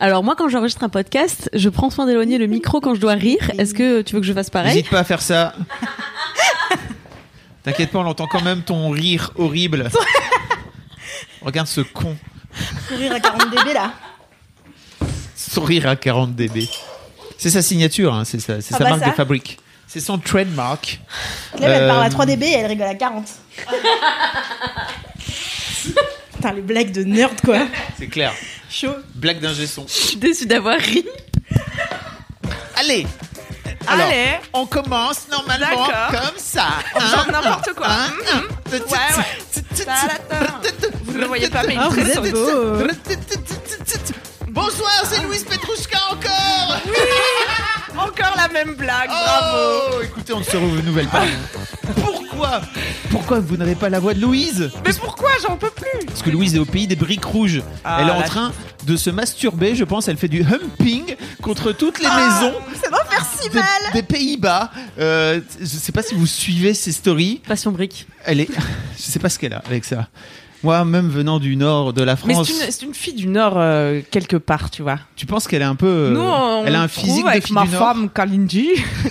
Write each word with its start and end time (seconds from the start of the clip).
Alors 0.00 0.24
moi, 0.24 0.34
quand 0.36 0.48
j'enregistre 0.48 0.82
un 0.84 0.88
podcast, 0.88 1.48
je 1.54 1.68
prends 1.68 1.90
soin 1.90 2.06
d'éloigner 2.06 2.38
le 2.38 2.46
micro 2.46 2.80
quand 2.80 2.94
je 2.94 3.00
dois 3.00 3.14
rire. 3.14 3.50
Est-ce 3.58 3.74
que 3.74 4.02
tu 4.02 4.14
veux 4.14 4.20
que 4.20 4.26
je 4.26 4.32
fasse 4.32 4.50
pareil? 4.50 4.74
N'hésite 4.74 4.90
pas 4.90 5.00
à 5.00 5.04
faire 5.04 5.22
ça. 5.22 5.54
T'inquiète 7.62 7.90
pas, 7.92 8.00
on 8.00 8.06
entend 8.06 8.26
quand 8.26 8.42
même 8.42 8.62
ton 8.62 8.90
rire 8.90 9.32
horrible. 9.36 9.88
Regarde 11.42 11.68
ce 11.68 11.80
con. 11.80 12.16
Rire 12.90 13.12
à 13.12 13.20
40 13.20 13.50
dB 13.50 13.72
là. 13.72 13.92
Son 15.36 15.62
rire 15.62 15.86
à 15.88 15.96
40 15.96 16.34
dB. 16.34 16.68
C'est 17.38 17.50
sa 17.50 17.62
signature, 17.62 18.12
hein, 18.14 18.24
c'est 18.24 18.40
sa, 18.40 18.60
c'est 18.60 18.74
Ah 18.74 18.78
sa 18.78 18.84
bah 18.84 18.90
marque 18.90 19.04
ça. 19.04 19.10
de 19.10 19.14
fabrique. 19.14 19.58
C'est 19.86 20.00
son 20.00 20.18
trademark. 20.18 21.00
Clem, 21.56 21.70
elle 21.70 21.82
Euh, 21.82 21.88
parle 21.88 22.04
à 22.04 22.10
3 22.10 22.26
dB 22.26 22.46
et 22.46 22.52
elle 22.52 22.66
rigole 22.66 22.86
à 22.88 22.94
40. 22.94 23.26
Putain, 26.44 26.56
les 26.56 26.60
blagues 26.62 26.92
de 26.92 27.04
nerd 27.04 27.40
quoi. 27.42 27.60
C'est 27.98 28.08
clair. 28.08 28.34
Chaud. 28.68 28.96
Blague 29.14 29.40
d'ingé 29.40 29.66
son. 29.66 29.86
Je 29.88 29.92
suis 29.94 30.16
déçue 30.18 30.44
d'avoir 30.44 30.78
ri. 30.78 31.06
Allez 32.76 33.06
Alors, 33.86 34.06
Allez. 34.08 34.36
on 34.52 34.66
commence 34.66 35.26
normalement 35.30 35.86
comme 36.10 36.36
ça. 36.36 36.66
Genre 37.00 37.26
n'importe 37.32 37.72
quoi. 37.74 37.86
Hein, 37.88 38.12
hein. 38.34 38.42
Ouais, 38.70 38.78
Vous 41.04 41.16
ne 41.18 41.24
voyez 41.24 41.48
pas, 41.48 41.62
mais 41.66 41.76
il 41.76 41.80
Ah, 41.80 41.86
est 41.86 42.14
vous 42.20 42.30
très. 42.30 43.22
Bonsoir, 44.48 45.02
c'est 45.08 45.22
Louise 45.22 45.44
Petrouchka 45.44 45.98
encore 46.10 46.76
Encore 47.96 48.34
la 48.36 48.48
même 48.48 48.74
blague, 48.74 49.08
bravo. 49.08 49.58
Oh, 49.98 50.02
écoutez, 50.02 50.32
on 50.32 50.40
ne 50.40 50.44
se 50.44 50.56
renouvelle 50.56 51.06
pas. 51.08 51.24
Pourquoi? 51.94 52.60
Pourquoi 53.10 53.40
vous 53.40 53.56
n'avez 53.56 53.74
pas 53.74 53.88
la 53.88 54.00
voix 54.00 54.14
de 54.14 54.20
Louise? 54.20 54.70
Mais 54.84 54.92
pourquoi? 54.94 55.30
J'en 55.46 55.56
peux 55.56 55.70
plus. 55.70 56.06
Parce 56.06 56.22
que 56.22 56.30
Louise 56.30 56.54
est 56.54 56.58
au 56.58 56.64
pays 56.64 56.86
des 56.86 56.96
briques 56.96 57.24
rouges. 57.24 57.62
Ah, 57.84 57.98
Elle 58.00 58.08
est 58.08 58.10
en 58.10 58.20
la- 58.20 58.26
train 58.26 58.52
de 58.84 58.96
se 58.96 59.10
masturber, 59.10 59.74
je 59.76 59.84
pense. 59.84 60.08
Elle 60.08 60.16
fait 60.16 60.28
du 60.28 60.42
humping 60.42 61.14
contre 61.42 61.72
toutes 61.72 62.00
les 62.00 62.08
Ah, 62.10 62.16
maisons 62.40 62.54
Ça 62.82 62.90
doit 62.90 63.04
faire 63.04 63.24
si 63.40 63.48
des, 63.48 63.58
mal. 63.58 63.66
des 63.92 64.02
Pays-Bas. 64.02 64.70
Euh, 64.98 65.40
je 65.60 65.64
sais 65.66 65.92
pas 65.92 66.02
si 66.02 66.14
vous 66.14 66.26
suivez 66.26 66.74
ces 66.74 66.92
stories. 66.92 67.40
Passion 67.46 67.70
brique. 67.70 68.06
Elle 68.24 68.40
est, 68.40 68.48
je 68.96 69.02
sais 69.02 69.18
pas 69.20 69.28
ce 69.28 69.38
qu'elle 69.38 69.54
a 69.54 69.62
avec 69.66 69.84
ça. 69.84 70.08
Moi, 70.64 70.84
même 70.86 71.08
venant 71.08 71.38
du 71.38 71.56
nord 71.56 71.92
de 71.92 72.02
la 72.02 72.16
Mais 72.26 72.34
France, 72.34 72.48
c'est 72.50 72.64
une, 72.66 72.70
c'est 72.72 72.86
une 72.86 72.94
fille 72.94 73.12
du 73.12 73.26
Nord 73.26 73.54
euh, 73.56 74.00
quelque 74.10 74.36
part, 74.36 74.70
tu 74.70 74.82
vois. 74.82 74.98
tu 75.14 75.26
penses 75.26 75.46
qu'elle 75.46 75.60
est 75.62 75.66
un 75.66 75.74
peu, 75.74 75.86
euh, 75.86 76.10
Nous, 76.10 76.20
on 76.20 76.64
elle 76.64 76.74
a 76.74 76.80
un 76.82 76.88
physique 76.88 77.24
de 77.24 77.28
avec 77.28 77.44
fille 77.44 77.54
ma 77.54 77.64
du 77.64 77.70
nord. 77.72 77.80
femme 77.80 78.08
Kalindi 78.08 78.70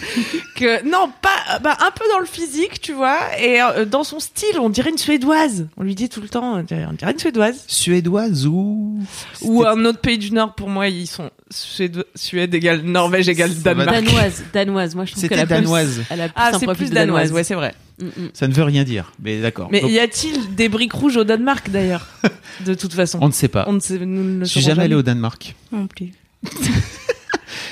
que 0.56 0.84
non, 0.90 1.10
pas 1.22 1.60
bah, 1.60 1.78
un 1.80 1.92
peu 1.92 2.06
dans 2.12 2.20
le 2.20 2.26
physique, 2.26 2.82
tu 2.82 2.94
vois, 2.94 3.20
et 3.40 3.62
euh, 3.62 3.86
dans 3.86 4.04
son 4.04 4.20
style, 4.20 4.60
on 4.60 4.70
dirait 4.70 4.90
une 4.90 4.98
suédoise. 4.98 5.68
On 5.78 5.84
lui 5.84 5.94
dit 5.96 6.10
tout 6.10 6.22
le 6.22 6.30
temps, 6.30 6.56
on 6.56 6.64
dirait 6.64 6.88
on 6.90 6.94
dirait 6.94 7.12
une 7.12 7.20
suédoise. 7.20 7.64
Suédoise 7.68 8.48
ou 8.48 9.00
Ou 9.42 9.64
un 9.64 9.86
autre 9.86 10.00
pays 10.00 10.18
du 10.18 10.32
Nord, 10.32 10.56
pour 10.56 10.70
moi, 10.70 10.88
ils 10.88 11.08
sont 11.08 11.30
Suède, 11.54 12.04
Suède 12.16 12.54
égale 12.56 12.82
Norvège 12.82 13.30
égale 13.30 13.54
Danemark. 13.54 13.92
Danoise, 13.92 14.44
danoise. 14.54 14.96
Moi, 14.96 15.06
je 15.06 15.12
trouve 15.12 15.22
C'était 15.22 15.36
qu'elle 15.36 15.44
a 15.44 15.46
plus- 15.48 15.56
danoise. 15.56 16.04
Elle 16.10 16.22
a 16.22 16.26
plus 16.26 16.34
Ah, 16.36 16.52
c'est 16.60 16.66
plus 16.74 16.90
danoise, 16.90 17.32
ouais, 17.32 17.44
c'est 17.44 17.54
vrai. 17.56 17.76
Mm, 18.02 18.06
mm. 18.06 18.30
Ça 18.34 18.48
ne 18.48 18.54
veut 18.54 18.64
rien 18.64 18.84
dire, 18.84 19.12
mais 19.24 19.40
d'accord. 19.42 19.70
Mais 19.72 19.82
Donc, 19.82 19.92
y 19.92 20.00
a-t-il 20.00 20.56
des 20.56 20.68
briques 20.68 20.94
rouges 20.94 21.18
au 21.18 21.24
Danemark 21.24 21.70
d'ailleurs 21.70 22.08
De 22.66 22.74
toute 22.74 22.94
façon. 22.94 23.20
on 23.22 23.28
ne 23.28 23.34
sait 23.34 23.48
pas. 23.48 23.66
On 23.68 23.74
ne 23.74 23.80
sait, 23.80 24.00
nous 24.00 24.24
ne 24.24 24.40
le 24.40 24.46
Je 24.46 24.50
suis 24.50 24.62
saurons 24.62 24.76
jamais 24.76 24.86
allé 24.86 24.96
au 24.96 25.04
Danemark. 25.04 25.56
Non 25.72 25.88
plus. 25.88 26.12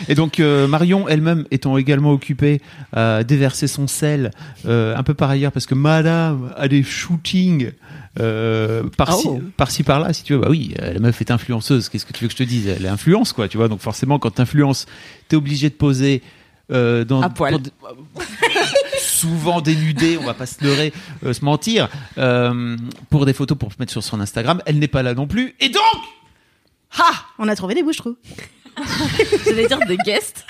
Et 0.08 0.16
donc 0.16 0.40
euh, 0.40 0.68
Marion 0.68 1.08
elle-même 1.08 1.46
étant 1.52 1.78
également 1.78 2.12
occupée 2.12 2.62
à 2.94 3.24
déverser 3.24 3.68
son 3.68 3.88
sel 3.88 4.32
euh, 4.66 4.96
un 4.96 5.04
peu 5.04 5.14
par 5.14 5.30
ailleurs 5.30 5.52
parce 5.52 5.66
que 5.66 5.76
Madame 5.76 6.54
a 6.58 6.68
des 6.68 6.82
shootings 6.84 7.72
euh, 8.20 8.84
par-ci 8.98 9.28
Oh. 9.30 9.40
par-ci 9.56 9.84
par-là 9.84 10.12
si 10.14 10.24
tu 10.24 10.34
veux 10.34 10.40
bah 10.40 10.48
oui 10.50 10.74
la 10.78 11.00
meuf 11.00 11.22
est 11.22 11.32
influenceuse 11.32 11.88
qu'est-ce 11.90 12.06
que 12.06 12.12
tu 12.14 12.24
veux 12.24 12.28
que 12.28 12.34
je 12.34 12.38
te 12.38 12.44
dise? 12.44 12.68
Elle 12.68 12.86
influence 12.88 13.32
quoi 13.32 13.48
tu 13.48 13.56
vois 13.58 13.68
donc 13.70 13.80
forcément 13.80 14.20
quand 14.20 14.32
t'influences 14.32 14.86
t'es 15.30 15.36
obligé 15.38 15.70
de 15.70 15.76
poser 15.76 16.22
euh, 16.72 17.06
dans 17.06 17.22
À 17.22 17.30
poil. 17.30 17.54
pour- 17.80 17.94
souvent 19.00 19.62
dénudé 19.62 20.18
on 20.18 20.24
va 20.26 20.34
pas 20.34 20.46
se 20.46 20.64
leurrer 20.64 20.92
euh, 21.26 21.32
se 21.34 21.44
mentir 21.46 21.88
euh, 22.18 22.76
pour 23.10 23.26
des 23.26 23.34
photos 23.34 23.58
pour 23.58 23.70
mettre 23.80 23.92
sur 23.92 24.04
son 24.04 24.20
Instagram 24.20 24.62
elle 24.66 24.80
n'est 24.80 24.88
pas 24.88 25.04
là 25.04 25.14
non 25.14 25.28
plus 25.28 25.56
et 25.60 25.70
donc 25.70 25.82
Ha 27.00 27.12
On 27.40 27.48
a 27.48 27.56
trouvé 27.56 27.74
des 27.76 27.84
bouches-trous. 27.84 28.18
J'allais 29.46 29.68
dire 29.68 29.80
des 29.88 29.96
guests. 29.98 30.46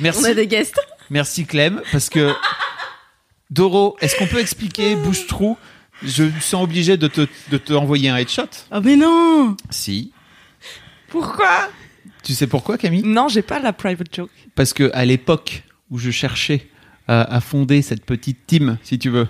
merci 0.00 0.20
On 0.20 0.24
a 0.24 0.34
des 0.34 0.48
guests. 0.48 0.80
Merci 1.10 1.44
Clem, 1.46 1.80
parce 1.92 2.08
que 2.08 2.32
Doro, 3.50 3.96
est-ce 4.00 4.16
qu'on 4.16 4.26
peut 4.26 4.40
expliquer 4.40 4.96
bouche-trou 5.04 5.56
Je 6.04 6.24
me 6.24 6.40
sens 6.40 6.62
obligé 6.64 6.96
de 6.96 7.06
te, 7.08 7.26
de 7.50 7.58
te 7.58 7.72
envoyer 7.72 8.08
un 8.08 8.16
headshot. 8.16 8.48
Oh 8.72 8.80
mais 8.82 8.96
non 8.96 9.56
Si. 9.70 10.12
Pourquoi? 11.08 11.68
Tu 12.22 12.34
sais 12.34 12.46
pourquoi 12.46 12.78
Camille? 12.78 13.02
Non, 13.04 13.28
j'ai 13.28 13.42
pas 13.42 13.58
la 13.58 13.72
private 13.72 14.14
joke. 14.14 14.30
Parce 14.54 14.72
que 14.72 14.90
à 14.94 15.04
l'époque 15.04 15.62
où 15.90 15.98
je 15.98 16.10
cherchais 16.10 16.68
à, 17.08 17.22
à 17.34 17.40
fonder 17.40 17.82
cette 17.82 18.04
petite 18.04 18.46
team, 18.46 18.78
si 18.82 18.98
tu 18.98 19.10
veux, 19.10 19.26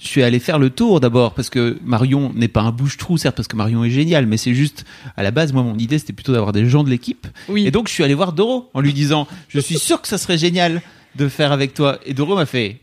je 0.00 0.06
suis 0.06 0.22
allé 0.22 0.38
faire 0.38 0.58
le 0.58 0.70
tour 0.70 1.00
d'abord 1.00 1.34
parce 1.34 1.50
que 1.50 1.78
Marion 1.82 2.32
n'est 2.34 2.48
pas 2.48 2.62
un 2.62 2.70
bouche-trou, 2.70 3.18
certes, 3.18 3.36
parce 3.36 3.48
que 3.48 3.56
Marion 3.56 3.84
est 3.84 3.90
génial, 3.90 4.26
mais 4.26 4.36
c'est 4.36 4.54
juste 4.54 4.84
à 5.16 5.22
la 5.22 5.30
base, 5.32 5.52
moi, 5.52 5.62
mon 5.62 5.76
idée 5.76 5.98
c'était 5.98 6.12
plutôt 6.12 6.32
d'avoir 6.32 6.52
des 6.52 6.66
gens 6.66 6.84
de 6.84 6.90
l'équipe. 6.90 7.26
Oui. 7.48 7.66
Et 7.66 7.70
donc 7.70 7.88
je 7.88 7.92
suis 7.92 8.04
allé 8.04 8.14
voir 8.14 8.32
Doro 8.32 8.70
en 8.72 8.80
lui 8.80 8.92
disant, 8.92 9.26
je 9.48 9.58
suis 9.60 9.78
sûr 9.78 10.00
que 10.00 10.08
ça 10.08 10.16
serait 10.18 10.38
génial 10.38 10.80
de 11.16 11.28
faire 11.28 11.52
avec 11.52 11.74
toi. 11.74 11.98
Et 12.06 12.14
Doro 12.14 12.36
m'a 12.36 12.46
fait, 12.46 12.80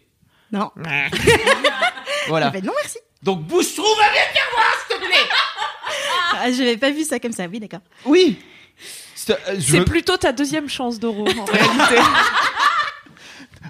Non. 0.51 0.69
voilà. 2.27 2.51
Eh 2.55 2.59
ben 2.61 2.65
non 2.67 2.73
merci. 2.81 2.99
Donc 3.23 3.43
bouche-trou, 3.43 3.83
va 3.97 4.11
bien 4.11 4.21
faire 4.33 4.49
voir, 4.55 4.67
s'il 4.87 4.97
te 4.97 5.05
plaît. 5.05 5.15
Ah, 6.41 6.51
j'avais 6.51 6.77
pas 6.77 6.91
vu 6.91 7.03
ça 7.03 7.19
comme 7.19 7.33
ça. 7.33 7.47
Oui 7.51 7.59
d'accord. 7.59 7.81
Oui. 8.05 8.39
C'est 9.15 9.33
euh, 9.49 9.55
je 9.59 9.79
plutôt 9.79 10.15
ta 10.15 10.31
deuxième 10.31 10.69
chance 10.69 10.99
d'euro 10.99 11.27
en 11.27 11.45
réalité. 11.51 11.95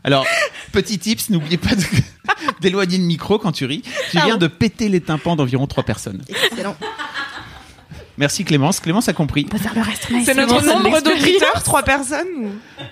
Alors, 0.03 0.25
petit 0.71 0.99
tips, 0.99 1.29
n'oubliez 1.29 1.57
pas 1.57 1.73
de- 1.75 1.83
d'éloigner 2.61 2.97
le 2.97 3.05
micro 3.05 3.39
quand 3.39 3.51
tu 3.51 3.65
ris. 3.65 3.81
Tu 4.11 4.19
viens 4.19 4.37
de 4.37 4.47
péter 4.47 4.87
les 4.87 5.01
tympans 5.01 5.35
d'environ 5.35 5.65
trois 5.67 5.83
personnes. 5.83 6.23
Excellent. 6.27 6.75
Merci 8.19 8.43
Clémence. 8.43 8.79
Clémence 8.81 9.07
a 9.07 9.13
compris. 9.13 9.47
On 9.51 9.55
va 9.57 9.63
faire 9.63 9.73
le 9.75 9.81
reste. 9.81 10.07
C'est 10.25 10.35
notre 10.35 10.63
nombre 10.65 11.01
d'auditeurs, 11.01 11.63
trois 11.63 11.83
personnes 11.83 12.27
ou... 12.37 12.49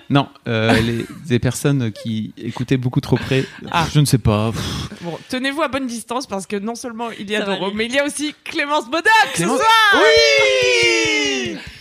Non, 0.08 0.26
euh, 0.48 0.72
les, 0.80 1.04
des 1.26 1.38
personnes 1.38 1.92
qui 1.92 2.32
écoutaient 2.38 2.78
beaucoup 2.78 3.02
trop 3.02 3.16
près. 3.16 3.44
Ah. 3.70 3.86
Je 3.92 4.00
ne 4.00 4.06
sais 4.06 4.16
pas. 4.18 4.50
Pff, 4.52 5.02
Bon, 5.02 5.18
tenez-vous 5.28 5.60
à 5.62 5.68
bonne 5.68 5.86
distance 5.86 6.26
parce 6.26 6.46
que 6.46 6.56
non 6.56 6.74
seulement 6.74 7.10
il 7.20 7.30
y 7.30 7.36
a 7.36 7.42
Doro, 7.42 7.70
mais 7.74 7.84
il 7.86 7.92
y 7.92 7.98
a 7.98 8.04
aussi 8.06 8.34
Clémence 8.42 8.86
Bodac 8.86 9.04
Clémence- 9.34 9.58
ce 9.58 9.62
soir 9.64 10.02
Oui 10.02 11.17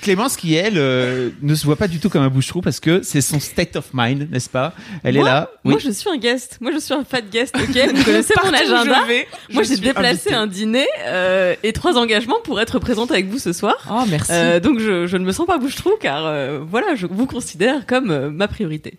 Clémence 0.01 0.35
qui, 0.37 0.53
elle, 0.55 0.77
euh, 0.77 1.29
ne 1.41 1.55
se 1.55 1.65
voit 1.65 1.75
pas 1.75 1.87
du 1.87 1.99
tout 1.99 2.09
comme 2.09 2.21
un 2.23 2.29
bouche-trou 2.29 2.61
parce 2.61 2.79
que 2.79 3.01
c'est 3.03 3.21
son 3.21 3.39
state 3.39 3.75
of 3.75 3.89
mind, 3.93 4.29
n'est-ce 4.31 4.49
pas? 4.49 4.73
Elle 5.03 5.17
est 5.17 5.23
là. 5.23 5.49
Oui. 5.65 5.71
Moi, 5.71 5.79
je 5.83 5.89
suis 5.91 6.09
un 6.09 6.17
guest. 6.17 6.57
Moi, 6.61 6.71
je 6.73 6.79
suis 6.79 6.93
un 6.93 7.03
fat 7.03 7.21
guest. 7.21 7.55
Ok, 7.55 7.77
vous 7.95 8.03
connaissez 8.03 8.33
mon 8.43 8.53
agenda. 8.53 8.99
je 9.03 9.07
vais, 9.07 9.27
Moi, 9.51 9.63
j'ai 9.63 9.77
déplacé 9.77 10.33
un 10.33 10.47
dîner 10.47 10.85
euh, 11.05 11.55
et 11.63 11.73
trois 11.73 11.97
engagements 11.97 12.39
pour 12.43 12.59
être 12.61 12.79
présente 12.79 13.11
avec 13.11 13.27
vous 13.27 13.39
ce 13.39 13.53
soir. 13.53 13.75
Oh, 13.91 14.03
merci. 14.09 14.31
Euh, 14.33 14.59
donc, 14.59 14.79
je, 14.79 15.07
je 15.07 15.17
ne 15.17 15.25
me 15.25 15.31
sens 15.31 15.45
pas 15.47 15.57
bouche-trou 15.57 15.91
car 15.99 16.25
euh, 16.25 16.59
voilà, 16.67 16.95
je 16.95 17.05
vous 17.07 17.25
considère 17.25 17.85
comme 17.85 18.11
euh, 18.11 18.29
ma 18.29 18.47
priorité. 18.47 18.97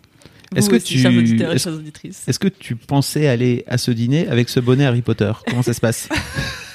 Est-ce 0.56 0.70
que 0.70 0.76
aussi, 0.76 0.84
tu- 0.94 0.98
chers 0.98 1.10
auditeurs 1.12 1.52
et 1.52 1.56
est-ce- 1.56 1.64
chères 1.64 1.74
auditrices. 1.74 2.22
Est-ce 2.26 2.38
que 2.38 2.48
tu 2.48 2.74
pensais 2.74 3.26
aller 3.28 3.64
à 3.66 3.76
ce 3.76 3.90
dîner 3.90 4.26
avec 4.28 4.48
ce 4.48 4.60
bonnet 4.60 4.86
Harry 4.86 5.02
Potter? 5.02 5.30
Comment 5.46 5.62
ça 5.62 5.74
se 5.74 5.80
passe? 5.80 6.08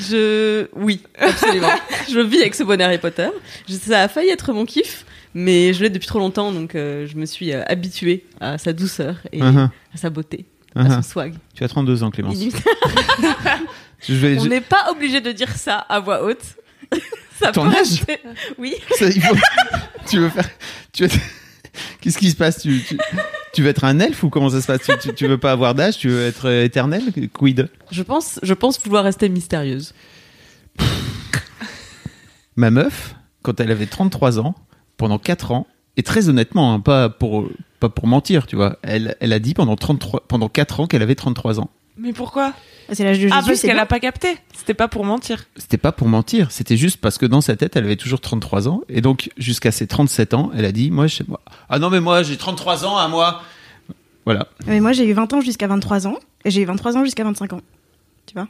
Je, 0.00 0.66
oui, 0.74 1.02
absolument. 1.18 1.68
je 2.10 2.20
vis 2.20 2.40
avec 2.40 2.54
ce 2.54 2.62
bonnet 2.62 2.84
Harry 2.84 2.98
Potter. 2.98 3.28
Je- 3.68 3.74
Ça 3.74 4.02
a 4.02 4.08
failli 4.08 4.30
être 4.30 4.52
mon 4.52 4.64
kiff, 4.64 5.04
mais 5.34 5.72
je 5.72 5.82
l'ai 5.82 5.90
depuis 5.90 6.06
trop 6.06 6.18
longtemps, 6.18 6.52
donc 6.52 6.74
euh, 6.74 7.06
je 7.06 7.16
me 7.16 7.26
suis 7.26 7.52
euh, 7.52 7.62
habituée 7.66 8.24
à 8.40 8.58
sa 8.58 8.72
douceur 8.72 9.16
et 9.32 9.40
Uh-huh. 9.40 9.68
à 9.94 9.96
sa 9.96 10.10
beauté, 10.10 10.44
à 10.74 10.84
Uh-huh. 10.84 10.94
son 10.96 11.02
swag. 11.02 11.34
Tu 11.54 11.64
as 11.64 11.68
32 11.68 12.02
ans, 12.02 12.10
Clémence. 12.10 12.36
Je 14.00 14.14
vais, 14.14 14.38
On 14.38 14.44
je- 14.44 14.48
n'est 14.48 14.60
pas 14.60 14.90
obligé 14.92 15.20
de 15.20 15.32
dire 15.32 15.50
ça 15.56 15.78
à 15.78 15.98
voix 15.98 16.22
haute. 16.22 16.42
ça 17.40 17.50
Ton 17.50 17.66
âge 17.68 17.76
rester- 17.76 18.20
Oui. 18.56 18.74
Ça, 18.96 19.06
il 19.08 19.20
faut- 19.20 19.34
tu 20.08 20.18
veux 20.20 20.28
faire. 20.28 20.48
Tu 20.92 21.06
veux- 21.06 21.20
Qu'est-ce 22.00 22.18
qui 22.18 22.30
se 22.30 22.36
passe 22.36 22.62
tu, 22.62 22.82
tu, 22.86 22.98
tu 23.52 23.62
veux 23.62 23.68
être 23.68 23.84
un 23.84 23.98
elfe 24.00 24.22
ou 24.22 24.30
comment 24.30 24.50
ça 24.50 24.60
se 24.60 24.66
passe 24.66 24.82
tu, 24.82 24.92
tu, 24.98 25.14
tu 25.14 25.26
veux 25.26 25.38
pas 25.38 25.52
avoir 25.52 25.74
d'âge 25.74 25.98
Tu 25.98 26.08
veux 26.08 26.26
être 26.26 26.48
euh, 26.48 26.64
éternel 26.64 27.02
Quid? 27.32 27.68
Je 27.90 28.02
pense, 28.02 28.38
je 28.42 28.54
pense 28.54 28.82
vouloir 28.82 29.04
rester 29.04 29.28
mystérieuse. 29.28 29.94
Ma 32.56 32.70
meuf, 32.70 33.14
quand 33.42 33.60
elle 33.60 33.70
avait 33.70 33.86
33 33.86 34.40
ans, 34.40 34.54
pendant 34.96 35.18
4 35.18 35.52
ans, 35.52 35.66
et 35.96 36.02
très 36.02 36.28
honnêtement, 36.28 36.74
hein, 36.74 36.80
pas 36.80 37.08
pour 37.08 37.48
pas 37.80 37.88
pour 37.88 38.06
mentir, 38.08 38.46
tu 38.46 38.56
vois, 38.56 38.78
elle, 38.82 39.16
elle 39.20 39.32
a 39.32 39.38
dit 39.38 39.54
pendant 39.54 39.76
33 39.76 40.24
pendant 40.26 40.48
4 40.48 40.80
ans 40.80 40.86
qu'elle 40.86 41.02
avait 41.02 41.14
33 41.14 41.60
ans. 41.60 41.70
Mais 41.96 42.12
pourquoi? 42.12 42.52
C'est 42.92 43.04
l'âge 43.04 43.18
de 43.18 43.22
Jésus. 43.22 43.34
Ah, 43.36 43.42
parce 43.44 43.60
qu'elle 43.60 43.74
bien. 43.74 43.82
a 43.82 43.86
pas 43.86 44.00
capté. 44.00 44.36
C'était 44.56 44.74
pas 44.74 44.88
pour 44.88 45.04
mentir. 45.04 45.44
C'était 45.56 45.76
pas 45.76 45.92
pour 45.92 46.08
mentir, 46.08 46.50
c'était 46.50 46.76
juste 46.76 46.98
parce 46.98 47.18
que 47.18 47.26
dans 47.26 47.40
sa 47.40 47.56
tête, 47.56 47.76
elle 47.76 47.84
avait 47.84 47.96
toujours 47.96 48.20
33 48.20 48.68
ans 48.68 48.80
et 48.88 49.00
donc 49.00 49.30
jusqu'à 49.36 49.72
ses 49.72 49.86
37 49.86 50.34
ans, 50.34 50.50
elle 50.56 50.64
a 50.64 50.72
dit 50.72 50.90
moi 50.90 51.06
je 51.06 51.22
moi 51.26 51.40
ah 51.68 51.78
non 51.78 51.90
mais 51.90 52.00
moi 52.00 52.22
j'ai 52.22 52.36
33 52.36 52.84
ans 52.84 52.96
à 52.96 53.08
moi. 53.08 53.42
Voilà. 54.28 54.46
Mais 54.66 54.78
moi, 54.80 54.92
j'ai 54.92 55.06
eu 55.06 55.14
20 55.14 55.32
ans 55.32 55.40
jusqu'à 55.40 55.66
23 55.68 56.06
ans. 56.06 56.18
Et 56.44 56.50
j'ai 56.50 56.60
eu 56.60 56.66
23 56.66 56.98
ans 56.98 57.04
jusqu'à 57.04 57.24
25 57.24 57.54
ans. 57.54 57.62
Tu 58.26 58.34
vois? 58.34 58.46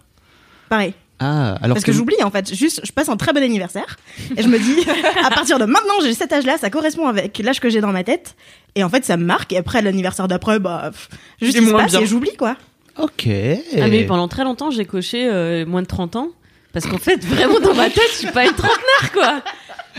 Pareil. 0.69 0.93
Ah, 1.21 1.55
alors 1.63 1.77
Parce 1.77 1.85
que, 1.85 1.93
j'oublie, 1.93 2.21
en 2.25 2.33
fait. 2.33 2.53
Juste, 2.53 2.81
je 2.83 2.91
passe 2.91 3.09
un 3.09 3.17
très 3.17 3.33
bon 3.33 3.41
anniversaire. 3.45 3.97
Et 4.37 4.43
je 4.43 4.49
me 4.49 4.59
dis, 4.59 4.85
à 5.25 5.31
partir 5.31 5.61
de 5.61 5.67
maintenant, 5.67 5.95
j'ai 6.03 6.15
cet 6.15 6.33
âge-là, 6.33 6.59
ça 6.59 6.69
correspond 6.69 7.07
avec 7.07 7.39
l'âge 7.39 7.61
que 7.61 7.71
j'ai 7.71 7.81
dans 7.81 7.93
ma 7.93 8.03
tête. 8.03 8.35
Et 8.75 8.83
en 8.83 8.89
fait, 8.89 9.05
ça 9.05 9.17
me 9.17 9.25
marque. 9.25 9.53
Et 9.53 9.57
après, 9.57 9.81
l'anniversaire 9.81 10.27
d'après, 10.27 10.59
bah, 10.59 10.91
pff, 10.91 11.09
juste 11.41 11.57
il 11.57 11.69
se 11.69 11.73
passe 11.73 11.93
bien. 11.93 12.01
et 12.01 12.07
j'oublie, 12.07 12.37
quoi. 12.37 12.57
OK. 12.99 13.29
Ah, 13.29 13.87
mais 13.87 14.03
pendant 14.03 14.27
très 14.27 14.43
longtemps, 14.43 14.73
j'ai 14.73 14.85
coché 14.85 15.29
euh, 15.31 15.65
moins 15.65 15.83
de 15.83 15.87
30 15.87 16.17
ans. 16.17 16.31
Parce 16.73 16.87
qu'en 16.87 16.99
fait, 16.99 17.25
vraiment 17.25 17.61
dans 17.61 17.75
ma 17.75 17.89
tête, 17.89 18.11
je 18.11 18.17
suis 18.17 18.33
pas 18.33 18.47
une 18.47 18.53
trentenaire, 18.53 19.13
quoi. 19.13 19.43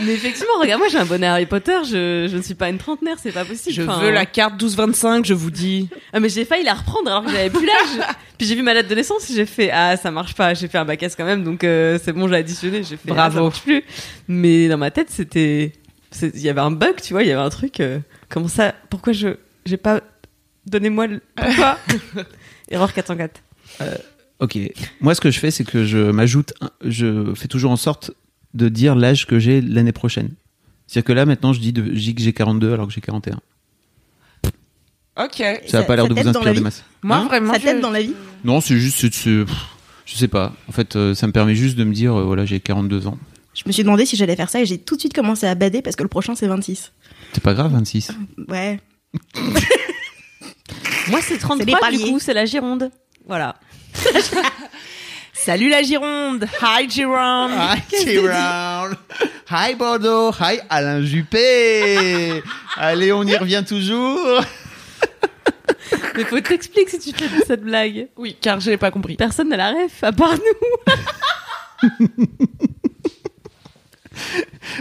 Mais 0.02 0.12
effectivement, 0.14 0.52
regarde, 0.60 0.78
moi 0.80 0.88
j'ai 0.88 0.98
un 0.98 1.04
bonnet 1.04 1.26
Harry 1.26 1.46
Potter, 1.46 1.76
je, 1.84 2.28
je 2.30 2.36
ne 2.36 2.42
suis 2.42 2.54
pas 2.54 2.68
une 2.70 2.78
trentenaire, 2.78 3.16
c'est 3.22 3.32
pas 3.32 3.44
possible. 3.44 3.74
Je 3.74 3.82
Enfin, 3.82 4.00
veux 4.00 4.10
la 4.10 4.26
carte 4.26 4.60
12-25, 4.62 5.24
je 5.24 5.34
vous 5.34 5.50
dis. 5.50 5.88
Ah, 6.12 6.20
mais 6.20 6.28
j'ai 6.28 6.44
failli 6.44 6.64
la 6.64 6.74
reprendre 6.74 7.10
alors 7.10 7.24
que 7.24 7.30
j'avais 7.30 7.50
plus 7.50 7.66
l'âge. 7.66 8.06
Puis 8.38 8.46
j'ai 8.46 8.54
vu 8.54 8.62
ma 8.62 8.72
date 8.74 8.88
de 8.88 8.94
naissance 8.94 9.28
et 9.30 9.34
j'ai 9.34 9.44
fait 9.46 9.70
ah 9.70 9.96
ça 9.98 10.10
marche 10.10 10.34
pas, 10.34 10.54
j'ai 10.54 10.66
fait 10.68 10.78
un 10.78 10.84
bac 10.86 11.02
S 11.02 11.14
quand 11.14 11.26
même 11.26 11.44
donc 11.44 11.62
euh, 11.62 11.98
c'est 12.02 12.12
bon 12.14 12.26
j'ai 12.26 12.36
additionné, 12.36 12.82
j'ai 12.82 12.96
fait 12.96 13.10
ah, 13.10 13.14
Bravo. 13.14 13.36
ça 13.36 13.42
marche 13.42 13.62
plus. 13.62 13.82
Mais 14.28 14.68
dans 14.68 14.78
ma 14.78 14.90
tête 14.90 15.08
c'était 15.10 15.72
il 16.22 16.40
y 16.40 16.48
avait 16.48 16.60
un 16.62 16.70
bug 16.70 17.00
tu 17.02 17.12
vois, 17.12 17.22
il 17.22 17.28
y 17.28 17.32
avait 17.32 17.42
un 17.42 17.50
truc 17.50 17.80
euh, 17.80 17.98
comment 18.30 18.48
ça 18.48 18.74
pourquoi 18.88 19.12
je 19.12 19.28
j'ai 19.66 19.76
pas 19.76 20.00
donnez-moi 20.66 21.06
le 21.06 21.20
pourquoi 21.36 21.78
erreur 22.70 22.92
404. 22.94 23.40
Ok. 24.40 24.58
Moi, 25.00 25.14
ce 25.14 25.20
que 25.20 25.30
je 25.30 25.38
fais, 25.38 25.50
c'est 25.50 25.64
que 25.64 25.84
je 25.84 25.98
m'ajoute, 25.98 26.54
un- 26.62 26.70
je 26.82 27.34
fais 27.34 27.46
toujours 27.48 27.70
en 27.72 27.76
sorte 27.76 28.12
de 28.54 28.68
dire 28.68 28.94
l'âge 28.94 29.26
que 29.26 29.38
j'ai 29.38 29.60
l'année 29.60 29.92
prochaine. 29.92 30.30
C'est-à-dire 30.86 31.06
que 31.06 31.12
là, 31.12 31.26
maintenant, 31.26 31.52
je 31.52 31.60
dis, 31.60 31.72
de, 31.72 31.84
je 31.84 32.00
dis 32.00 32.14
que 32.14 32.22
j'ai 32.22 32.32
42 32.32 32.72
alors 32.72 32.86
que 32.88 32.92
j'ai 32.92 33.00
41. 33.00 33.38
Ok. 35.16 35.34
Ça 35.36 35.54
Ça- 35.66 35.78
n'a 35.80 35.84
pas 35.84 35.96
l'air 35.96 36.08
de 36.08 36.14
vous 36.14 36.28
inspirer 36.28 36.54
des 36.54 36.60
masses. 36.60 36.84
Moi, 37.02 37.16
Hein 37.16 37.26
vraiment. 37.26 37.52
Ça 37.52 37.58
je- 37.58 37.64
t'aide 37.64 37.80
dans 37.80 37.90
la 37.90 38.02
vie. 38.02 38.14
Non, 38.44 38.60
c'est 38.60 38.76
juste, 38.78 38.98
c'est- 39.12 39.44
pff, 39.44 39.56
je 40.06 40.14
sais 40.16 40.28
pas. 40.28 40.54
En 40.68 40.72
fait, 40.72 40.96
euh, 40.96 41.14
ça 41.14 41.26
me 41.26 41.32
permet 41.32 41.54
juste 41.54 41.76
de 41.76 41.84
me 41.84 41.92
dire, 41.92 42.14
euh, 42.18 42.24
voilà, 42.24 42.44
j'ai 42.46 42.58
42 42.60 43.06
ans. 43.06 43.18
Je 43.54 43.62
me 43.66 43.72
suis 43.72 43.82
demandé 43.82 44.06
si 44.06 44.16
j'allais 44.16 44.36
faire 44.36 44.48
ça 44.48 44.60
et 44.60 44.66
j'ai 44.66 44.78
tout 44.78 44.94
de 44.94 45.00
suite 45.00 45.12
commencé 45.12 45.46
à 45.46 45.54
bader 45.54 45.82
parce 45.82 45.96
que 45.96 46.02
le 46.02 46.08
prochain, 46.08 46.34
c'est 46.34 46.46
26. 46.46 46.92
C'est 47.32 47.42
pas 47.42 47.52
grave, 47.54 47.72
26. 47.72 48.10
Ouais. 48.48 48.80
Moi 51.08 51.18
c'est 51.22 51.34
C'est 51.34 51.38
33 51.38 51.90
des 51.90 51.96
du 51.98 52.04
coup, 52.04 52.18
c'est 52.20 52.34
la 52.34 52.46
Gironde. 52.46 52.90
Voilà. 53.26 53.56
Salut 55.42 55.70
la 55.70 55.82
Gironde. 55.82 56.44
Hi 56.60 56.88
Gironde. 56.90 57.52
Hi, 57.52 57.82
Hi, 59.50 59.74
Bordeaux. 59.74 60.32
Hi, 60.38 60.60
Alain 60.68 61.02
Juppé. 61.02 62.42
Allez, 62.76 63.10
on 63.10 63.22
y 63.24 63.34
revient 63.34 63.64
toujours. 63.66 64.18
Mais 66.16 66.24
faut 66.24 66.40
t'expliquer 66.40 67.00
si 67.00 67.14
tu 67.14 67.24
fais 67.24 67.44
cette 67.46 67.62
blague. 67.62 68.08
Oui, 68.18 68.36
car 68.38 68.60
j'ai 68.60 68.76
pas 68.76 68.90
compris. 68.90 69.16
Personne 69.16 69.48
n'a 69.48 69.56
la 69.56 69.70
ref 69.70 70.04
à 70.04 70.12
part 70.12 70.34
nous. 70.34 71.88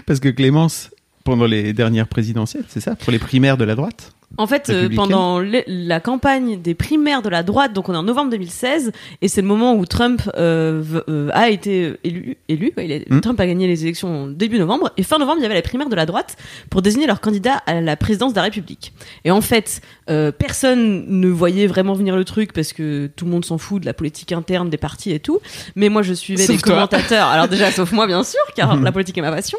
Parce 0.05 0.19
que 0.19 0.27
Clémence, 0.27 0.89
pendant 1.23 1.45
les 1.45 1.71
dernières 1.71 2.09
présidentielles, 2.09 2.65
c'est 2.67 2.81
ça 2.81 2.97
Pour 2.97 3.13
les 3.13 3.19
primaires 3.19 3.55
de 3.55 3.63
la 3.63 3.75
droite 3.75 4.11
En 4.37 4.45
fait, 4.47 4.69
euh, 4.69 4.87
pendant 4.95 5.39
le- 5.39 5.63
la 5.67 5.99
campagne 5.99 6.61
des 6.61 6.73
primaires 6.75 7.21
de 7.21 7.29
la 7.29 7.43
droite, 7.43 7.73
donc 7.73 7.89
on 7.89 7.93
est 7.93 7.97
en 7.97 8.03
novembre 8.03 8.29
2016, 8.31 8.91
et 9.21 9.27
c'est 9.27 9.41
le 9.41 9.47
moment 9.47 9.75
où 9.75 9.85
Trump 9.85 10.21
euh, 10.37 10.83
euh, 11.09 11.29
a 11.33 11.49
été 11.49 11.93
élu. 12.03 12.37
élu 12.47 12.71
quoi, 12.73 12.83
il 12.83 12.93
a- 12.93 12.99
Mm. 13.15 13.21
Trump 13.21 13.39
a 13.39 13.47
gagné 13.47 13.67
les 13.67 13.83
élections 13.83 14.27
début 14.27 14.59
novembre, 14.59 14.91
et 14.97 15.03
fin 15.03 15.17
novembre, 15.17 15.39
il 15.39 15.43
y 15.43 15.45
avait 15.45 15.55
les 15.55 15.61
primaires 15.63 15.89
de 15.89 15.95
la 15.95 16.05
droite 16.05 16.37
pour 16.69 16.81
désigner 16.81 17.07
leur 17.07 17.21
candidat 17.21 17.55
à 17.65 17.81
la 17.81 17.97
présidence 17.97 18.31
de 18.33 18.37
la 18.37 18.43
République. 18.43 18.93
Et 19.25 19.31
en 19.31 19.41
fait, 19.41 19.81
euh, 20.09 20.31
personne 20.31 21.05
ne 21.07 21.27
voyait 21.27 21.67
vraiment 21.67 21.93
venir 21.93 22.15
le 22.15 22.23
truc 22.23 22.53
parce 22.53 22.71
que 22.71 23.07
tout 23.15 23.25
le 23.25 23.31
monde 23.31 23.43
s'en 23.45 23.57
fout 23.57 23.81
de 23.81 23.85
la 23.87 23.93
politique 23.93 24.31
interne 24.31 24.69
des 24.69 24.77
partis 24.77 25.11
et 25.11 25.19
tout. 25.19 25.39
Mais 25.75 25.89
moi, 25.89 26.01
je 26.03 26.13
suivais 26.13 26.43
Sauf 26.43 26.55
les 26.55 26.61
toi. 26.61 26.73
commentateurs. 26.75 27.27
Alors 27.27 27.47
déjà, 27.47 27.71
sauf 27.71 27.91
moi, 27.91 28.05
bien 28.07 28.23
sûr, 28.23 28.39
car 28.55 28.75
la 28.77 28.91
politique 28.91 29.17
est 29.17 29.21
ma 29.21 29.31
passion. 29.31 29.57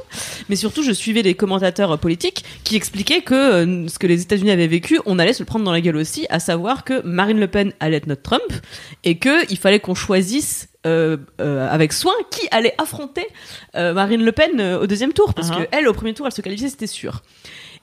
Mais 0.49 0.57
surtout, 0.57 0.83
je 0.83 0.93
suivais 0.93 1.23
les 1.23 1.35
commentateurs 1.35 1.93
euh, 1.93 1.97
politiques 1.97 2.45
qui 2.65 2.77
expliquaient 2.77 3.21
que 3.23 3.35
euh, 3.35 3.89
ce 3.89 3.99
que 3.99 4.07
les 4.07 4.23
États-Unis 4.23 4.51
avaient 4.53 4.60
vécu, 4.67 4.99
on 5.07 5.19
allait 5.19 5.33
se 5.33 5.43
le 5.43 5.47
prendre 5.47 5.65
dans 5.65 5.73
la 5.73 5.81
gueule 5.81 5.97
aussi, 5.97 6.27
à 6.31 6.41
savoir 6.41 6.85
que 6.85 7.03
Marine 7.03 7.41
Le 7.41 7.49
Pen 7.49 7.73
allait 7.81 7.97
être 7.97 8.07
notre 8.07 8.23
Trump 8.23 8.53
et 9.05 9.19
que 9.19 9.51
il 9.51 9.59
fallait 9.59 9.81
qu'on 9.81 9.95
choisisse 9.95 10.69
euh, 10.87 11.19
euh, 11.41 11.69
avec 11.69 11.93
soin 11.93 12.15
qui 12.31 12.49
allait 12.51 12.75
affronter 12.79 13.27
euh, 13.77 13.93
Marine 13.93 14.25
Le 14.25 14.33
Pen 14.33 14.61
au 14.81 14.87
deuxième 14.87 15.13
tour. 15.13 15.35
Parce 15.35 15.51
que 15.51 15.69
elle 15.73 15.87
au 15.89 15.93
premier 15.93 16.15
tour 16.15 16.27
elle 16.27 16.33
se 16.33 16.41
qualifiait 16.41 16.69
c'était 16.69 16.87
sûr 16.87 17.23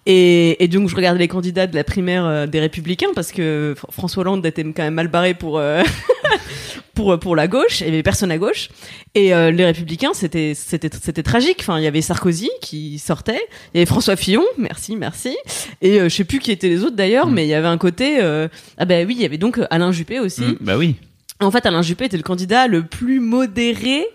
et, 0.10 0.64
et 0.64 0.68
donc 0.68 0.88
je 0.90 0.96
regardais 0.96 1.20
les 1.20 1.28
candidats 1.28 1.68
de 1.68 1.76
la 1.76 1.84
primaire 1.84 2.26
euh, 2.26 2.48
des 2.48 2.60
Républicains 2.60 3.10
parce 3.14 3.32
que 3.32 3.76
Fr- 3.78 3.92
François 3.92 4.22
Hollande 4.22 4.46
était 4.46 4.64
quand 4.64 4.84
même 4.84 4.94
mal 4.96 5.10
barré 5.10 5.34
pour 5.34 5.60
euh, 5.60 5.84
pour 6.94 7.20
pour 7.20 7.36
la 7.36 7.48
gauche, 7.48 7.82
il 7.82 7.88
y 7.88 7.90
avait 7.90 8.04
personne 8.04 8.32
à 8.32 8.38
gauche 8.38 8.70
et 9.16 9.34
euh, 9.34 9.52
les 9.52 9.66
Républicains 9.66 10.14
c'était 10.14 10.54
c'était 10.56 10.90
c'était 11.02 11.24
tragique. 11.24 11.58
Enfin 11.60 11.78
il 11.78 11.84
y 11.84 11.88
avait 11.88 12.02
Sarkozy 12.02 12.50
qui 12.62 12.98
sortait, 13.00 13.42
il 13.74 13.78
y 13.78 13.80
avait 13.80 13.86
François 13.86 14.16
Fillon, 14.16 14.44
merci 14.58 14.96
merci 14.96 15.36
et 15.82 16.00
euh, 16.00 16.10
je 16.10 16.16
sais 16.16 16.24
plus 16.24 16.40
qui 16.40 16.52
étaient 16.52 16.70
les 16.70 16.84
autres 16.84 16.96
d'ailleurs, 16.96 17.28
Mm. 17.28 17.34
mais 17.34 17.46
il 17.46 17.50
y 17.50 17.54
avait 17.54 17.68
un 17.68 17.78
côté 17.78 18.18
euh, 18.22 18.48
ah 18.78 18.86
ben 18.86 19.06
oui 19.08 19.16
il 19.18 19.22
y 19.22 19.26
avait 19.26 19.38
donc 19.38 19.60
Alain 19.70 19.92
Juppé 19.92 20.20
aussi. 20.20 20.42
Mm, 20.42 20.58
Bah 20.62 20.78
oui. 20.78 20.96
En 21.40 21.52
fait, 21.52 21.68
Alain 21.68 21.84
Juppé 21.84 22.06
était 22.06 22.18
le 22.18 22.24
candidat 22.24 22.66
le 22.66 22.82
plus 22.84 23.20
modéré, 23.20 24.08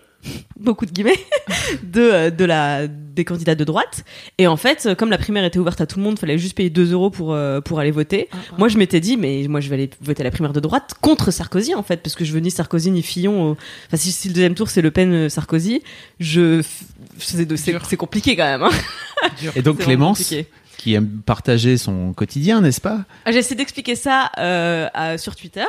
beaucoup 0.59 0.85
de 0.85 0.91
guillemets, 0.91 1.19
de, 1.83 2.01
euh, 2.01 2.29
de 2.29 2.45
la, 2.45 2.87
des 2.87 3.25
candidats 3.25 3.55
de 3.55 3.63
droite. 3.63 4.03
Et 4.37 4.47
en 4.47 4.57
fait, 4.57 4.85
euh, 4.85 4.95
comme 4.95 5.09
la 5.09 5.17
primaire 5.17 5.43
était 5.43 5.59
ouverte 5.59 5.81
à 5.81 5.85
tout 5.85 5.97
le 5.99 6.03
monde, 6.03 6.17
fallait 6.19 6.37
juste 6.37 6.55
payer 6.55 6.69
2 6.69 6.93
euros 6.93 7.09
pour, 7.09 7.33
euh, 7.33 7.59
pour 7.61 7.79
aller 7.79 7.91
voter. 7.91 8.29
Moi, 8.57 8.67
je 8.69 8.77
m'étais 8.77 8.99
dit, 8.99 9.17
mais 9.17 9.45
moi, 9.49 9.59
je 9.59 9.69
vais 9.69 9.75
aller 9.75 9.89
voter 10.01 10.21
à 10.21 10.23
la 10.23 10.31
primaire 10.31 10.53
de 10.53 10.59
droite 10.59 10.93
contre 11.01 11.31
Sarkozy, 11.31 11.75
en 11.75 11.83
fait, 11.83 11.97
parce 11.97 12.15
que 12.15 12.23
je 12.25 12.31
veux 12.31 12.39
ni 12.39 12.51
Sarkozy 12.51 12.91
ni 12.91 13.01
Fillon. 13.03 13.51
au- 13.51 13.57
Enfin, 13.87 13.97
si, 13.97 14.11
si 14.11 14.27
le 14.29 14.33
deuxième 14.33 14.55
tour, 14.55 14.69
c'est 14.69 14.81
Le 14.81 14.91
Pen-Sarkozy, 14.91 15.81
je, 16.19 16.61
f- 16.61 17.55
c'est 17.85 17.97
compliqué 17.97 18.35
quand 18.35 18.45
même. 18.45 18.63
Hein. 18.63 18.71
Et 19.55 19.61
donc 19.61 19.79
Clémence, 19.79 20.33
qui 20.77 20.93
aime 20.95 21.21
partager 21.25 21.77
son 21.77 22.11
quotidien, 22.13 22.59
n'est-ce 22.61 22.81
pas? 22.81 23.05
Ah, 23.25 23.31
J'ai 23.31 23.37
essayé 23.39 23.55
d'expliquer 23.55 23.95
ça 23.95 24.31
euh, 24.37 24.87
à- 24.93 25.17
sur 25.17 25.35
Twitter. 25.35 25.63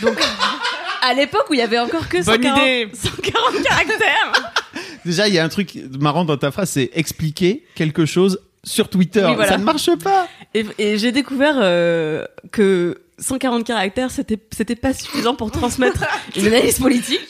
Donc, 0.00 0.18
à 1.04 1.14
l'époque 1.14 1.46
où 1.50 1.54
il 1.54 1.58
y 1.58 1.62
avait 1.62 1.78
encore 1.78 2.08
que 2.08 2.24
Bonne 2.24 2.42
140, 2.42 2.62
idée. 2.62 2.88
140 2.94 3.62
caractères. 3.62 4.52
Déjà, 5.04 5.28
il 5.28 5.34
y 5.34 5.38
a 5.38 5.44
un 5.44 5.48
truc 5.48 5.78
marrant 6.00 6.24
dans 6.24 6.36
ta 6.36 6.50
phrase, 6.50 6.70
c'est 6.70 6.90
expliquer 6.94 7.64
quelque 7.74 8.06
chose 8.06 8.40
sur 8.62 8.88
Twitter. 8.88 9.24
Oui, 9.26 9.34
voilà. 9.34 9.52
Ça 9.52 9.58
ne 9.58 9.64
marche 9.64 9.94
pas. 9.96 10.26
Et, 10.54 10.64
et 10.78 10.98
j'ai 10.98 11.12
découvert 11.12 11.56
euh, 11.58 12.24
que 12.50 13.02
140 13.18 13.64
caractères, 13.64 14.10
c'était 14.10 14.38
c'était 14.50 14.76
pas 14.76 14.94
suffisant 14.94 15.34
pour 15.34 15.50
transmettre 15.50 16.04
une 16.36 16.46
analyse 16.46 16.78
politique. 16.78 17.20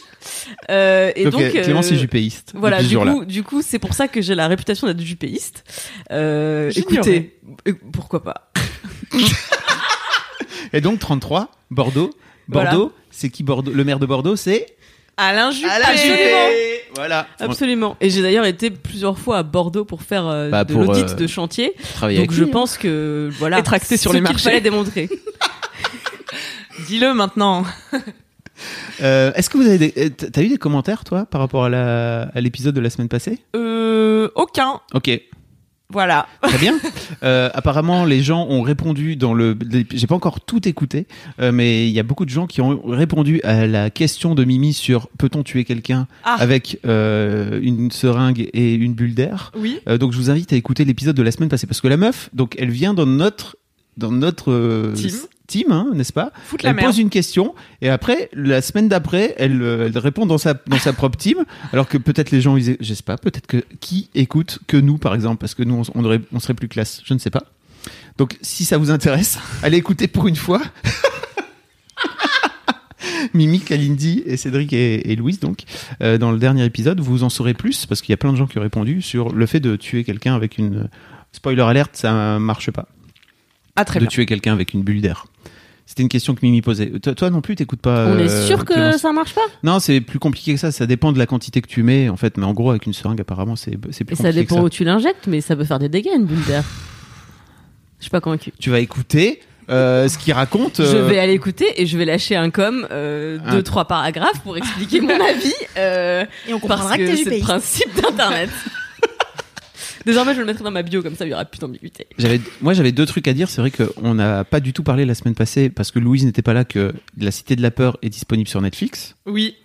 Euh, 0.70 1.12
et 1.16 1.24
donc, 1.24 1.32
donc, 1.32 1.42
euh, 1.42 1.62
Clémence 1.62 1.90
euh, 1.90 1.94
est 1.94 1.98
jupéiste. 1.98 2.52
Voilà, 2.54 2.82
du 2.82 2.96
coup, 2.96 3.24
du 3.24 3.42
coup, 3.42 3.62
c'est 3.62 3.78
pour 3.78 3.94
ça 3.94 4.08
que 4.08 4.22
j'ai 4.22 4.34
la 4.34 4.48
réputation 4.48 4.86
d'être 4.86 5.00
jupéiste. 5.00 5.64
Euh, 6.12 6.70
écoutez, 6.74 7.38
euh, 7.68 7.74
pourquoi 7.92 8.22
pas 8.22 8.50
Et 10.72 10.80
donc 10.80 10.98
33, 10.98 11.50
Bordeaux. 11.70 12.10
Voilà. 12.48 12.70
Bordeaux, 12.72 12.92
c'est 13.10 13.28
qui 13.30 13.42
Bordeaux 13.42 13.72
Le 13.72 13.84
maire 13.84 13.98
de 13.98 14.06
Bordeaux, 14.06 14.36
c'est 14.36 14.66
Alain 15.16 15.50
Juppé. 15.50 15.68
Absolument. 15.70 16.48
Voilà. 16.96 17.26
Absolument. 17.40 17.96
Et 18.00 18.10
j'ai 18.10 18.22
d'ailleurs 18.22 18.44
été 18.46 18.70
plusieurs 18.70 19.18
fois 19.18 19.38
à 19.38 19.42
Bordeaux 19.42 19.84
pour 19.84 20.02
faire 20.02 20.26
euh, 20.26 20.50
Bah, 20.50 20.64
de 20.64 20.74
l'audit 20.74 21.10
euh, 21.10 21.14
de 21.14 21.26
chantier. 21.26 21.72
Travailler 21.94 22.18
Donc 22.18 22.28
avec 22.28 22.36
je 22.38 22.42
lui, 22.44 22.50
hein. 22.50 22.52
pense 22.52 22.76
que 22.78 23.30
voilà, 23.38 23.58
Et 23.58 23.62
tracté 23.62 23.96
sur 23.96 24.12
les 24.12 24.18
qu'il 24.20 24.24
marchés. 24.24 24.44
fallait 24.44 24.60
démontrer. 24.60 25.08
Dis-le 26.88 27.14
maintenant. 27.14 27.64
Euh, 29.02 29.32
Est-ce 29.34 29.50
que 29.50 29.58
vous 29.58 29.66
avez 29.66 29.78
des... 29.78 29.92
euh, 29.96 30.08
T'as 30.32 30.42
eu 30.42 30.48
des 30.48 30.56
commentaires, 30.58 31.04
toi, 31.04 31.26
par 31.26 31.40
rapport 31.40 31.64
à 31.64 31.68
la- 31.68 32.22
à 32.34 32.40
l'épisode 32.40 32.74
de 32.74 32.80
la 32.80 32.90
semaine 32.90 33.08
passée? 33.08 33.38
Euh, 33.56 34.28
aucun. 34.34 34.80
Ok, 34.94 35.10
Voilà. 35.90 36.26
très 36.42 36.58
bien. 36.58 36.74
Euh, 37.22 37.50
apparemment, 37.54 38.04
les 38.04 38.22
gens 38.22 38.46
ont 38.48 38.62
répondu 38.62 39.16
dans 39.16 39.34
le. 39.34 39.56
J'ai 39.92 40.06
pas 40.06 40.14
encore 40.14 40.40
tout 40.40 40.66
écouté, 40.68 41.06
euh, 41.40 41.52
mais 41.52 41.86
il 41.86 41.92
y 41.92 42.00
a 42.00 42.02
beaucoup 42.02 42.24
de 42.24 42.30
gens 42.30 42.46
qui 42.46 42.60
ont 42.60 42.80
répondu 42.86 43.40
à 43.44 43.66
la 43.66 43.90
question 43.90 44.34
de 44.34 44.44
Mimi 44.44 44.72
sur 44.72 45.08
peut-on 45.18 45.42
tuer 45.42 45.64
quelqu'un 45.64 46.06
Ah. 46.24 46.36
avec 46.38 46.80
euh, 46.86 47.60
une 47.62 47.90
seringue 47.90 48.48
et 48.52 48.74
une 48.74 48.94
bulle 48.94 49.14
d'air. 49.14 49.52
Oui. 49.56 49.78
Euh, 49.88 49.98
donc 49.98 50.12
je 50.12 50.16
vous 50.18 50.30
invite 50.30 50.52
à 50.52 50.56
écouter 50.56 50.84
l'épisode 50.84 51.16
de 51.16 51.22
la 51.22 51.30
semaine 51.30 51.48
passée 51.48 51.66
parce 51.66 51.80
que 51.80 51.88
la 51.88 51.96
meuf, 51.96 52.30
donc 52.32 52.56
elle 52.58 52.70
vient 52.70 52.94
dans 52.94 53.06
notre 53.06 53.56
dans 53.96 54.10
notre 54.12 54.50
euh, 54.52 54.94
Team. 55.46 55.70
hein, 55.72 55.88
n'est-ce 55.94 56.12
pas 56.12 56.32
la 56.62 56.70
Elle 56.70 56.76
merde. 56.76 56.88
pose 56.88 56.98
une 56.98 57.10
question 57.10 57.54
et 57.82 57.90
après, 57.90 58.30
la 58.32 58.62
semaine 58.62 58.88
d'après, 58.88 59.34
elle, 59.38 59.60
euh, 59.62 59.86
elle 59.92 59.98
répond 59.98 60.24
dans 60.26 60.38
sa, 60.38 60.54
dans 60.54 60.78
sa 60.78 60.92
propre 60.94 61.18
team. 61.18 61.44
Alors 61.72 61.86
que 61.86 61.98
peut-être 61.98 62.30
les 62.30 62.40
gens, 62.40 62.56
ils, 62.56 62.76
je 62.80 62.94
sais 62.94 63.02
pas, 63.02 63.18
peut-être 63.18 63.46
que 63.46 63.62
qui 63.80 64.08
écoute 64.14 64.58
que 64.66 64.76
nous, 64.78 64.96
par 64.98 65.14
exemple, 65.14 65.38
parce 65.38 65.54
que 65.54 65.62
nous, 65.62 65.74
on, 65.94 66.00
on 66.00 66.04
aurait- 66.04 66.22
on 66.32 66.40
serait 66.40 66.54
plus 66.54 66.68
classe. 66.68 67.02
Je 67.04 67.12
ne 67.14 67.18
sais 67.18 67.30
pas. 67.30 67.44
Donc, 68.16 68.38
si 68.40 68.64
ça 68.64 68.78
vous 68.78 68.90
intéresse, 68.90 69.38
allez 69.62 69.76
écouter 69.76 70.08
pour 70.08 70.26
une 70.28 70.36
fois. 70.36 70.62
Mimi, 73.34 73.60
Kalindi 73.60 74.22
et 74.26 74.36
Cédric 74.36 74.72
et, 74.72 75.10
et 75.12 75.16
Louise, 75.16 75.40
donc, 75.40 75.64
euh, 76.02 76.18
dans 76.18 76.30
le 76.32 76.38
dernier 76.38 76.64
épisode, 76.64 77.00
vous 77.00 77.22
en 77.22 77.28
saurez 77.28 77.52
plus 77.54 77.84
parce 77.86 78.00
qu'il 78.00 78.12
y 78.12 78.14
a 78.14 78.16
plein 78.16 78.32
de 78.32 78.36
gens 78.36 78.46
qui 78.46 78.58
ont 78.58 78.62
répondu 78.62 79.02
sur 79.02 79.32
le 79.32 79.46
fait 79.46 79.60
de 79.60 79.76
tuer 79.76 80.04
quelqu'un 80.04 80.34
avec 80.34 80.56
une. 80.58 80.88
Spoiler 81.32 81.62
alerte, 81.62 81.90
ça 81.96 82.38
marche 82.38 82.70
pas. 82.70 82.86
Ah, 83.76 83.84
très 83.84 83.98
de 83.98 84.04
bien. 84.04 84.10
tuer 84.10 84.26
quelqu'un 84.26 84.52
avec 84.52 84.72
une 84.74 84.82
bulle 84.82 85.00
d'air. 85.00 85.26
C'était 85.86 86.02
une 86.02 86.08
question 86.08 86.34
que 86.34 86.40
Mimi 86.42 86.62
posait. 86.62 86.86
Toi, 87.00 87.14
toi 87.14 87.28
non 87.30 87.40
plus, 87.42 87.56
t'écoutes 87.56 87.80
pas. 87.82 88.06
On 88.06 88.18
est 88.18 88.30
euh, 88.30 88.46
sûr 88.46 88.64
que 88.64 88.72
Clémence 88.72 88.96
ça 89.02 89.12
marche 89.12 89.34
pas? 89.34 89.42
Non, 89.62 89.80
c'est 89.80 90.00
plus 90.00 90.18
compliqué 90.18 90.54
que 90.54 90.60
ça. 90.60 90.72
Ça 90.72 90.86
dépend 90.86 91.12
de 91.12 91.18
la 91.18 91.26
quantité 91.26 91.60
que 91.60 91.66
tu 91.68 91.82
mets, 91.82 92.08
en 92.08 92.16
fait. 92.16 92.38
Mais 92.38 92.46
en 92.46 92.54
gros, 92.54 92.70
avec 92.70 92.86
une 92.86 92.94
seringue, 92.94 93.20
apparemment, 93.20 93.54
c'est 93.56 93.76
c'est 93.90 94.04
plus 94.04 94.14
Et 94.14 94.16
ça 94.16 94.24
compliqué 94.24 94.40
dépend 94.42 94.54
que 94.56 94.60
ça. 94.62 94.64
où 94.64 94.70
tu 94.70 94.84
l'injectes, 94.84 95.26
mais 95.26 95.40
ça 95.42 95.54
peut 95.56 95.64
faire 95.64 95.78
des 95.78 95.90
dégâts 95.90 96.10
une 96.16 96.24
bulle 96.24 96.42
d'air. 96.46 96.64
Je 97.98 98.04
suis 98.04 98.10
pas 98.10 98.20
convaincu. 98.22 98.52
Tu 98.58 98.70
vas 98.70 98.80
écouter 98.80 99.40
euh, 99.70 100.08
ce 100.08 100.16
qu'il 100.16 100.32
raconte. 100.32 100.76
Je 100.78 100.96
euh, 100.96 101.06
vais 101.06 101.18
aller 101.18 101.32
écouter 101.34 101.66
et 101.80 101.84
je 101.86 101.98
vais 101.98 102.04
lâcher 102.06 102.36
un 102.36 102.48
com, 102.50 102.86
euh, 102.90 103.38
Un- 103.44 103.52
deux 103.56 103.62
trois 103.62 103.86
paragraphes 103.86 104.40
pour 104.42 104.56
expliquer 104.56 105.00
mon 105.02 105.10
avis. 105.20 105.52
Euh, 105.76 106.24
Et 106.48 106.54
on 106.54 106.60
parce 106.60 106.80
comprendra 106.80 106.96
que 106.96 107.02
que 107.06 107.10
du 107.10 107.24
c'est 107.24 107.30
le 107.30 107.40
principe 107.40 107.94
d'Internet. 108.00 108.50
Désormais, 110.06 110.34
je 110.34 110.40
le 110.40 110.46
mettrai 110.46 110.64
dans 110.64 110.70
ma 110.70 110.82
bio, 110.82 111.02
comme 111.02 111.14
ça 111.14 111.24
il 111.24 111.30
y 111.30 111.34
aura 111.34 111.44
plus 111.44 111.58
d'ambiguïté. 111.58 112.06
J'avais, 112.18 112.40
moi, 112.60 112.74
j'avais 112.74 112.92
deux 112.92 113.06
trucs 113.06 113.26
à 113.28 113.32
dire. 113.32 113.48
C'est 113.48 113.60
vrai 113.60 113.70
qu'on 113.70 114.14
n'a 114.14 114.44
pas 114.44 114.60
du 114.60 114.72
tout 114.72 114.82
parlé 114.82 115.04
la 115.04 115.14
semaine 115.14 115.34
passée 115.34 115.70
parce 115.70 115.90
que 115.90 115.98
Louise 115.98 116.24
n'était 116.24 116.42
pas 116.42 116.52
là. 116.52 116.64
Que 116.64 116.92
La 117.18 117.30
Cité 117.30 117.56
de 117.56 117.62
la 117.62 117.70
peur 117.70 117.98
est 118.02 118.10
disponible 118.10 118.48
sur 118.48 118.60
Netflix. 118.60 119.16
Oui. 119.26 119.56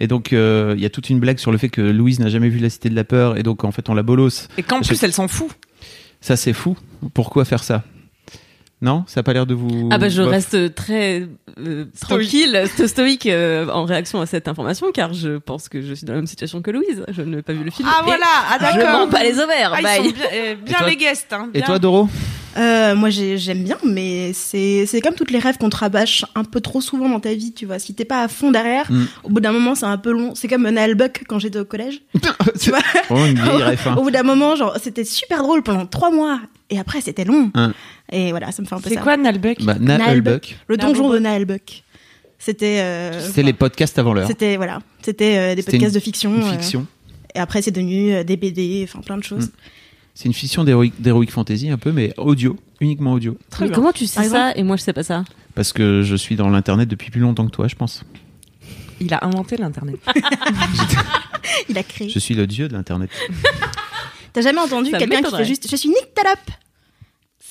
Et 0.00 0.06
donc, 0.06 0.32
euh, 0.32 0.74
il 0.76 0.82
y 0.82 0.86
a 0.86 0.90
toute 0.90 1.10
une 1.10 1.20
blague 1.20 1.38
sur 1.38 1.52
le 1.52 1.58
fait 1.58 1.68
que 1.68 1.80
Louise 1.80 2.18
n'a 2.18 2.28
jamais 2.28 2.48
vu 2.48 2.58
La 2.58 2.70
Cité 2.70 2.88
de 2.90 2.96
la 2.96 3.04
peur. 3.04 3.36
Et 3.36 3.42
donc, 3.42 3.64
en 3.64 3.70
fait, 3.72 3.88
on 3.88 3.94
la 3.94 4.02
bolosse. 4.02 4.48
Et 4.58 4.62
qu'en 4.62 4.80
plus, 4.80 5.02
elle 5.02 5.12
s'en 5.12 5.28
fout. 5.28 5.50
Ça, 6.20 6.36
c'est 6.36 6.52
fou. 6.52 6.76
Pourquoi 7.12 7.44
faire 7.44 7.62
ça? 7.62 7.84
Non 8.84 9.04
Ça 9.06 9.20
a 9.20 9.22
pas 9.22 9.32
l'air 9.32 9.46
de 9.46 9.54
vous. 9.54 9.88
Ah 9.90 9.98
bah 9.98 10.08
je 10.08 10.22
bof 10.22 10.30
reste 10.30 10.74
très 10.74 11.26
euh, 11.58 11.86
tranquille, 12.00 12.64
sto- 12.66 12.86
stoïque 12.86 13.26
euh, 13.26 13.66
en 13.68 13.84
réaction 13.84 14.20
à 14.20 14.26
cette 14.26 14.46
information, 14.46 14.92
car 14.92 15.12
je 15.14 15.38
pense 15.38 15.68
que 15.68 15.80
je 15.80 15.94
suis 15.94 16.04
dans 16.06 16.12
la 16.12 16.18
même 16.18 16.26
situation 16.26 16.60
que 16.62 16.70
Louise. 16.70 17.04
Je 17.08 17.22
n'ai 17.22 17.42
pas 17.42 17.54
vu 17.54 17.64
le 17.64 17.70
film. 17.70 17.88
Ah 17.90 18.00
et 18.02 18.04
voilà, 18.04 18.26
ah 18.50 18.56
Je 18.58 18.78
d'accord. 18.78 19.00
mens 19.00 19.08
pas 19.08 19.22
les 19.24 19.38
ovaires. 19.40 19.72
Ah, 19.74 19.80
ils 19.80 20.04
sont 20.06 20.10
bien, 20.12 20.26
euh, 20.34 20.54
bien 20.56 20.76
toi 20.76 20.88
les 20.88 20.96
guests. 20.96 21.32
Hein, 21.32 21.48
Et 21.54 21.62
toi, 21.62 21.78
Doro? 21.78 22.08
Euh, 22.56 22.94
moi, 22.94 23.10
j'ai- 23.10 23.36
j'aime 23.36 23.64
bien, 23.64 23.78
mais 23.84 24.32
c'est 24.32 24.86
c'est 24.86 25.00
comme 25.00 25.14
toutes 25.16 25.32
les 25.32 25.40
rêves 25.40 25.58
qu'on 25.58 25.70
te 25.70 25.76
rabâche 25.76 26.24
un 26.36 26.44
peu 26.44 26.60
trop 26.60 26.80
souvent 26.80 27.08
dans 27.08 27.18
ta 27.18 27.34
vie, 27.34 27.52
tu 27.52 27.66
vois. 27.66 27.80
Si 27.80 27.94
t'es 27.94 28.04
pas 28.04 28.22
à 28.22 28.28
fond 28.28 28.52
derrière, 28.52 28.92
Mm. 28.92 29.04
au 29.24 29.28
bout 29.30 29.40
d'un 29.40 29.50
moment, 29.50 29.74
c'est 29.74 29.86
un 29.86 29.98
peu 29.98 30.12
long. 30.12 30.34
C'est 30.36 30.46
comme 30.46 30.68
Naël 30.68 30.94
Buck 30.94 31.24
quand 31.26 31.40
j'étais 31.40 31.58
au 31.58 31.64
collège. 31.64 32.02
Tu 32.60 32.70
vois 32.70 32.78
Vraiment 33.10 33.26
une 33.26 33.40
vieille 33.40 33.62
ref, 33.62 33.86
hein. 33.88 33.96
Au 33.98 34.02
bout 34.02 34.10
d'un 34.12 34.22
moment, 34.22 34.54
genre, 34.54 34.76
c'était 34.80 35.02
super 35.04 35.42
drôle 35.42 35.62
pendant 35.64 35.86
trois 35.86 36.12
mois, 36.12 36.38
et 36.70 36.78
après, 36.78 37.00
c'était 37.00 37.24
long. 37.24 37.50
Hein. 37.54 37.72
Et 38.12 38.30
voilà, 38.30 38.52
ça 38.52 38.62
me 38.62 38.66
fait 38.66 38.74
un 38.74 38.80
peu 38.80 38.88
C'est 38.90 38.96
ça. 38.96 39.00
quoi 39.02 39.16
Nalbuck 39.16 39.62
Bah, 39.62 39.76
Na. 39.80 40.14
Le 40.14 40.76
donjon 40.76 41.10
de 41.10 41.18
Naël 41.18 41.44
Buck. 41.44 41.82
C'était. 42.38 42.80
euh, 42.80 43.20
C'était 43.26 43.42
les 43.42 43.52
podcasts 43.54 43.98
avant 43.98 44.12
l'heure. 44.12 44.26
C'était 44.26 44.56
voilà, 44.56 44.80
c'était 45.02 45.38
euh, 45.38 45.54
des 45.54 45.62
podcasts 45.62 45.94
une- 45.94 46.00
de 46.00 46.04
fiction. 46.04 46.34
Une 46.36 46.42
euh, 46.42 46.52
fiction. 46.52 46.86
et 47.34 47.38
après, 47.38 47.62
c'est 47.62 47.70
devenu 47.70 48.12
euh, 48.12 48.24
des 48.24 48.36
BD, 48.36 48.86
enfin 48.86 49.00
plein 49.00 49.16
de 49.16 49.22
choses. 49.24 49.46
Mm. 49.46 49.50
C'est 50.14 50.24
une 50.26 50.34
fiction 50.34 50.62
d'heroic 50.64 51.26
fantasy 51.30 51.70
un 51.70 51.78
peu, 51.78 51.90
mais 51.90 52.12
audio, 52.18 52.56
uniquement 52.80 53.14
audio. 53.14 53.36
Mais 53.60 53.70
comment 53.70 53.92
tu 53.92 54.06
sais 54.06 54.20
Par 54.20 54.30
ça 54.30 54.52
et 54.56 54.62
moi 54.62 54.76
je 54.76 54.82
sais 54.82 54.92
pas 54.92 55.02
ça 55.02 55.24
Parce 55.54 55.72
que 55.72 56.02
je 56.02 56.14
suis 56.14 56.36
dans 56.36 56.50
l'internet 56.50 56.88
depuis 56.88 57.10
plus 57.10 57.20
longtemps 57.20 57.46
que 57.46 57.50
toi, 57.50 57.66
je 57.66 57.74
pense. 57.74 58.04
Il 59.00 59.12
a 59.14 59.24
inventé 59.24 59.56
l'internet. 59.56 59.96
Il 61.68 61.76
a 61.78 61.82
créé. 61.82 62.08
Je 62.08 62.18
suis 62.18 62.34
le 62.34 62.46
dieu 62.46 62.68
de 62.68 62.74
l'internet. 62.74 63.10
T'as 64.32 64.42
jamais 64.42 64.60
entendu 64.60 64.90
quelqu'un 64.92 65.22
qui 65.22 65.34
fait 65.36 65.44
juste 65.44 65.68
Je 65.70 65.76
suis 65.76 65.88
Nick 65.88 66.14
Talop 66.14 66.38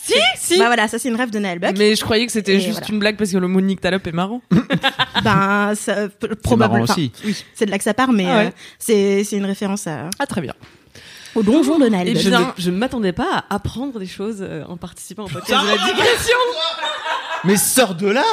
Si, 0.06 0.14
si. 0.38 0.58
Bah 0.60 0.66
voilà, 0.66 0.88
ça 0.90 1.00
c'est 1.00 1.08
une 1.08 1.16
rêve 1.16 1.30
de 1.32 1.40
Naël 1.40 1.60
Buck. 1.60 1.76
Mais 1.78 1.96
je 1.96 2.04
croyais 2.04 2.26
que 2.26 2.32
c'était 2.32 2.60
juste 2.60 2.80
voilà. 2.80 2.88
une 2.92 3.00
blague 3.00 3.16
parce 3.18 3.32
que 3.32 3.38
le 3.38 3.48
mot 3.48 3.62
nyctalope 3.62 4.06
est 4.06 4.12
marrant. 4.12 4.42
Ben, 5.24 5.74
ça, 5.76 6.08
C'est 6.20 6.36
probablement. 6.42 6.80
marrant 6.80 6.84
enfin, 6.84 6.94
aussi. 6.94 7.12
oui, 7.26 7.36
c'est 7.54 7.66
de 7.66 7.72
là 7.72 7.78
que 7.78 7.84
ça 7.84 7.94
part, 7.94 8.12
mais 8.12 8.26
Ah 8.28 8.38
ouais. 8.40 8.46
euh, 8.48 8.52
c'est 8.80 9.24
c'est 9.24 9.38
une 9.38 9.46
référence 9.46 9.88
à, 9.88 10.10
Ah 10.20 10.26
très 10.26 10.42
bien. 10.42 10.54
au 11.36 11.44
donjon 11.44 11.80
de 11.80 11.88
Naël 11.88 12.10
Et 12.10 12.14
Buck. 12.14 12.22
je, 12.24 12.30
ne, 12.30 12.38
bien. 12.38 12.54
je 12.58 12.70
ne 12.72 12.78
m'attendais 12.78 13.14
pas 13.14 13.46
à 13.50 13.56
apprendre 13.56 14.00
des 14.00 14.06
choses 14.08 14.40
euh, 14.42 14.64
en 14.68 14.76
participant 14.78 15.24
au 15.24 15.28
podcast 15.30 15.62
de 15.64 15.68
la 15.68 15.78
digression. 15.78 16.38
Mais 17.46 17.56
sors 17.58 17.96
de 17.96 18.08
là 18.08 18.24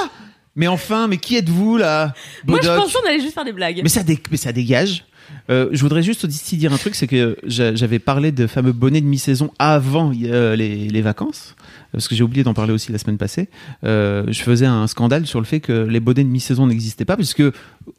Mais 0.56 0.66
enfin, 0.68 1.06
mais 1.08 1.16
qui 1.18 1.36
êtes-vous 1.36 1.76
là 1.76 2.12
Moi 2.46 2.58
je 2.62 2.68
pensais 2.68 2.92
qu'on 2.98 3.06
allait 3.08 3.20
juste 3.20 3.34
faire 3.34 3.44
des 3.44 3.52
blagues. 3.52 3.80
Mais 3.82 3.88
ça, 3.88 4.02
dé- 4.02 4.20
mais 4.30 4.36
ça 4.36 4.52
dégage. 4.52 5.04
Euh, 5.48 5.68
je 5.72 5.80
voudrais 5.82 6.02
juste 6.02 6.24
aussi 6.24 6.56
dire 6.56 6.72
un 6.72 6.76
truc, 6.76 6.94
c'est 6.96 7.06
que 7.06 7.36
j'a- 7.44 7.74
j'avais 7.74 7.98
parlé 8.00 8.30
de 8.32 8.46
fameux 8.48 8.72
bonnets 8.72 9.00
de 9.00 9.06
mi-saison 9.06 9.52
avant 9.60 10.12
euh, 10.24 10.54
les, 10.56 10.88
les 10.88 11.02
vacances, 11.02 11.54
parce 11.92 12.08
que 12.08 12.14
j'ai 12.14 12.22
oublié 12.22 12.44
d'en 12.44 12.54
parler 12.54 12.72
aussi 12.72 12.92
la 12.92 12.98
semaine 12.98 13.18
passée. 13.18 13.48
Euh, 13.84 14.24
je 14.28 14.42
faisais 14.42 14.66
un 14.66 14.86
scandale 14.86 15.26
sur 15.26 15.38
le 15.40 15.44
fait 15.46 15.60
que 15.60 15.72
les 15.72 16.00
bonnets 16.00 16.24
de 16.24 16.28
mi-saison 16.28 16.66
n'existaient 16.66 17.04
pas, 17.04 17.16
puisque 17.16 17.42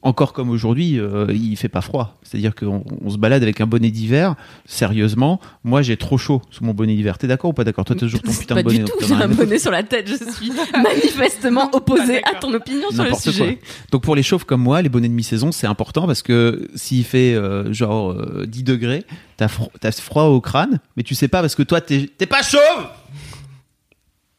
encore 0.01 0.33
comme 0.33 0.49
aujourd'hui, 0.49 0.99
euh, 0.99 1.27
il 1.29 1.55
fait 1.57 1.69
pas 1.69 1.81
froid. 1.81 2.17
C'est-à-dire 2.23 2.55
qu'on 2.55 2.83
on 3.03 3.09
se 3.09 3.17
balade 3.17 3.43
avec 3.43 3.59
un 3.61 3.67
bonnet 3.67 3.91
d'hiver. 3.91 4.35
Sérieusement, 4.65 5.39
moi 5.63 5.81
j'ai 5.81 5.97
trop 5.97 6.17
chaud 6.17 6.41
sous 6.51 6.63
mon 6.63 6.73
bonnet 6.73 6.95
d'hiver. 6.95 7.17
T'es 7.17 7.27
d'accord 7.27 7.49
ou 7.49 7.53
pas 7.53 7.63
d'accord? 7.63 7.83
Toi, 7.85 7.95
t'as 7.95 8.05
toujours 8.05 8.21
ton 8.21 8.31
putain 8.39 8.55
pas 8.55 8.61
de 8.63 8.67
bonnet. 8.67 8.77
du 8.79 8.85
donc 8.85 8.99
tout, 8.99 9.05
j'ai 9.07 9.13
un 9.15 9.27
bonnet 9.27 9.59
sur 9.59 9.71
la 9.71 9.83
tête, 9.83 10.07
je 10.07 10.15
suis 10.31 10.51
manifestement 10.81 11.69
opposée 11.73 12.21
à 12.23 12.35
ton 12.39 12.53
opinion 12.53 12.89
sur 12.91 13.03
le 13.03 13.13
sujet. 13.15 13.59
Donc 13.91 14.03
pour 14.03 14.15
les 14.15 14.23
chauves 14.23 14.45
comme 14.45 14.61
moi, 14.61 14.81
les 14.81 14.89
bonnets 14.89 15.09
de 15.09 15.13
mi-saison, 15.13 15.51
c'est 15.51 15.67
important 15.67 16.07
parce 16.07 16.21
que 16.21 16.67
s'il 16.75 17.03
fait 17.03 17.33
euh, 17.33 17.73
genre 17.73 18.11
euh, 18.11 18.45
10 18.47 18.63
degrés, 18.63 19.03
t'as 19.37 19.47
fro- 19.47 19.71
t'as 19.79 19.91
froid 19.91 20.23
au 20.25 20.39
crâne, 20.41 20.79
mais 20.95 21.03
tu 21.03 21.15
sais 21.15 21.27
pas 21.27 21.41
parce 21.41 21.55
que 21.55 21.63
toi, 21.63 21.81
t'es 21.81 22.07
pas 22.29 22.41
chauve 22.43 22.61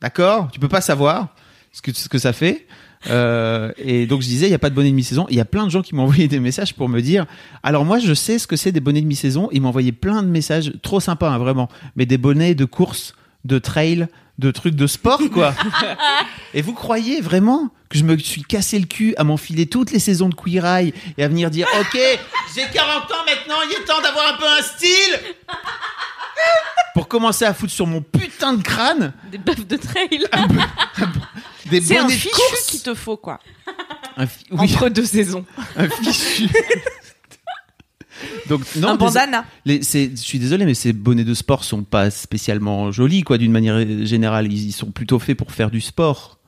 D'accord? 0.02 0.48
Tu 0.52 0.58
peux 0.58 0.68
pas 0.68 0.80
savoir 0.80 1.28
ce 1.72 1.80
que, 1.80 1.92
ce 1.94 2.08
que 2.08 2.18
ça 2.18 2.32
fait. 2.32 2.66
Euh, 3.08 3.72
et 3.78 4.06
donc 4.06 4.20
je 4.22 4.26
disais, 4.26 4.46
il 4.46 4.50
n'y 4.50 4.54
a 4.54 4.58
pas 4.58 4.70
de 4.70 4.74
bonnet 4.74 4.90
de 4.90 4.94
mi-saison. 4.94 5.26
Il 5.30 5.36
y 5.36 5.40
a 5.40 5.44
plein 5.44 5.64
de 5.64 5.70
gens 5.70 5.82
qui 5.82 5.94
m'ont 5.94 6.02
envoyé 6.02 6.28
des 6.28 6.40
messages 6.40 6.74
pour 6.74 6.88
me 6.88 7.00
dire, 7.00 7.26
alors 7.62 7.84
moi 7.84 7.98
je 7.98 8.12
sais 8.12 8.38
ce 8.38 8.46
que 8.46 8.56
c'est 8.56 8.72
des 8.72 8.80
bonnets 8.80 9.00
de 9.00 9.06
mi-saison. 9.06 9.48
Ils 9.52 9.62
m'ont 9.62 9.68
envoyé 9.68 9.92
plein 9.92 10.22
de 10.22 10.28
messages, 10.28 10.72
trop 10.82 11.00
sympas 11.00 11.30
hein, 11.30 11.38
vraiment, 11.38 11.68
mais 11.96 12.04
des 12.04 12.18
bonnets 12.18 12.54
de 12.54 12.64
course, 12.64 13.14
de 13.44 13.58
trail, 13.58 14.08
de 14.38 14.50
trucs 14.50 14.74
de 14.74 14.86
sport 14.86 15.20
quoi. 15.32 15.54
Et 16.54 16.62
vous 16.62 16.74
croyez 16.74 17.20
vraiment 17.20 17.70
que 17.88 17.98
je 17.98 18.04
me 18.04 18.18
suis 18.18 18.42
cassé 18.42 18.78
le 18.78 18.86
cul 18.86 19.14
à 19.18 19.24
m'enfiler 19.24 19.66
toutes 19.66 19.92
les 19.92 19.98
saisons 19.98 20.28
de 20.28 20.34
Queer 20.34 20.64
et 21.16 21.22
à 21.22 21.28
venir 21.28 21.50
dire 21.50 21.66
Ok, 21.80 21.98
j'ai 22.54 22.66
40 22.72 23.02
ans 23.04 23.24
maintenant, 23.26 23.56
il 23.68 23.72
est 23.80 23.84
temps 23.84 24.00
d'avoir 24.00 24.34
un 24.34 24.36
peu 24.38 24.46
un 24.46 24.62
style? 24.62 25.34
Pour 26.94 27.08
commencer 27.08 27.44
à 27.44 27.54
foutre 27.54 27.72
sur 27.72 27.86
mon 27.86 28.02
putain 28.02 28.52
de 28.52 28.62
crâne 28.62 29.12
Des 29.30 29.38
bœufs 29.38 29.54
de 29.66 29.76
trail. 29.76 30.24
des 31.70 31.80
C'est 31.80 31.96
un 31.98 32.06
de 32.06 32.12
fichu 32.12 32.30
qu'il 32.68 32.82
te 32.82 32.94
faut 32.94 33.16
quoi. 33.16 33.40
Un 34.16 34.26
fi- 34.26 34.44
oui, 34.50 34.58
Entre 34.60 34.88
deux 34.90 35.04
saisons. 35.06 35.44
un 35.76 35.88
fichu 35.88 36.48
Donc, 38.48 38.60
non, 38.76 38.88
un 38.90 38.96
bandana. 38.96 39.44
les- 39.64 39.80
je 39.82 40.10
suis 40.16 40.38
désolé, 40.38 40.66
mais 40.66 40.74
ces 40.74 40.92
bonnets 40.92 41.24
de 41.24 41.34
sport 41.34 41.64
sont 41.64 41.82
pas 41.82 42.10
spécialement 42.10 42.92
jolis, 42.92 43.22
quoi, 43.22 43.38
d'une 43.38 43.52
manière 43.52 43.80
générale. 44.04 44.52
Ils, 44.52 44.66
ils 44.68 44.72
sont 44.72 44.90
plutôt 44.90 45.18
faits 45.18 45.36
pour 45.36 45.50
faire 45.50 45.70
du 45.70 45.80
sport. 45.80 46.38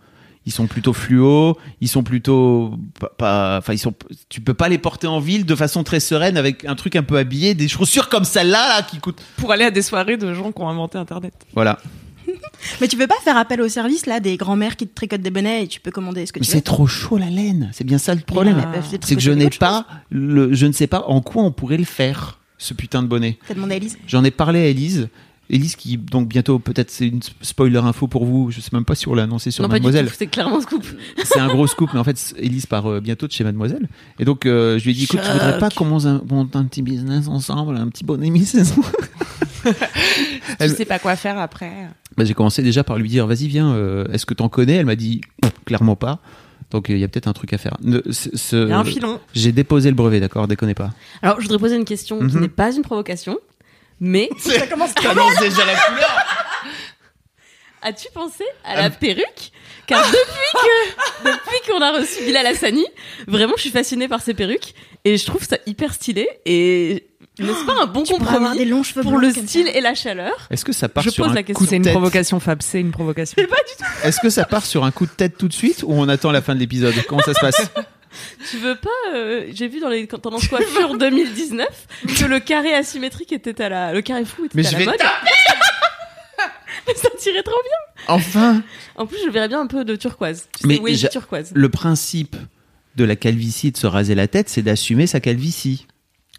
Ils 0.47 0.53
sont 0.53 0.67
plutôt 0.67 0.93
fluo, 0.93 1.57
ils 1.81 1.89
sont 1.89 2.03
plutôt 2.03 2.75
pas, 3.19 3.57
enfin 3.59 3.73
ils 3.73 3.79
sont, 3.79 3.95
tu 4.29 4.41
peux 4.43 4.53
pas 4.53 4.69
les 4.69 4.77
porter 4.79 5.07
en 5.07 5.19
ville 5.19 5.47
de 5.47 5.55
façon 5.55 5.85
très 5.85 6.01
sereine 6.01 6.37
avec 6.37 6.65
un 6.67 6.75
truc 6.75 6.97
un 6.97 7.03
peu 7.03 7.17
habillé, 7.17 7.55
des 7.55 7.67
chaussures 7.69 8.09
comme 8.11 8.25
celle-là 8.25 8.69
là 8.69 8.83
qui 8.83 8.99
coûtent. 8.99 9.23
Pour 9.39 9.53
aller 9.53 9.65
à 9.65 9.71
des 9.71 9.81
soirées 9.83 10.19
de 10.19 10.35
gens 10.35 10.53
qui 10.53 10.61
ont 10.61 10.69
inventé 10.69 10.99
internet. 10.99 11.33
Voilà. 11.55 11.79
Mais 12.81 12.89
tu 12.89 12.97
peux 12.97 13.07
pas 13.07 13.19
faire 13.25 13.37
appel 13.37 13.61
au 13.63 13.69
service 13.69 14.07
là 14.07 14.21
des 14.21 14.37
grands-mères 14.37 14.77
qui 14.77 14.87
te 14.87 14.95
tricotent 14.95 15.21
des 15.23 15.31
bonnets 15.31 15.65
et 15.65 15.69
tu 15.69 15.81
peux 15.81 15.91
commander 15.91 16.27
ce 16.27 16.33
que 16.33 16.41
Mais 16.41 16.45
tu 16.47 16.51
c'est 16.51 16.59
veux. 16.59 16.63
trop 16.63 16.87
chaud 16.87 17.17
la 17.19 17.31
laine. 17.31 17.71
C'est 17.73 17.85
bien 17.85 17.99
ça 17.99 18.15
le 18.15 18.21
problème. 18.21 18.63
Ah, 18.65 18.79
c'est 18.89 19.03
C'est 19.05 19.15
que 19.17 19.23
je 19.23 19.31
n'ai 19.33 19.51
pas 19.51 19.87
le, 20.11 20.53
je 20.55 20.67
ne 20.67 20.73
sais 20.73 20.87
pas 20.87 21.05
en 21.07 21.21
quoi 21.21 21.43
on 21.43 21.53
pourrait 21.53 21.77
le 21.79 21.85
faire 21.85 22.39
ce 22.59 22.73
putain 22.75 23.03
de 23.03 23.09
bonnet. 23.09 23.39
T'as 23.49 23.55
demandé 23.55 23.75
à 23.75 23.77
Elise 23.77 23.99
J'en 24.07 24.25
ai 24.25 24.31
parlé 24.31 24.61
à 24.61 24.67
Elise. 24.67 25.09
Elise 25.55 25.77
qui 25.77 25.97
donc 25.97 26.29
bientôt 26.29 26.59
peut-être 26.59 26.91
c'est 26.91 27.07
une 27.07 27.21
spoiler 27.41 27.79
info 27.79 28.09
pour 28.09 28.25
vous. 28.27 28.51
Je 28.51 28.61
sais 28.61 28.71
même 28.73 28.85
pas 28.85 28.95
si 28.95 29.07
on 29.09 29.15
l'a 29.15 29.23
annoncé 29.23 29.51
sur 29.51 29.63
non, 29.63 29.69
Mademoiselle. 29.69 30.11
c'est 30.17 30.27
clairement 30.27 30.59
un 30.59 30.61
scoop. 30.63 30.85
c'est 31.25 31.39
un 31.39 31.49
gros 31.49 31.67
scoop, 31.67 31.91
mais 31.95 32.01
en 32.01 32.05
fait, 32.05 32.35
Elise 32.39 32.67
part 32.67 32.87
euh, 32.91 33.01
bientôt 33.01 33.27
de 33.27 33.33
chez 33.33 33.45
Mademoiselle. 33.45 33.89
Et 34.19 34.25
donc, 34.25 34.47
euh, 34.47 34.79
je 34.79 34.85
lui 34.85 34.91
ai 34.91 34.95
dit, 34.95 35.05
écoute, 35.05 35.21
tu 35.25 35.31
voudrais 35.31 35.59
pas 35.59 35.71
qu'on 35.71 35.85
monte 35.85 36.07
un, 36.57 36.65
petit 36.65 36.83
business 36.83 37.29
ensemble, 37.29 37.77
un 37.77 37.89
petit 37.89 38.05
bonnet 38.05 38.31
mi-saison 38.31 38.83
Elle- 40.59 40.71
Tu 40.71 40.77
sais 40.77 40.85
pas 40.85 40.99
quoi 40.99 41.17
faire 41.17 41.39
après. 41.39 41.73
bah, 42.17 42.25
J'ai 42.25 42.35
commencé 42.35 42.63
déjà 42.63 42.85
par 42.85 42.99
lui 42.99 43.09
dire, 43.09 43.27
vas-y, 43.27 43.47
viens, 43.49 43.73
euh, 43.75 44.05
est-ce 44.13 44.27
que 44.27 44.35
t'en 44.35 44.49
connais? 44.49 44.75
Elle 44.75 44.87
m'a 44.87 44.97
dit, 44.97 45.21
clairement 45.65 45.97
pas. 45.97 46.21
Donc, 46.71 46.87
il 46.89 46.99
y 46.99 47.05
a 47.05 47.09
peut-être 47.09 47.29
un 47.29 47.33
truc 47.33 47.53
à 47.53 47.59
faire. 47.59 47.77
Ne- 47.83 48.03
ce- 48.11 48.37
ce- 48.37 48.65
Il 48.67 48.71
y 48.71 48.73
a 48.73 48.79
un 48.81 48.85
filon. 48.85 49.21
J'ai 49.35 49.53
déposé 49.53 49.89
le 49.91 49.95
brevet, 49.95 50.21
d'accord? 50.21 50.49
Déconnez 50.49 50.75
pas. 50.75 50.93
Alors, 51.23 51.37
je 51.41 51.43
voudrais 51.47 51.59
poser 51.59 51.77
une 51.77 51.85
question 51.85 52.19
qui 52.27 52.35
Mhm. 52.35 52.41
n'est 52.41 52.49
pas 52.49 52.75
une 52.75 52.83
provocation, 52.83 53.39
mais 54.01 54.29
Ça 54.39 54.67
commence 54.67 54.95
T'annonces 54.95 55.39
déjà 55.39 55.65
la 55.65 55.75
couleur. 55.75 56.11
As-tu 57.83 58.09
pensé 58.15 58.45
à 58.65 58.77
la 58.77 58.91
perruque? 58.91 59.53
Car 59.87 60.03
depuis 60.07 60.19
que 60.55 61.25
depuis 61.31 61.71
qu'on 61.71 61.83
a 61.83 61.93
reçu 61.93 62.25
Bilal 62.25 62.47
Hassani, 62.47 62.87
vraiment, 63.27 63.53
je 63.57 63.63
suis 63.63 63.71
fascinée 63.71 64.09
par 64.09 64.23
ces 64.23 64.33
perruques 64.33 64.75
et 65.05 65.19
je 65.19 65.27
trouve 65.27 65.45
ça 65.45 65.59
hyper 65.67 65.93
stylé 65.93 66.27
et 66.47 67.07
n'est-ce 67.39 67.67
pas 67.67 67.83
un 67.83 67.87
bon 67.87 68.03
Tu 68.05 68.15
pourrais 68.15 68.29
avoir 68.37 68.41
compromis 68.53 68.59
des 68.59 68.65
longs 68.65 68.83
cheveux 68.83 69.03
pour 69.03 69.19
le 69.19 69.31
style 69.31 69.69
et 69.69 69.83
la 69.83 69.95
chaleur. 69.95 70.33
Est-ce 70.51 70.65
que 70.65 70.73
ça 70.73 70.89
part 70.89 71.05
Je 71.05 71.11
sur 71.11 71.25
pose 71.25 71.33
un 71.33 71.35
la 71.35 71.43
coup 71.43 71.49
question. 71.49 71.65
de 71.65 71.69
C'est 71.69 71.77
une 71.77 71.83
tête 71.83 71.93
provocation, 71.93 72.41
Fab. 72.41 72.63
C'est 72.63 72.81
une 72.81 72.91
provocation. 72.93 73.37
Est-ce 74.03 74.21
que 74.21 74.31
ça 74.31 74.45
part 74.47 74.65
sur 74.65 74.85
un 74.85 74.91
coup 74.91 75.05
de 75.05 75.11
tête 75.11 75.37
tout 75.37 75.49
de 75.49 75.53
suite 75.53 75.83
ou 75.83 75.93
on 75.93 76.09
attend 76.09 76.33
la 76.33 76.41
fin 76.41 76.55
de 76.55 76.61
l'épisode? 76.61 76.95
Comment 77.07 77.23
ça 77.23 77.35
se 77.35 77.41
passe? 77.41 77.71
Tu 78.51 78.59
veux 78.59 78.77
pas 78.77 78.89
euh, 79.15 79.47
J'ai 79.53 79.69
vu 79.69 79.81
dans 79.81 79.89
les 79.89 80.07
tendances 80.07 80.49
coiffure 80.49 80.97
2019 80.99 81.67
que 82.19 82.25
le 82.25 82.41
carré 82.41 82.75
asymétrique 82.75 83.33
était 83.33 83.61
à 83.63 83.69
la 83.69 83.93
le 83.93 84.01
carré 84.03 84.25
flou 84.25 84.45
était 84.47 84.57
Mais 84.57 84.67
à 84.67 84.71
je 84.71 84.73
la 84.75 84.79
vais 84.79 84.85
mode. 84.87 84.97
Mais 86.87 86.95
ça 86.95 87.09
tirait 87.19 87.43
trop 87.43 87.61
bien. 87.63 88.05
Enfin 88.15 88.63
En 88.97 89.07
plus, 89.07 89.17
je 89.25 89.31
verrais 89.31 89.49
bien 89.49 89.61
un 89.61 89.67
peu 89.67 89.85
de 89.85 89.97
turquoise. 89.97 90.49
Tu 90.61 90.69
sais, 90.69 90.81
Mais 90.83 90.95
j'a- 90.95 91.09
turquoise. 91.09 91.51
Le 91.55 91.69
principe 91.71 92.37
de 92.97 93.05
la 93.05 93.17
calvitie, 93.17 93.73
de 93.73 93.77
se 93.77 93.87
raser 93.87 94.15
la 94.15 94.29
tête, 94.29 94.49
c'est 94.51 94.61
d'assumer 94.63 95.07
sa 95.07 95.21
calvitie. 95.21 95.87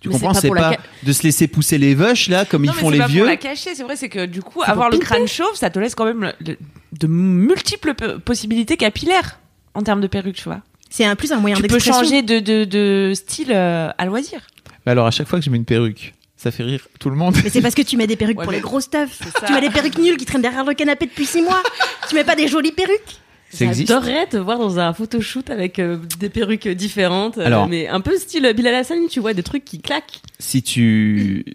Tu 0.02 0.10
Mais 0.10 0.14
comprends? 0.20 0.34
c'est 0.36 0.50
pas 0.50 0.78
de 1.02 1.14
se 1.14 1.24
laisser 1.24 1.48
pousser 1.48 1.78
les 1.80 1.96
vaches 1.96 2.28
là 2.30 2.46
comme 2.46 2.64
Non, 2.66 2.74
ils 2.74 2.80
font 2.80 2.88
c'est 2.90 2.94
les 2.94 3.00
pas 3.00 3.08
vieux. 3.08 3.22
Pour 3.22 3.28
la 3.30 3.38
cacher, 3.38 3.74
c'est 3.74 3.82
vrai, 3.84 3.96
c'est 3.96 4.10
que 4.10 4.26
du 4.28 4.44
coup, 4.44 4.62
avoir 4.62 4.90
le 4.92 5.00
crâne 5.00 5.28
chauve, 5.28 5.56
ça 5.56 5.70
te 5.72 5.80
laisse 5.80 5.96
quand 5.96 6.06
même 6.06 6.22
le- 6.22 6.34
le- 6.46 6.58
de 7.00 7.08
multiples 7.08 7.96
possibilités 8.20 8.78
capillaires 8.78 9.40
en 9.74 9.82
termes 9.82 10.02
de 10.02 10.08
perruque, 10.08 10.36
tu 10.36 10.44
vois. 10.44 10.62
C'est 10.90 11.06
un 11.06 11.16
plus 11.16 11.32
un 11.32 11.38
moyen 11.40 11.56
Tu 11.56 11.62
peux 11.64 11.68
d'expression. 11.68 12.02
changer 12.04 12.22
de, 12.22 12.40
de, 12.40 12.64
de 12.64 13.12
style 13.16 13.52
euh, 13.52 13.90
à 13.98 14.06
loisir. 14.06 14.42
Alors 14.86 15.08
à 15.08 15.12
chaque 15.12 15.28
fois 15.28 15.40
que 15.40 15.46
je 15.46 15.50
mets 15.50 15.58
une 15.58 15.66
perruque, 15.66 16.14
ça 16.38 16.52
fait 16.52 16.64
rire 16.64 16.88
tout 17.00 17.10
le 17.10 17.16
monde. 17.16 17.36
Mais 17.44 17.50
c'est 17.50 17.62
parce 17.62 17.76
que 17.76 17.82
tu 17.82 17.98
mets 17.98 18.08
des 18.08 18.16
perruques 18.16 18.38
Ouais, 18.38 18.46
pour 18.46 18.52
mais- 18.52 18.58
les 18.60 18.64
gros 18.64 18.80
stuff. 18.80 19.20
Tu 19.46 19.54
mets 19.54 19.62
des 19.62 19.70
perruques 19.70 19.98
nulles 19.98 20.18
qui 20.18 20.26
traînent 20.26 20.42
derrière 20.42 20.64
le 20.64 20.74
canapé 20.74 21.06
depuis 21.08 21.26
six 21.26 21.42
mois. 21.42 21.62
tu 22.08 22.16
mets 22.16 22.24
pas 22.24 22.36
des 22.36 22.48
jolies 22.48 22.72
perruques. 22.72 23.20
J'adorerais 23.54 24.28
te 24.28 24.36
voir 24.38 24.58
dans 24.60 24.80
un 24.80 24.94
photoshoot 24.94 25.50
avec 25.50 25.80
euh, 25.80 25.98
des 26.20 26.30
perruques 26.30 26.68
différentes, 26.68 27.38
euh, 27.38 27.46
Alors- 27.46 27.68
mais 27.70 27.88
un 27.88 28.02
peu 28.02 28.18
style 28.18 28.52
Bilal 28.56 28.76
Hassani, 28.76 29.08
tu 29.08 29.20
vois, 29.22 29.34
des 29.34 29.44
trucs 29.44 29.64
qui 29.64 29.80
claquent. 29.82 30.20
Si 30.40 30.62
tu 30.62 31.46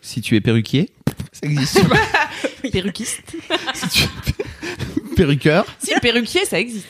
si 0.00 0.20
tu 0.20 0.36
es 0.36 0.40
perruquier, 0.40 0.90
ça 1.32 1.46
existe. 1.48 1.80
Perruquiste. 2.72 3.22
si 3.74 3.88
tu 3.88 4.04
es 4.04 5.14
perruqueur 5.16 5.66
Si 5.78 5.92
le 5.94 6.00
perruquier, 6.00 6.44
ça 6.44 6.58
existe. 6.58 6.86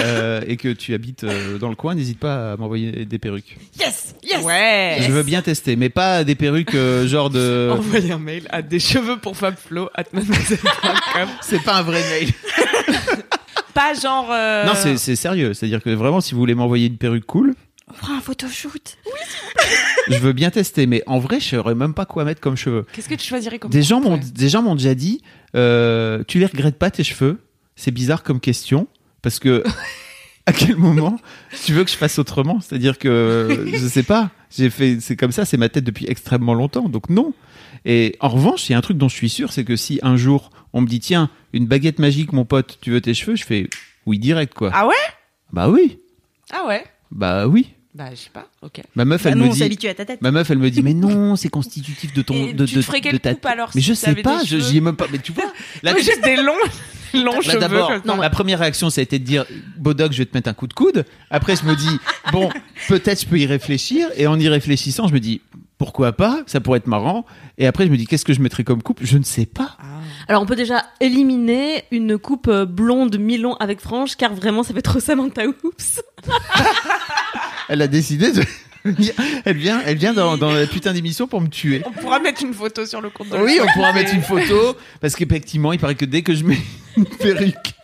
Euh, 0.00 0.40
et 0.46 0.56
que 0.56 0.68
tu 0.68 0.94
habites 0.94 1.24
euh, 1.24 1.58
dans 1.58 1.68
le 1.68 1.76
coin, 1.76 1.94
n'hésite 1.94 2.18
pas 2.18 2.52
à 2.52 2.56
m'envoyer 2.56 3.04
des 3.04 3.18
perruques. 3.18 3.56
Yes, 3.78 4.14
yes. 4.22 4.42
Ouais. 4.44 4.98
Je 5.00 5.10
veux 5.12 5.22
bien 5.22 5.42
tester, 5.42 5.76
mais 5.76 5.88
pas 5.88 6.24
des 6.24 6.34
perruques 6.34 6.74
euh, 6.74 7.06
genre 7.06 7.30
de. 7.30 7.70
Envoyez 7.72 8.12
un 8.12 8.18
mail 8.18 8.46
à 8.50 8.62
des 8.62 8.78
cheveux 8.80 9.18
pour 9.18 9.36
fabflo 9.36 9.90
at 9.94 10.04
mademoiselle.com. 10.12 11.28
C'est 11.42 11.62
pas 11.62 11.76
un 11.76 11.82
vrai 11.82 12.02
mail. 12.10 12.30
Pas 13.74 13.92
genre. 13.94 14.28
euh, 14.30 14.64
Non, 14.66 14.74
c'est 14.76 14.96
c'est 14.98 15.16
sérieux. 15.16 15.52
C'est-à-dire 15.52 15.82
que 15.82 15.90
vraiment, 15.90 16.20
si 16.20 16.32
vous 16.34 16.38
voulez 16.38 16.54
m'envoyer 16.54 16.86
une 16.86 16.96
perruque 16.96 17.26
cool, 17.26 17.54
On 17.90 17.92
fera 17.94 18.14
un 18.14 18.20
photoshoot. 18.20 18.96
je 20.08 20.18
veux 20.18 20.32
bien 20.32 20.50
tester. 20.50 20.86
Mais 20.86 21.02
en 21.06 21.18
vrai, 21.18 21.40
je 21.40 21.56
saurais 21.56 21.74
même 21.74 21.92
pas 21.92 22.06
quoi 22.06 22.24
mettre 22.24 22.40
comme 22.40 22.56
cheveux. 22.56 22.86
Qu'est-ce 22.92 23.08
que 23.08 23.16
tu 23.16 23.26
choisirais 23.26 23.58
comme 23.58 23.72
Des 23.72 23.82
gens 23.82 24.00
m'ont 24.00 24.14
Ouais. 24.14 24.20
des 24.32 24.48
gens 24.48 24.62
m'ont 24.62 24.76
déjà 24.76 24.94
dit, 24.94 25.22
euh, 25.56 26.22
tu 26.28 26.38
les 26.38 26.46
regrettes 26.46 26.78
pas 26.78 26.92
tes 26.92 27.02
cheveux 27.02 27.40
C'est 27.74 27.90
bizarre 27.90 28.22
comme 28.22 28.38
question 28.38 28.86
parce 29.24 29.40
que 29.40 29.64
à 30.46 30.52
quel 30.52 30.76
moment 30.76 31.18
tu 31.64 31.72
veux 31.72 31.82
que 31.82 31.90
je 31.90 31.96
fasse 31.96 32.18
autrement? 32.20 32.60
C'est-à-dire 32.60 32.98
que 32.98 33.66
je 33.72 33.86
sais 33.88 34.04
pas. 34.04 34.30
J'ai 34.56 34.70
fait 34.70 34.98
c'est 35.00 35.16
comme 35.16 35.32
ça, 35.32 35.44
c'est 35.44 35.56
ma 35.56 35.68
tête 35.68 35.82
depuis 35.82 36.06
extrêmement 36.08 36.54
longtemps. 36.54 36.88
Donc 36.88 37.10
non. 37.10 37.32
Et 37.84 38.14
en 38.20 38.28
revanche, 38.28 38.68
il 38.68 38.72
y 38.72 38.74
a 38.76 38.78
un 38.78 38.82
truc 38.82 38.96
dont 38.98 39.08
je 39.08 39.16
suis 39.16 39.28
sûr, 39.28 39.52
c'est 39.52 39.64
que 39.64 39.74
si 39.76 39.98
un 40.02 40.16
jour 40.16 40.50
on 40.72 40.80
me 40.82 40.86
dit 40.86 41.00
tiens 41.00 41.28
une 41.52 41.66
baguette 41.66 41.98
magique, 41.98 42.32
mon 42.32 42.44
pote, 42.44 42.78
tu 42.80 42.90
veux 42.92 43.00
tes 43.00 43.14
cheveux? 43.14 43.34
Je 43.36 43.44
fais 43.44 43.68
oui 44.06 44.18
direct 44.20 44.54
quoi. 44.54 44.70
Ah 44.72 44.86
ouais? 44.86 44.94
Bah 45.52 45.68
oui. 45.68 45.98
Ah 46.52 46.66
ouais? 46.68 46.84
Bah 47.10 47.46
oui. 47.48 47.70
Bah, 47.94 48.10
je 48.10 48.16
sais 48.16 48.30
pas, 48.32 48.48
ok. 48.60 48.80
Ma 48.96 49.04
meuf, 49.04 49.22
Bah, 49.22 49.30
elle 49.30 49.38
nous, 49.38 49.46
me 49.46 49.68
dit. 49.76 49.86
à 49.88 49.94
ta 49.94 50.04
tête. 50.04 50.20
Ma 50.20 50.32
meuf, 50.32 50.50
elle 50.50 50.58
me 50.58 50.68
dit, 50.68 50.82
mais 50.82 50.94
non, 50.94 51.36
c'est 51.36 51.48
constitutif 51.48 52.12
de 52.12 52.22
ton, 52.22 52.34
Et 52.34 52.52
de, 52.52 52.66
tu 52.66 52.74
de, 52.74 52.80
de 53.12 53.16
ta- 53.18 53.34
coupe, 53.34 53.46
alors, 53.46 53.70
Mais 53.72 53.80
si 53.80 53.86
je 53.86 53.94
sais 53.94 54.16
pas, 54.16 54.42
j'y 54.42 54.78
ai 54.78 54.80
même 54.80 54.96
pas. 54.96 55.06
Mais 55.12 55.18
tu 55.20 55.30
vois, 55.30 55.44
là, 55.84 55.92
Ouais, 55.94 56.02
juste 56.02 56.24
des 56.24 56.34
longs, 56.34 56.54
longs 57.24 57.40
Bah, 57.46 57.56
d'abord, 57.56 57.92
la 58.20 58.30
première 58.30 58.58
réaction, 58.58 58.90
ça 58.90 59.00
a 59.00 59.02
été 59.02 59.18
de 59.18 59.24
dire, 59.24 59.44
Bodoc, 59.76 60.12
je 60.12 60.18
vais 60.18 60.26
te 60.26 60.36
mettre 60.36 60.48
un 60.48 60.54
coup 60.54 60.66
de 60.66 60.74
coude. 60.74 61.04
Après, 61.30 61.56
je 61.56 61.64
me 61.64 61.74
dis, 61.74 61.98
bon, 62.32 62.50
peut-être 62.88 63.22
je 63.22 63.26
peux 63.26 63.38
y 63.38 63.46
réfléchir. 63.46 64.08
Et 64.16 64.26
en 64.26 64.38
y 64.38 64.48
réfléchissant, 64.48 65.08
je 65.08 65.14
me 65.14 65.20
dis, 65.20 65.40
pourquoi 65.78 66.12
pas? 66.12 66.42
Ça 66.46 66.60
pourrait 66.60 66.78
être 66.78 66.86
marrant. 66.86 67.26
Et 67.58 67.66
après, 67.66 67.86
je 67.86 67.90
me 67.90 67.96
dis, 67.96 68.06
qu'est-ce 68.06 68.24
que 68.24 68.32
je 68.32 68.40
mettrais 68.40 68.64
comme 68.64 68.82
coupe? 68.82 69.00
Je 69.02 69.18
ne 69.18 69.24
sais 69.24 69.46
pas. 69.46 69.76
Alors 70.28 70.42
on 70.42 70.46
peut 70.46 70.56
déjà 70.56 70.84
éliminer 71.00 71.84
une 71.90 72.18
coupe 72.18 72.48
euh, 72.48 72.64
blonde 72.64 73.18
mi-long 73.18 73.54
avec 73.56 73.80
frange, 73.80 74.16
car 74.16 74.34
vraiment 74.34 74.62
ça 74.62 74.72
fait 74.72 74.82
trop 74.82 75.00
Samantha 75.00 75.42
Oops. 75.46 76.02
Elle 77.68 77.82
a 77.82 77.86
décidé 77.86 78.32
de. 78.32 78.42
Elle 79.44 79.56
vient, 79.56 79.80
elle 79.84 79.96
vient 79.96 80.12
dans, 80.12 80.36
dans 80.36 80.52
la 80.52 80.66
putain 80.66 80.92
d'émission 80.92 81.26
pour 81.26 81.40
me 81.40 81.48
tuer. 81.48 81.82
On 81.86 81.92
pourra 81.92 82.18
mettre 82.20 82.42
une 82.42 82.52
photo 82.52 82.84
sur 82.84 83.00
le 83.00 83.08
compte 83.08 83.30
de 83.30 83.36
Oui, 83.38 83.58
on 83.62 83.66
pourra 83.72 83.94
mettre 83.94 84.14
une 84.14 84.22
photo 84.22 84.76
parce 85.00 85.16
qu'effectivement, 85.16 85.72
il 85.72 85.78
paraît 85.78 85.94
que 85.94 86.04
dès 86.04 86.20
que 86.22 86.34
je 86.34 86.44
mets 86.44 86.58
une 86.96 87.06
perruque 87.06 87.74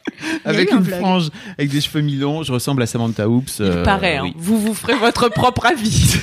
avec 0.45 0.73
un 0.73 0.77
une 0.77 0.83
vlog. 0.83 1.01
frange, 1.01 1.31
avec 1.59 1.71
des 1.71 1.81
cheveux 1.81 2.03
mi-longs, 2.03 2.43
je 2.43 2.53
ressemble 2.53 2.83
à 2.83 2.87
Samantha 2.87 3.29
Oops. 3.29 3.61
Il 3.61 3.65
euh, 3.65 3.83
paraît, 3.83 4.19
hein. 4.19 4.25
oui. 4.25 4.35
vous 4.37 4.59
vous 4.61 4.75
ferez 4.75 4.95
votre 4.95 5.31
propre 5.31 5.67
avis. 5.67 6.17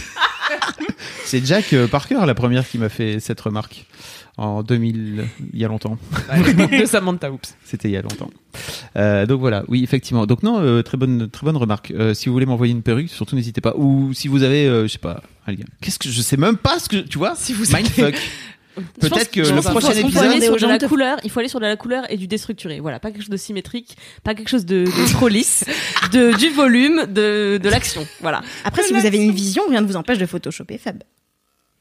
C'est 1.25 1.45
Jack 1.45 1.73
euh, 1.73 1.87
Parker 1.87 2.19
la 2.25 2.35
première 2.35 2.67
qui 2.67 2.77
m'a 2.77 2.89
fait 2.89 3.19
cette 3.19 3.41
remarque 3.41 3.85
en 4.37 4.61
2000, 4.63 5.25
il 5.53 5.59
y 5.59 5.65
a 5.65 5.67
longtemps. 5.67 5.97
de 6.79 6.85
Samantha 6.85 7.31
Oops. 7.31 7.55
C'était 7.63 7.89
il 7.89 7.91
y 7.93 7.97
a 7.97 8.01
longtemps. 8.01 8.29
Euh, 8.95 9.25
donc 9.25 9.39
voilà, 9.39 9.63
oui 9.67 9.83
effectivement. 9.83 10.25
Donc 10.25 10.43
non, 10.43 10.59
euh, 10.59 10.81
très 10.83 10.97
bonne, 10.97 11.29
très 11.29 11.45
bonne 11.45 11.57
remarque. 11.57 11.91
Euh, 11.91 12.13
si 12.13 12.29
vous 12.29 12.33
voulez 12.33 12.45
m'envoyer 12.45 12.71
une 12.73 12.83
perruque, 12.83 13.09
surtout 13.09 13.35
n'hésitez 13.35 13.61
pas. 13.61 13.73
Ou 13.77 14.13
si 14.13 14.27
vous 14.27 14.43
avez, 14.43 14.67
euh, 14.67 14.83
je 14.83 14.93
sais 14.93 14.97
pas, 14.99 15.21
un 15.47 15.51
lien. 15.51 15.65
Qu'est-ce 15.81 15.99
que 15.99 16.09
je 16.09 16.21
sais 16.21 16.37
même 16.37 16.57
pas 16.57 16.79
ce 16.79 16.87
que 16.89 16.97
tu 16.97 17.17
vois. 17.17 17.33
Si 17.35 17.53
vous 17.53 17.65
Mindfuck. 17.75 18.15
Peut-être 18.99 19.31
que 19.31 19.43
je 19.43 19.55
le 19.55 19.61
prochain 19.61 19.87
faut- 19.87 19.93
il 19.93 20.01
faut 20.01 20.07
épisode. 20.09 20.23
aller 20.25 20.41
sur 20.41 20.55
de 20.55 20.67
la 20.67 20.77
couleur, 20.77 21.17
il 21.23 21.31
faut 21.31 21.39
aller 21.39 21.49
sur 21.49 21.59
de 21.59 21.65
la 21.65 21.75
couleur 21.77 22.03
et 22.11 22.15
du 22.17 22.27
déstructuré. 22.27 22.79
Voilà, 22.79 22.99
pas 22.99 23.09
quelque 23.09 23.21
chose 23.21 23.31
de 23.31 23.37
symétrique, 23.37 23.97
pas 24.23 24.35
quelque 24.35 24.49
chose 24.49 24.67
de, 24.67 24.83
de 24.83 25.11
trop 25.13 25.27
lisse, 25.29 25.65
de 26.13 26.37
du 26.37 26.49
volume, 26.49 27.07
de 27.07 27.57
de 27.57 27.69
l'action. 27.69 28.05
Voilà. 28.21 28.43
Après, 28.65 28.83
si 28.83 28.93
vous 28.93 29.03
avez 29.03 29.17
une 29.17 29.31
vision, 29.31 29.63
rien 29.67 29.81
ne 29.81 29.87
vous 29.87 29.95
empêche 29.95 30.19
de 30.19 30.27
photoshopper 30.27 30.77
Fab. 30.77 31.01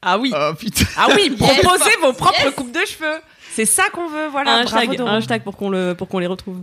Ah 0.01 0.17
oui. 0.19 0.31
Oh 0.35 0.51
putain. 0.57 0.85
Ah 0.97 1.07
oui, 1.15 1.29
proposez 1.39 1.91
vos 2.01 2.13
propres 2.13 2.49
coupes 2.55 2.71
de 2.73 2.85
cheveux. 2.85 3.19
C'est 3.53 3.65
ça 3.65 3.83
qu'on 3.91 4.07
veut, 4.07 4.27
voilà. 4.31 4.55
un 4.57 4.61
hashtag, 4.61 5.01
un 5.01 5.05
hashtag 5.17 5.41
pour 5.43 5.57
qu'on 5.57 5.69
le 5.69 5.93
pour 5.95 6.07
qu'on 6.07 6.19
les 6.19 6.27
retrouve. 6.27 6.61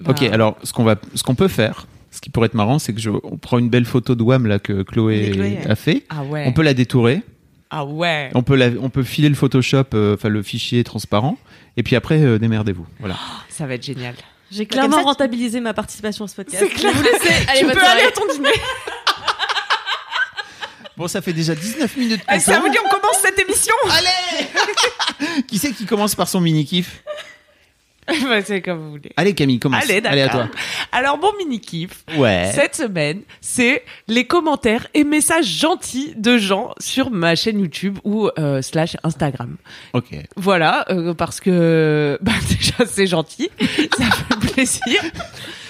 Bah, 0.00 0.10
Ok, 0.10 0.22
alors 0.22 0.56
ce 0.64 0.72
qu'on 0.72 0.82
va, 0.84 0.96
ce 1.14 1.22
qu'on 1.22 1.36
peut 1.36 1.46
faire, 1.48 1.86
ce 2.10 2.20
qui 2.20 2.30
pourrait 2.30 2.46
être 2.46 2.54
marrant, 2.54 2.80
c'est 2.80 2.92
que 2.92 3.00
je, 3.00 3.10
on 3.10 3.36
prend 3.36 3.58
une 3.58 3.70
belle 3.70 3.84
photo 3.84 4.16
de 4.16 4.22
Wham 4.24 4.46
là 4.46 4.58
que 4.58 4.82
Chloé, 4.82 5.58
a 5.68 5.76
fait. 5.76 6.04
Ah 6.10 6.24
ouais. 6.24 6.44
On 6.48 6.52
peut 6.52 6.62
la 6.62 6.74
détourer. 6.74 7.22
Ah 7.70 7.84
ouais. 7.84 8.30
On 8.34 8.42
peut, 8.42 8.56
la- 8.56 8.70
on 8.80 8.90
peut 8.90 9.02
filer 9.04 9.28
le 9.28 9.34
Photoshop, 9.34 9.84
euh, 9.94 10.14
enfin 10.14 10.28
le 10.28 10.42
fichier 10.42 10.82
transparent, 10.84 11.38
et 11.76 11.82
puis 11.82 11.96
après 11.96 12.20
euh, 12.22 12.38
démerdez-vous. 12.38 12.86
Voilà. 13.00 13.16
Ça 13.48 13.66
va 13.66 13.74
être 13.74 13.84
génial. 13.84 14.14
J'ai 14.50 14.66
Comme 14.66 14.78
clairement 14.78 14.96
ça, 14.96 15.02
tu- 15.02 15.06
rentabilisé 15.08 15.60
ma 15.60 15.74
participation 15.74 16.24
à 16.24 16.28
ce 16.28 16.36
podcast. 16.36 16.64
C'est 16.68 16.72
clair. 16.74 16.92
Vous. 16.92 17.00
Allez, 17.48 17.60
tu 17.60 17.66
peux 17.66 17.80
aller 17.84 18.02
à 18.02 18.10
ton 18.12 18.26
dîner. 18.32 18.48
Bon, 20.96 21.08
ça 21.08 21.20
fait 21.22 21.32
déjà 21.32 21.54
19 21.54 21.96
minutes. 21.96 22.20
Eh, 22.32 22.38
ça 22.38 22.52
parle. 22.52 22.66
vous 22.66 22.72
dit 22.72 22.78
on 22.84 22.88
commence 22.88 23.18
cette 23.20 23.38
émission 23.38 23.74
Qui 25.48 25.58
c'est 25.58 25.72
qui 25.72 25.86
commence 25.86 26.14
par 26.14 26.28
son 26.28 26.40
mini 26.40 26.64
kiff 26.64 27.02
Bah, 28.06 28.42
C'est 28.44 28.60
comme 28.60 28.78
vous 28.80 28.90
voulez. 28.90 29.12
Allez 29.16 29.34
Camille, 29.34 29.58
commence. 29.58 29.82
Allez, 29.84 30.00
d'accord. 30.02 30.42
à 30.42 30.46
toi. 30.48 30.50
Alors, 30.92 31.18
mon 31.18 31.32
mini 31.38 31.58
kiff, 31.58 32.04
Ouais. 32.18 32.52
cette 32.54 32.76
semaine, 32.76 33.22
c'est 33.40 33.82
les 34.08 34.26
commentaires 34.26 34.86
et 34.92 35.04
messages 35.04 35.46
gentils 35.46 36.12
de 36.16 36.36
gens 36.36 36.74
sur 36.78 37.10
ma 37.10 37.34
chaîne 37.34 37.58
YouTube 37.60 37.98
ou 38.04 38.28
euh, 38.38 38.60
slash 38.60 38.96
Instagram. 39.04 39.56
Ok. 39.94 40.10
Voilà, 40.36 40.84
euh, 40.90 41.14
parce 41.14 41.40
que 41.40 42.18
bah, 42.22 42.32
déjà 42.48 42.84
c'est 42.86 43.06
gentil, 43.06 43.48
ça 43.96 44.04
fait 44.04 44.52
plaisir. 44.52 45.02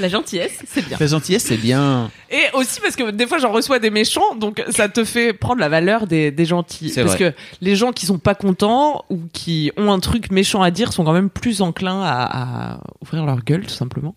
La 0.00 0.08
gentillesse, 0.08 0.58
c'est 0.66 0.86
bien. 0.86 0.96
La 0.98 1.06
gentillesse, 1.06 1.44
c'est 1.44 1.56
bien. 1.56 2.10
Et 2.30 2.42
aussi 2.54 2.80
parce 2.80 2.96
que 2.96 3.10
des 3.10 3.26
fois 3.26 3.38
j'en 3.38 3.52
reçois 3.52 3.78
des 3.78 3.90
méchants, 3.90 4.34
donc 4.34 4.62
ça 4.70 4.88
te 4.88 5.04
fait 5.04 5.32
prendre 5.32 5.60
la 5.60 5.68
valeur 5.68 6.06
des, 6.06 6.30
des 6.32 6.44
gentils. 6.44 6.88
C'est 6.90 7.02
Parce 7.04 7.16
vrai. 7.16 7.32
que 7.32 7.36
les 7.60 7.76
gens 7.76 7.92
qui 7.92 8.06
sont 8.06 8.18
pas 8.18 8.34
contents 8.34 9.04
ou 9.08 9.20
qui 9.32 9.70
ont 9.76 9.92
un 9.92 10.00
truc 10.00 10.32
méchant 10.32 10.62
à 10.62 10.70
dire 10.72 10.92
sont 10.92 11.04
quand 11.04 11.12
même 11.12 11.30
plus 11.30 11.62
enclins 11.62 12.02
à, 12.02 12.72
à 12.74 12.80
ouvrir 13.02 13.24
leur 13.24 13.44
gueule 13.44 13.66
tout 13.66 13.74
simplement. 13.74 14.16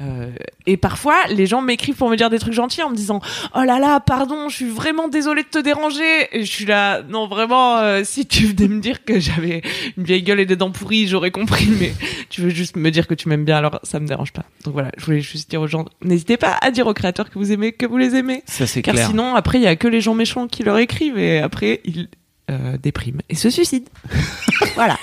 Euh, 0.00 0.30
et 0.66 0.76
parfois 0.76 1.16
les 1.28 1.46
gens 1.46 1.60
m'écrivent 1.60 1.96
pour 1.96 2.08
me 2.08 2.16
dire 2.16 2.30
des 2.30 2.38
trucs 2.38 2.52
gentils 2.54 2.82
en 2.82 2.90
me 2.90 2.96
disant 2.96 3.20
oh 3.56 3.62
là 3.64 3.78
là 3.80 3.98
pardon 4.00 4.48
je 4.48 4.54
suis 4.56 4.68
vraiment 4.68 5.08
désolée 5.08 5.42
de 5.42 5.48
te 5.48 5.58
déranger. 5.58 6.28
Et 6.32 6.44
je 6.44 6.50
suis 6.52 6.66
là 6.66 7.02
non 7.02 7.26
vraiment 7.26 7.78
euh, 7.78 8.02
si 8.04 8.26
tu 8.26 8.46
venais 8.46 8.68
me 8.68 8.80
dire 8.80 9.04
que 9.04 9.18
j'avais 9.18 9.62
une 9.96 10.04
vieille 10.04 10.22
gueule 10.22 10.40
et 10.40 10.46
des 10.46 10.56
dents 10.56 10.70
pourries 10.70 11.08
j'aurais 11.08 11.30
compris 11.32 11.66
mais 11.80 11.92
tu 12.30 12.42
veux 12.42 12.50
juste 12.50 12.76
me 12.76 12.90
dire 12.90 13.06
que 13.08 13.14
tu 13.14 13.28
m'aimes 13.28 13.44
bien 13.44 13.56
alors 13.56 13.80
ça 13.82 13.98
me 13.98 14.06
dérange 14.06 14.32
pas. 14.32 14.44
Donc 14.64 14.74
voilà 14.74 14.90
je 14.98 15.04
voulais 15.04 15.15
juste 15.20 15.50
dire 15.50 15.60
aux 15.60 15.66
gens 15.66 15.84
n'hésitez 16.02 16.36
pas 16.36 16.58
à 16.60 16.70
dire 16.70 16.86
aux 16.86 16.94
créateurs 16.94 17.30
que 17.30 17.38
vous 17.38 17.52
aimez 17.52 17.72
que 17.72 17.86
vous 17.86 17.98
les 17.98 18.14
aimez. 18.14 18.42
Ça, 18.46 18.66
c'est 18.66 18.82
Car 18.82 18.94
clair. 18.94 19.08
sinon, 19.08 19.34
après, 19.34 19.58
il 19.58 19.64
y 19.64 19.66
a 19.66 19.76
que 19.76 19.88
les 19.88 20.00
gens 20.00 20.14
méchants 20.14 20.46
qui 20.46 20.62
leur 20.62 20.78
écrivent 20.78 21.18
et 21.18 21.38
après, 21.38 21.80
ils 21.84 22.08
euh, 22.48 22.78
dépriment 22.78 23.22
et 23.28 23.34
se 23.34 23.50
suicident. 23.50 23.90
voilà. 24.74 24.96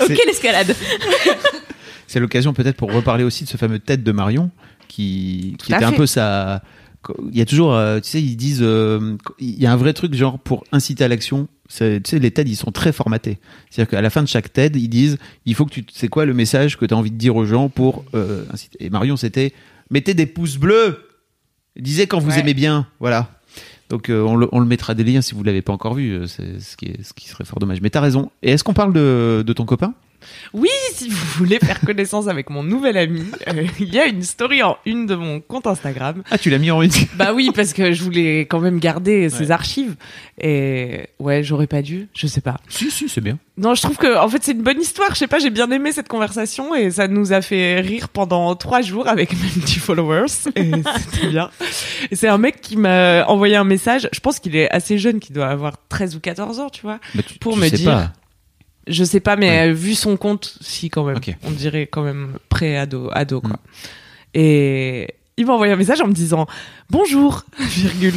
Ok, 0.00 0.18
l'escalade. 0.26 0.76
C'est 2.06 2.20
l'occasion 2.20 2.52
peut-être 2.52 2.76
pour 2.76 2.92
reparler 2.92 3.24
aussi 3.24 3.44
de 3.44 3.48
ce 3.48 3.56
fameux 3.56 3.78
tête 3.78 4.02
de 4.02 4.12
Marion 4.12 4.50
qui, 4.86 5.56
était 5.64 5.82
un 5.82 5.90
fait. 5.90 5.96
peu 5.96 6.06
sa. 6.06 6.62
Il 7.30 7.38
y 7.38 7.40
a 7.40 7.46
toujours, 7.46 7.74
euh, 7.74 8.00
tu 8.00 8.10
sais, 8.10 8.22
ils 8.22 8.36
disent, 8.36 8.62
euh, 8.62 9.16
il 9.38 9.58
y 9.58 9.66
a 9.66 9.72
un 9.72 9.76
vrai 9.76 9.94
truc 9.94 10.14
genre 10.14 10.38
pour 10.38 10.64
inciter 10.72 11.04
à 11.04 11.08
l'action. 11.08 11.48
Tu 11.68 12.00
sais, 12.04 12.18
les 12.18 12.30
TED, 12.30 12.48
ils 12.48 12.56
sont 12.56 12.70
très 12.72 12.92
formatés. 12.92 13.38
C'est-à-dire 13.70 13.90
qu'à 13.90 14.02
la 14.02 14.10
fin 14.10 14.22
de 14.22 14.28
chaque 14.28 14.52
TED, 14.52 14.76
ils 14.76 14.88
disent, 14.88 15.16
il 15.46 15.54
faut 15.54 15.64
que 15.64 15.70
tu, 15.72 15.84
c'est 15.92 16.08
quoi 16.08 16.26
le 16.26 16.34
message 16.34 16.76
que 16.76 16.84
tu 16.84 16.92
as 16.92 16.96
envie 16.96 17.10
de 17.10 17.16
dire 17.16 17.34
aux 17.36 17.46
gens 17.46 17.68
pour 17.70 18.04
euh, 18.14 18.44
inciter. 18.52 18.84
Et 18.84 18.90
Marion, 18.90 19.16
c'était, 19.16 19.52
mettez 19.90 20.12
des 20.14 20.26
pouces 20.26 20.56
bleus. 20.58 20.98
Disait 21.76 22.06
quand 22.06 22.18
vous 22.20 22.30
Ouais. 22.30 22.40
aimez 22.40 22.54
bien, 22.54 22.86
voilà. 23.00 23.30
Donc 23.88 24.08
euh, 24.10 24.22
on, 24.22 24.36
le, 24.36 24.48
on 24.52 24.60
le 24.60 24.66
mettra 24.66 24.94
des 24.94 25.04
liens 25.04 25.20
si 25.22 25.34
vous 25.34 25.42
l'avez 25.42 25.62
pas 25.62 25.72
encore 25.72 25.94
vu. 25.94 26.12
euh, 26.12 26.26
C'est 26.26 26.60
ce 26.60 26.76
qui, 26.76 26.86
est, 26.86 27.02
ce 27.02 27.12
qui 27.14 27.28
serait 27.28 27.44
fort 27.44 27.58
dommage. 27.58 27.80
Mais 27.80 27.90
t'as 27.90 28.00
raison. 28.00 28.30
Et 28.42 28.52
est-ce 28.52 28.62
qu'on 28.64 28.74
parle 28.74 28.92
de, 28.92 29.42
de 29.46 29.52
ton 29.52 29.64
copain? 29.64 29.94
Oui, 30.52 30.68
si 30.92 31.08
vous 31.08 31.26
voulez 31.38 31.58
faire 31.58 31.80
connaissance 31.80 32.28
avec 32.28 32.50
mon 32.50 32.62
nouvel 32.62 32.96
ami, 32.96 33.24
euh, 33.48 33.64
il 33.80 33.92
y 33.94 33.98
a 33.98 34.06
une 34.06 34.22
story 34.22 34.62
en 34.62 34.76
une 34.86 35.06
de 35.06 35.14
mon 35.14 35.40
compte 35.40 35.66
Instagram. 35.66 36.22
Ah, 36.30 36.38
tu 36.38 36.50
l'as 36.50 36.58
mis 36.58 36.70
en 36.70 36.82
une. 36.82 36.90
Bah 37.16 37.32
oui, 37.34 37.50
parce 37.54 37.72
que 37.72 37.92
je 37.92 38.02
voulais 38.02 38.40
quand 38.40 38.60
même 38.60 38.78
garder 38.78 39.28
ses 39.30 39.50
archives. 39.50 39.94
Et 40.40 41.08
ouais, 41.18 41.42
j'aurais 41.42 41.66
pas 41.66 41.82
dû, 41.82 42.08
je 42.14 42.26
sais 42.26 42.40
pas. 42.40 42.56
si, 42.68 42.90
si, 42.90 43.08
c'est 43.08 43.20
bien. 43.20 43.38
Non, 43.56 43.74
je 43.76 43.82
trouve 43.82 43.96
que 43.96 44.18
en 44.18 44.28
fait 44.28 44.42
c'est 44.42 44.50
une 44.52 44.62
bonne 44.62 44.80
histoire. 44.80 45.10
Je 45.10 45.18
sais 45.18 45.28
pas, 45.28 45.38
j'ai 45.38 45.50
bien 45.50 45.70
aimé 45.70 45.92
cette 45.92 46.08
conversation 46.08 46.74
et 46.74 46.90
ça 46.90 47.06
nous 47.06 47.32
a 47.32 47.40
fait 47.40 47.80
rire 47.80 48.08
pendant 48.08 48.54
trois 48.56 48.80
jours 48.82 49.06
avec 49.06 49.32
même 49.32 49.62
10 49.64 49.78
followers. 49.78 50.26
Et 50.56 50.72
c'était 51.10 51.28
bien. 51.28 51.50
C'est 52.12 52.26
un 52.28 52.38
mec 52.38 52.60
qui 52.60 52.76
m'a 52.76 53.24
envoyé 53.26 53.54
un 53.54 53.62
message. 53.64 54.08
Je 54.12 54.18
pense 54.20 54.40
qu'il 54.40 54.56
est 54.56 54.68
assez 54.70 54.98
jeune, 54.98 55.20
qu'il 55.20 55.34
doit 55.36 55.46
avoir 55.46 55.74
13 55.88 56.16
ou 56.16 56.20
14 56.20 56.58
ans, 56.58 56.68
tu 56.68 56.82
vois. 56.82 56.98
Bah, 57.14 57.22
tu- 57.26 57.38
Pour 57.38 57.54
tu 57.54 57.60
me 57.60 57.68
sais 57.68 57.76
dire- 57.76 57.90
pas. 57.92 58.12
Je 58.86 59.04
sais 59.04 59.20
pas, 59.20 59.36
mais 59.36 59.48
Ouais. 59.48 59.68
euh, 59.70 59.72
vu 59.72 59.94
son 59.94 60.16
compte, 60.16 60.56
si 60.60 60.90
quand 60.90 61.04
même. 61.04 61.18
On 61.42 61.50
dirait 61.50 61.86
quand 61.86 62.02
même 62.02 62.38
pré-ado, 62.48 63.08
ado 63.12 63.40
quoi. 63.40 63.50
Mm. 63.50 63.58
Et 64.34 65.14
il 65.36 65.46
m'a 65.46 65.52
envoyé 65.54 65.72
un 65.72 65.76
message 65.76 66.00
en 66.00 66.06
me 66.06 66.12
disant 66.12 66.46
bonjour, 66.90 67.42
virgule. 67.58 68.14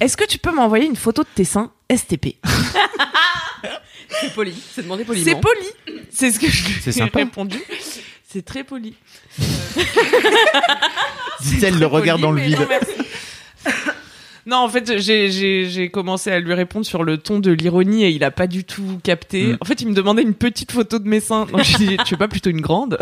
Est-ce 0.00 0.16
que 0.16 0.24
tu 0.24 0.38
peux 0.38 0.52
m'envoyer 0.52 0.86
une 0.86 0.96
photo 0.96 1.22
de 1.22 1.28
tes 1.34 1.44
seins 1.44 1.70
STP 1.94 2.36
C'est 4.20 4.34
poli. 4.34 4.54
C'est 4.74 4.82
demandé 4.82 5.04
poliment. 5.04 5.24
C'est 5.24 5.40
poli. 5.40 6.00
C'est 6.10 6.30
ce 6.32 6.40
que 6.40 6.48
je 6.50 6.66
lui 6.66 6.74
C'est 6.82 6.90
ai 6.90 6.92
sympa. 6.92 7.20
répondu. 7.20 7.58
C'est 8.28 8.44
très 8.44 8.64
poli. 8.64 8.94
Dit-elle 11.42 11.78
le 11.78 11.86
regard 11.86 12.16
poli, 12.16 12.22
dans 12.22 12.30
le 12.32 12.36
mais 12.40 12.46
vide. 12.48 12.58
Non, 12.60 12.66
merci. 12.68 12.90
Non, 14.46 14.56
en 14.58 14.68
fait, 14.68 14.98
j'ai- 14.98 15.90
commencé 15.90 16.30
à 16.30 16.40
lui 16.40 16.54
répondre 16.54 16.84
sur 16.86 17.04
le 17.04 17.18
ton 17.18 17.38
de 17.40 17.50
l'ironie 17.50 18.04
et 18.04 18.08
il 18.10 18.24
a 18.24 18.30
pas 18.30 18.46
du 18.46 18.64
tout 18.64 18.98
capté. 19.02 19.44
Mm. 19.48 19.58
En 19.60 19.64
fait, 19.64 19.80
il 19.80 19.88
me 19.88 19.94
demandait 19.94 20.22
une 20.22 20.34
petite 20.34 20.72
photo 20.72 20.98
de 20.98 21.08
mes 21.08 21.20
seins. 21.20 21.46
Donc, 21.46 21.62
je 21.62 21.76
lui 21.78 21.84
ai 21.84 21.88
dit, 21.88 21.96
tu 22.04 22.14
veux 22.14 22.18
pas 22.18 22.28
plutôt 22.28 22.50
une 22.50 22.60
grande? 22.60 22.98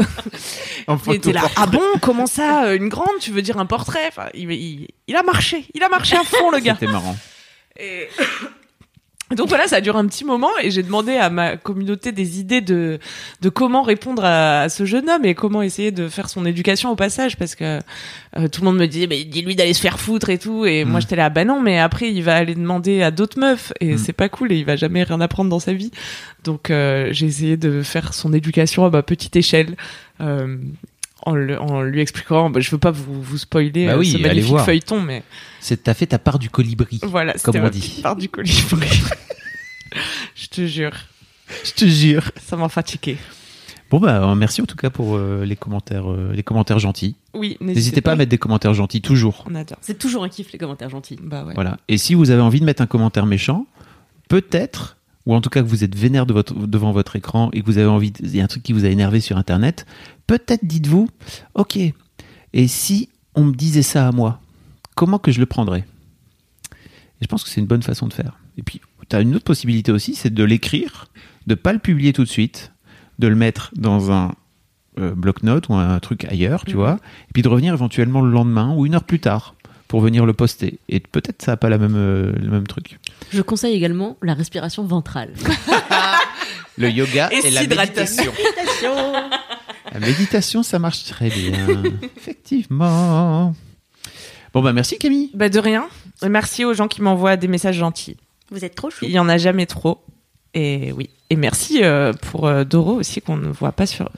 Photo 0.87 1.13
était 1.13 1.33
là, 1.33 1.43
portrait. 1.43 1.63
ah 1.63 1.67
bon, 1.67 1.83
comment 2.01 2.27
ça, 2.27 2.67
euh, 2.67 2.77
une 2.77 2.89
grande? 2.89 3.19
Tu 3.21 3.31
veux 3.31 3.43
dire 3.43 3.59
un 3.59 3.67
portrait? 3.67 4.07
Enfin, 4.09 4.27
il, 4.35 4.51
il- 4.53 4.89
il 5.07 5.17
a 5.17 5.23
marché, 5.23 5.65
il 5.75 5.83
a 5.83 5.89
marché 5.89 6.17
à 6.17 6.25
fond 6.25 6.51
le 6.51 6.59
gars. 6.59 6.77
C'était 6.79 6.91
marrant. 6.93 7.17
Et... 7.79 8.09
Donc 9.37 9.49
voilà, 9.49 9.67
ça 9.67 9.77
a 9.77 9.81
duré 9.83 9.99
un 9.99 10.07
petit 10.07 10.25
moment 10.25 10.49
et 10.63 10.71
j'ai 10.71 10.83
demandé 10.83 11.17
à 11.17 11.29
ma 11.29 11.57
communauté 11.59 12.13
des 12.13 12.41
idées 12.41 12.63
de, 12.63 12.99
de 13.43 13.49
comment 13.51 13.83
répondre 13.83 14.25
à, 14.25 14.63
à 14.63 14.69
ce 14.71 14.87
jeune 14.87 15.11
homme 15.11 15.25
et 15.27 15.35
comment 15.35 15.61
essayer 15.61 15.91
de 15.91 16.09
faire 16.09 16.31
son 16.31 16.47
éducation 16.47 16.91
au 16.91 16.97
passage 16.97 17.37
parce 17.37 17.55
que 17.55 17.79
euh, 18.39 18.49
tout 18.49 18.63
le 18.63 18.67
monde 18.67 18.79
me 18.79 18.87
disait 18.87 19.07
mais 19.07 19.25
dis-lui 19.25 19.55
d'aller 19.55 19.75
se 19.75 19.81
faire 19.83 20.01
foutre 20.01 20.31
et 20.31 20.39
tout 20.39 20.65
et 20.65 20.85
moi 20.87 20.99
Mm. 20.99 21.03
j'étais 21.03 21.17
là 21.17 21.29
bah 21.29 21.45
non 21.45 21.61
mais 21.61 21.79
après 21.79 22.11
il 22.11 22.23
va 22.23 22.37
aller 22.37 22.55
demander 22.55 23.03
à 23.03 23.11
d'autres 23.11 23.39
meufs 23.39 23.73
et 23.81 23.95
Mm. 23.95 23.99
c'est 23.99 24.13
pas 24.15 24.31
cool 24.31 24.51
et 24.51 24.57
il 24.57 24.65
va 24.65 24.77
jamais 24.77 25.03
rien 25.03 25.21
apprendre 25.21 25.51
dans 25.51 25.61
sa 25.61 25.75
vie 25.75 25.91
donc 26.45 26.71
euh, 26.71 27.09
j'ai 27.13 27.27
essayé 27.27 27.57
de 27.59 27.83
faire 27.83 28.15
son 28.15 28.33
éducation 28.33 28.87
à 28.87 28.91
ma 28.91 29.03
petite 29.03 29.37
échelle 29.37 29.77
euh, 30.23 30.57
en, 31.29 31.35
le- 31.35 31.61
en 31.61 31.83
lui 31.83 32.01
expliquant 32.01 32.51
bah, 32.51 32.61
je 32.61 32.71
veux 32.71 32.79
pas 32.79 32.91
vous, 32.91 33.23
vous 33.23 33.39
spoiler 33.39 33.87
Bah 33.87 33.93
euh, 33.93 33.99
oui, 33.99 34.11
ce 34.13 34.19
magnifique 34.19 34.51
voir. 34.51 34.65
feuilleton 34.65 35.01
mais 35.01 35.23
C'est 35.61 35.85
t'as 35.85 35.95
fait 35.95 36.07
ta 36.07 36.19
part 36.19 36.39
du 36.39 36.51
colibri. 36.51 37.01
voilà, 37.05 37.33
Comme 37.35 37.57
on 37.57 37.63
ma 37.63 37.71
dit. 37.71 38.01
part 38.03 38.17
du 38.17 38.29
colibri. 38.29 39.01
Je 40.35 40.47
te 40.49 40.67
jure, 40.67 40.93
Je 41.65 41.73
te 41.73 41.85
jure. 41.87 42.31
ça 42.41 42.57
m'a 42.57 42.69
fatigué. 42.69 43.17
Bon 43.91 43.99
bah 44.01 44.23
euh, 44.23 44.35
merci 44.35 44.61
en 44.61 44.67
tout 44.67 44.77
cas 44.77 44.91
pour 44.91 45.17
euh, 45.17 45.45
les 45.47 45.57
commentaires, 45.57 46.11
euh, 46.11 46.31
les 46.35 46.43
commentaires 46.43 46.79
gentils. 46.79 47.17
Oui, 47.33 47.57
N'hésitez 47.61 48.03
pas 48.03 48.13
à 48.13 48.17
mettre 48.17 48.29
des 48.31 48.37
commentaires 48.39 48.75
gentils 48.75 49.01
toujours. 49.01 49.45
On 49.51 49.55
adore. 49.55 49.79
C'est 49.81 49.99
toujours 49.99 50.25
un 50.25 50.29
kiff 50.29 50.53
les 50.53 50.59
commentaires 50.59 50.91
gentils. 50.91 51.19
Bah 51.23 51.45
ouais. 51.45 51.55
Voilà. 51.55 51.79
Et 51.89 51.97
si 51.97 52.13
vous 52.15 52.31
avez 52.31 52.43
envie 52.43 52.61
de 52.61 52.67
mettre 52.67 52.83
un 52.83 52.87
commentaire 52.87 53.25
méchant, 53.25 53.65
peut-être, 54.29 54.98
ou 55.29 55.35
en 55.35 55.41
tout 55.41 55.51
cas 55.51 55.63
que 55.63 55.69
vous 55.69 55.85
êtes 55.85 55.95
vénère 55.95 56.27
de 56.27 56.33
votre, 56.33 56.55
devant 56.55 56.91
votre 56.91 57.15
écran 57.15 57.51
et 57.53 57.61
que 57.61 57.67
vous 57.67 57.79
avez 57.79 57.87
envie, 57.87 58.11
de- 58.11 58.19
il 58.27 58.35
y 58.35 58.41
a 58.41 58.45
un 58.45 58.49
truc 58.49 58.63
qui 58.65 58.73
vous 58.73 58.85
a 58.85 58.89
énervé 58.89 59.21
sur 59.21 59.37
Internet, 59.37 59.87
peut-être 60.27 60.65
dites-vous, 60.65 61.09
ok, 61.55 61.79
et 62.55 62.67
si 62.67 63.09
on 63.37 63.45
me 63.45 63.53
disait 63.55 63.83
ça 63.83 64.09
à 64.09 64.13
moi, 64.13 64.41
comment 64.97 65.19
que 65.21 65.31
je 65.31 65.39
le 65.39 65.47
prendrais? 65.47 65.85
Et 67.21 67.25
je 67.25 67.27
pense 67.27 67.45
que 67.45 67.51
c'est 67.51 67.61
une 67.61 67.67
bonne 67.67 67.83
façon 67.83 68.07
de 68.09 68.13
faire. 68.13 68.39
Et 68.57 68.63
puis, 68.63 68.81
tu 69.09 69.15
as 69.17 69.21
une 69.21 69.35
autre 69.35 69.45
possibilité 69.45 69.93
aussi, 69.93 70.15
c'est 70.15 70.33
de 70.33 70.45
l'écrire, 70.45 71.07
de 71.47 71.55
pas 71.55 71.73
le 71.73 71.79
publier 71.79 72.13
tout 72.13 72.25
de 72.25 72.29
suite, 72.29 72.73
de 73.19 73.29
le 73.29 73.37
mettre 73.37 73.71
dans 73.77 74.11
un 74.11 74.33
euh, 74.99 75.15
bloc-notes 75.15 75.69
ou 75.69 75.75
un 75.75 76.01
truc 76.01 76.25
ailleurs, 76.25 76.65
tu 76.65 76.73
Mhm. 76.73 76.77
vois, 76.79 76.95
et 76.95 77.33
puis 77.33 77.43
de 77.43 77.49
revenir 77.49 77.73
éventuellement 77.73 78.21
le 78.21 78.33
lendemain 78.33 78.75
ou 78.75 78.85
une 78.85 78.97
heure 78.97 79.05
plus 79.05 79.21
tard 79.21 79.55
pour 79.89 80.01
venir 80.01 80.25
le 80.27 80.33
poster. 80.35 80.79
Et 80.89 81.01
peut-être 81.01 81.43
ça 81.43 81.53
n'a 81.53 81.57
pas 81.57 81.69
la 81.69 81.79
même, 81.79 81.97
euh, 81.97 82.33
le 82.33 82.49
même 82.51 82.67
truc. 82.67 82.99
Je 83.33 83.43
conseille 83.43 83.75
également 83.75 84.17
la 84.23 84.35
respiration 84.35 84.85
ventrale. 84.85 85.33
Le 86.77 86.91
yoga 86.91 87.29
Et 87.33 87.49
et, 87.49 87.51
la 87.51 87.63
méditation. 87.67 88.33
La 89.93 89.99
méditation, 90.01 90.63
ça 90.63 90.79
marche 90.79 91.05
très 91.07 91.29
bien. 91.29 91.83
Effectivement. 92.17 93.53
Bon, 94.53 94.63
bah 94.63 94.73
merci 94.73 94.97
Camille. 94.99 95.31
Bah 95.35 95.49
de 95.49 95.59
rien. 95.59 95.89
Et 96.23 96.29
merci 96.29 96.65
aux 96.65 96.75
gens 96.75 96.87
qui 96.87 97.03
m'envoient 97.03 97.37
des 97.37 97.49
messages 97.49 97.77
gentils. 97.79 98.17
Vous 98.51 98.65
êtes 98.65 98.75
trop 98.75 98.91
chou. 98.91 99.05
Il 99.07 99.11
y 99.11 99.19
en 99.19 99.29
a 99.29 99.39
jamais 99.39 99.67
trop. 99.67 100.01
Et 100.55 100.93
oui. 100.93 101.11
Et 101.31 101.37
merci 101.37 101.83
euh, 101.83 102.13
pour 102.13 102.47
euh, 102.47 102.65
Doro 102.65 102.95
aussi 102.95 103.21
qu'on 103.21 103.37
ne 103.37 103.49
voit 103.49 103.73
pas 103.73 103.87
sur, 103.87 104.09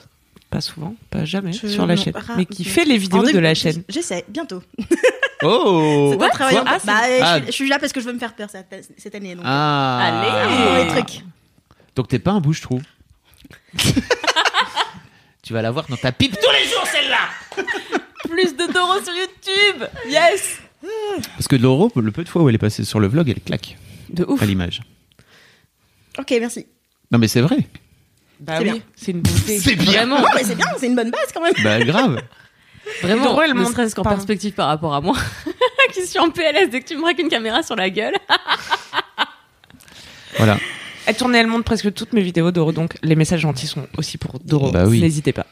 pas 0.49 0.61
souvent, 0.61 0.95
pas 1.09 1.25
jamais 1.25 1.53
Je- 1.53 1.67
sur 1.67 1.85
la 1.87 1.95
chaîne, 1.95 2.13
mais 2.37 2.45
qui 2.45 2.63
fait 2.63 2.85
les 2.85 2.97
vidéos 2.97 3.23
de 3.31 3.39
la 3.39 3.53
chaîne. 3.53 3.83
J'essaie, 3.89 4.23
bientôt. 4.29 4.61
Oh 5.43 6.15
C'est 6.17 6.23
un 6.25 6.29
travail 6.29 6.57
en 6.59 6.63
Ah. 6.65 6.77
Bah, 6.83 7.01
euh, 7.07 7.19
Ah. 7.21 7.35
je, 7.37 7.43
suis- 7.43 7.47
je 7.47 7.51
suis 7.51 7.67
là 7.69 7.79
parce 7.79 7.91
que 7.93 7.99
je 8.01 8.05
veux 8.05 8.13
me 8.13 8.19
faire 8.19 8.33
peur 8.35 8.49
cette, 8.49 8.91
cette 8.97 9.15
année. 9.15 9.35
Donc, 9.35 9.43
Ah. 9.47 9.99
Allez. 10.01 10.55
euh, 10.55 10.83
les 10.83 10.89
trucs. 10.89 11.23
Donc 11.95 12.07
t'es 12.07 12.19
pas 12.19 12.31
un 12.31 12.39
bouche-trou. 12.41 12.81
tu 15.43 15.53
vas 15.53 15.61
la 15.61 15.71
voir 15.71 15.85
dans 15.89 15.97
ta 15.97 16.11
pipe 16.11 16.33
tous 16.39 16.51
les 16.51 16.67
jours 16.69 16.85
celle-là. 16.85 17.63
Plus 18.29 18.55
de 18.55 18.71
Doro 18.71 18.93
sur 19.03 19.13
YouTube 19.13 19.83
Yes 20.07 20.59
Parce 21.33 21.47
que 21.49 21.55
Lauro, 21.57 21.91
le 21.95 22.11
peu 22.11 22.23
de 22.23 22.29
fois 22.29 22.43
où 22.43 22.49
elle 22.49 22.55
est 22.55 22.59
passée 22.59 22.85
sur 22.85 22.99
le 22.99 23.07
vlog, 23.07 23.29
elle 23.29 23.41
claque 23.41 23.77
De 24.09 24.23
ouf. 24.23 24.41
à 24.41 24.45
l'image. 24.45 24.81
Ok, 26.17 26.33
merci. 26.39 26.65
Non 27.11 27.19
mais 27.19 27.27
c'est 27.27 27.41
vrai. 27.41 27.57
Bah 28.39 28.53
C'est 28.57 28.63
oui, 28.63 28.71
bien. 28.71 28.81
c'est 28.95 29.11
une 29.11 29.21
beauté. 29.21 29.57
Vraiment, 29.75 30.19
Non, 30.21 30.27
mais 30.33 30.43
c'est 30.43 30.55
bien, 30.55 30.65
c'est 30.77 30.87
une 30.87 30.95
bonne 30.95 31.11
base 31.11 31.31
quand 31.33 31.41
même. 31.41 31.53
Bah 31.63 31.79
grave. 31.83 32.21
vraiment, 33.01 33.23
Doro, 33.25 33.41
elle 33.41 33.49
ne 33.53 33.55
montre 33.59 33.71
serait-ce 33.71 33.95
qu'en 33.95 34.03
perspective 34.03 34.53
par 34.53 34.67
rapport 34.67 34.93
à 34.93 35.01
moi, 35.01 35.15
qui 35.93 36.05
suis 36.05 36.19
en 36.19 36.29
PLS 36.29 36.69
dès 36.69 36.81
que 36.81 36.87
tu 36.87 36.95
me 36.95 37.01
braques 37.01 37.19
une 37.19 37.29
caméra 37.29 37.63
sur 37.63 37.75
la 37.75 37.89
gueule. 37.89 38.15
Voilà. 40.37 40.57
Elle 41.05 41.15
tourne 41.15 41.35
et 41.35 41.39
elle 41.39 41.47
montre 41.47 41.65
presque 41.65 41.93
toutes 41.93 42.13
mes 42.13 42.21
vidéos 42.21 42.51
Doro, 42.51 42.71
donc 42.71 42.97
les 43.03 43.15
messages 43.15 43.41
gentils 43.41 43.67
sont 43.67 43.87
aussi 43.97 44.17
pour 44.17 44.39
Doro. 44.39 44.71
Bah 44.71 44.85
oui. 44.87 45.01
N'hésitez 45.01 45.33
pas. 45.33 45.45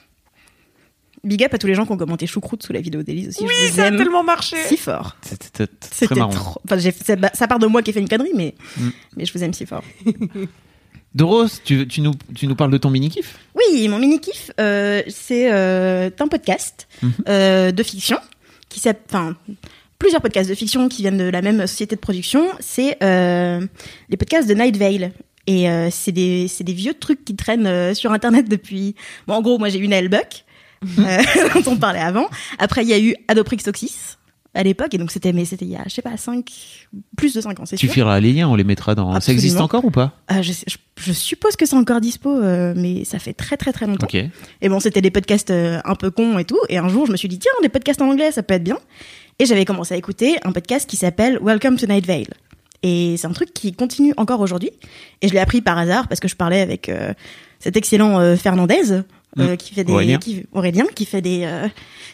Big 1.24 1.44
up 1.44 1.54
à 1.54 1.58
tous 1.58 1.68
les 1.68 1.76
gens 1.76 1.86
qui 1.86 1.92
ont 1.92 1.98
commenté 1.98 2.26
choucroute 2.28 2.63
sous 2.63 2.72
la 2.72 2.80
vidéo 2.80 3.04
d'Élise 3.04 3.28
aussi. 3.30 3.44
Oui, 3.44 3.52
je 3.65 3.70
vous 3.72 3.76
ça 3.76 3.88
a 3.88 3.92
tellement 3.92 4.24
marché. 4.24 4.56
si 4.68 4.78
fort. 4.78 5.18
C'était 5.22 5.68
très 6.08 6.15
marrant. 6.15 6.32
trop. 6.32 6.62
Enfin, 6.63 6.80
ça 7.34 7.48
part 7.48 7.60
de 7.60 7.68
moi 7.68 7.82
qui 7.82 7.89
ai 7.89 7.94
fait 7.94 8.00
une 8.00 8.08
connerie, 8.08 8.32
mais, 8.36 8.56
Mm. 8.78 8.89
mais 9.18 9.26
je 9.26 9.34
vous 9.34 9.44
aime 9.44 9.54
si 9.54 9.65
fort. 9.65 9.84
Doros, 11.15 11.48
tu, 11.63 11.88
tu, 11.88 12.02
nous, 12.02 12.13
tu 12.36 12.48
nous 12.48 12.56
parles 12.56 12.72
de 12.72 12.78
ton 12.78 12.89
mini-kiff? 12.89 13.38
Oui, 13.56 13.88
mon 13.88 13.98
mini 13.98 14.19
kiff, 14.19 14.52
euh, 14.60 15.02
c'est 15.08 15.52
euh, 15.52 16.10
un 16.19 16.28
podcast 16.28 16.88
Mhm. 17.02 17.12
euh, 17.28 17.72
de 17.72 17.84
fiction 17.84 18.17
qui 18.69 18.80
s'appelle, 18.80 19.02
enfin, 19.10 19.36
plusieurs 19.98 20.22
podcasts 20.22 20.50
de 20.50 20.56
fiction 20.56 20.88
qui 20.88 21.02
viennent 21.02 21.17
de 21.17 21.30
la 21.30 21.41
même 21.41 21.65
société 21.65 21.95
de 21.95 22.02
production. 22.02 22.45
C'est 22.60 22.98
les 23.02 24.17
podcasts 24.17 24.48
de 24.48 24.54
Night 24.54 24.78
Vale. 24.78 25.12
Et 25.48 25.67
c'est 25.89 26.12
des, 26.12 26.48
vieux 26.67 26.93
trucs 26.93 27.26
qui 27.26 27.36
traînent 27.36 27.95
sur 27.95 28.12
Internet 28.12 28.48
depuis. 28.48 28.93
Bon, 29.26 29.34
en 29.34 29.41
gros, 29.41 29.58
moi 29.58 29.69
j'ai 29.69 29.80
eu 29.80 29.88
Naël 29.88 30.10
Buck, 30.10 30.45
dont 30.95 31.72
on 31.72 31.76
parlait 31.78 32.00
avant. 32.00 32.30
Après, 32.60 32.84
il 32.84 32.89
y 32.89 32.93
a 32.93 33.00
eu 33.00 33.15
Adoprix 33.28 33.63
Oxys 33.65 34.17
à 34.56 34.64
l'époque, 34.64 34.94
et 34.94 34.98
donc 34.98 35.12
c'était, 35.12 35.32
mais 35.32 35.46
c'était 35.46 35.66
il 35.66 35.72
y 35.72 35.76
a, 35.76 35.84
je 35.86 35.92
sais 35.94 36.02
pas, 36.02 36.18
5, 36.18 36.50
plus 37.16 37.34
de 37.36 37.40
5 37.42 37.60
ans, 37.60 37.66
c'est 37.66 37.76
Tu 37.76 37.86
sûr. 37.86 37.94
fileras 37.94 38.20
les 38.20 38.34
liens, 38.34 38.48
on 38.50 38.56
les 38.56 38.64
mettra 38.64 38.96
dans. 38.96 39.12
Ça 39.12 39.18
Absolument. 39.18 39.38
existe 39.40 39.60
encore 39.62 39.86
ou 39.86 39.92
pas? 39.92 40.14
Euh, 40.32 40.42
je, 40.42 40.52
sais- 40.52 40.66
je- 40.68 40.78
je 41.04 41.12
suppose 41.14 41.56
que 41.56 41.66
c'est 41.68 41.76
encore 41.76 42.02
dispo, 42.02 42.30
euh, 42.36 42.74
mais 42.76 43.06
ça 43.06 43.20
fait 43.20 43.34
très 43.34 43.58
très 43.58 43.72
très 43.72 43.86
longtemps. 43.86 44.08
Ok. 44.08 44.16
Et 44.16 44.70
bon, 44.70 44.80
c'était 44.80 45.02
des 45.02 45.12
podcasts 45.12 45.52
euh, 45.52 45.80
un 45.86 45.94
peu 45.96 46.10
cons 46.10 46.40
et 46.40 46.46
tout. 46.46 46.58
Et 46.68 46.78
un 46.80 46.90
jour, 46.90 47.06
je 47.06 47.12
me 47.12 47.18
suis 47.18 47.28
dit, 47.28 47.38
tiens, 47.38 47.52
des 47.62 47.70
podcasts 47.70 48.02
en 48.02 48.10
anglais, 48.10 48.32
ça 48.32 48.42
peut 48.42 48.56
être 48.56 48.64
bien. 48.64 48.80
Et 49.38 49.46
j'avais 49.46 49.66
commencé 49.66 49.94
à 49.94 49.98
écouter 49.98 50.38
un 50.44 50.52
podcast 50.52 50.90
qui 50.90 50.96
s'appelle 50.98 51.38
Welcome 51.44 51.78
to 51.78 51.86
Night 51.86 52.06
Vale. 52.08 52.34
Et 52.82 53.16
c'est 53.18 53.28
un 53.28 53.34
truc 53.34 53.54
qui 53.54 53.74
continue 53.74 54.14
encore 54.18 54.40
aujourd'hui. 54.42 54.72
Et 55.22 55.28
je 55.28 55.34
l'ai 55.34 55.40
appris 55.40 55.62
par 55.62 55.78
hasard 55.78 56.08
parce 56.08 56.20
que 56.20 56.28
je 56.28 56.36
parlais 56.36 56.62
avec 56.62 56.90
cet 57.60 57.76
excellent 57.78 58.36
Fernandez, 58.38 59.04
euh, 59.38 59.54
Mm. 59.54 59.58
qui 59.58 59.74
fait 59.76 59.84
des 59.84 59.94
Aurélien. 59.94 60.18
qui- 60.18 60.46
Aurélien, 60.54 60.86
qui 60.96 61.06
fait 61.06 61.22
des 61.22 61.42
euh, 61.44 61.68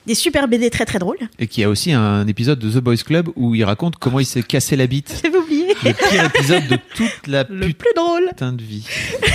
des 0.05 0.15
super 0.15 0.47
BD 0.47 0.69
très 0.69 0.85
très 0.85 0.99
drôles. 0.99 1.17
Et 1.39 1.47
qui 1.47 1.63
a 1.63 1.69
aussi 1.69 1.91
un 1.93 2.27
épisode 2.27 2.59
de 2.59 2.69
The 2.69 2.83
Boys 2.83 2.97
Club 2.97 3.29
où 3.35 3.55
il 3.55 3.63
raconte 3.63 3.95
comment 3.97 4.19
il 4.19 4.25
s'est 4.25 4.43
cassé 4.43 4.75
la 4.75 4.87
bite. 4.87 5.19
J'avais 5.23 5.37
oublié. 5.37 5.67
Le 5.83 5.93
pire 5.93 6.25
épisode 6.25 6.67
de 6.67 6.77
toute 6.95 7.27
la 7.27 7.45
Le 7.49 7.69
plus 7.73 7.93
drôle. 7.95 8.27
putain 8.29 8.51
de 8.53 8.61
vie. 8.63 8.85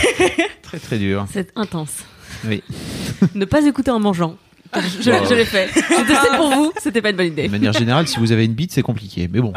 très 0.62 0.78
très 0.78 0.98
dur. 0.98 1.26
C'est 1.32 1.50
intense. 1.56 2.04
Oui. 2.46 2.62
ne 3.34 3.44
pas 3.44 3.64
écouter 3.66 3.90
en 3.90 3.98
mangeant. 4.00 4.36
Je, 4.74 5.02
je- 5.02 5.10
Wow. 5.10 5.26
je 5.28 5.34
l'ai 5.34 5.44
fait. 5.44 5.66
Testé 5.66 6.28
pour 6.36 6.50
vous, 6.52 6.72
c'était 6.80 7.02
pas 7.02 7.10
une 7.10 7.16
bonne 7.16 7.26
idée. 7.26 7.46
De 7.46 7.50
manière 7.50 7.72
générale, 7.72 8.06
si 8.06 8.18
vous 8.20 8.30
avez 8.30 8.44
une 8.44 8.52
bite, 8.54 8.70
c'est 8.72 8.82
compliqué. 8.82 9.28
Mais 9.32 9.40
bon, 9.40 9.52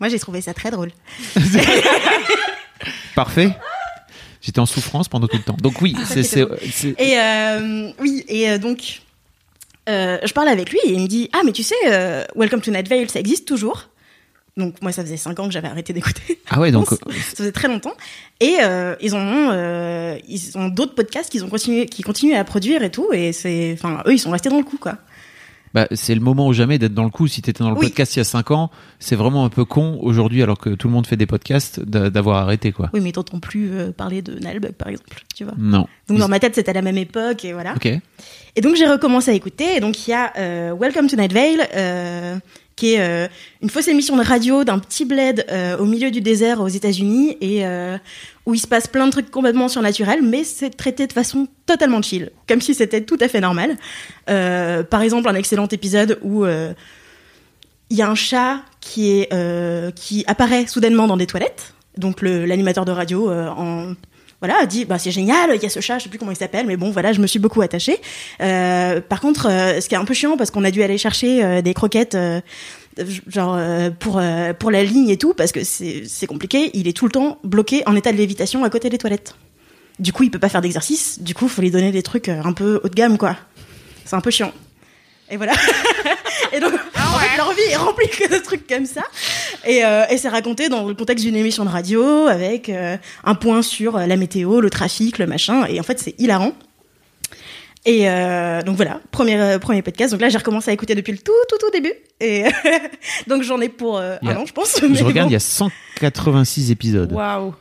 Moi, 0.00 0.08
j'ai 0.08 0.18
trouvé 0.18 0.40
ça 0.40 0.52
très 0.52 0.70
drôle. 0.72 0.90
parfait. 3.14 3.50
J'étais 4.44 4.60
en 4.60 4.66
souffrance 4.66 5.08
pendant 5.08 5.26
tout 5.26 5.38
le 5.38 5.42
temps. 5.42 5.56
Donc 5.58 5.80
oui, 5.80 5.96
c'est 6.04 6.22
c'est 6.22 6.42
Et 6.98 7.18
euh, 7.18 7.90
oui, 7.98 8.24
et 8.28 8.50
euh, 8.50 8.58
donc, 8.58 9.00
euh, 9.88 10.18
je 10.22 10.32
parle 10.34 10.48
avec 10.48 10.70
lui 10.70 10.78
et 10.84 10.92
il 10.92 11.00
me 11.00 11.06
dit 11.06 11.30
Ah, 11.32 11.40
mais 11.46 11.52
tu 11.52 11.62
sais, 11.62 11.74
euh, 11.86 12.24
Welcome 12.36 12.60
to 12.60 12.70
Night 12.70 12.86
Vale, 12.86 13.08
ça 13.08 13.20
existe 13.20 13.48
toujours. 13.48 13.88
Donc, 14.58 14.80
moi, 14.82 14.92
ça 14.92 15.02
faisait 15.02 15.16
5 15.16 15.40
ans 15.40 15.46
que 15.46 15.52
j'avais 15.52 15.66
arrêté 15.68 15.94
d'écouter. 15.94 16.38
ah 16.50 16.60
ouais 16.60 16.70
donc 16.70 16.90
Ça 16.90 16.98
faisait 17.36 17.52
très 17.52 17.68
longtemps. 17.68 17.94
Et 18.38 18.58
euh, 18.60 18.94
ils 19.00 19.16
ont, 19.16 19.50
ils 20.28 20.58
ont 20.58 20.68
d'autres 20.68 20.94
podcasts 20.94 21.30
qu'ils 21.30 21.42
ont 21.42 21.48
continué, 21.48 21.86
qui 21.86 22.02
continuent 22.02 22.36
à 22.36 22.44
produire 22.44 22.82
et 22.82 22.90
tout. 22.90 23.08
Et 23.14 23.32
c'est, 23.32 23.72
enfin, 23.72 24.02
eux, 24.06 24.12
ils 24.12 24.18
sont 24.20 24.30
restés 24.30 24.50
dans 24.50 24.58
le 24.58 24.64
coup, 24.64 24.78
quoi. 24.78 24.98
Bah, 25.74 25.86
c'est 25.92 26.14
le 26.14 26.20
moment 26.20 26.46
ou 26.46 26.52
jamais 26.52 26.78
d'être 26.78 26.94
dans 26.94 27.04
le 27.04 27.10
coup. 27.10 27.26
Si 27.26 27.42
t'étais 27.42 27.62
dans 27.64 27.70
le 27.70 27.76
Oui. 27.76 27.88
podcast 27.88 28.14
il 28.16 28.20
y 28.20 28.22
a 28.22 28.24
5 28.24 28.50
ans, 28.52 28.70
c'est 29.00 29.16
vraiment 29.16 29.44
un 29.44 29.48
peu 29.50 29.64
con 29.64 29.98
aujourd'hui 30.00 30.42
alors 30.42 30.56
que 30.58 30.70
tout 30.70 30.86
le 30.88 30.94
monde 30.94 31.06
fait 31.06 31.16
des 31.16 31.26
podcasts 31.26 31.80
d'a- 31.80 32.08
d'avoir 32.10 32.38
arrêté 32.38 32.72
quoi. 32.72 32.90
Oui, 32.94 33.00
mais 33.02 33.12
t'entends 33.12 33.40
plus 33.40 33.72
euh, 33.72 33.90
parler 33.92 34.22
de 34.22 34.38
Nalbug, 34.38 34.72
par 34.72 34.88
exemple, 34.88 35.22
tu 35.34 35.44
vois. 35.44 35.54
Non. 35.58 35.86
Donc, 36.08 36.18
dans 36.18 36.28
ma 36.28 36.38
tête, 36.38 36.54
c'était 36.54 36.70
à 36.70 36.74
la 36.74 36.82
même 36.82 36.98
époque, 36.98 37.44
et 37.44 37.52
voilà. 37.52 37.74
Ok. 37.74 37.86
Et 38.56 38.60
donc 38.60 38.76
j'ai 38.76 38.86
recommencé 38.86 39.32
à 39.32 39.34
écouter. 39.34 39.76
Et 39.76 39.80
donc 39.80 40.06
il 40.06 40.10
y 40.12 40.14
a 40.14 40.32
euh, 40.38 40.74
Welcome 40.80 41.08
to 41.08 41.16
Night 41.16 41.32
Vale, 41.32 41.66
euh, 41.74 42.36
qui 42.76 42.94
est 42.94 43.00
euh, 43.00 43.28
une 43.62 43.70
fausse 43.70 43.88
émission 43.88 44.16
de 44.16 44.22
radio 44.22 44.64
d'un 44.64 44.78
petit 44.78 45.04
bled 45.04 45.44
euh, 45.50 45.76
au 45.78 45.84
milieu 45.84 46.10
du 46.10 46.20
désert 46.20 46.60
aux 46.60 46.68
États-Unis 46.68 47.36
et 47.40 47.66
euh, 47.66 47.96
où 48.46 48.54
il 48.54 48.58
se 48.58 48.66
passe 48.66 48.86
plein 48.86 49.06
de 49.06 49.12
trucs 49.12 49.30
complètement 49.30 49.68
surnaturels, 49.68 50.22
mais 50.22 50.44
c'est 50.44 50.70
traité 50.70 51.06
de 51.06 51.12
façon 51.12 51.48
totalement 51.66 52.02
chill, 52.02 52.30
comme 52.48 52.60
si 52.60 52.74
c'était 52.74 53.02
tout 53.02 53.18
à 53.20 53.28
fait 53.28 53.40
normal. 53.40 53.76
Euh, 54.28 54.82
par 54.82 55.02
exemple, 55.02 55.28
un 55.28 55.34
excellent 55.34 55.68
épisode 55.68 56.18
où 56.22 56.44
il 56.46 57.96
y 57.96 58.02
a 58.02 58.08
un 58.08 58.14
chat 58.14 58.60
qui 58.80 59.10
est 59.10 59.94
qui 59.94 60.24
apparaît 60.26 60.66
soudainement 60.66 61.06
dans 61.06 61.16
des 61.16 61.26
toilettes. 61.26 61.74
Donc 61.96 62.22
l'animateur 62.22 62.84
de 62.84 62.92
radio 62.92 63.30
en 63.30 63.94
voilà, 64.44 64.60
a 64.60 64.66
dit 64.66 64.84
bah 64.84 64.98
c'est 64.98 65.10
génial, 65.10 65.52
il 65.54 65.62
y 65.62 65.64
a 65.64 65.70
ce 65.70 65.80
chat, 65.80 65.98
je 65.98 66.04
sais 66.04 66.10
plus 66.10 66.18
comment 66.18 66.30
il 66.30 66.36
s'appelle, 66.36 66.66
mais 66.66 66.76
bon 66.76 66.90
voilà, 66.90 67.14
je 67.14 67.20
me 67.20 67.26
suis 67.26 67.38
beaucoup 67.38 67.62
attachée. 67.62 67.98
Euh, 68.42 69.00
par 69.00 69.22
contre, 69.22 69.48
euh, 69.48 69.80
ce 69.80 69.88
qui 69.88 69.94
est 69.94 69.98
un 69.98 70.04
peu 70.04 70.12
chiant 70.12 70.36
parce 70.36 70.50
qu'on 70.50 70.64
a 70.64 70.70
dû 70.70 70.82
aller 70.82 70.98
chercher 70.98 71.42
euh, 71.42 71.62
des 71.62 71.72
croquettes 71.72 72.14
genre 73.26 73.56
euh, 73.56 73.90
pour 73.90 74.18
euh, 74.18 74.52
pour 74.52 74.70
la 74.70 74.84
ligne 74.84 75.08
et 75.08 75.16
tout 75.16 75.32
parce 75.32 75.50
que 75.50 75.64
c'est 75.64 76.26
compliqué, 76.26 76.70
il 76.74 76.88
est 76.88 76.92
tout 76.92 77.06
le 77.06 77.10
temps 77.10 77.38
bloqué 77.42 77.82
en 77.86 77.96
état 77.96 78.12
de 78.12 78.18
lévitation 78.18 78.64
à 78.64 78.70
côté 78.70 78.90
des 78.90 78.98
toilettes. 78.98 79.34
Du 79.98 80.12
coup, 80.12 80.24
il 80.24 80.30
peut 80.30 80.38
pas 80.38 80.50
faire 80.50 80.60
d'exercice, 80.60 81.22
du 81.22 81.34
coup, 81.34 81.48
faut 81.48 81.62
lui 81.62 81.70
donner 81.70 81.90
des 81.90 82.02
trucs 82.02 82.28
un 82.28 82.52
peu 82.52 82.82
haut 82.84 82.88
de 82.88 82.94
gamme 82.94 83.16
quoi. 83.16 83.36
C'est 84.04 84.16
un 84.16 84.20
peu 84.20 84.30
chiant. 84.30 84.52
Et 85.30 85.38
voilà. 85.38 85.54
et 86.52 86.60
donc, 86.60 86.74
en 86.74 87.18
fait, 87.18 87.36
leur 87.38 87.50
vie 87.52 87.62
est 87.70 87.76
remplie 87.76 88.08
que 88.08 88.30
de 88.30 88.42
trucs 88.42 88.66
comme 88.66 88.84
ça. 88.84 89.04
Et, 89.66 89.84
euh, 89.84 90.04
et 90.10 90.18
c'est 90.18 90.28
raconté 90.28 90.68
dans 90.68 90.86
le 90.86 90.94
contexte 90.94 91.24
d'une 91.24 91.36
émission 91.36 91.64
de 91.64 91.70
radio 91.70 92.26
avec 92.26 92.68
euh, 92.68 92.96
un 93.24 93.34
point 93.34 93.62
sur 93.62 93.96
euh, 93.96 94.06
la 94.06 94.16
météo, 94.16 94.60
le 94.60 94.70
trafic, 94.70 95.18
le 95.18 95.26
machin. 95.26 95.64
Et 95.66 95.80
en 95.80 95.82
fait, 95.82 95.98
c'est 95.98 96.14
hilarant. 96.20 96.52
Et 97.86 98.08
euh, 98.08 98.62
donc 98.62 98.76
voilà, 98.76 99.00
premier, 99.10 99.38
euh, 99.38 99.58
premier 99.58 99.82
podcast. 99.82 100.12
Donc 100.12 100.20
là, 100.22 100.30
j'ai 100.30 100.38
recommencé 100.38 100.70
à 100.70 100.74
écouter 100.74 100.94
depuis 100.94 101.12
le 101.12 101.18
tout, 101.18 101.32
tout, 101.48 101.58
tout 101.58 101.70
début. 101.70 101.92
Et 102.20 102.44
donc 103.26 103.42
j'en 103.42 103.60
ai 103.60 103.68
pour 103.68 103.98
euh, 103.98 104.16
un 104.22 104.36
an, 104.36 104.46
je 104.46 104.52
pense. 104.52 104.78
Je 104.80 104.86
mais 104.86 105.02
regarde, 105.02 105.26
bon. 105.26 105.30
il 105.30 105.34
y 105.34 105.36
a 105.36 105.40
186 105.40 106.70
épisodes. 106.70 107.12
Waouh. 107.12 107.54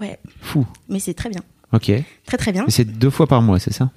Ouais, 0.00 0.18
Fou. 0.40 0.66
mais 0.88 0.98
c'est 1.00 1.14
très 1.14 1.28
bien. 1.28 1.40
Ok. 1.72 1.90
Très, 2.26 2.36
très 2.36 2.52
bien. 2.52 2.64
c'est 2.68 2.84
deux 2.84 3.10
fois 3.10 3.26
par 3.26 3.42
mois, 3.42 3.58
c'est 3.58 3.72
ça? 3.72 3.90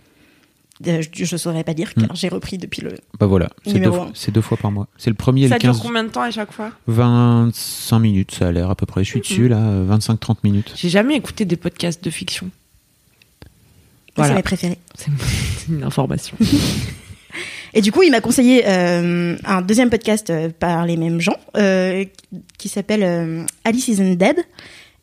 Euh, 0.88 1.02
je, 1.14 1.26
je 1.26 1.38
saurais 1.38 1.64
pas 1.64 1.74
dire, 1.74 1.94
car 1.94 2.16
j'ai 2.16 2.28
repris 2.30 2.58
depuis 2.58 2.82
le... 2.82 2.92
Bah 3.20 3.26
voilà, 3.28 3.50
c'est 3.66 3.80
deux, 3.80 3.92
fois- 3.92 4.06
un. 4.06 4.12
c'est 4.14 4.32
deux 4.32 4.42
fois 4.42 4.58
par 4.58 4.72
mois. 4.72 4.88
C'est 4.98 5.10
le 5.10 5.16
premier 5.16 5.44
et 5.46 5.48
Ça 5.50 5.56
le 5.56 5.60
dure 5.60 5.74
15. 5.74 5.82
combien 5.82 6.04
de 6.04 6.10
temps 6.10 6.22
à 6.22 6.32
chaque 6.32 6.52
fois? 6.52 6.72
25 6.88 8.00
minutes, 8.00 8.32
ça 8.32 8.48
a 8.48 8.52
l'air 8.52 8.70
à 8.70 8.76
peu 8.76 8.86
près. 8.86 9.04
Je 9.04 9.10
suis 9.10 9.20
dessus 9.22 9.48
là, 9.48 9.58
25-30 9.60 10.38
minutes. 10.44 10.74
J'ai 10.76 10.90
jamais 10.90 11.16
écouté 11.16 11.46
des 11.46 11.56
podcasts 11.58 12.04
de 12.04 12.10
fiction. 12.10 12.50
C'est 13.42 13.48
Voilà. 14.18 14.36
mes 14.36 14.42
préférés. 14.44 14.78
C'est 14.96 15.12
c'est 15.58 15.68
une 15.72 15.84
information. 15.84 16.36
Et 17.74 17.82
du 17.82 17.94
coup, 17.94 18.04
il 18.04 18.12
m'a 18.12 18.20
conseillé 18.20 18.64
euh, 18.68 19.38
un 19.46 19.62
deuxième 19.62 19.90
podcast 19.90 20.30
euh, 20.30 20.50
par 20.50 20.86
les 20.86 20.98
mêmes 20.98 21.22
gens 21.22 21.38
euh, 21.56 22.04
qui 22.58 22.68
s'appelle 22.68 23.04
euh, 23.04 23.46
Alice 23.64 23.88
Isn't 23.88 24.16
Dead. 24.18 24.36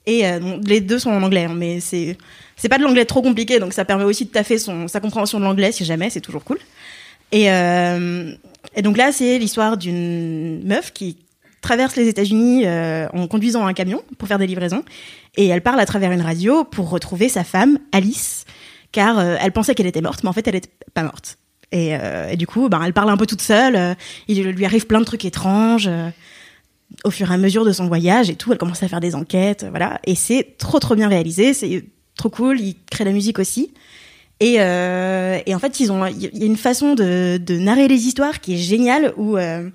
Et 0.09 0.27
euh, 0.27 0.57
les 0.65 0.81
deux 0.81 0.99
sont 0.99 1.11
en 1.11 1.23
anglais, 1.23 1.45
hein, 1.45 1.55
mais 1.55 1.81
c'est 1.81 2.17
c'est 2.57 2.71
pas 2.71 2.79
de 2.79 2.83
l'anglais 2.83 3.05
trop 3.05 3.21
compliqué, 3.21 3.61
donc 3.61 3.75
ça 3.75 3.85
permet 3.85 4.05
aussi 4.05 4.25
de 4.25 4.31
taffer 4.31 4.57
sa 4.59 5.01
compréhension 5.01 5.39
de 5.39 5.45
l'anglais 5.45 5.71
si 5.71 5.85
jamais, 5.85 6.09
c'est 6.09 6.23
toujours 6.23 6.45
cool. 6.45 6.59
Et, 7.31 7.53
euh, 7.53 8.33
et 8.75 8.81
donc 8.81 8.97
là, 8.97 9.13
c'est 9.13 9.39
l'histoire 9.39 9.77
d'une 9.77 10.67
meuf 10.67 10.95
qui 10.95 11.19
traverse 11.61 11.95
les 11.95 12.09
États-Unis 12.09 12.63
euh, 12.65 13.07
en 13.13 13.29
conduisant 13.29 13.67
un 13.67 13.75
camion 13.75 14.03
pour 14.17 14.29
faire 14.29 14.39
des 14.39 14.47
livraisons, 14.47 14.83
et 15.37 15.47
elle 15.47 15.61
parle 15.61 15.79
à 15.79 15.87
travers 15.87 16.11
une 16.11 16.23
radio 16.23 16.65
pour 16.65 16.89
retrouver 16.89 17.29
sa 17.29 17.45
femme, 17.45 17.79
Alice, 17.93 18.47
car 18.93 19.21
elle 19.21 19.53
pensait 19.53 19.75
qu'elle 19.75 19.87
était 19.87 20.01
morte, 20.01 20.23
mais 20.23 20.31
en 20.31 20.33
fait, 20.33 20.49
elle 20.49 20.57
était 20.57 20.73
pas 20.95 21.03
morte. 21.03 21.37
Et, 21.71 21.93
du 22.39 22.47
coup, 22.47 22.71
ben, 22.71 22.81
elle 22.83 22.95
parle 22.95 23.11
un 23.11 23.19
peu 23.19 23.27
toute 23.27 23.43
seule. 23.43 23.95
il 24.27 24.43
lui 24.43 24.65
arrive 24.65 24.87
plein 24.87 25.01
de 25.01 25.05
trucs 25.05 25.27
étranges 25.27 25.91
au 27.05 27.11
fur 27.11 27.31
et 27.31 27.35
à 27.35 27.39
mesure 27.39 27.65
de 27.65 27.73
son 27.73 27.87
voyage 27.87 28.31
et 28.31 28.35
tout. 28.35 28.53
Elle 28.53 28.59
commence 28.59 28.83
à 28.83 28.89
faire 28.89 29.01
des 29.01 29.15
enquêtes, 29.15 29.67
voilà. 29.69 30.01
Et 30.05 30.15
c'est 30.15 30.57
trop 30.59 30.79
trop 30.79 30.95
bien 30.95 31.09
réalisé. 31.09 31.55
C'est 31.55 31.85
trop 32.17 32.31
cool. 32.31 32.61
Il 32.61 32.77
crée 32.91 33.05
la 33.05 33.13
musique 33.13 33.39
aussi. 33.39 33.73
Et, 34.41 34.57
euh, 34.59 35.39
et 35.47 35.55
en 35.55 35.59
fait, 35.59 35.81
ils 35.81 35.91
ont, 35.91 36.07
il 36.07 36.23
y 36.23 36.43
a 36.43 36.47
une 36.47 36.57
façon 36.57 36.95
de, 36.95 37.39
de 37.39 37.59
narrer 37.59 37.89
les 37.89 38.07
histoires 38.07 38.41
qui 38.41 38.55
est 38.55 38.59
géniale 38.59 39.13
où, 39.17 39.37
euh, 39.37 39.69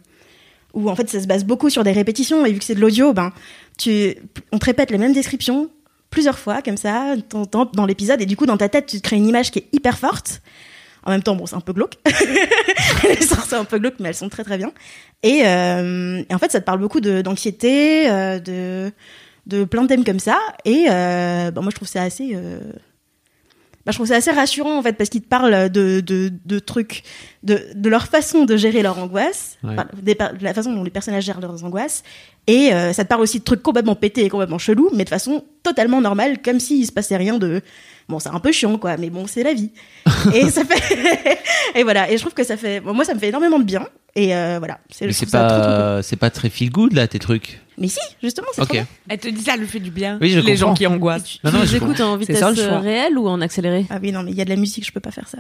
où 0.73 0.89
en 0.89 0.95
fait 0.95 1.10
ça 1.10 1.21
se 1.21 1.28
base 1.28 1.43
beaucoup 1.43 1.69
sur 1.69 1.84
des 1.84 1.91
répétitions. 1.91 2.45
Et 2.45 2.54
vu 2.54 2.60
que 2.60 2.65
c'est 2.65 2.76
de 2.76 2.82
l'audio, 2.82 3.13
ben, 3.13 3.34
tu, 3.78 4.15
on 4.52 4.60
te 4.60 4.65
répète 4.65 4.91
les 4.91 4.97
mêmes 4.97 5.13
descriptions 5.13 5.69
plusieurs 6.10 6.38
fois 6.38 6.62
comme 6.62 6.78
ça 6.78 7.15
t'entends 7.28 7.65
dans 7.73 7.88
l'épisode 7.88 8.21
et 8.21 8.28
du 8.28 8.38
coup 8.38 8.45
dans 8.45 8.56
ta 8.56 8.69
tête 8.69 8.86
tu 8.86 8.97
te 8.97 9.02
crées 9.02 9.15
une 9.15 9.28
image 9.28 9.49
qui 9.49 9.58
est 9.58 9.67
hyper 9.71 9.97
forte 9.97 10.43
en 11.06 11.12
même 11.12 11.24
temps, 11.24 11.36
bon, 11.36 11.46
c'est 11.46 11.56
un 11.56 11.62
peu 11.62 11.74
glauque. 11.74 11.96
les 13.04 13.16
histoires 13.22 13.46
sont 13.46 13.56
un 13.58 13.66
peu 13.66 13.80
glauques, 13.80 14.00
mais 14.00 14.10
elles 14.10 14.16
sont 14.16 14.30
très 14.30 14.44
très 14.44 14.58
bien. 14.58 14.72
Et, 15.24 15.42
euh, 15.46 16.22
et 16.30 16.34
en 16.34 16.38
fait, 16.38 16.52
ça 16.52 16.60
te 16.60 16.66
parle 16.66 16.80
beaucoup 16.80 17.02
d'anxiété, 17.02 18.10
euh, 18.10 18.39
de, 18.39 18.92
de 19.48 19.63
plein 19.66 19.84
de 19.84 19.88
thèmes 19.88 20.04
comme 20.06 20.20
ça. 20.20 20.38
Et 20.66 20.86
euh, 20.89 21.52
bah, 21.52 21.62
moi, 21.62 21.70
je 21.72 21.76
trouve 21.76 21.88
ça 21.88 22.02
assez. 22.04 22.32
euh, 22.36 22.60
bah, 23.86 23.92
je 23.92 23.98
trouve 23.98 24.08
ça 24.08 24.16
assez 24.16 24.32
rassurant 24.32 24.78
en 24.78 24.82
fait 24.82 24.94
parce 24.94 25.10
qu'ils 25.10 25.24
te 25.24 25.28
parlent 25.28 25.70
de, 25.70 26.00
de, 26.00 26.32
de 26.46 26.60
trucs, 26.60 27.04
de, 27.44 27.60
de 27.76 27.89
leur 27.89 28.08
façon 28.08 28.46
de 28.46 28.56
gérer 28.56 28.82
leur 28.82 28.98
angoisse, 28.98 29.58
Ouais. 29.62 29.74
enfin, 29.74 29.88
des 30.02 30.16
per- 30.16 30.30
de 30.39 30.44
la 30.44 30.54
façon 30.54 30.72
dont 30.74 30.86
les 30.86 30.89
personnages 30.89 31.26
gèrent 31.26 31.42
leurs 31.42 31.66
angoisses. 31.66 32.02
Et 32.48 32.74
euh, 32.74 32.94
ça 32.94 33.04
te 33.04 33.10
parle 33.10 33.22
aussi 33.22 33.39
de 33.39 33.44
trucs 33.44 33.62
complètement 33.62 33.96
pétés 33.96 34.24
et 34.24 34.30
complètement 34.30 34.58
chelous, 34.58 34.89
mais 34.96 35.04
de 35.04 35.10
façon 35.10 35.44
totalement 35.63 36.00
normale, 36.00 36.42
comme 36.42 36.62
s'il 36.62 36.86
se 36.86 36.94
passait 36.94 37.18
rien 37.18 37.38
de. 37.38 37.62
Bon, 38.13 38.19
c'est 38.19 38.30
un 38.30 38.39
peu 38.39 38.52
chiant 38.52 38.78
quoi, 38.78 38.95
mais 38.97 39.10
bon, 39.10 39.26
c'est 39.26 39.41
la 39.41 39.56
vie. 39.56 39.71
et 40.36 40.52
ça 40.52 40.63
fait. 40.69 41.39
et 41.76 41.82
voilà, 41.82 42.12
et 42.12 42.15
je 42.17 42.21
trouve 42.21 42.36
que 42.36 42.43
ça 42.43 42.58
fait. 42.58 42.80
bon, 42.80 42.93
moi, 42.93 43.06
ça 43.06 43.15
me 43.15 43.19
fait 43.19 43.30
énormément 43.30 43.58
de 43.58 43.63
bien. 43.63 43.88
Et 44.15 44.36
euh, 44.36 44.60
voilà. 44.60 44.78
Mais 45.02 45.12
c'est 45.12 45.26
cool. 45.26 45.32
pas, 45.32 46.04
c'est 46.04 46.15
pas 46.15 46.30
très 46.30 46.52
feel 46.52 46.69
good 46.69 46.93
là 46.93 47.08
tes 47.08 47.17
trucs. 47.17 47.60
Mais 47.80 47.88
si, 47.88 47.97
justement, 48.21 48.45
c'est 48.54 48.62
Ok. 48.62 48.67
trop 48.67 48.73
bien. 48.76 48.88
Elle 49.10 49.17
te 49.17 49.28
dit 49.30 49.41
ça 49.41 49.56
le 49.58 49.65
fait 49.65 49.80
du 49.80 49.89
bien. 49.89 50.19
Oui, 50.21 50.30
je 50.30 50.39
Les 50.41 50.56
gens 50.56 50.76
qui 50.76 50.86
angoissent. 50.86 51.23
Tu 51.23 51.38
Non, 51.43 51.52
non, 51.52 51.62
les 51.62 51.65
je 51.67 51.78
écoutes 51.78 51.99
en 52.02 52.13
C'est 52.13 52.19
vitesse 52.19 52.39
ça, 52.39 52.52
le 52.52 52.56
choix. 52.56 52.80
réelle 52.80 53.17
ou 53.17 53.28
en 53.28 53.41
accéléré 53.41 53.88
Ah 53.89 53.97
oui, 53.99 54.12
non, 54.12 54.21
mais 54.21 54.30
il 54.30 54.38
y 54.38 54.41
a 54.41 54.45
de 54.45 54.52
la 54.52 54.56
musique, 54.58 54.86
je 54.86 54.91
peux 54.91 54.99
pas 54.99 55.10
faire 55.10 55.28
ça. 55.28 55.39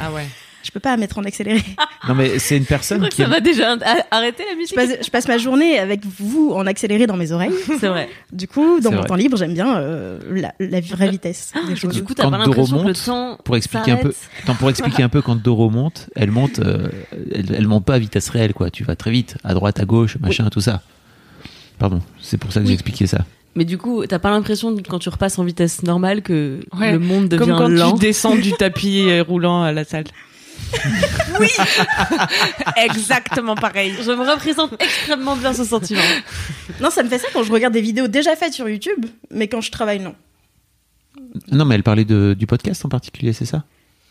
Ah 0.00 0.10
ouais. 0.10 0.26
Je 0.66 0.72
peux 0.72 0.80
pas 0.80 0.96
mettre 0.96 1.18
en 1.18 1.24
accéléré. 1.24 1.62
Non 2.08 2.14
mais 2.16 2.38
c'est 2.40 2.56
une 2.56 2.64
personne 2.64 3.08
qui. 3.08 3.22
Ça 3.22 3.28
va 3.28 3.38
déjà 3.40 3.72
a- 3.74 4.06
arrêter 4.16 4.42
la 4.44 4.52
Je 4.54 4.56
musique 4.58 4.74
passe, 4.74 4.90
je 5.04 5.10
passe 5.10 5.28
ma 5.28 5.38
journée 5.38 5.78
avec 5.78 6.00
vous 6.04 6.50
en 6.54 6.66
accéléré 6.66 7.06
dans 7.06 7.16
mes 7.16 7.30
oreilles. 7.30 7.52
C'est 7.80 7.86
vrai. 7.88 8.08
Du 8.32 8.48
coup, 8.48 8.80
dans 8.80 8.90
mon 8.90 8.98
vrai. 8.98 9.06
temps 9.06 9.14
libre, 9.14 9.36
j'aime 9.36 9.54
bien 9.54 9.78
euh, 9.78 10.18
la, 10.30 10.52
la 10.58 10.80
vraie 10.80 11.08
vitesse 11.10 11.52
des 11.68 11.76
choses. 11.76 11.94
Du 11.94 12.02
coup, 12.02 12.14
t'as 12.14 12.24
Quand 12.24 12.30
pas 12.32 12.38
Doro 12.44 12.48
l'impression 12.62 12.76
que 12.78 12.82
le 12.82 12.86
monte, 12.88 13.04
temps 13.04 13.38
Pour 13.44 13.56
expliquer 13.56 13.92
un 13.92 13.96
peu, 13.98 14.12
pour 14.58 14.68
expliquer 14.70 15.02
un 15.04 15.08
peu 15.08 15.22
quand 15.22 15.36
Doro 15.36 15.70
monte, 15.70 16.08
elle 16.16 16.30
monte, 16.32 16.58
euh, 16.58 16.88
elle, 17.32 17.54
elle 17.54 17.68
monte 17.68 17.84
pas 17.84 17.94
à 17.94 17.98
vitesse 17.98 18.28
réelle 18.28 18.52
quoi. 18.54 18.70
Tu 18.70 18.82
vas 18.84 18.96
très 18.96 19.10
vite, 19.12 19.36
à 19.44 19.54
droite, 19.54 19.78
à 19.80 19.84
gauche, 19.84 20.16
machin, 20.20 20.48
tout 20.50 20.60
ça. 20.60 20.82
Pardon, 21.78 22.00
c'est 22.20 22.38
pour 22.38 22.52
ça 22.52 22.60
que 22.60 22.66
j'ai 22.66 22.70
Oui. 22.70 22.74
expliqué 22.74 23.06
ça. 23.06 23.18
Mais 23.54 23.64
du 23.64 23.78
coup, 23.78 24.04
t'as 24.06 24.18
pas 24.18 24.28
l'impression 24.30 24.74
quand 24.88 24.98
tu 24.98 25.08
repasses 25.08 25.38
en 25.38 25.44
vitesse 25.44 25.82
normale 25.82 26.20
que 26.22 26.60
Ouais. 26.78 26.92
le 26.92 26.98
monde 26.98 27.28
devient 27.28 27.38
Comme 27.46 27.56
quand 27.58 27.68
lent. 27.68 27.92
tu 27.94 28.00
descends 28.00 28.36
du 28.36 28.52
tapis 28.52 29.06
euh, 29.08 29.22
roulant 29.22 29.62
à 29.62 29.72
la 29.72 29.84
salle. 29.84 30.04
oui 31.40 31.48
Exactement 32.76 33.54
pareil. 33.54 33.94
Je 34.02 34.10
me 34.10 34.28
représente 34.30 34.80
extrêmement 34.82 35.36
bien 35.36 35.52
ce 35.52 35.64
sentiment. 35.64 36.00
Non, 36.80 36.90
ça 36.90 37.02
me 37.02 37.08
fait 37.08 37.18
ça 37.18 37.28
quand 37.32 37.42
je 37.42 37.52
regarde 37.52 37.72
des 37.72 37.80
vidéos 37.80 38.08
déjà 38.08 38.34
faites 38.36 38.52
sur 38.52 38.68
YouTube, 38.68 39.06
mais 39.30 39.48
quand 39.48 39.60
je 39.60 39.70
travaille, 39.70 40.00
non. 40.00 40.14
Non, 41.50 41.64
mais 41.64 41.74
elle 41.76 41.82
parlait 41.82 42.04
de, 42.04 42.34
du 42.38 42.46
podcast 42.46 42.84
en 42.84 42.88
particulier, 42.88 43.32
c'est 43.32 43.44
ça? 43.46 43.64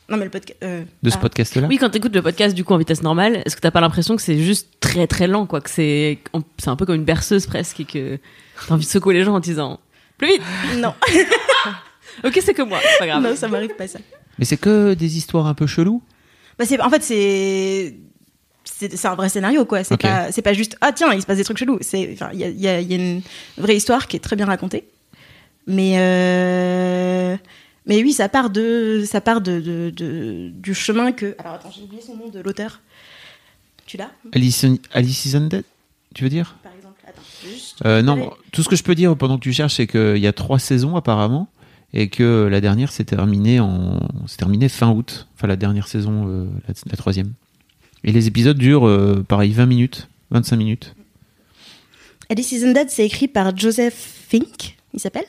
Non, 0.10 0.18
mais 0.18 0.26
le 0.26 0.30
podcast. 0.32 0.60
euh, 0.64 0.84
De 1.02 1.10
ce 1.10 1.16
ah. 1.18 1.20
podcast-là? 1.22 1.68
Oui, 1.68 1.78
quand 1.78 1.90
t'écoutes 1.90 2.14
le 2.16 2.22
podcast 2.22 2.56
du 2.56 2.64
coup 2.64 2.74
en 2.74 2.78
vitesse 2.78 3.02
normale, 3.02 3.42
est-ce 3.46 3.56
que 3.56 3.62
t'as 3.62 3.72
pas 3.72 3.82
l'impression 3.82 4.16
que 4.16 4.22
c'est 4.22 4.38
juste 4.40 4.70
très 4.80 5.08
très 5.08 5.28
lent, 5.28 5.46
quoi, 5.48 5.62
que 5.62 5.70
c'est 5.70 6.20
c'est 6.60 6.70
un 6.70 6.76
peu 6.76 6.86
comme 6.86 6.96
une 6.96 7.06
berceuse 7.06 7.48
presque 7.48 7.80
et 7.80 7.86
que 7.86 8.20
t'as 8.68 8.76
envie 8.76 8.86
de 8.86 8.90
secouer 8.92 9.16
les 9.16 9.24
gens 9.24 9.34
en 9.34 9.40
disant 9.40 9.80
plus 10.18 10.28
vite. 10.28 10.42
Non, 10.78 10.94
Ok, 12.24 12.40
c'est 12.44 12.54
que 12.54 12.62
moi, 12.62 12.80
c'est 12.82 13.00
pas 13.00 13.08
grave. 13.08 13.24
non, 13.24 13.36
ça 13.36 13.48
m'arrive 13.48 13.76
pas 13.76 13.88
ça. 13.88 14.00
Mais 14.40 14.46
c'est 14.46 14.58
que 14.58 14.94
des 14.94 15.18
histoires 15.18 15.48
un 15.48 15.54
peu 15.54 15.68
cheloues? 15.68 16.02
Bah, 16.58 16.65
c'est, 16.65 16.80
en 16.82 16.89
fait, 16.89 17.04
c'est. 17.04 17.96
C'est, 18.63 19.06
un 19.06 19.15
vrai 19.15 19.30
scénario, 19.30 19.63
quoi. 19.65 19.84
C'est, 19.84 19.94
Ok. 19.94 20.02
pas, 20.02 20.32
c'est 20.32 20.41
pas 20.41 20.54
juste, 20.54 20.76
ah 20.82 20.91
tiens, 20.91 21.13
il 21.13 21.22
se 21.22 21.26
passe 21.28 21.38
des 21.38 21.44
trucs 21.44 21.58
chelous. 21.58 21.78
C'est, 21.82 22.10
enfin, 22.13 22.30
il 22.34 22.39
y 22.39 22.44
a, 22.44 22.50
y, 22.50 22.68
a, 22.68 22.82
y 22.82 22.94
a 22.94 22.96
une 22.98 23.22
vraie 23.58 23.76
histoire 23.78 24.08
qui 24.08 24.18
est 24.18 24.20
très 24.20 24.36
bien 24.36 24.46
racontée. 24.48 24.86
Mais, 25.68 25.94
euh, 25.98 27.38
mais 27.86 28.02
oui, 28.04 28.12
ça 28.12 28.28
part 28.28 28.50
de, 28.50 29.04
ça 29.06 29.22
part 29.22 29.41
de, 29.41 29.60
de, 29.62 29.91
de- 29.96 30.50
du 30.54 30.74
chemin 30.74 31.12
que. 31.12 31.36
Alors 31.39 31.54
attends, 31.54 31.72
j'ai 31.72 31.84
oublié 31.84 32.02
son 32.02 32.15
nom 32.18 32.28
de 32.30 32.39
l'auteur. 32.39 32.82
Tu 33.86 33.98
l'as, 33.98 34.10
Alice, 34.34 34.65
Alice 34.94 35.26
is 35.26 35.36
Undead, 35.38 35.63
tu 36.15 36.24
veux 36.24 36.30
dire? 36.30 36.56
Par 36.63 36.74
exemple 36.74 37.00
Attends, 37.08 37.22
juste. 37.48 37.78
Euh, 37.86 38.02
non, 38.02 38.34
tout 38.52 38.63
ce 38.63 38.70
que 38.70 38.76
je 38.76 38.84
peux 38.84 38.96
dire 38.96 39.15
pendant 39.15 39.38
que 39.38 39.44
tu 39.44 39.54
cherches, 39.54 39.76
c'est 39.76 39.88
qu'il 39.88 40.18
y 40.18 40.28
a 40.28 40.34
trois 40.34 40.58
saisons 40.60 40.96
apparemment, 40.96 41.48
et 41.96 42.10
que 42.10 42.48
la 42.52 42.62
dernière 42.62 42.92
s'est 42.92 43.06
terminée 43.06 43.62
en, 43.62 44.00
terminée 44.38 44.68
fin 44.68 44.92
août, 44.92 45.28
enfin 45.34 45.48
la 45.48 45.56
dernière 45.56 45.88
saison, 45.88 46.26
euh, 46.28 46.46
la, 46.68 46.98
troisième. 46.98 47.32
Et 48.04 48.12
les 48.12 48.28
épisodes 48.28 48.58
durent, 48.58 48.88
euh, 48.88 49.24
pareil, 49.28 49.52
20 49.52 49.66
minutes, 49.66 50.10
25 50.32 50.58
minutes. 50.58 50.96
Alice 52.30 52.52
is 52.52 52.66
Undead, 52.66 52.90
c'est 52.90 53.06
écrit 53.06 53.30
par 53.30 53.56
Joseph 53.56 53.96
Fink, 54.28 54.78
il 54.94 55.00
s'appelle. 55.00 55.26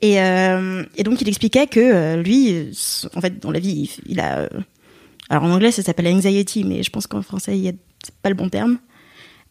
Et, 0.00 0.20
euh, 0.20 0.84
donc 1.04 1.20
il 1.20 1.28
expliquait 1.28 1.66
que 1.66 2.16
lui, 2.22 2.70
en 3.14 3.20
fait, 3.20 3.42
dans 3.42 3.50
la 3.50 3.58
vie, 3.58 3.98
il, 4.06 4.20
a. 4.20 4.48
alors 5.28 5.42
en 5.42 5.50
anglais, 5.50 5.72
ça 5.72 5.82
s'appelle 5.82 6.06
anxiety, 6.06 6.64
mais 6.64 6.84
je 6.84 6.90
pense 6.90 7.06
qu'en 7.08 7.20
français, 7.20 7.58
il 7.58 7.64
y 7.64 7.68
a- 7.68 7.72
pas 8.22 8.30
le 8.30 8.34
bon 8.34 8.48
terme. 8.48 8.78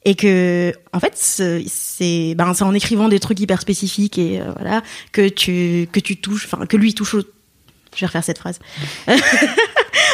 Et 0.06 0.16
que, 0.16 0.74
en 0.94 1.00
fait, 1.00 1.14
c'est 1.16 2.36
ben, 2.36 2.54
c'est 2.54 2.64
en 2.64 2.74
écrivant 2.74 3.10
des 3.10 3.20
trucs 3.20 3.40
hyper 3.40 3.62
spécifiques 3.62 4.18
et 4.18 4.40
euh, 4.40 4.52
voilà 4.56 4.82
que 5.12 5.28
tu 5.28 5.88
que 5.92 6.00
tu 6.00 6.18
touches, 6.18 6.46
enfin 6.46 6.66
que 6.66 6.78
lui 6.78 6.94
touche. 6.94 7.16
Je 7.96 8.02
vais 8.02 8.08
refaire 8.08 8.24
cette 8.24 8.38
phrase. 8.38 8.60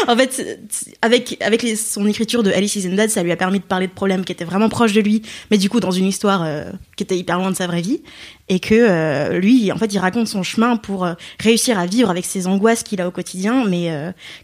en 0.08 0.16
fait, 0.16 0.60
avec 1.02 1.38
avec 1.42 1.66
son 1.78 2.08
écriture 2.08 2.44
de 2.44 2.52
Alice 2.52 2.76
is 2.76 2.88
Undead, 2.88 3.10
ça 3.10 3.24
lui 3.24 3.32
a 3.32 3.36
permis 3.36 3.60
de 3.60 3.64
parler 3.64 3.88
de 3.88 3.92
problèmes 3.92 4.26
qui 4.26 4.32
étaient 4.32 4.46
vraiment 4.46 4.70
proches 4.70 4.94
de 4.94 5.02
lui, 5.02 5.22
mais 5.52 5.58
du 5.58 5.70
coup 5.70 5.80
dans 5.80 5.92
une 5.92 6.06
histoire 6.06 6.44
euh, 6.44 6.66
qui 6.96 7.04
était 7.04 7.18
hyper 7.18 7.38
loin 7.38 7.52
de 7.52 7.56
sa 7.56 7.68
vraie 7.68 7.82
vie, 7.82 8.02
et 8.48 8.60
que 8.60 8.76
euh, 8.76 9.40
lui, 9.40 9.72
en 9.72 9.78
fait, 9.78 9.94
il 9.94 9.98
raconte 9.98 10.28
son 10.28 10.44
chemin 10.44 10.78
pour 10.78 11.06
euh, 11.06 11.14
réussir 11.40 11.80
à 11.80 11.86
vivre 11.86 12.10
avec 12.10 12.26
ses 12.26 12.48
angoisses 12.48 12.84
qu'il 12.84 13.02
a 13.02 13.08
au 13.08 13.12
quotidien, 13.12 13.66
mais 13.66 13.92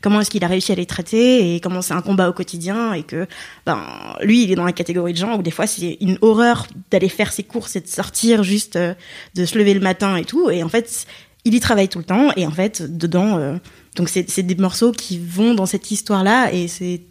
comment 0.02 0.22
est-ce 0.22 0.30
qu'il 0.30 0.44
a 0.44 0.48
réussi 0.48 0.72
à 0.72 0.76
les 0.76 0.86
traiter 0.86 1.56
et 1.56 1.60
comment 1.60 1.82
c'est 1.82 1.94
un 1.94 2.02
combat 2.02 2.30
au 2.30 2.34
quotidien, 2.34 2.94
et 2.94 3.04
que 3.04 3.28
ben 3.65 3.84
lui, 4.22 4.44
il 4.44 4.52
est 4.52 4.56
dans 4.56 4.65
la 4.65 4.74
catégorie 4.74 5.13
de 5.13 5.17
gens 5.17 5.38
où 5.38 5.41
des 5.41 5.52
fois 5.52 5.67
c'est 5.67 5.98
une 6.02 6.17
horreur 6.22 6.67
d'aller 6.89 7.10
faire 7.10 7.32
ses 7.32 7.44
courses 7.44 7.76
et 7.76 7.82
de 7.82 7.88
sortir 7.88 8.44
juste 8.44 8.78
de 8.78 9.46
se 9.46 9.58
lever 9.58 9.74
le 9.74 9.80
matin 9.80 10.15
et 10.15 10.26
tout, 10.26 10.50
et 10.50 10.63
en 10.63 10.70
fait 10.70 11.06
il 11.45 11.54
y 11.56 11.60
travaille 11.60 11.89
tout 11.89 11.97
le 11.99 12.04
temps 12.06 12.32
et 12.36 12.45
en 12.45 12.51
fait 12.51 12.84
dedans 12.97 13.38
euh, 13.38 13.58
donc 13.95 14.10
c'est 14.10 14.43
des 14.43 14.56
morceaux 14.56 14.91
qui 14.91 15.19
vont 15.19 15.54
dans 15.54 15.65
cette 15.65 15.89
histoire 15.91 16.23
là 16.23 16.51
et 16.54 16.67
c'est 16.67 17.01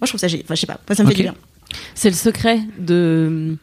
moi 0.00 0.06
je 0.06 0.08
trouve 0.08 0.20
ça 0.20 0.26
enfin 0.26 0.54
je 0.54 0.60
sais 0.60 0.66
pas 0.66 0.78
moi 0.88 0.94
ça 0.96 1.02
me 1.04 1.08
fait 1.08 1.14
du 1.14 1.22
bien 1.22 1.34
C'est 1.94 2.10
le 2.10 2.16
secret 2.16 2.60
de 2.78 3.56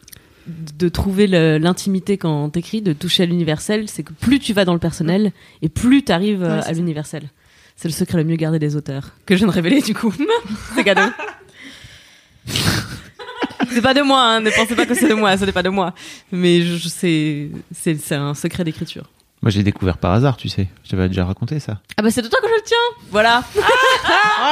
de 0.78 0.88
trouver 0.88 1.26
l'intimité 1.26 2.16
quand 2.16 2.48
t'écris, 2.48 2.80
de 2.80 2.94
toucher 2.94 3.24
à 3.24 3.26
l'universel, 3.26 3.86
c'est 3.86 4.02
que 4.02 4.14
plus 4.14 4.38
tu 4.38 4.54
vas 4.54 4.64
dans 4.64 4.72
le 4.72 4.78
personnel 4.78 5.32
et 5.60 5.68
plus 5.68 6.04
t'arrives 6.04 6.42
euh, 6.42 6.56
Ouais, 6.56 6.62
c'est 6.62 6.70
à 6.70 6.72
l'universel. 6.72 7.24
C'est 7.76 7.86
le 7.86 7.92
secret 7.92 8.16
le 8.16 8.24
mieux 8.24 8.36
gardé 8.36 8.58
des 8.58 8.74
auteurs 8.74 9.10
que 9.26 9.34
je 9.34 9.40
viens 9.40 9.48
de 9.48 9.52
révéler 9.52 9.82
du 9.82 9.92
coup. 9.94 10.10
c'est 10.74 10.84
cadeau. 10.84 11.02
c'est 13.70 13.82
pas 13.82 13.94
de 13.94 14.00
moi, 14.00 14.22
hein, 14.22 14.40
ne 14.40 14.50
pensez 14.50 14.74
pas 14.74 14.86
que 14.86 14.94
c'est 14.94 15.08
de 15.08 15.14
moi, 15.14 15.36
ce 15.36 15.44
n'est 15.44 15.52
pas 15.52 15.62
de 15.62 15.68
moi. 15.68 15.94
Mais 16.32 16.62
je, 16.62 16.76
je- 16.76 16.88
c'est 16.88 18.14
un 18.14 18.34
secret 18.34 18.64
d'écriture. 18.64 19.04
Moi, 19.42 19.50
j'ai 19.50 19.62
découvert 19.62 19.98
par 19.98 20.12
hasard, 20.12 20.36
tu 20.36 20.48
sais. 20.48 20.68
Je 20.84 20.90
t'avais 20.90 21.06
déjà 21.08 21.24
raconté 21.24 21.60
ça. 21.60 21.80
Ah 21.96 22.02
bah 22.02 22.10
c'est 22.10 22.22
de 22.22 22.28
toi 22.28 22.40
que 22.42 22.48
je 22.48 22.54
le 22.54 22.62
tiens. 22.64 22.76
Voilà. 23.12 23.44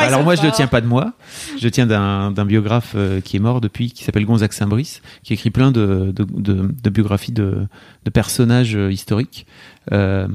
Alors 0.01 0.23
moi, 0.23 0.37
je 0.37 0.43
le 0.43 0.53
tiens 0.53 0.69
pas 0.69 0.81
de 0.81 0.87
moi. 0.87 1.13
Je 1.59 1.65
le 1.65 1.71
tiens 1.73 1.87
d'un 1.87 2.31
d'un 2.31 2.45
biographe 2.45 2.93
euh, 2.95 3.21
qui 3.21 3.37
est 3.37 3.41
mort 3.41 3.61
depuis, 3.61 3.91
qui 3.91 4.05
s'appelle 4.05 4.25
Gonzague 4.25 4.53
Saint-Brice, 4.53 5.03
qui 5.25 5.33
écrit 5.33 5.51
plein 5.51 5.73
de, 5.73 6.13
de, 6.15 6.25
de- 6.25 6.71
de 6.83 6.91
biographies 6.91 7.33
de, 7.33 7.67
de 8.05 8.11
personnages 8.11 8.77
euh, 8.77 8.93
historiques. 8.93 9.47
Euh, 9.93 10.29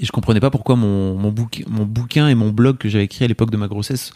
et 0.00 0.04
je 0.04 0.10
comprenais 0.10 0.40
pas 0.40 0.50
pourquoi 0.50 0.74
mon, 0.74 1.14
mon, 1.14 1.30
bouquin, 1.30 1.62
mon 1.68 1.84
bouquin 1.84 2.26
et 2.26 2.34
mon 2.34 2.50
blog 2.50 2.78
que 2.78 2.88
j'avais 2.88 3.04
écrit 3.04 3.24
à 3.24 3.28
l'époque 3.28 3.50
de 3.52 3.56
ma 3.56 3.68
grossesse, 3.68 4.12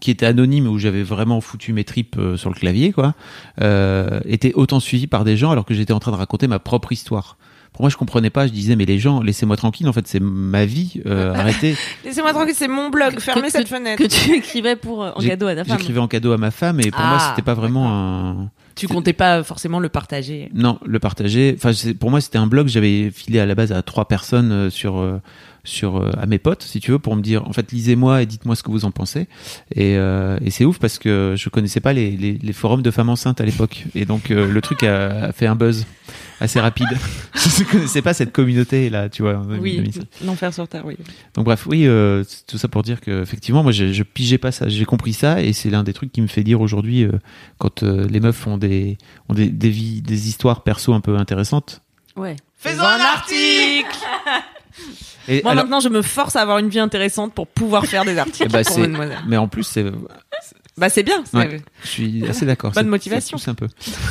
qui 0.00 0.10
était 0.10 0.24
anonyme, 0.24 0.66
où 0.66 0.78
j'avais 0.78 1.02
vraiment 1.02 1.42
foutu 1.42 1.74
mes 1.74 1.84
tripes 1.84 2.16
euh, 2.18 2.38
sur 2.38 2.48
le 2.48 2.54
clavier, 2.54 2.92
quoi, 2.92 3.14
euh, 3.60 4.20
était 4.24 4.54
autant 4.54 4.80
suivi 4.80 5.06
par 5.06 5.24
des 5.24 5.36
gens 5.36 5.50
alors 5.50 5.66
que 5.66 5.74
j'étais 5.74 5.92
en 5.92 6.00
train 6.00 6.12
de 6.12 6.16
raconter 6.16 6.46
ma 6.48 6.58
propre 6.58 6.92
histoire. 6.92 7.36
Pour 7.78 7.84
moi, 7.84 7.90
je 7.90 7.96
comprenais 7.96 8.28
pas. 8.30 8.48
Je 8.48 8.52
disais, 8.52 8.74
mais 8.74 8.86
les 8.86 8.98
gens, 8.98 9.22
laissez-moi 9.22 9.56
tranquille. 9.56 9.88
En 9.88 9.92
fait, 9.92 10.04
c'est 10.08 10.18
ma 10.18 10.64
vie. 10.64 11.00
Euh, 11.06 11.32
arrêtez. 11.36 11.76
Laissez-moi 12.04 12.32
tranquille, 12.32 12.56
c'est 12.58 12.66
mon 12.66 12.88
blog. 12.90 13.20
Fermez 13.20 13.42
Que- 13.42 13.50
cette 13.52 13.68
fenêtre. 13.68 14.02
que 14.02 14.08
tu 14.08 14.32
écrivais 14.36 14.74
pour 14.74 15.04
euh, 15.04 15.12
en 15.14 15.20
cadeau 15.20 15.46
à 15.46 15.54
ta 15.54 15.64
femme. 15.64 15.78
J'écrivais 15.78 16.00
en 16.00 16.08
cadeau 16.08 16.32
à 16.32 16.38
ma 16.38 16.50
femme 16.50 16.80
et 16.80 16.90
pour 16.90 17.00
moi 17.00 17.18
Ah, 17.20 17.26
c'était 17.30 17.44
pas 17.44 17.54
vraiment 17.54 17.88
un 17.88 18.50
Tu 18.74 18.88
comptais 18.88 19.12
pas 19.12 19.44
forcément 19.44 19.78
le 19.78 19.88
partager. 19.88 20.50
non 20.54 20.80
le 20.84 20.98
partager. 20.98 21.54
Enfin 21.56 21.72
c'est- 21.72 21.94
pour 21.94 22.10
moi 22.10 22.20
c'était 22.20 22.38
un 22.38 22.48
blog 22.48 22.66
j'avais 22.66 23.12
filé 23.12 23.38
à 23.38 23.46
la 23.46 23.54
base 23.54 23.70
à 23.70 23.80
trois 23.82 24.08
personnes 24.08 24.50
euh, 24.50 24.70
sur 24.70 24.98
euh, 24.98 25.20
sur 25.68 25.96
euh, 25.98 26.10
à 26.18 26.26
mes 26.26 26.38
potes 26.38 26.62
si 26.62 26.80
tu 26.80 26.90
veux 26.90 26.98
pour 26.98 27.14
me 27.16 27.22
dire 27.22 27.46
en 27.46 27.52
fait 27.52 27.70
lisez-moi 27.72 28.22
et 28.22 28.26
dites-moi 28.26 28.56
ce 28.56 28.62
que 28.62 28.70
vous 28.70 28.84
en 28.84 28.90
pensez 28.90 29.28
et, 29.74 29.96
euh, 29.96 30.38
et 30.44 30.50
c'est 30.50 30.64
ouf 30.64 30.78
parce 30.78 30.98
que 30.98 31.34
je 31.36 31.48
connaissais 31.48 31.80
pas 31.80 31.92
les, 31.92 32.10
les, 32.16 32.38
les 32.42 32.52
forums 32.52 32.82
de 32.82 32.90
femmes 32.90 33.10
enceintes 33.10 33.40
à 33.40 33.44
l'époque 33.44 33.84
et 33.94 34.04
donc 34.04 34.30
euh, 34.30 34.50
le 34.50 34.60
truc 34.60 34.82
a, 34.82 35.24
a 35.26 35.32
fait 35.32 35.46
un 35.46 35.54
buzz 35.56 35.86
assez 36.40 36.60
rapide. 36.60 36.86
je 37.34 37.64
connaissais 37.64 38.00
pas 38.00 38.14
cette 38.14 38.32
communauté 38.32 38.90
là 38.90 39.08
tu 39.08 39.22
vois. 39.22 39.38
en 39.38 39.58
Oui, 39.58 39.76
2005. 39.76 40.02
l'enfer 40.24 40.54
sur 40.54 40.68
terre, 40.68 40.86
oui. 40.86 40.96
Donc 41.34 41.44
bref, 41.44 41.66
oui, 41.66 41.86
euh, 41.86 42.22
c'est 42.26 42.46
tout 42.46 42.58
ça 42.58 42.68
pour 42.68 42.82
dire 42.82 43.00
que 43.00 43.22
effectivement, 43.22 43.64
moi, 43.64 43.72
je, 43.72 43.92
je 43.92 44.02
pigeais 44.04 44.38
pas 44.38 44.52
ça, 44.52 44.68
j'ai 44.68 44.84
compris 44.84 45.12
ça, 45.12 45.42
et 45.42 45.52
c'est 45.52 45.68
l'un 45.68 45.82
des 45.82 45.92
trucs 45.92 46.12
qui 46.12 46.20
me 46.22 46.28
fait 46.28 46.44
dire 46.44 46.60
aujourd'hui, 46.60 47.02
euh, 47.02 47.10
quand 47.58 47.82
euh, 47.82 48.06
les 48.08 48.20
meufs 48.20 48.46
ont 48.46 48.56
des 48.56 48.98
ont 49.28 49.34
des, 49.34 49.48
des 49.48 49.68
vies, 49.68 50.00
des 50.00 50.28
histoires 50.28 50.62
perso 50.62 50.92
un 50.94 51.00
peu 51.00 51.16
intéressantes. 51.16 51.82
Ouais. 52.14 52.36
Faisons 52.56 52.82
un 52.84 53.00
article 53.00 53.98
Et 55.28 55.42
Moi 55.42 55.52
alors- 55.52 55.64
maintenant 55.64 55.80
je 55.80 55.88
me 55.88 56.02
force 56.02 56.36
à 56.36 56.40
avoir 56.42 56.58
une 56.58 56.68
vie 56.68 56.78
intéressante 56.80 57.34
pour 57.34 57.46
pouvoir 57.46 57.86
faire 57.86 58.04
des 58.04 58.16
articles 58.18 58.48
ben, 58.50 58.64
pour 58.64 58.74
c'est- 58.74 58.80
Mademoiselle. 58.80 59.18
mais 59.26 59.36
en 59.36 59.46
plus, 59.48 59.64
c'est, 59.64 59.84
Bah 60.76 60.88
c'est 60.88 61.02
bien. 61.02 61.22
c'est- 61.28 61.36
Ouais. 61.36 61.60
je 61.82 61.88
suis 61.88 62.24
assez 62.28 62.46
d'accord. 62.46 62.70
Bonne 62.72 62.86
motivation. 62.88 63.36
pousse 63.36 63.48
un 63.48 63.54
peu. 63.54 63.66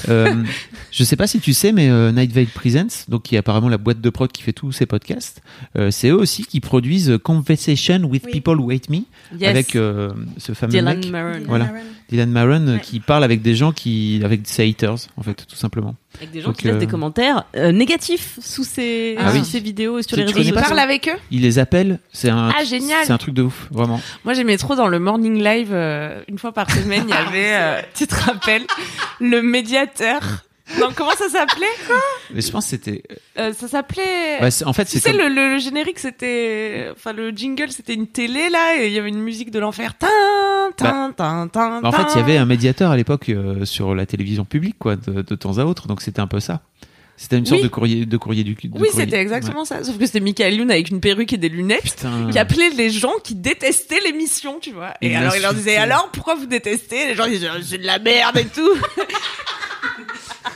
Euh, 0.09 0.43
je 0.91 1.03
sais 1.05 1.15
pas 1.15 1.25
si 1.25 1.39
tu 1.39 1.53
sais, 1.53 1.71
mais 1.71 1.89
euh, 1.89 2.11
Night 2.11 2.31
Vale 2.33 2.47
Presents, 2.47 3.05
donc 3.07 3.23
qui 3.23 3.35
est 3.35 3.37
apparemment 3.37 3.69
la 3.69 3.77
boîte 3.77 4.01
de 4.01 4.09
prod 4.09 4.29
qui 4.31 4.43
fait 4.43 4.51
tous 4.53 4.71
ces 4.73 4.85
podcasts, 4.85 5.41
euh, 5.77 5.91
c'est 5.91 6.09
eux 6.09 6.15
aussi 6.17 6.43
qui 6.45 6.59
produisent 6.59 7.17
Conversation 7.23 7.99
with 8.03 8.23
Oui. 8.25 8.31
People 8.33 8.59
Who 8.59 8.71
Hate 8.71 8.89
Me, 8.89 8.99
Yes. 9.39 9.49
avec 9.49 9.75
euh, 9.77 10.11
ce 10.37 10.51
fameux 10.53 10.71
Dylan 10.71 10.97
mec. 10.99 11.09
Maron. 11.09 11.39
Voilà. 11.47 11.69
Dylan 12.09 12.29
Maron 12.29 12.67
euh, 12.67 12.73
Ouais. 12.75 12.81
qui 12.81 12.99
parle 12.99 13.23
avec 13.23 13.41
des 13.41 13.55
gens 13.55 13.71
qui 13.71 14.21
avec 14.23 14.41
ses 14.45 14.67
haters 14.69 14.95
en 15.17 15.23
fait 15.23 15.45
tout 15.47 15.55
simplement. 15.55 15.95
Avec 16.17 16.31
des 16.31 16.41
gens 16.41 16.47
Donc, 16.47 16.57
qui 16.57 16.65
laissent 16.65 16.75
euh, 16.75 16.79
des 16.79 16.87
commentaires 16.87 17.43
euh, 17.55 17.71
négatifs 17.71 18.39
sous 18.41 18.63
ces, 18.63 19.15
Ah 19.19 19.31
sous 19.31 19.37
oui. 19.39 19.45
ces 19.45 19.59
vidéos 19.59 19.99
et 19.99 20.03
sur 20.03 20.17
Tu- 20.17 20.23
les 20.23 20.31
réseaux 20.31 20.35
pas 20.53 20.61
sociaux. 20.61 20.61
parles 20.75 20.79
avec 21.09 21.19
eux 21.19 21.23
Il 21.31 21.41
les 21.41 21.59
appelle, 21.59 21.99
c'est 22.13 22.29
un 22.29 22.51
Ah, 22.57 22.63
génial. 22.63 23.05
c'est 23.05 23.13
un 23.13 23.17
truc 23.17 23.33
de 23.33 23.43
ouf 23.43 23.67
vraiment. 23.71 23.99
Moi, 24.25 24.33
j'aimais 24.33 24.57
trop 24.57 24.75
dans 24.75 24.87
le 24.87 24.99
morning 24.99 25.41
live, 25.43 25.69
euh, 25.71 26.21
une 26.27 26.37
fois 26.37 26.51
par 26.51 26.69
semaine, 26.71 27.03
il 27.07 27.11
y 27.11 27.13
avait, 27.17 27.53
euh, 27.53 27.81
tu 27.93 28.07
te 28.07 28.15
rappelles, 28.15 28.65
le 29.19 29.41
médiateur. 29.41 30.21
Non, 30.81 30.87
comment 30.93 31.11
ça 31.17 31.29
s'appelait 31.29 31.65
Mais 32.33 32.41
je 32.41 32.51
pense 32.51 32.65
que 32.65 32.71
c'était 32.71 33.01
Euh, 33.39 33.53
Ça 33.53 33.69
s'appelait. 33.69 34.37
bah, 34.41 34.49
en 34.65 34.73
fait 34.73 34.83
tu 34.83 34.99
sais, 34.99 35.11
comme- 35.11 35.19
le, 35.21 35.29
le, 35.29 35.53
le 35.53 35.59
générique, 35.59 35.97
c'était. 35.97 36.89
Enfin, 36.91 37.13
le 37.13 37.29
jingle, 37.31 37.71
c'était 37.71 37.93
une 37.93 38.07
télé, 38.07 38.49
là, 38.49 38.75
et 38.77 38.87
il 38.87 38.91
y 38.93 38.99
avait 38.99 39.07
une 39.07 39.21
musique 39.21 39.49
de 39.49 39.59
l'enfer. 39.59 39.93
Tin, 39.97 40.07
tin, 40.75 41.13
tin, 41.15 41.47
tin, 41.47 41.79
Bah, 41.81 41.87
en 41.87 41.91
fait 41.93 42.03
il 42.13 42.17
y 42.17 42.21
avait 42.21 42.35
un 42.37 42.45
médiateur 42.45 42.91
à 42.91 42.97
l'époque 42.97 43.29
euh, 43.29 43.63
sur 43.63 43.95
la 43.95 44.05
télévision 44.05 44.43
publique 44.43 44.75
quoi 44.77 44.97
de, 44.97 45.21
de 45.21 45.35
temps 45.35 45.57
à 45.57 45.63
autre 45.63 45.87
donc 45.87 46.01
c'était 46.01 46.19
un 46.19 46.27
peu 46.27 46.41
ça. 46.41 46.59
C'était 47.19 47.37
une 47.39 47.47
sorte 47.47 47.61
Oui. 47.61 47.67
de 47.67 47.71
courrier 47.71 48.05
de 48.05 48.17
courrier 48.17 48.43
du 48.43 48.53
de 48.53 48.79
Oui, 48.79 48.89
c'était 48.93 49.17
exactement 49.19 49.65
ça. 49.65 49.83
Sauf 49.83 49.97
que 49.97 50.05
c'était 50.05 50.19
Michael 50.19 50.53
Youn 50.53 50.69
avec 50.69 50.89
une 50.91 50.99
perruque 51.01 51.33
et 51.33 51.37
des 51.37 51.49
lunettes. 51.49 51.81
Putain. 51.83 52.29
Qui 52.31 52.37
appelait 52.37 52.69
les 52.69 52.91
gens 52.91 53.13
qui 53.23 53.33
détestaient 53.33 53.99
l'émission, 54.05 54.59
tu 54.61 54.71
vois. 54.71 54.93
Et 55.01 55.09
Il 55.09 55.15
alors 55.15 55.35
il 55.35 55.41
leur 55.41 55.55
disait 55.55 55.77
alors 55.77 56.09
pourquoi 56.11 56.35
vous 56.35 56.45
détestez? 56.45 57.07
Les 57.07 57.15
gens 57.15 57.27
disaient 57.27 57.49
c'est 57.63 57.79
de 57.79 57.85
la 57.87 57.97
merde 57.99 58.37
et 58.37 58.45
tout. 58.45 58.69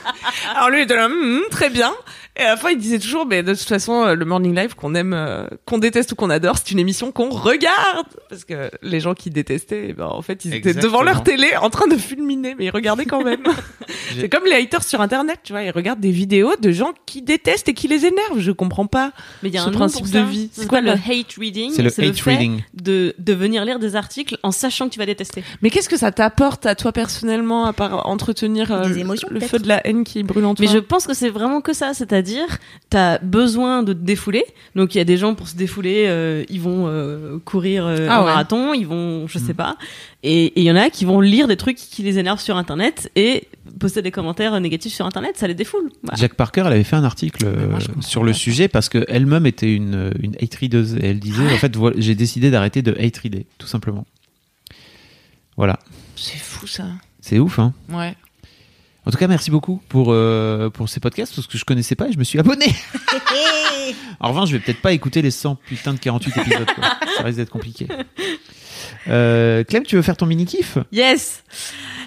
alors 0.56 0.70
lui 0.70 0.80
il 0.80 0.82
était 0.82 0.96
là 0.96 1.06
Hum, 1.06 1.12
hum, 1.12 1.42
très 1.50 1.70
bien. 1.70 1.92
Et 2.34 2.40
à 2.40 2.50
la 2.50 2.56
fin, 2.56 2.70
il 2.70 2.78
disait 2.78 2.98
toujours, 2.98 3.26
mais 3.26 3.42
de 3.42 3.52
toute 3.52 3.68
façon, 3.68 4.04
euh, 4.04 4.14
le 4.14 4.24
Morning 4.24 4.54
Live, 4.56 4.74
qu'on 4.74 4.94
aime, 4.94 5.12
euh, 5.12 5.46
qu'on 5.66 5.76
déteste 5.76 6.12
ou 6.12 6.14
qu'on 6.14 6.30
adore, 6.30 6.56
c'est 6.56 6.70
une 6.70 6.78
émission 6.78 7.12
qu'on 7.12 7.28
regarde. 7.28 8.06
Parce 8.30 8.46
que 8.46 8.70
les 8.80 9.00
gens 9.00 9.12
qui 9.12 9.28
détestaient, 9.28 9.88
eh 9.90 9.92
ben, 9.92 10.06
en 10.06 10.22
fait, 10.22 10.46
ils 10.46 10.54
étaient 10.54 10.70
Exactement. 10.70 10.92
devant 10.92 11.02
leur 11.02 11.22
télé 11.24 11.48
en 11.60 11.68
train 11.68 11.88
de 11.88 11.96
fulminer, 11.96 12.54
mais 12.58 12.64
ils 12.64 12.70
regardaient 12.70 13.04
quand 13.04 13.22
même. 13.22 13.42
c'est 14.18 14.30
comme 14.30 14.44
les 14.46 14.54
haters 14.54 14.82
sur 14.82 15.02
Internet, 15.02 15.40
tu 15.44 15.52
vois, 15.52 15.62
ils 15.62 15.70
regardent 15.70 16.00
des 16.00 16.10
vidéos 16.10 16.54
de 16.58 16.72
gens 16.72 16.94
qui 17.04 17.20
détestent 17.20 17.68
et 17.68 17.74
qui 17.74 17.86
les 17.86 18.06
énervent. 18.06 18.38
Je 18.38 18.52
comprends 18.52 18.86
pas. 18.86 19.12
Mais 19.42 19.50
il 19.50 19.54
y 19.54 19.58
a 19.58 19.64
Ce 19.64 19.68
un 19.68 19.72
principe 19.72 20.10
de 20.10 20.20
vie. 20.20 20.48
C'est 20.54 20.66
quoi 20.66 20.80
le 20.80 20.92
hate 20.92 21.34
reading 21.38 21.72
C'est 21.74 21.82
le 21.82 21.90
fait 21.90 22.06
hate 22.08 22.20
reading. 22.20 22.62
de 22.72 23.14
de 23.18 23.32
venir 23.34 23.64
lire 23.66 23.78
des 23.78 23.94
articles 23.94 24.38
en 24.42 24.52
sachant 24.52 24.88
que 24.88 24.94
tu 24.94 24.98
vas 24.98 25.06
détester. 25.06 25.44
Mais 25.60 25.68
qu'est-ce 25.68 25.88
que 25.90 25.98
ça 25.98 26.10
t'apporte 26.12 26.64
à 26.64 26.74
toi 26.76 26.92
personnellement, 26.92 27.66
à 27.66 27.74
part 27.74 28.08
entretenir 28.08 28.72
euh, 28.72 28.88
Des 28.88 29.00
émotions, 29.00 29.28
le 29.30 29.40
feu 29.40 29.58
de 29.58 29.68
la 29.68 29.86
haine 29.92 30.04
qui 30.04 30.22
brûle 30.22 30.44
en 30.44 30.54
toi 30.54 30.64
Mais 30.66 30.70
je 30.72 30.78
pense 30.78 31.06
que 31.06 31.14
c'est 31.14 31.28
vraiment 31.30 31.60
que 31.60 31.72
ça, 31.72 31.94
c'est-à-dire 31.94 32.46
t'as 32.90 33.18
besoin 33.18 33.82
de 33.82 33.92
te 33.92 33.98
défouler. 33.98 34.44
Donc 34.74 34.94
il 34.94 34.98
y 34.98 35.00
a 35.00 35.04
des 35.04 35.16
gens 35.16 35.34
pour 35.34 35.48
se 35.48 35.56
défouler, 35.56 36.04
euh, 36.08 36.44
ils 36.48 36.60
vont 36.60 36.86
euh, 36.88 37.38
courir 37.44 37.86
euh, 37.86 38.06
Ah 38.10 38.16
un 38.16 38.20
ouais. 38.20 38.26
marathon, 38.26 38.74
ils 38.74 38.86
vont, 38.86 39.26
je 39.28 39.38
sais 39.38 39.54
pas. 39.54 39.76
Et 40.22 40.52
il 40.60 40.64
y 40.64 40.70
en 40.70 40.76
a 40.76 40.90
qui 40.90 41.04
vont 41.04 41.20
lire 41.20 41.48
des 41.48 41.56
trucs 41.56 41.76
qui 41.76 42.02
les 42.02 42.18
énervent 42.18 42.40
sur 42.40 42.56
Internet 42.56 43.10
et 43.16 43.48
poster 43.80 44.02
des 44.02 44.10
commentaires 44.10 44.58
négatifs 44.60 44.92
sur 44.94 45.06
Internet, 45.06 45.36
ça 45.36 45.46
les 45.48 45.54
défoule. 45.54 45.90
Voilà. 46.02 46.18
Jack 46.18 46.34
Parker, 46.34 46.62
elle 46.66 46.72
avait 46.74 46.84
fait 46.84 46.96
un 46.96 47.04
article 47.04 47.44
moi, 47.68 47.78
euh, 47.80 48.00
sur 48.00 48.22
le 48.24 48.32
sujet 48.32 48.68
parce 48.68 48.88
qu'elle-même 48.88 49.46
était 49.46 49.72
une, 49.74 50.12
une 50.20 50.34
hate 50.40 50.54
readeuse 50.56 50.94
et 50.96 51.06
elle 51.06 51.18
disait 51.20 51.46
en 51.52 51.56
fait 51.56 51.74
voilà, 51.76 51.96
j'ai 51.98 52.14
décidé 52.14 52.50
d'arrêter 52.50 52.82
de 52.82 52.92
hate 52.98 53.16
reader 53.18 53.46
tout 53.58 53.66
simplement. 53.66 54.04
Voilà, 55.56 55.78
C'est 56.16 56.38
fou 56.38 56.66
ça. 56.66 56.84
c'est 57.20 57.38
ouf 57.38 57.58
hein. 57.58 57.74
Ouais. 57.90 58.14
En 59.04 59.10
tout 59.10 59.18
cas, 59.18 59.26
merci 59.26 59.50
beaucoup 59.50 59.80
pour 59.88 60.08
euh, 60.12 60.70
pour 60.70 60.88
ces 60.88 61.00
podcasts 61.00 61.34
parce 61.34 61.46
que 61.48 61.58
je 61.58 61.64
connaissais 61.64 61.96
pas 61.96 62.08
et 62.08 62.12
je 62.12 62.18
me 62.18 62.24
suis 62.24 62.38
abonné. 62.38 62.66
en 64.20 64.28
revanche, 64.28 64.50
je 64.50 64.56
vais 64.56 64.60
peut-être 64.60 64.80
pas 64.80 64.92
écouter 64.92 65.22
les 65.22 65.32
100 65.32 65.56
putain 65.56 65.94
de 65.94 65.98
48 65.98 66.36
épisodes. 66.36 66.66
quoi. 66.74 66.84
Ça 67.16 67.24
risque 67.24 67.38
d'être 67.38 67.50
compliqué. 67.50 67.88
Euh, 69.08 69.64
Clem, 69.64 69.82
tu 69.82 69.96
veux 69.96 70.02
faire 70.02 70.16
ton 70.16 70.26
mini 70.26 70.44
kiff 70.44 70.78
Yes. 70.92 71.42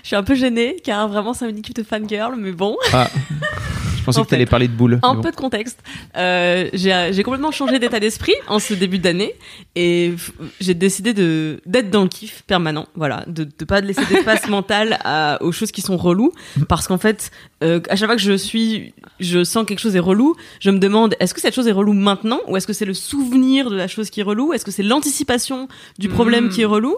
Je 0.04 0.08
suis 0.08 0.16
un 0.16 0.24
peu 0.24 0.36
gênée 0.36 0.78
car 0.84 1.10
vraiment 1.10 1.34
c'est 1.34 1.50
une 1.50 1.58
équipe 1.58 1.76
de 1.76 1.84
fangirl, 1.84 2.36
mais 2.38 2.54
bon. 2.54 2.78
Ah, 2.94 3.10
pensais 4.06 4.20
En 4.20 4.24
que 4.24 4.30
tu 4.30 4.36
allais 4.36 4.46
parler 4.46 4.68
de 4.68 4.74
boules. 4.74 5.00
Un 5.04 5.16
bon. 5.16 5.22
peu 5.22 5.32
de 5.32 5.36
contexte. 5.36 5.80
Euh, 6.16 6.70
j'ai 6.74 7.24
complètement 7.24 7.52
changé 7.52 7.80
d'état 7.80 8.00
d'esprit 8.00 8.36
en 8.48 8.60
ce 8.60 8.74
début 8.74 9.00
d'année 9.00 9.34
et 9.76 10.14
j'ai 10.60 10.74
décidé 10.74 11.14
de 11.14 11.62
d'être 11.66 11.90
dans 11.90 12.04
le 12.04 12.10
kiff 12.10 12.44
permanent. 12.44 12.88
Voilà, 12.96 13.24
de 13.28 13.44
de 13.46 13.66
pas 13.66 13.82
laisser 13.82 14.06
d'espace 14.06 14.48
mental 14.50 14.98
à, 15.04 15.38
aux 15.42 15.52
choses 15.52 15.72
qui 15.72 15.82
sont 15.82 15.98
reloues 15.98 16.32
parce 16.68 16.88
qu'en 16.88 16.98
fait, 16.98 17.32
euh, 17.66 17.80
à 17.90 17.96
chaque 17.96 18.08
fois 18.08 18.16
que 18.16 18.22
je 18.22 18.38
suis, 18.38 18.94
je 19.20 19.44
sens 19.44 19.66
quelque 19.66 19.80
chose 19.80 19.96
est 19.96 20.00
relou, 20.00 20.36
je 20.60 20.70
me 20.70 20.80
demande 20.80 21.16
est-ce 21.20 21.34
que 21.34 21.42
cette 21.42 21.56
chose 21.56 21.68
est 21.68 21.72
relou 21.72 21.94
maintenant 21.94 22.40
ou 22.48 22.56
est-ce 22.58 22.68
que 22.68 22.74
c'est 22.74 22.86
le 22.86 22.94
souvenir 22.94 23.70
de 23.70 23.76
la 23.76 23.88
chose 23.88 24.10
qui 24.10 24.20
est 24.20 24.24
relou, 24.24 24.54
est-ce 24.54 24.64
que 24.66 24.72
c'est 24.72 24.84
l'anticipation 24.84 25.68
du 26.00 26.08
problème 26.08 26.46
Mm. 26.46 26.50
qui 26.50 26.62
est 26.62 26.66
relou? 26.66 26.96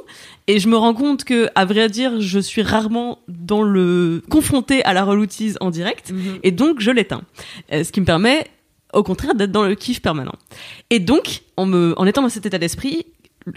Et 0.47 0.59
je 0.59 0.67
me 0.67 0.75
rends 0.77 0.93
compte 0.93 1.23
que 1.23 1.49
à 1.55 1.65
vrai 1.65 1.89
dire, 1.89 2.19
je 2.19 2.39
suis 2.39 2.61
rarement 2.61 3.19
dans 3.27 3.61
le 3.63 4.21
confronté 4.29 4.83
à 4.83 4.93
la 4.93 5.03
reloutise 5.03 5.57
en 5.61 5.69
direct 5.69 6.13
et 6.43 6.51
donc 6.51 6.79
je 6.79 6.91
l'éteins. 6.91 7.21
Euh, 7.71 7.83
ce 7.83 7.91
qui 7.91 8.01
me 8.01 8.05
permet 8.05 8.47
au 8.93 9.03
contraire 9.03 9.35
d'être 9.35 9.51
dans 9.51 9.63
le 9.63 9.75
kiff 9.75 10.01
permanent. 10.01 10.35
Et 10.89 10.99
donc, 10.99 11.41
en, 11.57 11.65
me, 11.65 11.93
en 11.97 12.05
étant 12.05 12.21
dans 12.21 12.29
cet 12.29 12.45
état 12.45 12.57
d'esprit, 12.57 13.05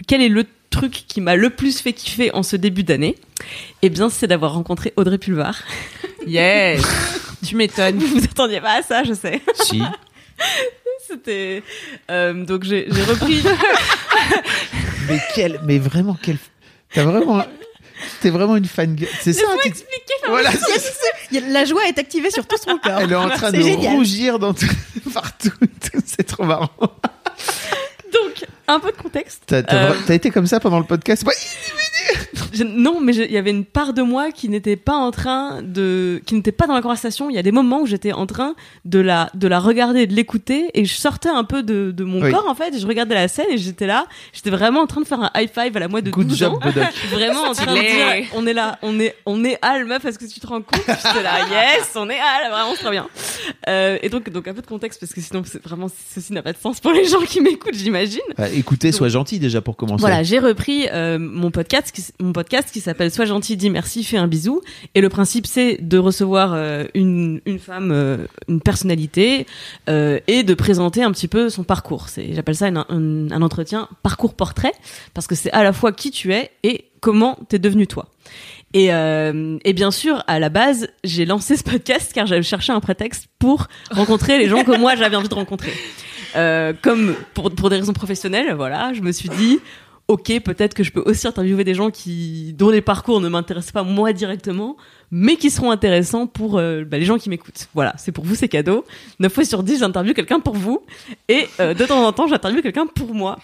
quel 0.07 0.21
est 0.21 0.29
le 0.29 0.45
truc 0.69 1.03
qui 1.07 1.19
m'a 1.21 1.35
le 1.35 1.49
plus 1.49 1.79
fait 1.81 1.93
kiffer 1.93 2.31
en 2.33 2.43
ce 2.43 2.55
début 2.55 2.83
d'année? 2.83 3.17
Eh 3.81 3.89
bien, 3.89 4.09
c'est 4.09 4.27
d'avoir 4.27 4.53
rencontré 4.53 4.93
Audrey 4.97 5.17
Pulvar. 5.17 5.59
Yes. 6.27 6.83
tu 7.43 7.55
m'étonnes. 7.55 7.97
Vous 7.97 8.19
vous 8.19 8.23
attendiez 8.23 8.61
pas 8.61 8.73
à 8.79 8.81
ça, 8.83 9.03
je 9.03 9.13
sais. 9.13 9.41
Si. 9.55 9.81
C'était 11.07 11.63
euh, 12.11 12.45
donc 12.45 12.63
j'ai 12.63 12.87
repris. 13.07 13.41
Mais 15.09 15.19
quel, 15.35 15.59
mais 15.65 15.79
vraiment 15.79 16.15
quel. 16.21 16.37
T'as 16.93 17.03
vraiment, 17.03 17.43
t'es 18.21 18.29
vraiment 18.29 18.55
une 18.55 18.65
fan. 18.65 18.95
C'est 19.19 19.33
ça. 19.33 19.41
tu- 19.63 19.71
Voilà. 20.27 20.51
y 21.31 21.37
a- 21.39 21.49
La 21.49 21.65
joie 21.65 21.87
est 21.87 21.97
activée 21.97 22.29
sur 22.29 22.45
tout 22.47 22.57
son 22.57 22.77
corps. 22.77 22.99
Elle 23.01 23.11
est 23.11 23.15
en 23.15 23.29
train 23.29 23.51
de 23.51 23.59
génial. 23.61 23.95
rougir 23.95 24.37
dans 24.39 24.53
tout, 24.53 24.67
partout. 25.13 25.49
C'est 26.05 26.23
trop 26.23 26.43
marrant. 26.45 26.69
Donc, 28.13 28.45
un 28.67 28.79
peu 28.79 28.91
de 28.91 28.97
contexte. 28.97 29.43
T'as, 29.47 29.61
Euh, 29.71 29.93
t'as 30.07 30.13
été 30.15 30.29
comme 30.31 30.47
ça 30.47 30.59
pendant 30.59 30.79
le 30.79 30.85
podcast? 30.85 31.23
Ouais. 31.25 31.33
Je- 32.53 32.63
non, 32.63 32.99
mais 32.99 33.15
il 33.15 33.31
y 33.31 33.37
avait 33.37 33.49
une 33.51 33.63
part 33.65 33.93
de 33.93 34.01
moi 34.01 34.31
qui 34.31 34.49
n'était 34.49 34.75
pas 34.75 34.93
en 34.95 35.11
train 35.11 35.61
de, 35.61 36.21
qui 36.25 36.35
n'était 36.35 36.51
pas 36.51 36.67
dans 36.67 36.73
la 36.73 36.81
conversation. 36.81 37.29
Il 37.29 37.35
y 37.35 37.39
a 37.39 37.43
des 37.43 37.51
moments 37.51 37.81
où 37.81 37.85
j'étais 37.85 38.11
en 38.11 38.25
train 38.25 38.55
de 38.85 38.99
la, 38.99 39.29
de 39.33 39.47
la 39.47 39.59
regarder, 39.59 40.07
de 40.07 40.13
l'écouter, 40.13 40.69
et 40.73 40.83
je 40.85 40.93
sortais 40.95 41.29
un 41.29 41.43
peu 41.43 41.63
de, 41.63 41.91
de 41.91 42.03
mon 42.03 42.21
Oui. 42.21 42.31
corps 42.31 42.47
en 42.47 42.55
fait. 42.55 42.73
et 42.75 42.79
Je 42.79 42.87
regardais 42.87 43.15
la 43.15 43.27
scène 43.27 43.45
et 43.51 43.57
j'étais 43.57 43.87
là, 43.87 44.07
j'étais 44.33 44.49
vraiment 44.49 44.81
en 44.81 44.87
train 44.87 45.01
de 45.01 45.07
faire 45.07 45.21
un 45.21 45.31
high 45.35 45.49
five 45.53 45.75
à 45.75 45.79
la 45.79 45.87
moi 45.87 46.01
de 46.01 46.09
Good 46.09 46.27
12 46.27 46.37
job, 46.37 46.53
ans. 46.53 46.59
Vraiment 47.11 47.43
en 47.43 47.53
train 47.53 47.73
de 47.73 47.79
dire, 47.79 48.27
on 48.33 48.45
est 48.47 48.53
là, 48.53 48.77
on 48.81 48.99
est, 48.99 49.15
on 49.25 49.43
est 49.45 49.57
Al, 49.61 49.85
meuf, 49.85 50.03
est-ce 50.05 50.19
que 50.19 50.25
tu 50.25 50.39
te 50.39 50.47
rends 50.47 50.61
compte? 50.61 50.81
J'étais 50.87 51.23
là, 51.23 51.39
yes, 51.51 51.91
on 51.95 52.09
est 52.09 52.19
Al, 52.19 52.51
vraiment, 52.51 52.71
c'est 52.75 52.81
très 52.81 52.91
bien. 52.91 53.07
Euh, 53.69 53.97
et 54.01 54.09
donc, 54.09 54.29
donc 54.29 54.47
un 54.47 54.53
peu 54.53 54.61
de 54.61 54.67
contexte 54.67 54.99
parce 54.99 55.13
que 55.13 55.21
sinon, 55.21 55.43
c'est 55.45 55.63
vraiment, 55.63 55.87
ceci 56.13 56.33
n'a 56.33 56.41
pas 56.41 56.53
de 56.53 56.57
sens 56.57 56.79
pour 56.79 56.91
les 56.91 57.05
gens 57.05 57.21
qui 57.21 57.39
m'écoutent, 57.41 57.75
j'imagine. 57.75 58.00
Bah, 58.37 58.49
écoutez, 58.49 58.91
sois 58.91 59.09
gentil 59.09 59.39
déjà 59.39 59.61
pour 59.61 59.75
commencer. 59.75 60.01
Voilà, 60.01 60.23
j'ai 60.23 60.39
repris 60.39 60.87
euh, 60.91 61.17
mon 61.19 61.51
podcast, 61.51 61.91
qui, 61.91 62.03
mon 62.19 62.33
podcast 62.33 62.69
qui 62.71 62.79
s'appelle 62.81 63.11
Sois 63.11 63.25
gentil, 63.25 63.57
dis 63.57 63.69
merci, 63.69 64.03
fais 64.03 64.17
un 64.17 64.27
bisou. 64.27 64.61
Et 64.95 65.01
le 65.01 65.09
principe, 65.09 65.45
c'est 65.47 65.77
de 65.81 65.97
recevoir 65.97 66.53
euh, 66.53 66.85
une, 66.93 67.41
une 67.45 67.59
femme, 67.59 67.91
euh, 67.91 68.25
une 68.47 68.61
personnalité, 68.61 69.45
et 69.87 70.43
de 70.43 70.53
présenter 70.53 71.03
un 71.03 71.11
petit 71.11 71.27
peu 71.27 71.49
son 71.49 71.63
parcours. 71.63 72.09
C'est, 72.09 72.33
j'appelle 72.33 72.55
ça 72.55 72.67
une- 72.67 72.77
un, 72.77 73.31
un 73.31 73.41
entretien 73.41 73.87
parcours 74.03 74.33
portrait, 74.33 74.71
parce 75.13 75.27
que 75.27 75.35
c'est 75.35 75.51
à 75.51 75.63
la 75.63 75.73
fois 75.73 75.91
qui 75.91 76.11
tu 76.11 76.33
es 76.33 76.51
et 76.63 76.85
comment 77.01 77.37
t'es 77.49 77.59
devenu 77.59 77.87
toi. 77.87 78.07
Et, 78.73 78.93
euh, 78.93 79.57
et 79.65 79.73
bien 79.73 79.91
sûr, 79.91 80.23
à 80.27 80.39
la 80.39 80.47
base, 80.49 80.87
j'ai 81.03 81.25
lancé 81.25 81.57
ce 81.57 81.63
podcast 81.63 82.11
car 82.13 82.25
j'avais 82.25 82.41
cherché 82.43 82.71
un 82.71 82.79
prétexte 82.79 83.27
pour 83.37 83.67
rencontrer 83.89 84.37
les 84.37 84.47
gens 84.47 84.63
que 84.63 84.77
moi 84.77 84.95
j'avais 84.95 85.17
envie 85.17 85.27
de 85.27 85.33
rencontrer. 85.33 85.71
Euh, 86.35 86.73
comme 86.81 87.15
pour, 87.33 87.51
pour 87.51 87.69
des 87.69 87.77
raisons 87.77 87.93
professionnelles, 87.93 88.53
voilà, 88.53 88.93
je 88.93 89.01
me 89.01 89.11
suis 89.11 89.29
dit, 89.29 89.59
ok, 90.07 90.41
peut-être 90.43 90.73
que 90.73 90.83
je 90.83 90.91
peux 90.91 91.01
aussi 91.05 91.27
interviewer 91.27 91.63
des 91.63 91.73
gens 91.73 91.89
qui 91.89 92.53
dont 92.57 92.69
les 92.69 92.81
parcours 92.81 93.21
ne 93.21 93.29
m'intéressent 93.29 93.71
pas 93.71 93.83
moi 93.83 94.11
directement, 94.13 94.75
mais 95.09 95.35
qui 95.35 95.49
seront 95.49 95.71
intéressants 95.71 96.27
pour 96.27 96.57
euh, 96.57 96.83
bah, 96.83 96.97
les 96.97 97.05
gens 97.05 97.17
qui 97.17 97.29
m'écoutent. 97.29 97.69
Voilà, 97.73 97.93
c'est 97.97 98.11
pour 98.11 98.25
vous, 98.25 98.35
c'est 98.35 98.49
cadeau. 98.49 98.85
9 99.19 99.31
fois 99.31 99.45
sur 99.45 99.63
10, 99.63 99.79
j'interviewe 99.79 100.13
quelqu'un 100.13 100.39
pour 100.39 100.55
vous, 100.55 100.81
et 101.29 101.47
euh, 101.59 101.73
de 101.73 101.85
temps 101.85 102.05
en 102.05 102.11
temps, 102.11 102.27
j'interviewe 102.27 102.61
quelqu'un 102.61 102.87
pour 102.87 103.13
moi. 103.13 103.37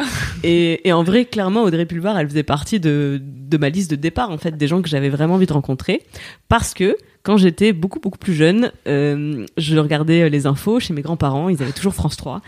Et, 0.44 0.88
et 0.88 0.94
en 0.94 1.04
vrai, 1.04 1.26
clairement, 1.26 1.64
Audrey 1.64 1.86
Pulvar, 1.86 2.18
elle 2.20 2.28
faisait 2.28 2.44
partie 2.44 2.80
de, 2.80 3.22
de 3.22 3.58
ma 3.58 3.70
liste 3.70 3.90
de 3.92 3.96
départ, 3.96 4.30
en 4.30 4.38
fait, 4.38 4.58
des 4.58 4.68
gens 4.68 4.82
que 4.82 4.90
j'avais 4.90 5.10
vraiment 5.10 5.36
envie 5.36 5.48
de 5.48 5.54
rencontrer, 5.54 6.04
parce 6.50 6.74
que 6.74 6.96
quand 7.28 7.36
j'étais 7.36 7.74
beaucoup 7.74 8.00
beaucoup 8.00 8.18
plus 8.18 8.34
jeune, 8.34 8.72
euh, 8.88 9.46
je 9.58 9.78
regardais 9.78 10.30
les 10.30 10.46
infos 10.46 10.80
chez 10.80 10.94
mes 10.94 11.02
grands-parents, 11.02 11.50
ils 11.50 11.62
avaient 11.62 11.74
toujours 11.74 11.94
France 11.94 12.16
3, 12.16 12.42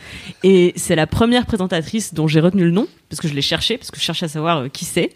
et 0.44 0.72
c'est 0.78 0.96
la 0.96 1.06
première 1.06 1.46
présentatrice 1.46 2.14
dont 2.14 2.30
j'ai 2.30 2.40
retenu 2.40 2.64
le 2.64 2.72
nom, 2.72 2.88
parce 3.10 3.20
que 3.20 3.28
je 3.28 3.34
l'ai 3.34 3.42
cherché, 3.42 3.78
parce 3.78 3.92
que 3.92 4.00
je 4.00 4.06
cherchais 4.06 4.28
à 4.28 4.30
savoir 4.30 4.58
euh, 4.60 4.68
qui 4.70 4.86
c'est, 4.86 5.12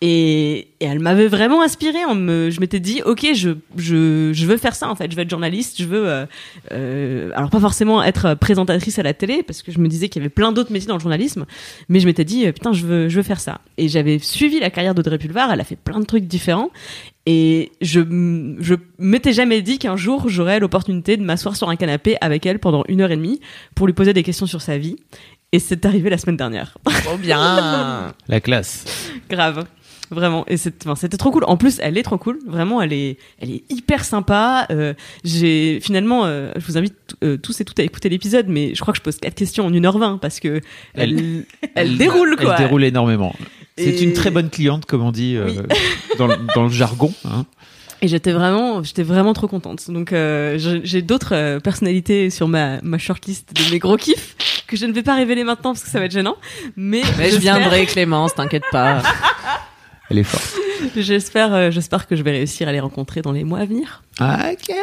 et, 0.00 0.68
elle 0.80 0.98
m'avait 0.98 1.28
vraiment 1.28 1.62
inspirée. 1.62 1.98
Me, 2.14 2.48
je 2.48 2.58
m'étais 2.60 2.80
dit, 2.80 3.02
ok, 3.04 3.26
je, 3.34 3.50
veux 3.76 4.56
faire 4.56 4.74
ça 4.74 4.88
en 4.88 4.94
fait, 4.94 5.10
je 5.10 5.16
veux 5.16 5.22
être 5.22 5.30
journaliste, 5.30 5.76
je 5.78 5.84
veux, 5.84 6.08
euh, 6.08 6.26
euh, 6.72 7.30
alors 7.34 7.50
pas 7.50 7.60
forcément 7.60 8.02
être 8.02 8.34
présentatrice 8.34 8.98
à 8.98 9.02
la 9.02 9.12
télé, 9.12 9.42
parce 9.42 9.62
que 9.62 9.72
je 9.72 9.78
me 9.78 9.88
disais 9.88 10.08
qu'il 10.08 10.22
y 10.22 10.22
avait 10.22 10.30
plein 10.30 10.52
d'autres 10.52 10.72
métiers 10.72 10.88
dans 10.88 10.96
le 10.96 11.00
journalisme, 11.00 11.44
mais 11.88 12.00
je 12.00 12.06
m'étais 12.06 12.24
dit, 12.24 12.46
euh, 12.46 12.52
putain, 12.52 12.72
je 12.72 12.86
veux, 12.86 13.08
je 13.10 13.16
veux 13.16 13.22
faire 13.22 13.40
ça. 13.40 13.60
Et 13.76 13.88
j'avais 13.88 14.18
suivi 14.18 14.58
la 14.58 14.70
carrière 14.70 14.94
d'Audrey 14.94 15.18
Pulvar, 15.18 15.52
elle 15.52 15.60
a 15.60 15.64
fait 15.64 15.76
plein 15.76 16.00
de 16.00 16.06
trucs 16.06 16.24
différents, 16.24 16.70
et 17.26 17.72
je, 17.80 18.00
je 18.60 18.74
m'étais 18.98 19.32
jamais 19.32 19.62
dit 19.62 19.78
qu'un 19.78 19.96
jour 19.96 20.28
j'aurais 20.28 20.58
l'opportunité 20.58 21.16
de 21.16 21.22
m'asseoir 21.22 21.54
sur 21.56 21.68
un 21.68 21.76
canapé 21.76 22.16
avec 22.20 22.46
elle 22.46 22.58
pendant 22.58 22.82
une 22.88 23.00
heure 23.02 23.10
et 23.10 23.16
demie 23.16 23.40
pour 23.74 23.86
lui 23.86 23.92
poser 23.92 24.12
des 24.12 24.22
questions 24.22 24.46
sur 24.46 24.62
sa 24.62 24.78
vie. 24.78 24.96
Et 25.52 25.58
c'est 25.58 25.84
arrivé 25.84 26.10
la 26.10 26.18
semaine 26.18 26.36
dernière. 26.36 26.78
Trop 27.04 27.16
bien. 27.18 28.14
La 28.28 28.40
classe. 28.40 28.84
Grave. 29.28 29.66
Vraiment. 30.12 30.44
Et 30.48 30.56
c'est- 30.56 30.84
enfin, 30.86 30.94
c'était 30.96 31.16
trop 31.16 31.30
cool. 31.30 31.44
En 31.44 31.56
plus, 31.56 31.78
elle 31.82 31.98
est 31.98 32.02
trop 32.02 32.18
cool. 32.18 32.38
Vraiment, 32.46 32.80
elle 32.82 32.92
est, 32.92 33.16
elle 33.40 33.50
est 33.50 33.62
hyper 33.70 34.04
sympa. 34.04 34.66
Euh, 34.70 34.94
j'ai, 35.24 35.78
finalement, 35.80 36.24
euh, 36.24 36.52
je 36.56 36.66
vous 36.66 36.78
invite 36.78 36.94
euh, 37.24 37.36
tous 37.36 37.60
et 37.60 37.64
toutes 37.64 37.78
à 37.80 37.82
écouter 37.84 38.08
l'épisode, 38.08 38.46
mais 38.48 38.74
je 38.74 38.80
crois 38.80 38.92
que 38.92 38.98
je 38.98 39.02
pose 39.02 39.16
quatre 39.18 39.34
questions 39.34 39.66
en 39.66 39.70
1h20 39.72 40.18
parce 40.18 40.40
que 40.40 40.60
elle, 40.94 41.44
elle, 41.74 41.96
déroule, 41.98 42.36
quoi. 42.36 42.54
Elle 42.58 42.64
déroule 42.66 42.84
énormément. 42.84 43.34
C'est 43.78 44.00
une 44.02 44.12
très 44.12 44.30
bonne 44.30 44.50
cliente, 44.50 44.84
comme 44.86 45.02
on 45.02 45.10
dit 45.12 45.36
euh, 45.36 45.46
Oui. 45.48 45.58
dans, 46.18 46.26
le- 46.26 46.36
dans 46.54 46.64
le 46.64 46.68
jargon. 46.70 47.12
hein. 47.24 47.46
Et 48.02 48.08
j'étais 48.08 48.32
vraiment, 48.32 48.82
j'étais 48.82 49.02
vraiment 49.02 49.34
trop 49.34 49.46
contente. 49.46 49.90
Donc 49.90 50.12
euh, 50.12 50.58
j'ai 50.84 51.02
d'autres 51.02 51.34
euh, 51.34 51.60
personnalités 51.60 52.30
sur 52.30 52.48
ma, 52.48 52.80
ma 52.82 52.96
shortlist 52.96 53.52
de 53.54 53.70
mes 53.70 53.78
gros 53.78 53.96
kiffs 53.98 54.36
que 54.66 54.76
je 54.76 54.86
ne 54.86 54.92
vais 54.92 55.02
pas 55.02 55.14
révéler 55.16 55.44
maintenant 55.44 55.72
parce 55.72 55.82
que 55.84 55.90
ça 55.90 55.98
va 55.98 56.06
être 56.06 56.12
gênant. 56.12 56.36
Mais, 56.76 57.02
Mais 57.18 57.30
je 57.30 57.36
viendrai, 57.38 57.84
Clémence, 57.86 58.34
t'inquiète 58.34 58.64
pas. 58.72 59.02
Elle 60.10 60.18
est 60.18 60.24
forte. 60.24 60.50
J'espère, 60.96 61.52
euh, 61.54 61.70
j'espère 61.70 62.06
que 62.06 62.16
je 62.16 62.22
vais 62.22 62.30
réussir 62.32 62.68
à 62.68 62.72
les 62.72 62.80
rencontrer 62.80 63.20
dans 63.20 63.32
les 63.32 63.44
mois 63.44 63.58
à 63.58 63.64
venir. 63.66 64.02
Ok. 64.18 64.74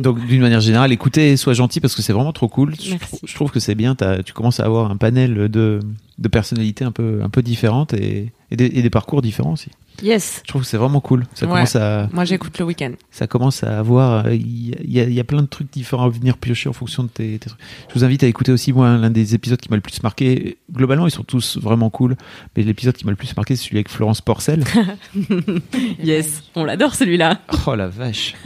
Donc 0.00 0.24
d'une 0.26 0.40
manière 0.40 0.60
générale, 0.60 0.92
écoutez, 0.92 1.36
sois 1.36 1.54
gentil 1.54 1.80
parce 1.80 1.94
que 1.94 2.02
c'est 2.02 2.12
vraiment 2.12 2.32
trop 2.32 2.48
cool. 2.48 2.74
Je, 2.80 2.90
Merci. 2.90 3.06
trou- 3.16 3.18
je 3.26 3.34
trouve 3.34 3.50
que 3.50 3.60
c'est 3.60 3.74
bien. 3.74 3.94
tu 4.24 4.32
commences 4.32 4.60
à 4.60 4.64
avoir 4.64 4.90
un 4.90 4.96
panel 4.96 5.48
de, 5.48 5.80
de 6.18 6.28
personnalités 6.28 6.84
un 6.84 6.92
peu, 6.92 7.20
un 7.22 7.28
peu 7.28 7.42
différentes 7.42 7.94
et, 7.94 8.32
et, 8.50 8.56
des, 8.56 8.66
et 8.66 8.82
des 8.82 8.90
parcours 8.90 9.22
différents 9.22 9.52
aussi. 9.52 9.70
Yes. 10.02 10.40
Je 10.44 10.48
trouve 10.48 10.62
que 10.62 10.68
c'est 10.68 10.78
vraiment 10.78 11.00
cool. 11.00 11.24
Ça 11.34 11.44
Ouais. 11.44 11.52
commence 11.52 11.76
à, 11.76 12.08
Moi, 12.14 12.24
j'écoute 12.24 12.58
le 12.58 12.64
week-end. 12.64 12.92
ça 13.10 13.26
commence 13.26 13.62
à 13.62 13.78
avoir. 13.78 14.24
euh, 14.26 14.34
y, 14.34 14.70
y 14.84 14.98
il 15.00 15.12
y 15.12 15.20
a 15.20 15.24
plein 15.24 15.42
de 15.42 15.46
trucs 15.46 15.70
différents 15.70 16.06
à 16.06 16.08
venir 16.08 16.38
piocher 16.38 16.70
en 16.70 16.72
fonction 16.72 17.02
de 17.04 17.08
tes, 17.10 17.38
tes 17.38 17.50
trucs. 17.50 17.60
Je 17.88 17.94
vous 17.94 18.02
invite 18.04 18.24
à 18.24 18.26
écouter 18.26 18.52
aussi 18.52 18.72
moi 18.72 18.96
l'un 18.96 19.10
des 19.10 19.34
épisodes 19.34 19.60
qui 19.60 19.68
m'a 19.68 19.76
le 19.76 19.82
plus 19.82 20.02
marqué. 20.02 20.56
Globalement, 20.72 21.06
ils 21.06 21.10
sont 21.10 21.24
tous 21.24 21.58
vraiment 21.58 21.90
cool, 21.90 22.16
mais 22.56 22.62
l'épisode 22.62 22.96
qui 22.96 23.04
m'a 23.04 23.10
le 23.10 23.16
plus 23.18 23.36
marqué, 23.36 23.54
c'est 23.54 23.64
celui 23.64 23.76
avec 23.76 23.90
Florence 23.90 24.22
Porcel. 24.22 24.64
Yes. 26.02 26.42
On 26.54 26.64
l'adore 26.64 26.94
celui-là. 26.94 27.40
Oh 27.66 27.74
la 27.74 27.88
vache. 27.88 28.34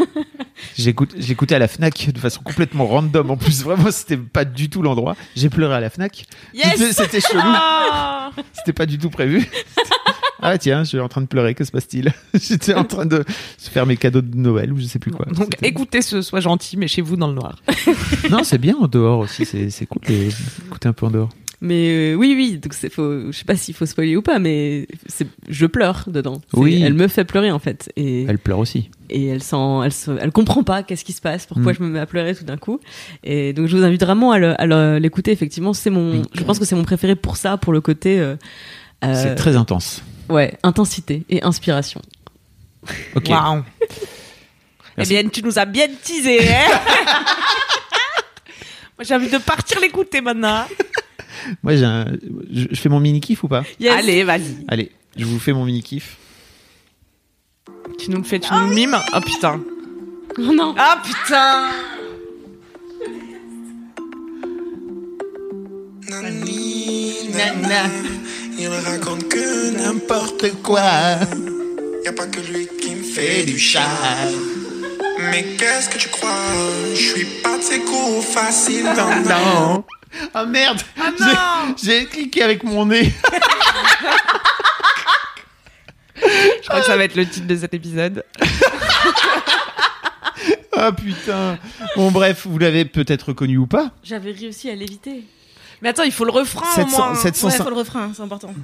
J'écoutais 0.76 1.54
à 1.54 1.58
la 1.58 1.68
Fnac 1.68 2.10
de 2.12 2.18
façon 2.18 2.40
complètement 2.42 2.86
random. 2.86 3.30
En 3.30 3.36
plus, 3.36 3.62
vraiment, 3.62 3.90
c'était 3.90 4.16
pas 4.16 4.44
du 4.44 4.68
tout 4.70 4.82
l'endroit. 4.82 5.16
J'ai 5.36 5.48
pleuré 5.50 5.74
à 5.74 5.80
la 5.80 5.90
Fnac. 5.90 6.24
C'était, 6.54 6.78
Yes. 6.78 6.96
c'était 6.96 7.20
chelou. 7.20 7.40
Ah 7.44 8.30
C'était 8.54 8.72
pas 8.72 8.86
du 8.86 8.98
tout 8.98 9.10
prévu. 9.10 9.48
Ah 10.42 10.58
tiens, 10.58 10.84
je 10.84 10.88
suis 10.90 11.00
en 11.00 11.08
train 11.08 11.22
de 11.22 11.26
pleurer. 11.26 11.54
Que 11.54 11.64
se 11.64 11.70
passe-t-il? 11.72 12.12
J'étais 12.34 12.74
en 12.74 12.84
train 12.84 13.06
de 13.06 13.24
se 13.56 13.70
faire 13.70 13.86
mes 13.86 13.96
cadeaux 13.96 14.20
de 14.20 14.36
Noël 14.36 14.72
ou 14.72 14.78
je 14.78 14.84
sais 14.84 14.98
plus 14.98 15.10
quoi. 15.10 15.24
Donc, 15.26 15.54
écoutez 15.62 16.02
ce 16.02 16.20
Sois 16.22 16.40
gentil, 16.40 16.76
mais 16.76 16.88
chez 16.88 17.00
vous 17.02 17.16
dans 17.16 17.28
le 17.28 17.34
noir. 17.34 17.56
Non, 18.30 18.44
c'est 18.44 18.58
bien 18.58 18.76
en 18.78 18.86
dehors 18.86 19.20
aussi. 19.20 19.46
C'est, 19.46 19.70
c'est 19.70 19.86
cool 19.86 20.02
d'écouter 20.06 20.88
un 20.88 20.92
peu 20.92 21.06
en 21.06 21.10
dehors. 21.10 21.30
Mais 21.62 22.12
euh, 22.12 22.14
oui, 22.14 22.34
oui. 22.36 22.58
Donc 22.58 22.74
c'est 22.74 22.92
faux. 22.92 23.32
Je 23.32 23.36
sais 23.38 23.44
pas 23.44 23.56
s'il 23.56 23.74
faut 23.74 23.86
spoiler 23.86 24.14
ou 24.16 24.22
pas, 24.22 24.38
mais 24.38 24.86
c'est, 25.06 25.26
je 25.48 25.64
pleure 25.66 26.04
dedans. 26.06 26.42
Oui. 26.52 26.82
Elle 26.82 26.92
me 26.92 27.08
fait 27.08 27.24
pleurer 27.24 27.50
en 27.50 27.58
fait. 27.58 27.90
Et 27.96 28.24
Elle 28.28 28.38
pleure 28.38 28.58
aussi. 28.58 28.90
et 29.08 29.26
elle 29.28 29.42
sent, 29.42 29.56
elle, 29.84 29.92
se- 29.92 30.10
elle 30.20 30.32
comprend 30.32 30.62
pas 30.64 30.82
qu'est-ce 30.82 31.04
qui 31.04 31.12
se 31.14 31.20
passe, 31.22 31.46
pourquoi 31.46 31.72
Mm. 31.72 31.76
je 31.78 31.82
me 31.82 31.88
mets 31.88 31.98
à 32.00 32.06
pleurer 32.06 32.34
tout 32.34 32.44
d'un 32.44 32.58
coup. 32.58 32.78
Et 33.24 33.52
donc 33.54 33.68
je 33.68 33.76
vous 33.76 33.84
invite 33.84 34.02
vraiment 34.04 34.32
à, 34.32 34.38
le- 34.38 34.60
à 34.60 34.66
le- 34.66 34.98
l'écouter. 34.98 35.32
Effectivement, 35.32 35.72
c'est 35.72 35.88
mon, 35.90 36.22
je 36.34 36.42
pense 36.44 36.58
que 36.58 36.64
c'est 36.66 36.76
mon 36.76 36.84
préféré 36.84 37.16
pour 37.16 37.36
ça, 37.38 37.56
pour 37.56 37.72
le 37.72 37.80
côté, 37.80 38.18
euh, 38.20 38.36
euh, 39.04 39.14
C'est 39.22 39.34
très 39.34 39.56
intense. 39.56 40.02
ouais, 40.28 40.58
intensité 40.62 41.22
et 41.30 41.42
inspiration. 41.42 42.02
Ok. 43.14 43.28
Waouh. 43.30 43.62
Eh 44.98 45.04
bien, 45.04 45.26
tu 45.28 45.42
nous 45.42 45.58
as 45.58 45.64
bien 45.64 45.86
teasé, 46.04 46.40
hein 46.48 46.80
Moi, 48.98 49.04
j'ai 49.04 49.14
envie 49.14 49.28
de 49.30 49.38
partir 49.38 49.80
l'écouter 49.80 50.20
maintenant. 50.20 50.64
Moi, 51.62 51.76
j'ai 51.76 51.84
un... 51.84 52.06
je, 52.50 52.74
fais 52.74 52.88
mon 52.88 53.00
mini 53.00 53.20
kiff 53.20 53.44
ou 53.44 53.48
pas 53.48 53.64
Allez, 53.90 54.24
vas-y. 54.24 54.64
Allez, 54.68 54.92
je 55.16 55.24
vous 55.24 55.38
fais 55.38 55.52
mon 55.52 55.64
mini 55.64 55.82
kiff. 55.82 56.16
Tu 57.98 58.10
nous 58.10 58.18
le 58.18 58.24
fais, 58.24 58.40
tu 58.40 58.52
nous 58.52 58.68
le 58.68 58.74
mimes 58.74 58.98
Oh 59.14 59.20
putain. 59.20 59.60
Oh 60.38 60.52
non. 60.52 60.74
Ah 60.78 61.02
putain 61.04 61.70
Nana, 67.36 67.90
il 68.58 68.68
raconte 68.68 69.28
que 69.28 69.76
n'importe 69.76 70.52
quoi 70.62 71.18
y 72.06 72.08
a 72.08 72.12
pas 72.12 72.26
que 72.26 72.40
lui 72.52 72.68
qui 72.80 72.94
me 72.94 73.02
fait 73.02 73.44
du 73.44 73.58
charme. 73.58 74.32
Mais 75.30 75.42
qu'est-ce 75.58 75.88
que 75.88 75.98
tu 75.98 76.08
crois? 76.08 76.30
Je 76.94 77.00
suis 77.00 77.24
pas 77.42 77.58
de 77.58 77.62
ces 77.62 77.80
coups 77.80 78.24
faciles, 78.24 78.84
non, 78.96 79.28
non. 79.28 79.84
Ah 80.34 80.44
merde 80.44 80.80
non 81.20 81.74
J'ai 81.82 82.06
cliqué 82.06 82.42
avec 82.42 82.62
mon 82.64 82.86
nez. 82.86 83.12
Je 86.16 86.68
crois 86.68 86.80
que 86.80 86.86
ça 86.86 86.96
va 86.96 87.04
être 87.04 87.14
le 87.14 87.28
titre 87.28 87.46
de 87.46 87.56
cet 87.56 87.74
épisode. 87.74 88.24
Ah 90.76 90.92
putain 90.92 91.58
Bon 91.96 92.10
bref, 92.10 92.46
vous 92.46 92.58
l'avez 92.58 92.84
peut-être 92.84 93.28
reconnu 93.28 93.56
ou 93.56 93.66
pas. 93.66 93.90
J'avais 94.02 94.32
réussi 94.32 94.68
à 94.70 94.74
l'éviter. 94.74 95.24
Mais 95.82 95.90
attends, 95.90 96.02
il 96.04 96.12
faut 96.12 96.24
le 96.24 96.32
refrain 96.32 96.66
au 96.70 96.74
700, 96.74 96.98
moins. 96.98 97.14
700 97.14 97.48
Ouais, 97.48 97.56
faut 97.56 97.70
le 97.70 97.76
refrain, 97.76 98.12
c'est 98.14 98.22
important. 98.22 98.54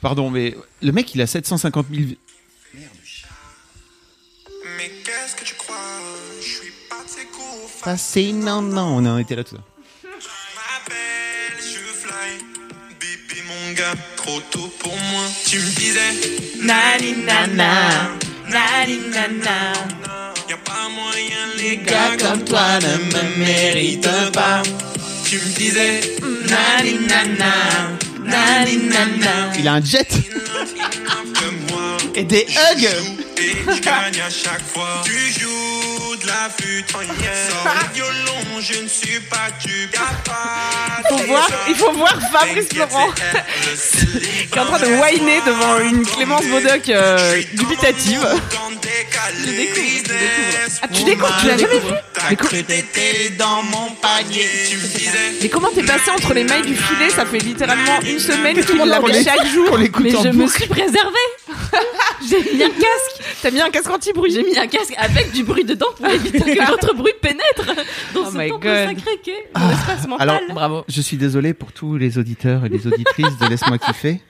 Pardon, 0.00 0.30
mais 0.30 0.56
le 0.82 0.92
mec 0.92 1.14
il 1.14 1.20
a 1.20 1.26
750 1.26 1.86
000... 1.92 2.10
Passé, 7.82 8.32
non, 8.32 8.62
non, 8.62 8.96
on 8.96 9.06
en 9.06 9.18
était 9.18 9.36
là 9.36 9.44
tout 9.44 9.56
ça. 9.56 9.62
m'appelles, 10.56 11.58
je 11.60 11.78
fly. 12.02 12.30
Bébé 13.00 13.42
mon 13.46 13.72
gars, 13.72 13.94
trop 14.16 14.40
tôt 14.50 14.72
pour 14.80 14.96
moi. 14.96 15.22
Tu 15.46 15.58
me 15.58 15.70
disais, 15.76 16.14
nani 16.60 17.24
nana, 17.24 18.10
nani 18.50 18.98
nana. 19.10 19.72
Y'a 20.48 20.56
pas 20.56 20.88
moyen, 20.92 21.46
les 21.56 21.76
gars 21.78 22.16
comme 22.18 22.44
toi 22.44 22.78
ne 22.80 22.96
me 23.12 23.38
méritent 23.38 24.32
pas. 24.32 24.62
Tu 25.24 25.36
me 25.36 25.54
disais, 25.56 26.00
nani 26.20 27.06
nana, 27.06 27.52
nani 28.24 28.76
nana. 28.88 29.52
Il 29.58 29.68
a 29.68 29.74
un 29.74 29.84
jet 29.84 30.08
et 32.18 32.24
des 32.24 32.46
hugs 32.48 32.88
et 33.36 33.52
je 33.64 33.80
gagne 33.80 34.20
à 34.20 34.30
chaque 34.30 34.66
fois. 34.66 35.02
Tu 35.04 35.40
joues 35.40 35.87
la 36.28 37.92
violon, 37.94 38.60
je 38.60 38.82
ne 38.82 38.88
suis 38.88 39.20
pas 39.20 39.48
Il 39.64 41.08
faut 41.08 41.26
voir, 41.26 41.48
il 41.68 41.74
faut 41.74 41.92
voir 41.92 42.18
Fabrice 42.30 42.72
Laurent 42.74 43.08
qui 44.50 44.58
est 44.58 44.60
en 44.60 44.66
train 44.66 44.78
de 44.78 44.86
whiner 44.86 45.40
devant 45.46 45.80
une 45.80 46.04
Clémence 46.04 46.46
Bodoc 46.46 46.88
euh, 46.88 47.42
dubitative. 47.54 48.26
Je 49.42 49.50
découvre, 49.50 49.78
je 49.82 49.94
découvre. 49.94 50.78
Ah, 50.82 50.88
tu 50.88 51.04
découvres, 51.04 51.36
tu 51.40 51.46
l'as 51.46 51.56
jamais 51.56 51.78
vu? 51.78 53.36
Dans 53.38 53.62
mon 53.62 53.90
panier. 54.00 54.48
Mais 55.42 55.48
comment 55.48 55.68
t'es 55.74 55.82
passé 55.82 56.10
entre 56.10 56.34
les 56.34 56.44
mailles 56.44 56.62
du 56.62 56.74
filet? 56.74 57.10
Ça 57.10 57.24
fait 57.24 57.38
littéralement 57.38 58.00
une 58.02 58.18
semaine 58.18 58.62
qu'il 58.64 58.76
l'entend. 58.76 59.06
chaque 59.24 59.46
jour. 59.46 59.78
Mais 59.78 60.10
je 60.10 60.28
me 60.28 60.46
suis 60.46 60.66
préservée. 60.66 61.16
J'ai 62.28 62.54
mis 62.54 62.62
un 62.62 62.70
casque. 62.70 63.22
T'as 63.42 63.50
mis 63.50 63.60
un 63.60 63.70
casque 63.70 63.90
anti-bruit 63.90 64.32
J'ai 64.32 64.42
mis 64.42 64.58
un 64.58 64.66
casque 64.66 64.94
avec 64.96 65.32
du 65.32 65.44
bruit 65.44 65.64
dedans 65.64 65.86
pour 65.96 66.06
éviter 66.18 66.56
que 66.56 66.66
votre 66.70 66.94
bruit 66.94 67.12
pénètre 67.20 67.66
dans 68.14 68.22
Oh 68.26 68.30
ce 68.32 68.36
my 68.38 68.48
temple 68.48 68.66
God. 68.66 68.86
sacré 68.96 69.10
qu'est 69.22 69.48
mon 69.56 69.70
espace 69.70 70.08
mental. 70.08 70.28
alors, 70.28 70.40
Bravo. 70.54 70.84
Je 70.88 71.00
suis 71.00 71.16
désolé 71.16 71.54
pour 71.54 71.72
tous 71.72 71.96
les 71.96 72.18
auditeurs 72.18 72.64
et 72.64 72.68
les 72.68 72.86
auditrices 72.86 73.36
de 73.38 73.46
Laisse-moi 73.46 73.78
kiffer. 73.86 74.20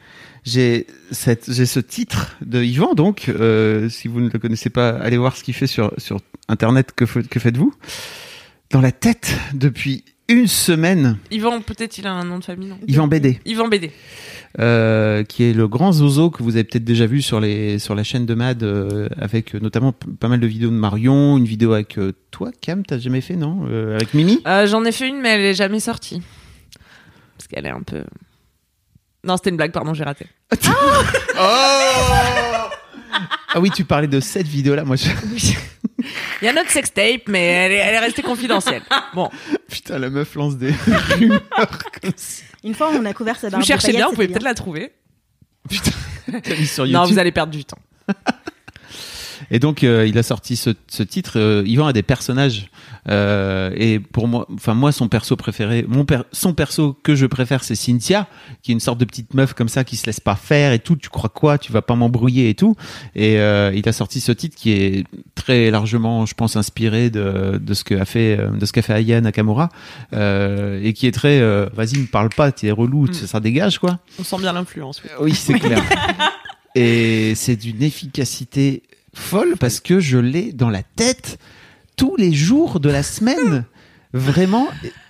J'ai 0.44 0.86
cette, 1.10 1.52
j'ai 1.52 1.66
ce 1.66 1.80
titre 1.80 2.36
de 2.40 2.62
Yvan, 2.62 2.94
donc, 2.94 3.28
euh, 3.28 3.88
si 3.88 4.08
vous 4.08 4.20
ne 4.20 4.30
le 4.30 4.38
connaissez 4.38 4.70
pas, 4.70 4.90
allez 4.90 5.16
voir 5.18 5.36
ce 5.36 5.42
qu'il 5.44 5.52
fait 5.54 5.66
sur, 5.66 5.92
sur 5.98 6.18
Internet, 6.48 6.92
que 6.94 7.06
faites-vous? 7.06 7.74
Dans 8.70 8.80
la 8.80 8.92
tête 8.92 9.34
depuis 9.54 10.04
une 10.28 10.46
semaine, 10.46 11.18
Yvan, 11.30 11.60
peut-être 11.62 11.96
il 11.98 12.06
a 12.06 12.12
un 12.12 12.24
nom 12.24 12.38
de 12.38 12.44
famille, 12.44 12.68
non 12.68 12.78
Yvan 12.86 13.06
BD, 13.08 13.40
Yvan 13.46 13.68
BD. 13.68 13.90
euh, 14.60 15.24
qui 15.24 15.44
est 15.44 15.52
le 15.52 15.68
grand 15.68 15.92
zozo 15.92 16.30
que 16.30 16.42
vous 16.42 16.56
avez 16.56 16.64
peut-être 16.64 16.84
déjà 16.84 17.06
vu 17.06 17.22
sur, 17.22 17.40
les, 17.40 17.78
sur 17.78 17.94
la 17.94 18.02
chaîne 18.04 18.26
de 18.26 18.34
Mad, 18.34 18.62
euh, 18.62 19.08
avec 19.18 19.54
euh, 19.54 19.58
notamment 19.60 19.92
pas 19.92 20.28
mal 20.28 20.40
de 20.40 20.46
vidéos 20.46 20.70
de 20.70 20.74
Marion, 20.74 21.36
une 21.38 21.44
vidéo 21.46 21.72
avec 21.72 21.98
euh, 21.98 22.12
toi, 22.30 22.50
Cam, 22.60 22.84
t'as 22.84 22.98
jamais 22.98 23.20
fait, 23.20 23.36
non 23.36 23.64
Avec 23.94 24.12
Mimi? 24.14 24.40
J'en 24.66 24.84
ai 24.84 24.92
fait 24.92 25.08
une, 25.08 25.20
mais 25.20 25.30
elle 25.30 25.40
est 25.40 25.54
jamais 25.54 25.80
sortie. 25.80 26.22
Parce 27.36 27.48
qu'elle 27.48 27.66
est 27.66 27.70
un 27.70 27.82
peu. 27.82 28.04
Non, 29.24 29.36
c'était 29.36 29.50
une 29.50 29.56
blague, 29.56 29.72
pardon, 29.72 29.94
j'ai 29.94 30.04
raté. 30.04 30.26
Ah 31.36 32.70
oui, 33.60 33.70
tu 33.70 33.84
parlais 33.84 34.06
de 34.08 34.20
cette 34.20 34.46
vidéo-là, 34.46 34.84
moi 34.84 34.96
je... 34.96 35.08
Il 36.40 36.44
y 36.44 36.48
a 36.48 36.52
notre 36.52 36.70
sextape, 36.70 37.22
mais 37.28 37.44
elle 37.44 37.72
est, 37.72 37.76
elle 37.76 37.94
est 37.94 37.98
restée 37.98 38.22
confidentielle. 38.22 38.82
Bon, 39.14 39.30
Putain, 39.68 39.98
la 39.98 40.10
meuf 40.10 40.34
lance 40.34 40.56
des 40.56 40.70
rumeurs 40.70 41.42
comme 42.00 42.12
ça. 42.16 42.42
Une 42.64 42.74
fois, 42.74 42.90
on 42.92 43.04
a 43.04 43.12
couvert 43.14 43.36
sa 43.38 43.50
barbe 43.50 43.62
vous 43.62 43.66
cherchez 43.66 43.92
bien, 43.92 44.06
vous 44.08 44.14
pouvez 44.14 44.28
peut-être 44.28 44.42
la 44.42 44.54
trouver. 44.54 44.92
Putain, 45.68 45.90
t'as 46.42 46.56
mis 46.56 46.66
sur 46.66 46.86
YouTube. 46.86 47.00
Non, 47.00 47.06
vous 47.06 47.18
allez 47.18 47.32
perdre 47.32 47.52
du 47.52 47.64
temps. 47.64 47.78
Et 49.50 49.58
donc, 49.58 49.82
euh, 49.82 50.06
il 50.06 50.18
a 50.18 50.22
sorti 50.22 50.56
ce, 50.56 50.70
ce 50.88 51.02
titre. 51.02 51.32
Euh, 51.38 51.62
Yvan 51.66 51.86
a 51.86 51.92
des 51.92 52.02
personnages. 52.02 52.70
Euh, 53.08 53.70
et 53.76 53.98
pour 53.98 54.28
moi, 54.28 54.46
enfin 54.52 54.74
moi, 54.74 54.92
son 54.92 55.08
perso 55.08 55.36
préféré, 55.36 55.86
mon 55.88 56.04
per- 56.04 56.22
son 56.32 56.52
perso 56.52 56.92
que 57.02 57.14
je 57.14 57.24
préfère, 57.24 57.64
c'est 57.64 57.74
Cynthia, 57.74 58.26
qui 58.62 58.72
est 58.72 58.74
une 58.74 58.80
sorte 58.80 58.98
de 58.98 59.06
petite 59.06 59.32
meuf 59.32 59.54
comme 59.54 59.68
ça, 59.68 59.84
qui 59.84 59.96
se 59.96 60.04
laisse 60.06 60.20
pas 60.20 60.34
faire 60.36 60.72
et 60.72 60.78
tout. 60.78 60.96
Tu 60.96 61.08
crois 61.08 61.30
quoi 61.30 61.56
Tu 61.56 61.72
vas 61.72 61.80
pas 61.80 61.94
m'embrouiller 61.94 62.50
et 62.50 62.54
tout. 62.54 62.74
Et 63.14 63.38
euh, 63.38 63.72
il 63.74 63.88
a 63.88 63.92
sorti 63.92 64.20
ce 64.20 64.32
titre 64.32 64.54
qui 64.56 64.72
est 64.72 65.04
très 65.34 65.70
largement, 65.70 66.26
je 66.26 66.34
pense, 66.34 66.56
inspiré 66.56 67.08
de, 67.08 67.58
de 67.58 67.74
ce 67.74 67.84
qu'a 67.84 68.04
fait, 68.04 68.38
euh, 68.38 68.50
de 68.50 68.66
ce 68.66 68.72
qu'a 68.72 68.82
fait 68.82 68.92
Aya 68.92 69.20
Nakamura, 69.22 69.70
euh, 70.12 70.78
et 70.82 70.92
qui 70.92 71.06
est 71.06 71.12
très, 71.12 71.40
euh, 71.40 71.66
vas-y, 71.74 71.98
me 71.98 72.06
parle 72.06 72.28
pas, 72.28 72.52
t'es 72.52 72.70
relou, 72.70 73.06
Mm. 73.06 73.12
ça, 73.14 73.26
ça 73.26 73.40
dégage 73.40 73.78
quoi. 73.78 73.98
On 74.18 74.24
sent 74.24 74.36
bien 74.38 74.52
l'influence. 74.52 75.00
oui. 75.04 75.10
Oui, 75.30 75.34
c'est 75.34 75.54
clair. 75.58 75.82
Et 76.74 77.34
c'est 77.34 77.56
d'une 77.56 77.82
efficacité 77.82 78.82
folle 79.18 79.56
parce 79.58 79.80
que 79.80 80.00
je 80.00 80.18
l'ai 80.18 80.52
dans 80.52 80.70
la 80.70 80.82
tête 80.82 81.38
tous 81.96 82.16
les 82.16 82.32
jours 82.32 82.80
de 82.80 82.88
la 82.88 83.02
semaine. 83.02 83.64
Vraiment, 84.14 84.68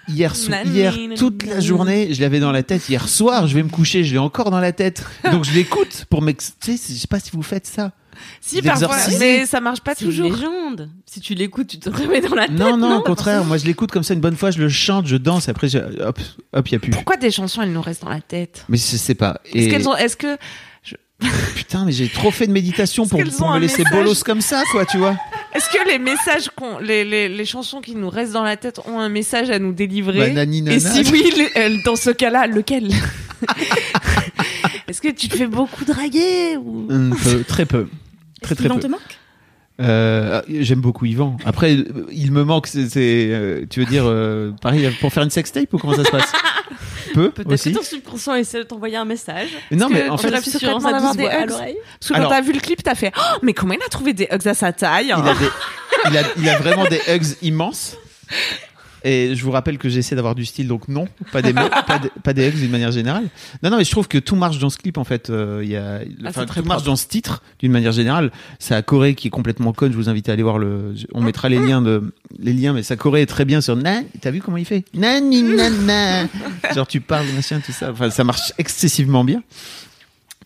hier, 0.08 0.34
so- 0.34 0.50
hier 0.64 0.92
toute 1.16 1.44
la 1.46 1.60
journée, 1.60 2.12
je 2.12 2.20
l'avais 2.20 2.40
dans 2.40 2.50
la 2.50 2.64
tête. 2.64 2.88
Hier 2.88 3.08
soir, 3.08 3.46
je 3.46 3.54
vais 3.54 3.62
me 3.62 3.68
coucher, 3.68 4.02
je 4.02 4.12
l'ai 4.12 4.18
encore 4.18 4.50
dans 4.50 4.58
la 4.60 4.72
tête. 4.72 5.04
Donc 5.30 5.44
je 5.44 5.52
l'écoute 5.52 6.06
pour 6.10 6.20
m'ex... 6.22 6.54
Tu 6.60 6.76
sais, 6.76 6.94
je 6.94 6.98
sais 6.98 7.06
pas 7.06 7.20
si 7.20 7.30
vous 7.32 7.42
faites 7.42 7.66
ça. 7.66 7.92
Si, 8.40 8.60
parfois, 8.62 8.88
D'exorciser. 8.88 9.18
mais 9.20 9.46
ça 9.46 9.60
marche 9.60 9.80
pas 9.80 9.92
C'est 9.96 10.04
une 10.04 10.10
toujours. 10.10 10.32
légende. 10.32 10.90
Si 11.06 11.20
tu 11.20 11.34
l'écoutes, 11.34 11.68
tu 11.68 11.78
te 11.78 11.88
remets 11.88 12.20
dans 12.20 12.34
la 12.34 12.48
tête. 12.48 12.58
Non, 12.58 12.76
non, 12.76 12.96
au 12.96 13.02
contraire. 13.02 13.44
Moi, 13.44 13.58
je 13.58 13.64
l'écoute 13.66 13.92
comme 13.92 14.02
ça 14.02 14.12
une 14.14 14.18
bonne 14.20 14.34
fois, 14.36 14.50
je 14.50 14.58
le 14.58 14.68
chante, 14.68 15.06
je 15.06 15.14
danse, 15.16 15.46
et 15.46 15.52
après, 15.52 15.68
je- 15.68 15.78
hop, 16.02 16.18
hop, 16.52 16.68
y 16.68 16.74
a 16.74 16.78
plus. 16.80 16.90
Pourquoi 16.90 17.16
des 17.16 17.30
chansons, 17.30 17.62
elles 17.62 17.72
nous 17.72 17.80
restent 17.80 18.02
dans 18.02 18.08
la 18.10 18.20
tête? 18.20 18.64
Mais 18.68 18.76
je 18.76 18.82
sais 18.82 19.14
pas. 19.14 19.40
Est-ce 19.54 19.68
Et- 19.76 19.86
ont, 19.86 19.94
est-ce 19.96 20.16
que, 20.16 20.36
Putain, 21.54 21.84
mais 21.84 21.92
j'ai 21.92 22.08
trop 22.08 22.30
fait 22.30 22.46
de 22.46 22.52
méditation 22.52 23.06
pour, 23.06 23.18
me 23.18 23.24
laisser 23.58 23.82
message 23.82 23.92
bolos 23.92 24.22
comme 24.24 24.40
ça, 24.40 24.62
quoi, 24.70 24.84
tu 24.86 24.98
vois. 24.98 25.16
est-ce 25.54 25.68
que 25.70 25.88
les 25.88 25.98
messages 25.98 26.48
qu'on, 26.54 26.78
les, 26.78 27.04
les, 27.04 27.28
les 27.28 27.44
chansons 27.44 27.80
qui 27.80 27.94
nous 27.96 28.08
restent 28.08 28.32
dans 28.32 28.44
la 28.44 28.56
tête 28.56 28.80
ont 28.86 28.98
un 29.00 29.08
message 29.08 29.50
à 29.50 29.58
nous 29.58 29.72
délivrer 29.72 30.30
Bah, 30.32 30.46
nana. 30.46 30.72
Et 30.72 30.80
si 30.80 31.02
oui, 31.10 31.30
le- 31.36 31.60
euh, 31.60 31.76
dans 31.84 31.96
ce 31.96 32.10
cas-là, 32.10 32.46
lequel? 32.46 32.88
Est-ce 34.88 35.00
que 35.02 35.08
tu 35.08 35.28
te 35.28 35.36
fais 35.36 35.46
beaucoup 35.46 35.84
draguer 35.84 36.56
ou... 36.56 36.86
Un 36.90 37.10
peu, 37.10 37.42
très 37.44 37.66
peu. 37.66 37.88
Très, 38.40 38.54
très 38.54 38.64
Yvan 38.66 38.76
peu. 38.76 38.82
te 38.82 38.86
manque? 38.86 39.00
Euh, 39.80 40.42
J'aime 40.48 40.80
beaucoup 40.80 41.04
Yvan. 41.04 41.36
Après, 41.44 41.76
il 42.10 42.32
me 42.32 42.42
manque, 42.44 42.66
c'est, 42.66 42.88
c'est, 42.88 43.28
euh, 43.30 43.64
tu 43.68 43.80
veux 43.80 43.86
dire, 43.86 44.04
euh, 44.06 44.50
pareil, 44.62 44.88
pour 45.00 45.12
faire 45.12 45.22
une 45.22 45.30
sextape 45.30 45.72
ou 45.74 45.78
comment 45.78 45.94
ça 45.94 46.04
se 46.04 46.10
passe? 46.10 46.32
Peu 47.26 47.30
Peut-être 47.30 47.52
aussi. 47.52 47.72
que 47.72 47.78
ton 47.78 47.84
subconscient 47.84 48.34
essaie 48.34 48.58
de 48.58 48.62
t'envoyer 48.64 48.96
un 48.96 49.04
message. 49.04 49.48
Non, 49.70 49.88
mais 49.88 50.08
en 50.08 50.16
tu 50.16 50.28
fait, 50.28 50.40
secrètement 50.50 50.80
sa 50.80 50.92
d'avoir 50.92 51.14
des 51.14 51.22
l'oreille. 51.46 51.76
Parce 51.98 52.08
que 52.10 52.14
Alors- 52.14 52.28
quand 52.30 52.36
t'as 52.36 52.40
vu 52.42 52.52
le 52.52 52.60
clip, 52.60 52.82
t'as 52.82 52.94
fait 52.94 53.12
oh, 53.16 53.38
mais 53.42 53.52
comment 53.52 53.74
il 53.74 53.82
a 53.82 53.88
trouvé 53.88 54.12
des 54.12 54.28
hugs 54.30 54.46
à 54.48 54.54
sa 54.54 54.72
taille 54.72 55.06
il 55.06 55.12
a, 55.12 55.34
des- 55.34 55.50
il, 56.10 56.16
a, 56.18 56.22
il 56.36 56.48
a 56.48 56.58
vraiment 56.58 56.84
des 56.86 57.00
hugs 57.08 57.36
immenses. 57.42 57.96
Et 59.04 59.34
je 59.34 59.44
vous 59.44 59.50
rappelle 59.50 59.78
que 59.78 59.88
j'essaie 59.88 60.16
d'avoir 60.16 60.34
du 60.34 60.44
style, 60.44 60.66
donc 60.66 60.88
non, 60.88 61.06
pas 61.32 61.40
des, 61.42 61.52
mots, 61.52 61.68
pas, 61.86 61.98
des, 61.98 62.10
pas 62.22 62.32
des 62.32 62.48
hugs 62.48 62.56
d'une 62.56 62.70
manière 62.70 62.90
générale. 62.90 63.24
Non, 63.62 63.70
non, 63.70 63.76
mais 63.76 63.84
je 63.84 63.90
trouve 63.90 64.08
que 64.08 64.18
tout 64.18 64.36
marche 64.36 64.58
dans 64.58 64.70
ce 64.70 64.78
clip 64.78 64.98
en 64.98 65.04
fait. 65.04 65.30
Euh, 65.30 65.62
y 65.64 65.76
a, 65.76 66.00
enfin, 66.26 66.40
c'est 66.40 66.46
très 66.46 66.62
tout 66.62 66.68
marche 66.68 66.82
dans 66.82 66.96
ce 66.96 67.06
titre 67.06 67.42
d'une 67.60 67.72
manière 67.72 67.92
générale. 67.92 68.32
Ça 68.58 68.82
Corée 68.82 69.14
qui 69.14 69.28
est 69.28 69.30
complètement 69.30 69.72
conne. 69.72 69.92
Je 69.92 69.96
vous 69.96 70.08
invite 70.08 70.28
à 70.28 70.32
aller 70.32 70.42
voir 70.42 70.58
le. 70.58 70.94
On 71.14 71.20
mettra 71.20 71.48
les 71.48 71.58
liens 71.58 71.82
de 71.82 72.12
les 72.38 72.52
liens, 72.52 72.72
mais 72.72 72.82
ça 72.82 72.96
Corée 72.96 73.22
est 73.22 73.26
très 73.26 73.44
bien 73.44 73.60
sur. 73.60 73.76
Na, 73.76 74.00
T'as 74.20 74.30
vu 74.30 74.40
comment 74.40 74.56
il 74.56 74.64
fait? 74.64 74.84
Genre 76.74 76.86
tu 76.86 77.00
parles 77.00 77.26
machin 77.34 77.60
tout 77.64 77.72
ça. 77.72 77.92
Enfin, 77.92 78.10
ça 78.10 78.24
marche 78.24 78.52
excessivement 78.58 79.24
bien. 79.24 79.42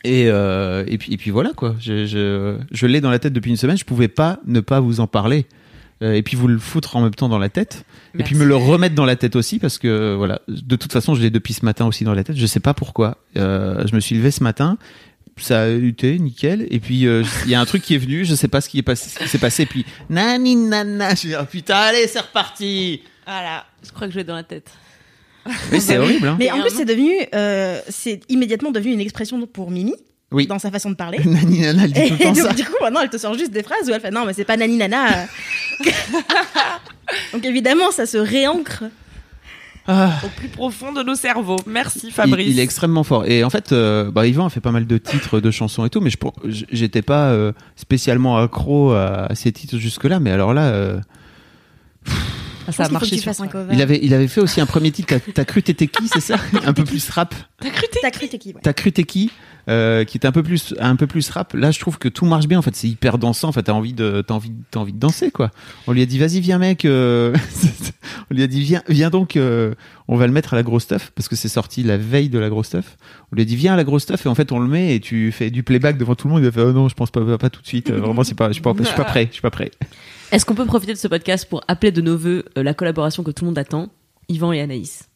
Et, 0.04 0.24
euh, 0.26 0.84
et 0.88 0.98
puis 0.98 1.14
et 1.14 1.16
puis 1.16 1.30
voilà 1.30 1.52
quoi. 1.54 1.76
Je 1.80 2.06
je, 2.06 2.56
je 2.70 2.86
l'ai 2.86 3.00
dans 3.00 3.10
la 3.10 3.18
tête 3.18 3.32
depuis 3.32 3.50
une 3.50 3.56
semaine. 3.56 3.78
Je 3.78 3.84
pouvais 3.84 4.08
pas 4.08 4.40
ne 4.46 4.60
pas 4.60 4.80
vous 4.80 5.00
en 5.00 5.06
parler. 5.06 5.46
Euh, 6.02 6.14
et 6.14 6.22
puis 6.22 6.36
vous 6.36 6.48
le 6.48 6.58
foutre 6.58 6.96
en 6.96 7.00
même 7.00 7.14
temps 7.14 7.28
dans 7.28 7.38
la 7.38 7.48
tête. 7.48 7.84
Et 8.18 8.22
puis 8.22 8.34
me 8.34 8.44
le 8.44 8.56
remettre 8.56 8.94
dans 8.94 9.04
la 9.04 9.16
tête 9.16 9.36
aussi 9.36 9.58
parce 9.58 9.78
que 9.78 10.14
voilà. 10.14 10.40
De 10.48 10.76
toute 10.76 10.92
façon, 10.92 11.14
je 11.14 11.22
l'ai 11.22 11.30
depuis 11.30 11.54
ce 11.54 11.64
matin 11.64 11.86
aussi 11.86 12.04
dans 12.04 12.14
la 12.14 12.24
tête. 12.24 12.36
Je 12.36 12.46
sais 12.46 12.60
pas 12.60 12.74
pourquoi. 12.74 13.18
Euh, 13.36 13.86
je 13.86 13.94
me 13.94 14.00
suis 14.00 14.16
levé 14.16 14.30
ce 14.30 14.42
matin. 14.42 14.76
Ça 15.38 15.62
a 15.62 15.68
été 15.68 16.18
nickel. 16.18 16.66
Et 16.70 16.80
puis 16.80 17.06
euh, 17.06 17.22
il 17.44 17.50
y 17.50 17.54
a 17.54 17.60
un 17.60 17.64
truc 17.64 17.82
qui 17.82 17.94
est 17.94 17.98
venu. 17.98 18.24
Je 18.24 18.34
sais 18.34 18.48
pas 18.48 18.60
ce 18.60 18.68
qui 18.68 18.78
est 18.78 18.82
passé. 18.82 19.10
Ce 19.10 19.18
qui 19.18 19.28
s'est 19.28 19.38
passé. 19.38 19.62
Et 19.62 19.66
puis 19.66 19.86
nani 20.10 20.56
nana. 20.56 21.14
Je 21.14 21.28
dis, 21.28 21.34
oh, 21.40 21.44
putain 21.50 21.76
allez 21.76 22.06
c'est 22.06 22.20
reparti. 22.20 23.02
Voilà. 23.26 23.64
Je 23.84 23.92
crois 23.92 24.08
que 24.08 24.12
je 24.12 24.18
l'ai 24.18 24.24
dans 24.24 24.34
la 24.34 24.42
tête. 24.42 24.70
Mais 25.70 25.80
c'est 25.80 25.98
horrible. 25.98 26.28
Hein. 26.28 26.36
Mais 26.38 26.50
en 26.50 26.60
plus, 26.60 26.70
c'est 26.70 26.84
devenu, 26.84 27.12
euh, 27.34 27.80
c'est 27.88 28.20
immédiatement 28.28 28.70
devenu 28.70 28.92
une 28.92 29.00
expression 29.00 29.44
pour 29.46 29.70
Mimi 29.70 29.94
Oui. 30.32 30.46
dans 30.46 30.58
sa 30.58 30.70
façon 30.70 30.90
de 30.90 30.94
parler. 30.96 31.18
Nani 31.24 31.60
nana. 31.60 31.84
Elle 31.84 31.92
dit 31.92 32.00
Et 32.00 32.08
tout 32.08 32.14
le 32.14 32.18
temps 32.24 32.32
donc, 32.32 32.36
ça. 32.48 32.52
du 32.54 32.64
coup, 32.64 32.74
maintenant, 32.80 33.00
elle 33.02 33.10
te 33.10 33.18
sort 33.18 33.34
juste 33.34 33.50
des 33.52 33.62
phrases 33.62 33.88
où 33.88 33.92
elle 33.92 34.00
fait 34.00 34.10
non, 34.10 34.24
mais 34.26 34.32
c'est 34.32 34.44
pas 34.44 34.56
nani 34.56 34.76
nana. 34.76 35.26
donc 37.32 37.44
évidemment, 37.44 37.90
ça 37.90 38.06
se 38.06 38.18
réancre. 38.18 38.84
Ah. 39.88 40.12
au 40.24 40.28
plus 40.28 40.46
profond 40.46 40.92
de 40.92 41.02
nos 41.02 41.16
cerveaux. 41.16 41.56
Merci 41.66 42.12
Fabrice. 42.12 42.46
il 42.48 42.60
est 42.60 42.62
extrêmement 42.62 43.02
fort. 43.02 43.26
Et 43.26 43.42
en 43.42 43.50
fait, 43.50 43.72
euh, 43.72 44.12
bah, 44.12 44.28
Yvan 44.28 44.46
a 44.46 44.48
fait 44.48 44.60
pas 44.60 44.70
mal 44.70 44.86
de 44.86 44.96
titres, 44.96 45.40
de 45.40 45.50
chansons 45.50 45.84
et 45.84 45.90
tout, 45.90 46.00
mais 46.00 46.10
je 46.10 46.16
j'étais 46.70 47.02
pas 47.02 47.30
euh, 47.30 47.50
spécialement 47.74 48.36
accro 48.38 48.92
à, 48.92 49.24
à 49.26 49.34
ces 49.34 49.50
titres 49.50 49.78
jusque-là. 49.78 50.20
Mais 50.20 50.30
alors 50.30 50.54
là, 50.54 50.66
euh, 50.66 51.00
Ah, 52.68 52.70
ça 52.70 52.84
a 52.84 52.88
marché 52.90 53.10
tu 53.10 53.16
sur 53.16 53.24
fasses 53.24 53.40
un 53.40 53.48
toi. 53.48 53.60
cover. 53.62 53.74
il 53.74 53.82
avait, 53.82 53.98
il 54.04 54.14
avait 54.14 54.28
fait 54.28 54.40
aussi 54.40 54.60
un 54.60 54.66
premier 54.66 54.92
titre. 54.92 55.14
T'as- 55.34 55.44
cru 55.44 55.64
t'étais 55.64 55.88
qui, 55.88 56.06
c'est 56.06 56.20
ça? 56.20 56.36
Un 56.64 56.72
peu 56.72 56.84
plus 56.84 57.08
rap. 57.10 57.34
T'as 57.60 57.70
cru 57.70 57.86
t'es 57.90 57.98
T'as 58.02 58.10
cru 58.12 58.28
t'es 58.28 58.38
qui 58.38 58.50
ouais. 58.54 58.60
T'as 58.62 58.72
cru 58.72 58.92
t'es 58.92 59.02
qui? 59.02 59.32
Euh, 59.68 60.04
Qui 60.04 60.16
était 60.16 60.26
un 60.26 60.32
peu 60.32 60.42
plus, 60.42 60.74
un 60.78 60.96
peu 60.96 61.06
plus 61.06 61.28
rap. 61.30 61.54
Là, 61.54 61.70
je 61.70 61.80
trouve 61.80 61.98
que 61.98 62.08
tout 62.08 62.24
marche 62.26 62.46
bien. 62.46 62.58
En 62.58 62.62
fait, 62.62 62.74
c'est 62.74 62.88
hyper 62.88 63.18
dansant. 63.18 63.48
En 63.48 63.52
fait, 63.52 63.62
t'as 63.64 63.72
envie 63.72 63.92
de, 63.92 64.22
t'as 64.26 64.34
envie, 64.34 64.52
t'as 64.70 64.80
envie 64.80 64.92
de 64.92 64.98
danser, 64.98 65.30
quoi. 65.30 65.50
On 65.86 65.92
lui 65.92 66.02
a 66.02 66.06
dit, 66.06 66.18
vas-y, 66.18 66.40
viens, 66.40 66.58
mec. 66.58 66.84
euh, 66.84 67.34
on 68.30 68.34
lui 68.34 68.42
a 68.42 68.46
dit, 68.46 68.62
viens, 68.62 68.82
viens 68.88 69.10
donc. 69.10 69.36
euh, 69.36 69.74
on 70.08 70.16
va 70.16 70.26
le 70.26 70.32
mettre 70.32 70.52
à 70.52 70.56
la 70.56 70.62
grosse 70.62 70.82
stuff 70.82 71.10
parce 71.14 71.28
que 71.28 71.36
c'est 71.36 71.48
sorti 71.48 71.82
la 71.84 71.96
veille 71.96 72.28
de 72.28 72.38
la 72.38 72.48
grosse 72.50 72.66
stuff. 72.66 72.96
On 73.32 73.36
lui 73.36 73.42
a 73.42 73.44
dit, 73.44 73.56
viens 73.56 73.72
à 73.74 73.76
la 73.76 73.84
grosse 73.84 74.02
stuff 74.02 74.26
et 74.26 74.28
en 74.28 74.34
fait, 74.34 74.52
on 74.52 74.58
le 74.58 74.68
met 74.68 74.94
et 74.96 75.00
tu 75.00 75.32
fais 75.32 75.50
du 75.50 75.62
playback 75.62 75.96
devant 75.96 76.14
tout 76.14 76.26
le 76.28 76.34
monde. 76.34 76.42
Il 76.42 76.48
a 76.48 76.52
fait, 76.52 76.60
oh 76.60 76.72
non, 76.72 76.88
je 76.88 76.94
pense 76.94 77.10
pas, 77.10 77.38
pas 77.38 77.48
tout 77.50 77.62
de 77.62 77.66
suite. 77.66 77.90
Vraiment, 77.90 78.24
c'est 78.24 78.34
pas, 78.34 78.48
je 78.48 78.54
suis 78.54 78.62
pas, 78.62 78.74
je 78.78 78.84
suis 78.84 78.94
pas 78.96 79.04
prêt. 79.04 79.26
Je 79.28 79.32
suis 79.34 79.42
pas 79.42 79.50
prêt. 79.50 79.70
Est-ce 80.32 80.44
qu'on 80.44 80.54
peut 80.54 80.66
profiter 80.66 80.92
de 80.92 80.98
ce 80.98 81.08
podcast 81.08 81.46
pour 81.48 81.62
appeler 81.68 81.92
de 81.92 82.00
nos 82.00 82.16
voeux 82.16 82.44
euh, 82.58 82.62
la 82.62 82.74
collaboration 82.74 83.22
que 83.22 83.30
tout 83.30 83.44
le 83.44 83.50
monde 83.50 83.58
attend 83.58 83.88
Yvan 84.28 84.52
et 84.52 84.60
Anaïs? 84.60 85.08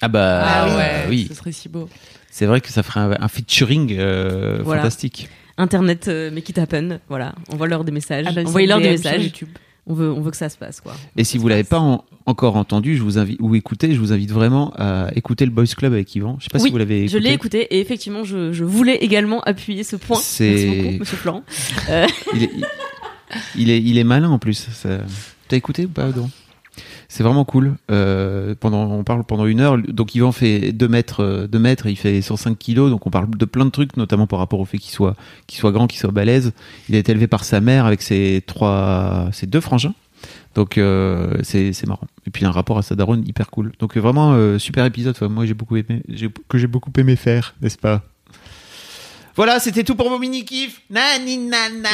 Ah 0.00 0.08
bah 0.08 0.42
Ah 0.44 0.76
ouais, 0.76 1.06
oui. 1.08 1.26
ce 1.28 1.34
serait 1.34 1.52
si 1.52 1.68
beau. 1.68 1.88
C'est 2.36 2.46
vrai 2.46 2.60
que 2.60 2.68
ça 2.72 2.82
ferait 2.82 2.98
un, 2.98 3.16
un 3.20 3.28
featuring 3.28 3.94
euh, 3.96 4.58
Voilà. 4.64 4.82
fantastique. 4.82 5.28
Internet, 5.56 6.08
euh, 6.08 6.32
make 6.32 6.48
it 6.48 6.58
happen. 6.58 6.98
Voilà, 7.08 7.32
envoie-leur 7.52 7.84
des 7.84 7.92
messages. 7.92 8.26
Ah 8.28 8.32
bah, 8.32 8.40
Envoyez-leur 8.44 8.80
des 8.80 8.90
messages. 8.90 9.22
YouTube. 9.22 9.50
On 9.86 9.94
veut, 9.94 10.10
on 10.10 10.20
veut 10.20 10.32
que 10.32 10.36
ça 10.36 10.48
se 10.48 10.56
passe, 10.58 10.80
quoi. 10.80 10.94
Et 11.16 11.22
si 11.22 11.38
vous 11.38 11.46
l'avez 11.46 11.62
pas 11.62 11.78
en- 11.78 12.04
encore 12.26 12.56
entendu, 12.56 12.96
je 12.96 13.02
vous 13.04 13.18
invite 13.18 13.36
ou 13.40 13.54
écouté, 13.54 13.94
je 13.94 14.00
vous 14.00 14.12
invite 14.12 14.32
vraiment 14.32 14.72
à 14.76 15.10
écouter 15.14 15.44
le 15.44 15.52
Boys 15.52 15.66
Club 15.76 15.92
avec 15.92 16.12
Yvan. 16.16 16.34
Je 16.40 16.44
sais 16.44 16.50
pas 16.50 16.58
si 16.58 16.70
vous 16.70 16.76
l'avez 16.78 17.02
écouté. 17.04 17.12
Je 17.12 17.22
l'ai 17.22 17.32
écouté 17.32 17.58
et 17.70 17.78
effectivement, 17.80 18.24
je, 18.24 18.52
je 18.52 18.64
voulais 18.64 18.96
également 18.96 19.40
appuyer 19.42 19.84
ce 19.84 19.94
point. 19.94 20.16
C'est- 20.20 20.50
Merci 20.50 20.82
beaucoup, 20.82 20.98
Monsieur 20.98 21.16
Florent. 21.18 21.42
Euh, 21.90 22.06
Il 22.34 22.42
est, 22.42 22.50
il, 22.56 22.66
il 23.54 23.70
est, 23.70 23.80
il 23.80 23.96
est 23.98 24.04
malin 24.04 24.30
en 24.30 24.40
plus. 24.40 24.66
Ça- 24.72 24.98
T'as 25.46 25.56
écouté 25.56 25.84
ou 25.84 25.88
pas 25.88 26.08
Audron 26.08 26.28
C'est 27.08 27.22
vraiment 27.22 27.44
cool. 27.44 27.74
Euh, 27.90 28.54
on 28.62 29.04
parle 29.04 29.24
pendant 29.24 29.46
une 29.46 29.60
heure. 29.60 29.78
Donc 29.78 30.14
Yvan 30.14 30.32
fait 30.32 30.72
2 30.72 30.88
mètres, 30.88 31.22
euh, 31.22 31.46
2 31.46 31.58
mètres, 31.58 31.86
il 31.86 31.96
fait 31.96 32.20
105 32.22 32.58
kilos. 32.58 32.90
Donc 32.90 33.06
on 33.06 33.10
parle 33.10 33.30
de 33.30 33.44
plein 33.44 33.64
de 33.64 33.70
trucs, 33.70 33.96
notamment 33.96 34.26
par 34.26 34.38
rapport 34.38 34.60
au 34.60 34.64
fait 34.64 34.78
qu'il 34.78 34.92
soit, 34.92 35.16
qu'il 35.46 35.58
soit 35.58 35.72
grand, 35.72 35.86
qu'il 35.86 35.98
soit 35.98 36.10
balèze. 36.10 36.52
Il 36.88 36.94
a 36.94 36.98
été 36.98 37.12
élevé 37.12 37.26
par 37.26 37.44
sa 37.44 37.60
mère 37.60 37.86
avec 37.86 38.02
ses 38.02 38.42
trois, 38.46 39.28
ses 39.32 39.46
deux 39.46 39.60
frangins. 39.60 39.94
Donc 40.54 40.78
euh, 40.78 41.38
c'est 41.42 41.86
marrant. 41.86 42.06
Et 42.26 42.30
puis 42.30 42.44
un 42.44 42.50
rapport 42.50 42.78
à 42.78 42.82
sa 42.82 42.94
daronne 42.94 43.26
hyper 43.26 43.50
cool. 43.50 43.72
Donc 43.78 43.96
vraiment 43.96 44.58
super 44.58 44.84
épisode. 44.84 45.16
Moi 45.22 45.46
j'ai 45.46 45.54
beaucoup 45.54 45.76
aimé, 45.76 46.02
que 46.48 46.58
j'ai 46.58 46.66
beaucoup 46.66 46.92
aimé 46.96 47.16
faire, 47.16 47.54
n'est-ce 47.60 47.78
pas? 47.78 48.02
Voilà, 49.36 49.58
c'était 49.58 49.82
tout 49.82 49.96
pour 49.96 50.10
mon 50.10 50.18
mini 50.18 50.44
kiff. 50.44 50.80
Nani 50.90 51.38
nana, 51.38 51.88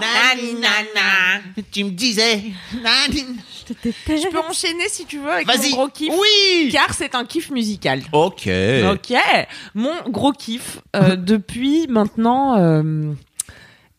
nani 0.00 0.52
nana. 0.54 1.62
Tu 1.72 1.84
me 1.84 1.90
disais, 1.90 2.42
nani. 2.74 3.24
Je 3.68 4.30
peux 4.30 4.38
enchaîner 4.38 4.88
si 4.88 5.06
tu 5.06 5.18
veux 5.18 5.30
avec 5.30 5.46
Vas-y. 5.46 5.70
mon 5.70 5.76
gros 5.76 5.88
kiff. 5.88 6.12
Oui. 6.12 6.68
Car 6.70 6.92
c'est 6.92 7.14
un 7.14 7.24
kiff 7.24 7.50
musical. 7.50 8.02
Ok. 8.12 8.48
Ok. 8.92 9.14
Mon 9.74 9.94
gros 10.08 10.32
kiff 10.32 10.80
euh, 10.94 11.16
depuis 11.16 11.86
maintenant, 11.88 12.58
euh, 12.58 13.12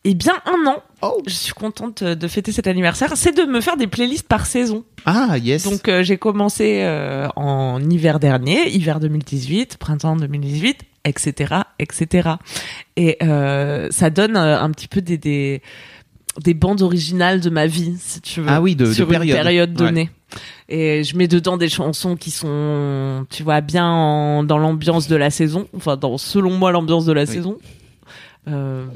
eh 0.04 0.14
bien 0.14 0.34
un 0.46 0.66
an. 0.68 0.82
Oh. 1.02 1.20
Je 1.26 1.34
suis 1.34 1.52
contente 1.52 2.04
de 2.04 2.28
fêter 2.28 2.52
cet 2.52 2.66
anniversaire. 2.66 3.12
C'est 3.16 3.36
de 3.36 3.44
me 3.44 3.60
faire 3.60 3.76
des 3.76 3.86
playlists 3.86 4.28
par 4.28 4.46
saison. 4.46 4.84
Ah 5.06 5.38
yes. 5.38 5.64
Donc 5.64 5.88
euh, 5.88 6.02
j'ai 6.02 6.18
commencé 6.18 6.82
euh, 6.82 7.26
en 7.36 7.80
hiver 7.88 8.20
dernier, 8.20 8.68
hiver 8.70 9.00
2018, 9.00 9.76
printemps 9.78 10.16
2018, 10.16 10.78
etc., 11.04 11.54
etc. 11.78 12.30
Et 12.96 13.16
euh, 13.22 13.88
ça 13.90 14.10
donne 14.10 14.36
euh, 14.36 14.60
un 14.60 14.70
petit 14.70 14.88
peu 14.88 15.00
des, 15.00 15.18
des 15.18 15.62
des 16.44 16.54
bandes 16.54 16.80
originales 16.82 17.40
de 17.40 17.50
ma 17.50 17.66
vie, 17.66 17.94
si 17.98 18.20
tu 18.20 18.40
veux. 18.40 18.46
Ah 18.48 18.60
oui, 18.62 18.76
de- 18.76 18.86
de 18.86 18.92
sur 18.92 19.08
période. 19.08 19.36
une 19.36 19.42
période 19.42 19.72
donnée. 19.74 20.10
Et 20.68 21.02
je 21.02 21.16
mets 21.16 21.26
dedans 21.26 21.56
des 21.56 21.68
chansons 21.68 22.14
qui 22.14 22.30
sont, 22.30 23.26
tu 23.30 23.42
vois, 23.42 23.60
bien 23.60 23.84
en- 23.86 24.44
dans 24.44 24.56
l'ambiance 24.58 25.08
de 25.08 25.16
la 25.16 25.30
saison. 25.30 25.66
Enfin, 25.76 25.96
dans 25.96 26.18
selon 26.18 26.56
moi 26.56 26.70
l'ambiance 26.70 27.04
de 27.04 27.12
la 27.12 27.26
saison. 27.26 27.58
Euh, 28.48 28.86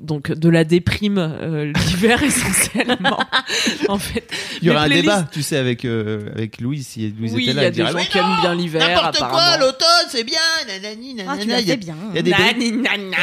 donc 0.00 0.32
de 0.32 0.48
la 0.48 0.64
déprime 0.64 1.18
euh, 1.18 1.70
l'hiver 1.86 2.22
essentiellement. 2.22 3.18
en 3.88 3.98
fait, 3.98 4.26
il 4.62 4.68
y 4.68 4.70
aura 4.70 4.82
un 4.82 4.86
playlists- 4.88 5.02
débat, 5.02 5.28
tu 5.30 5.42
sais, 5.42 5.58
avec 5.58 5.84
euh, 5.84 6.30
avec 6.34 6.58
Louise 6.60 6.86
si 6.86 7.14
oui, 7.20 7.26
était 7.42 7.50
il 7.50 7.56
là. 7.56 7.62
y 7.64 7.66
a 7.66 7.70
des 7.70 7.84
gens 7.86 7.98
qui 8.10 8.16
aiment 8.18 8.36
bien 8.40 8.54
l'hiver. 8.54 8.88
N'importe 8.88 9.18
quoi, 9.18 9.58
l'automne 9.58 10.08
c'est 10.08 10.24
bien. 10.24 10.38
Nanani, 10.66 11.16
Ah, 11.28 11.36
tu 11.38 11.48
y 11.48 11.52
a- 11.72 11.76
bien. 11.76 11.96
Il 12.12 12.16
y 12.16 12.18
a 12.18 12.22
des 12.22 12.30
briques, 12.32 12.56
Nani, 12.58 12.72
nana. 12.72 13.16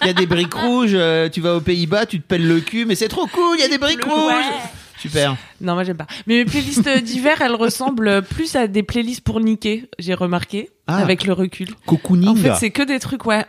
il 0.00 0.06
y 0.06 0.10
a 0.10 0.12
des 0.14 0.26
briques 0.26 0.54
rouges. 0.54 0.92
euh, 0.94 1.28
tu 1.28 1.40
vas 1.42 1.56
aux 1.56 1.60
Pays-Bas, 1.60 2.06
tu 2.06 2.18
te 2.18 2.26
pelles 2.26 2.46
le 2.48 2.60
cul, 2.60 2.86
mais 2.86 2.94
c'est 2.94 3.08
trop 3.08 3.26
cool. 3.26 3.56
Il 3.58 3.60
y 3.60 3.64
a 3.64 3.68
des 3.68 3.78
briques 3.78 4.06
Ouais. 4.06 4.34
Super. 5.02 5.36
Non, 5.60 5.74
moi 5.74 5.84
j'aime 5.84 5.96
pas. 5.96 6.06
Mais 6.26 6.36
mes 6.36 6.44
playlists 6.44 6.88
d'hiver, 7.02 7.40
elles 7.42 7.54
ressemblent 7.54 8.22
plus 8.22 8.54
à 8.56 8.66
des 8.66 8.82
playlists 8.82 9.20
pour 9.22 9.40
niquer, 9.40 9.88
j'ai 9.98 10.14
remarqué, 10.14 10.70
Ah. 10.86 10.96
avec 10.98 11.24
le 11.24 11.32
recul. 11.32 11.68
Cocooning. 11.86 12.28
En 12.28 12.34
fait, 12.36 12.54
c'est 12.58 12.70
que 12.70 12.82
des 12.82 12.98
trucs, 12.98 13.24
ouais. 13.26 13.44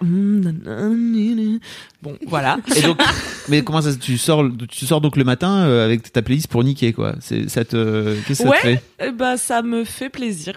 Bon, 2.01 2.17
voilà. 2.27 2.57
Et 2.75 2.81
donc, 2.81 2.99
mais 3.49 3.63
comment 3.63 3.81
ça, 3.81 3.95
tu 3.95 4.17
sors, 4.17 4.43
tu 4.69 4.85
sors 4.85 4.99
donc 5.01 5.15
le 5.15 5.23
matin 5.23 5.63
euh, 5.65 5.85
avec 5.85 6.11
ta 6.11 6.21
playlist 6.21 6.47
pour 6.47 6.63
niquer 6.63 6.91
quoi. 6.93 7.15
C'est, 7.21 7.49
ça 7.49 7.63
te, 7.65 8.15
qu'est-ce 8.27 8.43
que 8.43 8.49
ça 8.49 8.49
Ouais. 8.49 8.57
te 8.57 8.61
fait 8.67 8.83
Eh 9.07 9.11
ben, 9.11 9.37
ça 9.37 9.61
me 9.61 9.83
fait 9.83 10.09
plaisir. 10.09 10.53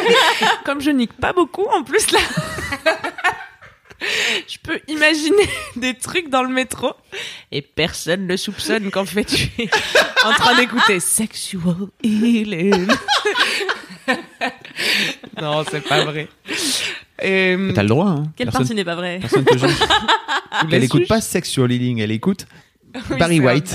Comme 0.64 0.80
je 0.80 0.90
nique 0.90 1.12
pas 1.14 1.32
beaucoup, 1.32 1.66
en 1.76 1.82
plus, 1.84 2.10
là. 2.12 2.18
Je 4.48 4.58
peux 4.62 4.80
imaginer 4.88 5.48
des 5.76 5.94
trucs 5.94 6.28
dans 6.28 6.42
le 6.42 6.48
métro 6.48 6.92
et 7.52 7.62
personne 7.62 8.26
ne 8.26 8.36
soupçonne 8.36 8.90
qu'en 8.90 9.04
fait 9.04 9.24
tu 9.24 9.48
es 9.58 9.68
en 10.24 10.32
train 10.32 10.54
d'écouter 10.56 11.00
Sexual 11.00 11.88
Healing. 12.02 12.86
non, 15.40 15.64
c'est 15.70 15.80
pas 15.86 16.04
vrai. 16.04 16.28
Et, 17.22 17.56
T'as 17.74 17.82
le 17.82 17.88
droit, 17.88 18.08
hein. 18.08 18.24
Quelle 18.36 18.46
Personne, 18.48 18.62
partie 18.62 18.74
n'est 18.74 18.84
pas 18.84 18.96
vraie 18.96 19.18
personne 19.20 19.44
te 19.44 19.56
juge. 19.56 19.70
Elle 20.62 20.68
les 20.80 20.84
écoute 20.84 21.00
juge 21.02 21.08
pas 21.08 21.20
Sexual 21.20 21.70
Healing, 21.72 21.98
elle 22.00 22.10
écoute 22.10 22.46
Oui, 23.10 23.16
Barry 23.18 23.40
White. 23.40 23.74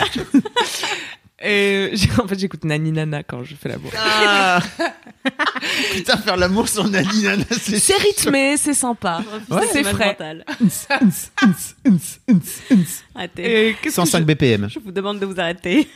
Et 1.42 1.92
j'ai- 1.94 2.10
en 2.22 2.28
fait, 2.28 2.38
j'écoute 2.38 2.66
Nani 2.66 2.92
Nana 2.92 3.24
quand 3.24 3.44
je 3.44 3.56
fais 3.56 3.70
l'amour. 3.70 3.92
Ah 3.98 4.60
Putain, 5.94 6.18
faire 6.18 6.38
l'amour 6.38 6.68
sur 6.68 6.88
Nani 6.88 7.24
Nana, 7.24 7.44
c'est 7.52 7.80
C'est 7.80 7.98
rythmé, 7.98 8.56
c'est 8.58 8.74
sympa, 8.74 9.24
Ouais, 9.50 9.62
c'est 9.72 9.84
frais. 9.84 10.18
Arrêtez. 13.16 13.70
Et 13.70 13.74
qu'est-ce 13.82 13.96
que 13.96 14.02
105 14.02 14.26
BPM. 14.26 14.68
Je 14.70 14.80
vous 14.80 14.92
demande 14.92 15.20
de 15.20 15.26
vous 15.26 15.40
arrêter. 15.40 15.88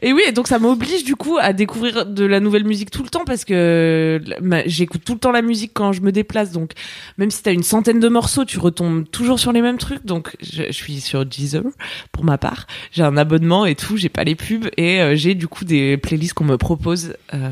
Et 0.00 0.14
oui, 0.14 0.22
et 0.26 0.32
donc 0.32 0.48
ça 0.48 0.58
m'oblige 0.58 1.04
du 1.04 1.14
coup 1.14 1.36
à 1.38 1.52
découvrir 1.52 2.06
de 2.06 2.24
la 2.24 2.40
nouvelle 2.40 2.64
musique 2.64 2.90
tout 2.90 3.02
le 3.02 3.10
temps 3.10 3.26
parce 3.26 3.44
que 3.44 4.18
j'écoute 4.64 5.02
tout 5.04 5.12
le 5.12 5.18
temps 5.18 5.30
la 5.30 5.42
musique 5.42 5.72
quand 5.74 5.92
je 5.92 6.00
me 6.00 6.10
déplace. 6.10 6.52
Donc 6.52 6.72
même 7.18 7.30
si 7.30 7.42
t'as 7.42 7.52
une 7.52 7.62
centaine 7.62 8.00
de 8.00 8.08
morceaux, 8.08 8.46
tu 8.46 8.58
retombes 8.58 9.04
toujours 9.10 9.38
sur 9.38 9.52
les 9.52 9.60
mêmes 9.60 9.76
trucs. 9.76 10.06
Donc 10.06 10.34
je, 10.40 10.62
je 10.68 10.72
suis 10.72 11.02
sur 11.02 11.26
Deezer 11.26 11.64
pour 12.12 12.24
ma 12.24 12.38
part. 12.38 12.66
J'ai 12.92 13.02
un 13.02 13.18
abonnement 13.18 13.66
et 13.66 13.74
tout, 13.74 13.98
j'ai 13.98 14.08
pas 14.08 14.24
les 14.24 14.36
pubs 14.36 14.70
et 14.78 15.02
euh, 15.02 15.14
j'ai 15.16 15.34
du 15.34 15.48
coup 15.48 15.66
des 15.66 15.98
playlists 15.98 16.32
qu'on 16.32 16.44
me 16.44 16.56
propose. 16.56 17.14
euh, 17.34 17.50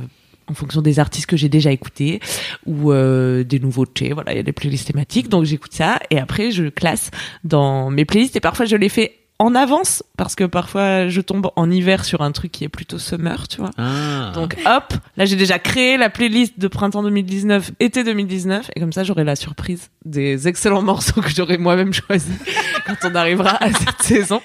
en 0.49 0.55
fonction 0.55 0.82
des 0.82 0.99
artistes 0.99 1.26
que 1.26 1.36
j'ai 1.36 1.49
déjà 1.49 1.72
écoutés 1.72 2.20
ou 2.66 2.92
euh, 2.92 3.44
des 3.44 3.59
nouveautés, 3.59 4.12
voilà, 4.12 4.32
il 4.32 4.36
y 4.36 4.40
a 4.40 4.44
des 4.44 4.53
playlists 4.53 4.86
thématiques, 4.86 5.28
donc 5.28 5.44
j'écoute 5.44 5.72
ça 5.72 5.99
et 6.11 6.18
après 6.18 6.51
je 6.51 6.64
classe 6.64 7.11
dans 7.44 7.90
mes 7.90 8.05
playlists 8.05 8.36
et 8.36 8.40
parfois 8.40 8.66
je 8.66 8.76
les 8.76 8.88
fais 8.88 9.26
en 9.39 9.55
avance 9.55 10.03
parce 10.16 10.34
que 10.34 10.45
parfois 10.45 11.09
je 11.09 11.20
tombe 11.20 11.51
en 11.57 11.70
hiver 11.70 12.05
sur 12.05 12.22
un 12.22 12.32
truc 12.32 12.53
qui 12.53 12.64
est 12.64 12.68
plutôt 12.68 12.99
summer, 12.99 13.49
tu 13.49 13.59
vois. 13.59 13.70
Ah. 13.76 14.32
Donc 14.34 14.57
hop, 14.64 14.95
là 15.16 15.24
j'ai 15.26 15.37
déjà 15.37 15.59
créé 15.59 15.99
la 15.99 16.09
playlist 16.09 16.59
de 16.59 16.68
printemps 16.68 17.03
2019, 17.03 17.72
été 17.78 18.03
2019 18.03 18.70
et 18.74 18.80
comme 18.80 18.93
ça 18.93 19.05
j'aurai 19.05 19.24
la 19.24 19.37
surprise 19.37 19.91
des 20.05 20.49
excellents 20.49 20.82
morceaux 20.82 21.20
que 21.20 21.28
j'aurai 21.28 21.59
moi-même 21.59 21.93
choisis 21.93 22.34
quand 22.87 22.97
on 23.05 23.14
arrivera 23.14 23.62
à 23.62 23.72
cette 23.72 24.01
saison. 24.03 24.41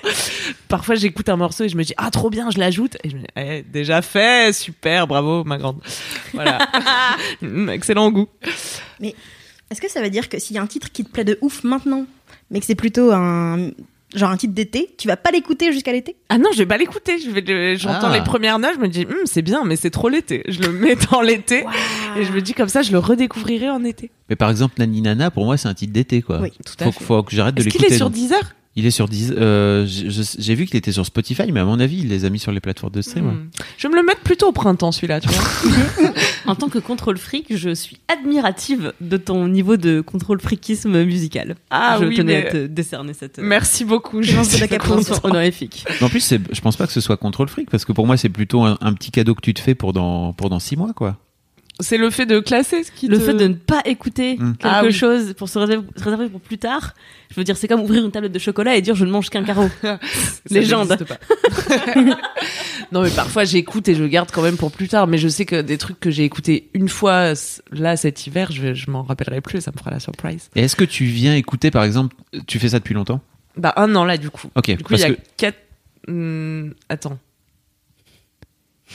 Parfois 0.68 0.96
j'écoute 0.96 1.30
un 1.30 1.38
morceau 1.38 1.64
et 1.64 1.70
je 1.70 1.78
me 1.78 1.84
dis 1.84 1.94
ah 1.98 2.12
trop 2.12 2.30
bien, 2.30 2.50
je 2.50 2.60
l'ajoute 2.60 2.98
et 3.04 3.10
je 3.10 3.16
me 3.16 3.22
dis 3.22 3.28
eh, 3.38 3.64
déjà 3.64 4.02
fait, 4.02 4.54
super, 4.54 5.08
bravo 5.08 5.46
ma 5.46 5.58
grande. 5.58 5.80
Voilà. 6.34 6.68
Mm, 7.42 7.70
excellent 7.70 8.12
goût. 8.12 8.28
Est-ce 9.02 9.80
que 9.80 9.90
ça 9.90 10.02
veut 10.02 10.10
dire 10.10 10.28
que 10.28 10.38
s'il 10.38 10.58
y 10.58 10.60
a 10.60 10.62
un 10.62 10.68
titre 10.68 10.92
qui 10.92 11.06
te 11.06 11.10
plaît 11.10 11.24
de 11.24 11.38
ouf 11.42 11.64
maintenant, 11.64 12.06
mais 12.50 12.60
que 12.60 12.66
c'est 12.66 12.76
plutôt 12.76 13.14
un 13.14 13.72
genre 14.16 14.30
un 14.32 14.38
titre 14.38 14.54
d'été, 14.54 14.94
tu 14.98 15.08
vas 15.08 15.18
pas 15.18 15.32
l'écouter 15.32 15.72
jusqu'à 15.74 15.92
l'été? 15.92 16.16
Ah 16.30 16.38
non, 16.38 16.50
je 16.54 16.58
vais 16.60 16.66
pas 16.66 16.78
l'écouter. 16.78 17.18
Je 17.20 17.30
vais, 17.30 17.76
j'entends 17.78 18.10
Ah. 18.12 18.18
les 18.18 18.24
premières 18.24 18.60
notes, 18.60 18.74
je 18.76 18.80
me 18.80 18.88
dis, 18.88 19.06
Hum, 19.06 19.16
c'est 19.26 19.42
bien, 19.42 19.64
mais 19.66 19.76
c'est 19.76 19.90
trop 19.90 20.10
l'été. 20.10 20.44
Je 20.48 20.60
le 20.62 20.72
mets 20.72 20.96
dans 21.12 21.22
l'été 21.22 21.66
et 22.18 22.24
je 22.24 22.32
me 22.32 22.42
dis 22.42 22.54
comme 22.54 22.70
ça, 22.70 22.82
je 22.82 22.92
le 22.92 23.00
redécouvrirai 23.00 23.70
en 23.70 23.84
été. 23.84 24.12
Mais 24.30 24.36
par 24.36 24.50
exemple, 24.50 24.76
Nani 24.80 25.02
Nana, 25.02 25.32
pour 25.32 25.46
moi, 25.46 25.58
c'est 25.58 25.68
un 25.68 25.74
titre 25.74 25.94
d'été, 25.94 26.22
quoi. 26.22 26.40
Oui, 26.42 26.52
tout 26.66 26.74
à 26.80 26.86
faut, 26.86 26.92
fait. 26.92 27.04
faut 27.04 27.24
que 27.24 27.36
j'arrête 27.36 27.56
de 27.56 27.62
Est-ce 27.62 27.70
qu'il 27.70 27.80
l'écouter. 27.82 27.96
est 27.96 27.98
sur 27.98 28.08
donc. 28.10 28.16
Deezer? 28.16 28.54
Il 28.78 28.86
est 28.86 28.92
sur 28.92 29.10
euh, 29.12 29.86
j'ai 29.86 30.56
vu 30.56 30.66
qu'il 30.66 30.78
était 30.78 30.94
sur 30.94 31.06
Spotify, 31.06 31.52
mais 31.52 31.60
à 31.60 31.66
mon 31.66 31.80
avis, 31.82 32.00
il 32.00 32.08
les 32.08 32.24
a 32.24 32.30
mis 32.30 32.40
sur 32.40 32.54
les 32.54 32.62
plateformes 32.62 32.94
de 32.94 33.02
stream. 33.02 33.26
Hmm. 33.26 33.50
Je 33.78 33.88
vais 33.88 33.92
me 33.94 34.00
le 34.00 34.06
mettre 34.06 34.22
plutôt 34.22 34.48
au 34.48 34.52
printemps, 34.54 34.94
celui-là, 34.94 35.20
tu 35.20 35.28
vois. 35.30 35.44
En 36.48 36.56
tant 36.56 36.70
que 36.70 36.80
contrôle 36.80 37.18
fric, 37.18 37.56
je 37.56 37.74
suis 37.74 37.98
admirative 38.08 38.94
de 39.00 39.18
ton 39.18 39.48
niveau 39.48 39.78
de 39.78 40.02
contrôle 40.02 40.40
friquisme 40.42 41.04
musical. 41.04 41.56
Ah 41.70 41.98
je 42.00 42.06
oui, 42.06 42.16
tenais 42.16 42.42
mais- 42.42 42.48
à 42.48 42.52
te 42.52 42.66
décerner 42.66 43.14
cette 43.14 43.40
euh, 43.40 43.44
Merci 43.44 43.86
beaucoup. 43.86 44.22
Je 44.24 44.36
de 44.38 44.44
suis 44.44 44.60
la. 44.60 44.68
En 46.02 46.10
plus, 46.10 46.34
je 46.52 46.62
pense 46.62 46.78
pas 46.78 46.88
que 46.88 46.94
ce 46.94 47.02
soit 47.02 47.18
contre 47.18 47.44
le 47.44 47.50
fric, 47.50 47.70
parce 47.70 47.86
que 47.86 47.92
pour 47.92 48.08
moi, 48.08 48.18
c'est 48.18 48.30
plutôt 48.30 48.64
un, 48.64 48.78
un 48.82 48.94
petit 48.94 49.12
cadeau 49.12 49.36
que 49.36 49.42
tu 49.42 49.54
te 49.54 49.60
fais 49.60 49.76
pour 49.76 49.94
dans, 49.94 50.34
pour 50.34 50.50
dans 50.50 50.60
six 50.60 50.78
mois, 50.78 50.94
quoi. 50.94 51.18
C'est 51.80 51.98
le 51.98 52.10
fait 52.12 52.26
de 52.28 52.40
classer 52.40 52.84
ce 52.84 52.92
qui 52.92 53.08
Le 53.08 53.18
te- 53.18 53.24
fait 53.24 53.34
de 53.34 53.48
ne 53.48 53.54
pas 53.56 53.82
écouter 53.86 54.36
Mm. 54.38 54.54
quelque 54.58 54.68
Ah 54.72 54.82
oui. 54.86 54.94
chose 54.94 55.34
pour 55.36 55.50
se 55.50 55.58
réserver, 55.58 55.88
se 55.96 56.04
réserver 56.04 56.30
pour 56.30 56.42
plus 56.42 56.58
tard, 56.60 56.94
je 57.32 57.36
veux 57.36 57.44
dire, 57.44 57.58
c'est 57.58 57.68
comme 57.68 57.80
ouvrir 57.82 58.06
une 58.06 58.12
tablette 58.12 58.32
de 58.34 58.40
chocolat 58.40 58.76
et 58.76 58.82
dire 58.82 58.94
je 58.94 59.06
ne 59.06 59.10
mange 59.12 59.30
qu'un 59.30 59.44
carreau. 59.44 59.68
Légende. 60.52 60.96
pas. 61.06 61.18
non, 62.92 63.02
mais 63.02 63.10
parfois 63.10 63.46
j'écoute 63.46 63.88
et 63.88 63.96
je 63.96 64.04
garde 64.04 64.30
quand 64.32 64.42
même 64.44 64.58
pour 64.58 64.72
plus 64.72 64.88
tard. 64.90 65.08
Mais 65.08 65.18
je 65.18 65.28
sais 65.28 65.46
que 65.46 65.62
des 65.62 65.78
trucs 65.78 66.00
que 66.00 66.12
j'ai 66.12 66.24
écoutés 66.24 66.70
une 66.74 66.90
fois 66.90 67.34
là 67.72 67.98
cet 67.98 68.28
hiver, 68.28 68.52
je, 68.52 68.74
je 68.74 68.92
m'en 68.92 69.04
rappellerai 69.04 69.42
plus. 69.42 69.62
Ça 69.62 69.72
me 69.74 69.78
fera 69.80 69.90
la 69.92 70.00
surprise. 70.00 70.50
Et 70.56 70.62
est-ce 70.62 70.76
que 70.76 70.84
tu 70.86 71.06
viens 71.06 71.36
écouter, 71.36 71.72
par 71.72 71.84
exemple, 71.84 72.16
tu 72.48 72.60
fais 72.60 72.70
ça 72.70 72.80
depuis 72.80 72.94
longtemps? 72.94 73.22
Bah 73.58 73.74
un 73.78 73.96
an 73.96 74.06
là 74.06 74.18
du 74.18 74.30
coup. 74.30 74.48
Ok, 74.56 74.70
Du 74.78 74.84
coup, 74.84 74.94
il 74.94 75.00
y 75.00 75.04
a 75.04 75.10
que 75.14 75.20
quatre. 75.38 75.58
Hmm, 76.08 76.70
attends. 76.90 77.18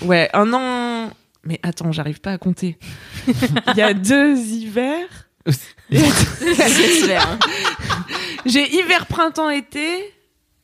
Ouais, 0.03 0.29
un 0.35 0.53
an. 0.53 1.11
Mais 1.47 1.61
attends, 1.63 1.93
j'arrive 1.93 2.21
pas 2.21 2.33
à 2.33 2.39
compter. 2.39 2.77
Il 3.29 3.77
y 3.77 3.83
a 3.83 3.95
deux 3.95 4.37
hivers. 4.37 5.09
J'ai 8.45 8.75
hiver, 8.77 9.07
printemps, 9.07 9.51
été, 9.51 10.13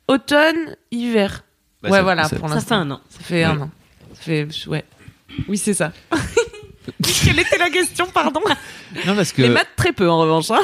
automne, 0.09 0.76
hiver. 0.91 1.45
Bah, 1.83 1.91
ouais, 1.91 1.97
ça- 1.99 2.03
voilà, 2.03 2.24
ça- 2.24 2.37
pour 2.37 2.49
Ça 2.49 2.55
fait 2.55 2.61
l'instant. 2.61 2.76
un 2.76 2.91
an. 2.93 3.01
Ça 3.09 3.18
fait 3.20 3.45
un 3.45 3.61
an. 3.61 3.70
Ça 4.14 4.22
fait. 4.22 4.49
Ouais. 4.66 4.85
Oui, 5.49 5.59
c'est 5.59 5.74
ça. 5.74 5.93
Quelle 7.24 7.39
était 7.39 7.59
la 7.59 7.70
question, 7.70 8.07
pardon? 8.12 8.41
Non, 9.07 9.14
parce 9.14 9.33
que 9.33 9.43
Les 9.43 9.49
maths, 9.49 9.68
très 9.76 9.93
peu 9.93 10.09
en 10.11 10.18
revanche. 10.20 10.51
hein. 10.51 10.61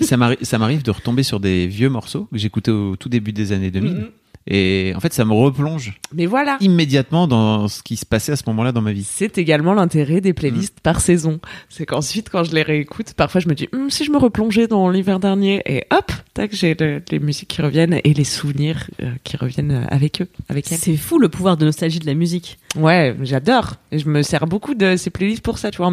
ça 0.00 0.16
m'arri- 0.16 0.38
ça 0.44 0.58
m'arrive 0.58 0.82
de 0.82 0.90
retomber 0.90 1.22
sur 1.22 1.40
des 1.40 1.66
vieux 1.66 1.88
morceaux 1.88 2.28
que 2.32 2.38
j'écoutais 2.38 2.70
au 2.70 2.96
tout 2.96 3.08
début 3.08 3.32
des 3.32 3.52
années 3.52 3.70
2000. 3.70 3.92
Mhm. 3.92 4.10
Et 4.48 4.92
en 4.94 5.00
fait, 5.00 5.12
ça 5.12 5.24
me 5.24 5.32
replonge 5.32 5.98
Mais 6.14 6.26
voilà. 6.26 6.56
immédiatement 6.60 7.26
dans 7.26 7.66
ce 7.68 7.82
qui 7.82 7.96
se 7.96 8.06
passait 8.06 8.32
à 8.32 8.36
ce 8.36 8.44
moment-là 8.46 8.70
dans 8.72 8.80
ma 8.82 8.92
vie. 8.92 9.02
C'est 9.04 9.38
également 9.38 9.74
l'intérêt 9.74 10.20
des 10.20 10.32
playlists 10.32 10.78
par 10.80 11.00
saison. 11.00 11.40
C'est 11.68 11.84
qu'ensuite, 11.86 12.30
quand 12.30 12.44
je 12.44 12.54
les 12.54 12.62
réécoute, 12.62 13.14
parfois 13.14 13.40
je 13.40 13.48
me 13.48 13.54
dis, 13.54 13.68
Hum, 13.72 13.90
si 13.90 14.04
je 14.04 14.10
me 14.12 14.18
replongeais 14.18 14.66
dans 14.68 14.88
l'hiver 14.88 15.18
dernier, 15.18 15.62
et 15.66 15.84
hop, 15.90 16.12
tac, 16.34 16.54
j'ai 16.54 16.74
le- 16.78 17.02
les 17.10 17.18
musiques 17.18 17.48
qui 17.48 17.60
reviennent 17.62 18.00
et 18.04 18.14
les 18.14 18.24
souvenirs 18.24 18.88
euh, 19.02 19.10
qui 19.24 19.36
reviennent 19.36 19.72
euh, 19.72 19.84
avec 19.88 20.22
eux, 20.22 20.28
avec 20.48 20.70
elles. 20.70 20.78
C'est 20.78 20.96
fou 20.96 21.18
le 21.18 21.28
pouvoir 21.28 21.56
de 21.56 21.64
nostalgie 21.64 21.98
de 21.98 22.06
la 22.06 22.14
musique. 22.14 22.58
Ouais, 22.76 23.16
j'adore. 23.22 23.74
Et 23.90 23.98
je 23.98 24.08
me 24.08 24.22
sers 24.22 24.46
beaucoup 24.46 24.74
de 24.74 24.96
ces 24.96 25.10
playlists 25.10 25.42
pour 25.42 25.58
ça, 25.58 25.70
tu 25.70 25.78
vois. 25.78 25.92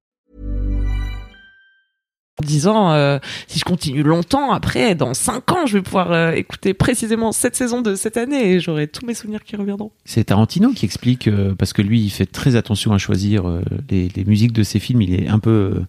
Disant, 2.41 2.91
euh, 2.91 3.19
si 3.47 3.59
je 3.59 3.63
continue 3.63 4.03
longtemps, 4.03 4.51
après, 4.51 4.95
dans 4.95 5.13
5 5.13 5.51
ans, 5.51 5.65
je 5.65 5.77
vais 5.77 5.81
pouvoir 5.81 6.11
euh, 6.11 6.31
écouter 6.31 6.73
précisément 6.73 7.31
cette 7.31 7.55
saison 7.55 7.81
de 7.81 7.95
cette 7.95 8.17
année 8.17 8.53
et 8.53 8.59
j'aurai 8.59 8.87
tous 8.87 9.05
mes 9.05 9.13
souvenirs 9.13 9.43
qui 9.43 9.55
reviendront. 9.55 9.91
C'est 10.05 10.25
Tarantino 10.25 10.71
qui 10.71 10.85
explique, 10.85 11.27
euh, 11.27 11.55
parce 11.55 11.73
que 11.73 11.81
lui, 11.81 12.01
il 12.01 12.09
fait 12.09 12.25
très 12.25 12.55
attention 12.55 12.93
à 12.93 12.97
choisir 12.97 13.43
les, 13.89 14.11
musiques 14.25 14.53
de 14.53 14.63
ses 14.63 14.79
films, 14.79 15.01
il 15.01 15.13
est 15.13 15.27
un 15.27 15.39
peu 15.39 15.81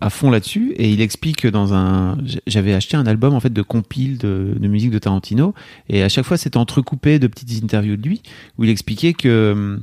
à 0.00 0.10
fond 0.10 0.30
là-dessus, 0.30 0.72
et 0.76 0.90
il 0.90 1.00
explique 1.00 1.42
que 1.42 1.48
dans 1.48 1.74
un... 1.74 2.18
J'avais 2.48 2.74
acheté 2.74 2.96
un 2.96 3.06
album 3.06 3.34
en 3.34 3.40
fait 3.40 3.52
de 3.52 3.62
compile 3.62 4.18
de, 4.18 4.56
de 4.58 4.68
musique 4.68 4.90
de 4.90 4.98
Tarantino, 4.98 5.54
et 5.88 6.02
à 6.02 6.08
chaque 6.08 6.24
fois 6.24 6.36
c'était 6.36 6.56
entrecoupé 6.56 7.20
de 7.20 7.28
petites 7.28 7.62
interviews 7.62 7.96
de 7.96 8.08
lui, 8.08 8.22
où 8.58 8.64
il 8.64 8.70
expliquait 8.70 9.12
que 9.12 9.52
hum, 9.52 9.82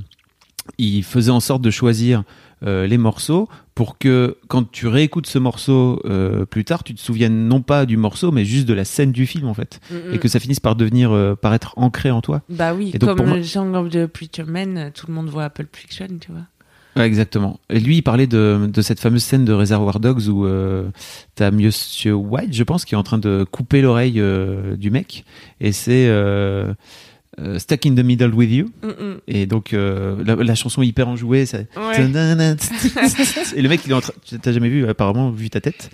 il 0.78 1.04
faisait 1.04 1.32
en 1.32 1.40
sorte 1.40 1.62
de 1.62 1.72
choisir 1.72 2.24
euh, 2.66 2.88
les 2.88 2.98
morceaux 2.98 3.50
pour 3.76 3.98
que 3.98 4.38
quand 4.48 4.70
tu 4.72 4.88
réécoutes 4.88 5.28
ce 5.28 5.40
morceau 5.40 6.02
euh, 6.06 6.46
plus 6.46 6.66
tard, 6.66 6.84
tu 6.84 6.94
te 6.94 7.00
souviennes 7.00 7.48
non 7.48 7.62
pas 7.62 7.86
du 7.86 7.98
morceau, 7.98 8.32
mais 8.32 8.46
juste 8.46 8.68
de 8.68 8.74
la 8.74 8.86
scène 8.86 9.12
du 9.12 9.26
film 9.26 9.48
en 9.48 9.54
fait, 9.54 9.80
et 10.12 10.20
que 10.20 10.28
ça 10.28 10.40
finisse 10.40 10.60
par 10.60 10.76
devenir, 10.76 11.12
euh, 11.12 11.36
par 11.36 11.54
être 11.54 11.74
ancré 11.78 12.12
en 12.12 12.22
toi. 12.22 12.42
Bah 12.50 12.74
oui, 12.74 12.92
Et 12.94 13.00
donc, 13.00 13.18
comme 13.18 13.34
le 13.34 13.44
Song 13.44 13.74
of 13.74 13.90
the 13.90 14.06
Preacher 14.06 14.44
Man, 14.44 14.92
tout 14.94 15.08
le 15.08 15.14
monde 15.14 15.30
voit 15.30 15.46
Apple 15.46 15.68
Fiction, 15.72 16.08
tu 16.20 16.32
vois. 16.32 16.44
Ouais, 16.96 17.06
exactement. 17.06 17.60
Et 17.70 17.80
lui, 17.80 17.98
il 17.98 18.02
parlait 18.02 18.28
de, 18.28 18.70
de 18.72 18.82
cette 18.82 19.00
fameuse 19.00 19.24
scène 19.24 19.46
de 19.46 19.54
Reservoir 19.54 20.00
Dogs 20.02 20.28
où 20.28 20.46
euh, 20.46 20.90
t'as 21.36 21.50
Monsieur 21.50 22.14
White, 22.14 22.54
je 22.54 22.64
pense, 22.64 22.84
qui 22.84 22.96
est 22.96 22.98
en 22.98 23.04
train 23.04 23.18
de 23.18 23.46
couper 23.50 23.82
l'oreille 23.82 24.20
euh, 24.20 24.76
du 24.76 24.92
mec. 24.92 25.24
Et 25.62 25.72
c'est 25.72 26.08
euh, 26.10 26.74
euh, 27.40 27.60
Stuck 27.60 27.86
in 27.86 27.96
the 27.96 28.04
Middle 28.04 28.34
with 28.34 28.52
You. 28.52 28.70
Mm, 28.84 28.88
mm. 28.88 29.18
Et 29.28 29.46
donc 29.46 29.74
euh, 29.74 30.22
la, 30.26 30.36
la 30.36 30.56
chanson 30.56 30.82
hyper 30.82 31.08
enjouée, 31.08 31.46
ça. 31.46 31.60
Ouais. 31.60 31.96
Et 33.56 33.62
le 33.62 33.70
mec, 33.70 33.82
il 33.86 33.92
est 33.92 33.96
en 33.96 34.02
train. 34.02 34.14
T'as 34.42 34.52
jamais 34.52 34.70
vu, 34.70 34.88
apparemment, 34.88 35.32
vu 35.32 35.50
ta 35.50 35.62
tête. 35.62 35.90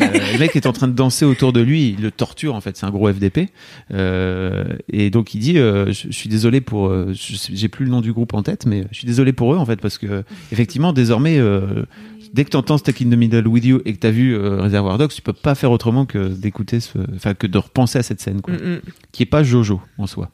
Euh, 0.00 0.06
le 0.32 0.38
mec 0.38 0.54
est 0.56 0.66
en 0.66 0.72
train 0.72 0.88
de 0.88 0.92
danser 0.92 1.24
autour 1.24 1.52
de 1.52 1.60
lui, 1.60 1.90
il 1.96 2.02
le 2.02 2.10
torture 2.10 2.54
en 2.54 2.60
fait. 2.60 2.76
C'est 2.76 2.86
un 2.86 2.90
gros 2.90 3.10
FDP. 3.12 3.48
Euh, 3.92 4.64
et 4.92 5.10
donc 5.10 5.34
il 5.34 5.38
dit, 5.40 5.58
euh, 5.58 5.86
je, 5.92 6.08
je 6.08 6.12
suis 6.12 6.28
désolé 6.28 6.60
pour. 6.60 6.88
euh, 6.88 7.12
J'ai 7.14 7.68
plus 7.68 7.84
le 7.84 7.90
nom 7.90 8.00
du 8.00 8.12
groupe 8.12 8.34
en 8.34 8.42
tête, 8.42 8.66
mais 8.66 8.84
je 8.90 8.98
suis 8.98 9.06
désolé 9.06 9.32
pour 9.32 9.54
eux 9.54 9.56
en 9.58 9.66
fait 9.66 9.80
parce 9.80 9.98
que 9.98 10.24
effectivement, 10.52 10.92
désormais. 10.92 11.38
euh, 11.38 11.84
Dès 12.32 12.44
que 12.44 12.50
tu 12.50 12.56
entends 12.56 12.78
Stuck 12.78 13.00
in 13.00 13.04
the 13.10 13.16
Middle 13.16 13.46
with 13.46 13.64
You 13.64 13.80
et 13.84 13.92
que 13.94 14.00
tu 14.00 14.06
as 14.08 14.10
vu 14.10 14.34
euh, 14.34 14.60
Reservoir 14.62 14.98
Dogs, 14.98 15.12
tu 15.12 15.22
peux 15.22 15.32
pas 15.32 15.54
faire 15.54 15.70
autrement 15.70 16.04
que 16.04 16.26
d'écouter 16.26 16.78
enfin 17.14 17.32
que 17.32 17.46
de 17.46 17.58
repenser 17.58 18.00
à 18.00 18.02
cette 18.02 18.20
scène, 18.20 18.40
quoi, 18.40 18.54
mm. 18.54 18.80
qui 19.12 19.22
est 19.22 19.26
pas 19.26 19.44
Jojo 19.44 19.80
en 19.98 20.08
soi. 20.08 20.32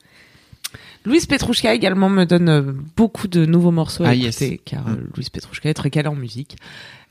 Louise 1.04 1.26
Petrouchka 1.26 1.72
également 1.74 2.08
me 2.10 2.24
donne 2.24 2.48
euh, 2.48 2.62
beaucoup 2.96 3.26
de 3.28 3.46
nouveaux 3.46 3.70
morceaux 3.70 4.04
à 4.04 4.08
Ah, 4.08 4.14
écouter, 4.14 4.50
yes. 4.50 4.60
car 4.64 4.86
euh, 4.88 4.96
Louise 5.16 5.30
Petrouchka 5.30 5.68
est 5.70 5.74
très 5.74 5.90
calée 5.90 6.08
en 6.08 6.14
musique. 6.14 6.56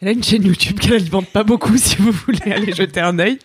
Elle 0.01 0.09
a 0.09 0.11
une 0.11 0.23
chaîne 0.23 0.43
YouTube 0.45 0.79
qu'elle 0.79 0.93
alimente 0.93 1.27
pas 1.27 1.43
beaucoup 1.43 1.75
si 1.77 1.95
vous 1.97 2.11
voulez 2.11 2.51
aller 2.51 2.73
jeter 2.73 2.99
un 3.01 3.17
œil. 3.19 3.39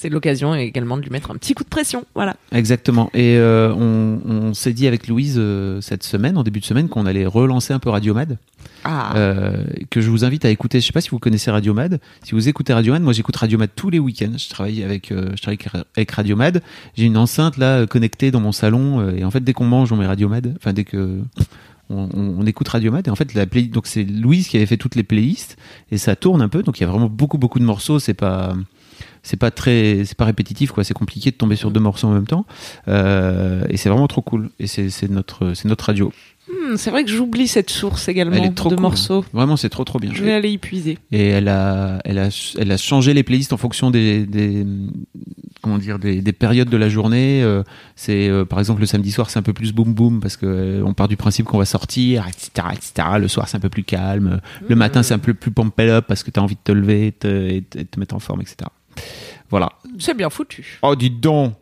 C'est 0.00 0.08
l'occasion 0.08 0.54
également 0.54 0.96
de 0.96 1.02
lui 1.02 1.10
mettre 1.10 1.30
un 1.30 1.34
petit 1.34 1.52
coup 1.52 1.62
de 1.62 1.68
pression. 1.68 2.06
Voilà. 2.14 2.34
Exactement. 2.52 3.10
Et 3.12 3.36
euh, 3.36 3.70
on, 3.74 4.18
on 4.26 4.54
s'est 4.54 4.72
dit 4.72 4.86
avec 4.86 5.08
Louise 5.08 5.34
euh, 5.36 5.82
cette 5.82 6.02
semaine, 6.04 6.38
en 6.38 6.42
début 6.42 6.60
de 6.60 6.64
semaine, 6.64 6.88
qu'on 6.88 7.04
allait 7.04 7.26
relancer 7.26 7.74
un 7.74 7.78
peu 7.78 7.90
Radiomad, 7.90 8.38
Ah. 8.84 9.12
euh, 9.16 9.62
que 9.90 10.00
je 10.00 10.08
vous 10.08 10.24
invite 10.24 10.46
à 10.46 10.48
écouter. 10.48 10.80
Je 10.80 10.86
sais 10.86 10.92
pas 10.94 11.02
si 11.02 11.10
vous 11.10 11.18
connaissez 11.18 11.50
Radiomad. 11.50 12.00
Si 12.22 12.32
vous 12.32 12.48
écoutez 12.48 12.72
Radiomad, 12.72 13.02
moi 13.02 13.12
j'écoute 13.12 13.36
Radiomad 13.36 13.68
tous 13.76 13.90
les 13.90 13.98
week-ends. 13.98 14.32
Je 14.38 14.48
travaille 14.48 14.82
avec, 14.82 15.10
je 15.10 15.36
travaille 15.42 15.58
avec- 15.96 16.10
Radiomad. 16.10 16.62
J'ai 16.96 17.04
une 17.04 17.18
enceinte 17.18 17.58
là 17.58 17.86
connectée 17.86 18.30
dans 18.30 18.40
mon 18.40 18.52
salon 18.52 19.06
et 19.10 19.22
en 19.24 19.30
fait 19.30 19.44
dès 19.44 19.52
qu'on 19.52 19.66
mange 19.66 19.92
on 19.92 19.96
met 19.96 20.06
Radiomad. 20.06 20.54
Enfin 20.56 20.72
dès 20.72 20.84
que 20.84 21.18
on, 21.90 22.08
on- 22.14 22.36
on 22.40 22.46
écoute 22.46 22.68
Radiomad 22.68 23.06
et 23.06 23.10
en 23.10 23.16
fait 23.16 23.34
la 23.34 23.44
play 23.44 23.64
donc 23.64 23.86
c'est 23.86 24.04
Louise 24.04 24.48
qui 24.48 24.56
avait 24.56 24.64
fait 24.64 24.78
toutes 24.78 24.94
les 24.94 25.02
playlists 25.02 25.58
et 25.90 25.98
ça 25.98 26.16
tourne 26.16 26.40
un 26.40 26.48
peu 26.48 26.62
donc 26.62 26.78
il 26.80 26.84
y 26.84 26.86
a 26.86 26.88
vraiment 26.88 27.10
beaucoup 27.10 27.36
beaucoup 27.36 27.58
de 27.58 27.64
morceaux. 27.64 27.98
C'est 27.98 28.14
pas 28.14 28.54
c'est 29.22 29.36
pas 29.38 29.50
très 29.50 30.04
c'est 30.04 30.16
pas 30.16 30.24
répétitif 30.24 30.72
quoi. 30.72 30.84
C'est 30.84 30.94
compliqué 30.94 31.30
de 31.30 31.36
tomber 31.36 31.56
sur 31.56 31.70
deux 31.70 31.80
morceaux 31.80 32.08
en 32.08 32.12
même 32.12 32.26
temps. 32.26 32.46
Euh, 32.88 33.64
et 33.68 33.76
c'est 33.76 33.88
vraiment 33.88 34.08
trop 34.08 34.22
cool. 34.22 34.50
Et 34.58 34.66
c'est 34.66 35.10
notre 35.10 35.52
c'est 35.54 35.68
notre 35.68 35.84
radio. 35.86 36.12
Hmm, 36.48 36.76
c'est 36.76 36.90
vrai 36.90 37.04
que 37.04 37.10
j'oublie 37.10 37.46
cette 37.46 37.70
source 37.70 38.08
également 38.08 38.44
de 38.48 38.60
cool. 38.60 38.80
morceaux. 38.80 39.24
vraiment 39.32 39.56
c'est 39.56 39.68
trop 39.68 39.84
trop 39.84 39.98
bien. 40.00 40.10
Je 40.12 40.24
vais 40.24 40.32
aller 40.32 40.50
y 40.50 40.58
puiser. 40.58 40.98
et 41.12 41.28
elle 41.28 41.48
a 41.48 42.00
elle 42.04 42.18
a 42.18 42.28
elle 42.58 42.72
a 42.72 42.76
changé 42.76 43.14
les 43.14 43.22
playlists 43.22 43.52
en 43.52 43.56
fonction 43.56 43.90
des, 43.90 44.26
des 44.26 44.66
comment 45.62 45.78
dire 45.78 45.98
des, 45.98 46.22
des 46.22 46.32
périodes 46.32 46.68
de 46.70 46.76
la 46.76 46.88
journée. 46.88 47.42
Euh, 47.42 47.62
c'est 47.94 48.28
euh, 48.28 48.44
par 48.44 48.58
exemple 48.58 48.80
le 48.80 48.86
samedi 48.86 49.12
soir 49.12 49.30
c'est 49.30 49.38
un 49.38 49.42
peu 49.42 49.52
plus 49.52 49.72
boom 49.72 49.92
boom 49.94 50.20
parce 50.20 50.36
que 50.36 50.46
euh, 50.46 50.82
on 50.84 50.94
part 50.94 51.06
du 51.08 51.16
principe 51.16 51.46
qu'on 51.46 51.58
va 51.58 51.66
sortir 51.66 52.26
etc 52.26 52.68
etc 52.72 53.08
le 53.20 53.28
soir 53.28 53.46
c'est 53.46 53.58
un 53.58 53.60
peu 53.60 53.68
plus 53.68 53.84
calme. 53.84 54.40
Le 54.66 54.74
matin 54.76 55.02
c'est 55.02 55.14
un 55.14 55.18
peu 55.18 55.34
plus 55.34 55.50
pump 55.52 55.78
up 55.78 56.06
parce 56.08 56.24
que 56.24 56.30
tu 56.30 56.40
as 56.40 56.42
envie 56.42 56.54
de 56.56 56.60
te 56.64 56.72
lever 56.72 57.08
et 57.08 57.12
te, 57.12 57.28
et 57.28 57.62
te- 57.62 57.78
et 57.78 57.84
te 57.84 58.00
mettre 58.00 58.14
en 58.14 58.18
forme 58.20 58.40
etc 58.40 58.70
voilà 59.50 59.70
C'est 59.98 60.14
bien 60.14 60.30
foutu. 60.30 60.78
oh 60.82 60.94
dis 60.96 61.10
donc 61.10 61.54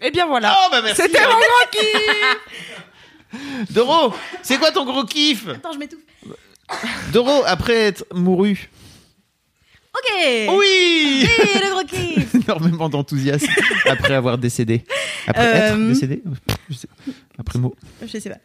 Eh 0.00 0.10
bien 0.10 0.26
voilà. 0.26 0.56
Oh, 0.56 0.68
bah, 0.70 0.80
merci. 0.82 1.02
C'était 1.02 1.20
mon 1.22 1.32
gros 1.34 1.68
kiff. 1.72 3.70
Doro 3.70 4.14
c'est 4.42 4.58
quoi 4.58 4.70
ton 4.72 4.84
gros 4.84 5.04
kiff? 5.04 5.48
Attends, 5.48 5.72
je 5.72 5.78
m'étouffe. 5.78 6.00
Doro 7.12 7.42
après 7.46 7.74
être 7.74 8.04
mouru 8.14 8.70
Ok. 9.94 10.12
oui 10.56 11.26
Et 11.54 11.58
le 11.58 11.70
gros 11.72 11.84
kiff. 11.84 12.34
énormément 12.46 12.88
d'enthousiasme 12.88 13.48
après 13.86 14.14
avoir 14.14 14.38
décédé. 14.38 14.84
Après 15.26 15.42
Euh, 15.46 15.72
être 15.74 15.88
décédé 15.88 16.22
Je 16.70 16.74
sais- 16.74 16.88
Après 17.38 17.58
mot. 17.58 17.74
Je 18.06 18.18
sais 18.18 18.30
pas. 18.30 18.38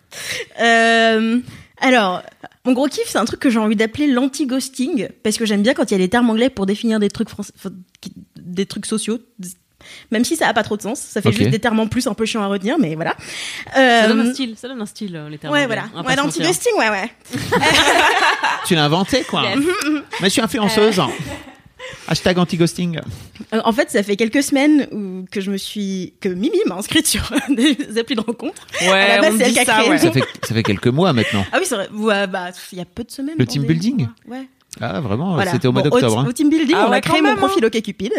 Euh, 0.63 1.39
alors, 1.83 2.21
mon 2.65 2.73
gros 2.73 2.87
kiff, 2.87 3.03
c'est 3.07 3.17
un 3.17 3.25
truc 3.25 3.39
que 3.39 3.49
j'ai 3.49 3.59
envie 3.59 3.75
d'appeler 3.75 4.07
l'anti-ghosting, 4.07 5.09
parce 5.23 5.37
que 5.37 5.45
j'aime 5.45 5.61
bien 5.63 5.73
quand 5.73 5.89
il 5.91 5.93
y 5.93 5.95
a 5.95 5.97
des 5.99 6.09
termes 6.09 6.29
anglais 6.29 6.49
pour 6.49 6.65
définir 6.65 6.99
des 6.99 7.09
trucs 7.09 7.29
français, 7.29 7.53
des 8.35 8.65
trucs 8.65 8.85
sociaux. 8.85 9.19
Même 10.11 10.23
si 10.23 10.37
ça 10.37 10.47
a 10.47 10.53
pas 10.53 10.63
trop 10.63 10.77
de 10.77 10.81
sens, 10.81 10.97
ça 11.01 11.21
fait 11.21 11.33
juste 11.33 11.49
des 11.49 11.59
termes 11.59 11.79
en 11.81 11.87
plus 11.87 12.07
un 12.07 12.13
peu 12.13 12.25
chiants 12.25 12.41
à 12.41 12.47
retenir, 12.47 12.77
mais 12.79 12.95
voilà. 12.95 13.15
Ça 13.73 13.79
Euh, 13.79 14.07
donne 14.07 14.21
un 14.21 14.33
style, 14.33 14.55
ça 14.57 14.69
donne 14.69 14.81
un 14.81 14.85
style, 14.85 15.13
euh, 15.15 15.27
les 15.29 15.37
termes. 15.37 15.53
ouais, 15.53 15.65
anglais. 15.65 15.81
voilà. 15.93 16.07
Ouais, 16.07 16.15
l'anti-ghosting, 16.15 16.71
ouais, 16.77 16.89
ouais. 16.89 17.11
Tu 18.65 18.75
l'as 18.75 18.85
inventé 18.85 19.23
quoi 19.23 19.43
Yes. 19.43 19.59
Mais 20.21 20.27
je 20.29 20.29
suis 20.29 20.41
influenceuse. 20.41 21.01
Hashtag 22.07 22.37
anti-ghosting. 22.39 22.99
Euh, 23.53 23.61
En 23.65 23.71
fait, 23.71 23.89
ça 23.91 24.01
fait 24.03 24.15
quelques 24.15 24.41
semaines 24.43 24.87
où, 24.91 25.25
que 25.31 25.41
je 25.41 25.51
me 25.51 25.57
suis, 25.57 26.13
que 26.19 26.29
Mimi 26.29 26.57
m'a 26.65 26.75
inscrite 26.75 27.07
sur 27.07 27.21
des 27.49 27.97
applis 27.99 28.15
de 28.15 28.21
rencontre. 28.21 28.65
À 28.81 28.91
Ouais, 28.91 29.07
la 29.07 29.21
base, 29.21 29.33
on 29.33 29.37
c'est 29.37 29.43
elle 29.43 29.49
dit 29.49 29.53
qui 29.55 29.59
a 29.59 29.65
ça, 29.65 29.73
créé. 29.79 29.89
ouais. 29.89 29.97
Ça 29.97 30.11
fait, 30.11 30.23
ça 30.43 30.55
fait 30.55 30.63
quelques 30.63 30.87
mois 30.87 31.13
maintenant. 31.13 31.45
Ah 31.51 31.57
oui, 31.59 31.65
c'est 31.65 31.75
vrai. 31.75 31.89
Ouais, 31.93 32.27
bah, 32.27 32.49
il 32.71 32.77
y 32.77 32.81
a 32.81 32.85
peu 32.85 33.03
de 33.03 33.11
semaines. 33.11 33.35
Le 33.37 33.45
team 33.45 33.63
building 33.63 34.07
Ouais. 34.27 34.47
Ah 34.81 34.99
vraiment 35.01 35.35
Voilà. 35.35 35.51
C'était 35.51 35.67
au 35.67 35.71
mois 35.71 35.83
Bon, 35.83 35.89
d'octobre. 35.89 36.15
Au, 36.15 36.19
hein. 36.21 36.25
au 36.27 36.31
team 36.31 36.49
building, 36.49 36.75
Ah 36.77 36.85
on 36.87 36.91
ouais, 36.91 36.97
a 36.97 37.01
créé 37.01 37.21
mon 37.21 37.27
même, 37.29 37.37
hein. 37.37 37.47
profil 37.47 37.63
OkCupid. 37.65 38.11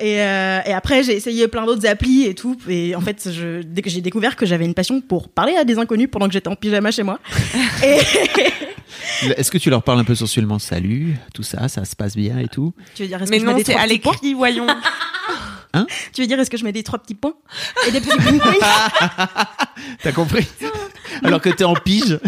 Et, 0.00 0.20
euh, 0.20 0.60
et 0.64 0.72
après, 0.72 1.02
j'ai 1.02 1.14
essayé 1.14 1.46
plein 1.48 1.66
d'autres 1.66 1.86
applis 1.86 2.24
et 2.24 2.34
tout. 2.34 2.56
Et 2.68 2.94
en 2.94 3.00
fait, 3.00 3.30
je, 3.32 3.62
dès 3.62 3.82
que 3.82 3.90
j'ai 3.90 4.00
découvert 4.00 4.36
que 4.36 4.46
j'avais 4.46 4.64
une 4.64 4.74
passion 4.74 5.00
pour 5.00 5.28
parler 5.28 5.56
à 5.56 5.64
des 5.64 5.78
inconnus 5.78 6.08
pendant 6.10 6.26
que 6.26 6.32
j'étais 6.32 6.48
en 6.48 6.56
pyjama 6.56 6.90
chez 6.90 7.02
moi. 7.02 7.18
et 7.84 7.98
Est-ce 9.36 9.50
que 9.50 9.58
tu 9.58 9.70
leur 9.70 9.82
parles 9.82 10.00
un 10.00 10.04
peu 10.04 10.14
sensuellement? 10.14 10.58
Salut, 10.58 11.16
tout 11.34 11.42
ça, 11.42 11.68
ça 11.68 11.84
se 11.84 11.94
passe 11.94 12.16
bien 12.16 12.38
et 12.38 12.48
tout 12.48 12.72
tu 12.94 13.02
veux 13.02 13.08
dire, 13.08 13.22
est-ce 13.22 13.30
que 13.30 13.38
je 13.38 13.46
mets 13.46 13.54
des 13.54 13.64
trois 13.64 13.80
à 13.80 13.86
petits 13.86 13.98
points? 13.98 14.16
voyons. 14.34 14.66
Tu 16.12 16.22
veux 16.22 16.26
dire, 16.26 16.40
est-ce 16.40 16.50
que 16.50 16.56
je 16.56 16.64
mets 16.64 16.72
des 16.72 16.82
trois 16.82 16.98
petits 16.98 17.14
points? 17.14 17.34
Et 17.86 17.92
des 17.92 18.00
petits 18.00 18.16
points? 18.16 18.52
T'as 20.02 20.10
compris? 20.12 20.44
Alors 21.22 21.40
que 21.40 21.48
t'es 21.48 21.62
en 21.62 21.74
pige. 21.74 22.18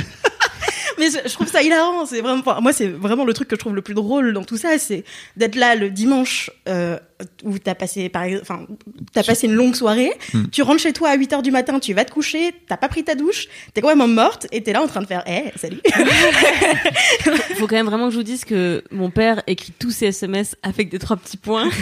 Mais 1.03 1.11
je 1.11 1.29
je 1.29 1.33
trouve 1.35 1.49
ça 1.49 1.63
hilarant. 1.63 2.07
C'est 2.07 2.21
vraiment, 2.21 2.41
enfin, 2.41 2.61
moi, 2.61 2.73
c'est 2.73 2.87
vraiment 2.89 3.25
le 3.25 3.33
truc 3.33 3.49
que 3.49 3.57
je 3.57 3.61
trouve 3.61 3.75
le 3.75 3.83
plus 3.83 3.95
drôle 3.95 4.33
dans 4.33 4.45
tout 4.45 4.57
ça, 4.57 4.79
c'est 4.79 5.05
d'être 5.37 5.57
là 5.57 5.75
le 5.75 5.91
dimanche 5.91 6.51
euh, 6.69 6.99
où 7.43 7.59
t'as 7.59 7.75
passé, 7.75 8.09
par 8.09 8.25
enfin, 8.41 8.67
t'as 9.13 9.23
passé 9.23 9.47
une 9.47 9.55
longue 9.55 9.75
soirée. 9.75 10.13
Hmm. 10.33 10.45
Tu 10.53 10.63
rentres 10.63 10.81
chez 10.81 10.93
toi 10.93 11.11
à 11.11 11.17
8 11.17 11.33
heures 11.33 11.43
du 11.43 11.51
matin, 11.51 11.81
tu 11.81 11.93
vas 11.95 12.05
te 12.05 12.13
coucher, 12.13 12.55
t'as 12.69 12.77
pas 12.77 12.89
pris 12.89 13.03
ta 13.03 13.15
douche, 13.15 13.49
t'es 13.75 13.81
quand 13.81 13.95
même 13.95 14.13
morte 14.13 14.47
et 14.53 14.63
t'es 14.63 14.73
là 14.73 14.83
en 14.83 14.87
train 14.87 15.03
de 15.03 15.07
faire, 15.07 15.25
eh, 15.27 15.51
salut. 15.59 15.81
Faut 17.57 17.67
quand 17.67 17.77
même 17.77 17.87
vraiment 17.87 18.07
que 18.07 18.13
je 18.13 18.19
vous 18.19 18.23
dise 18.23 18.45
que 18.45 18.85
mon 18.91 19.11
père 19.11 19.43
écrit 19.47 19.73
tous 19.79 19.91
ses 19.91 20.07
SMS 20.07 20.57
avec 20.63 20.89
des 20.89 20.99
trois 20.99 21.17
petits 21.17 21.37
points. 21.37 21.69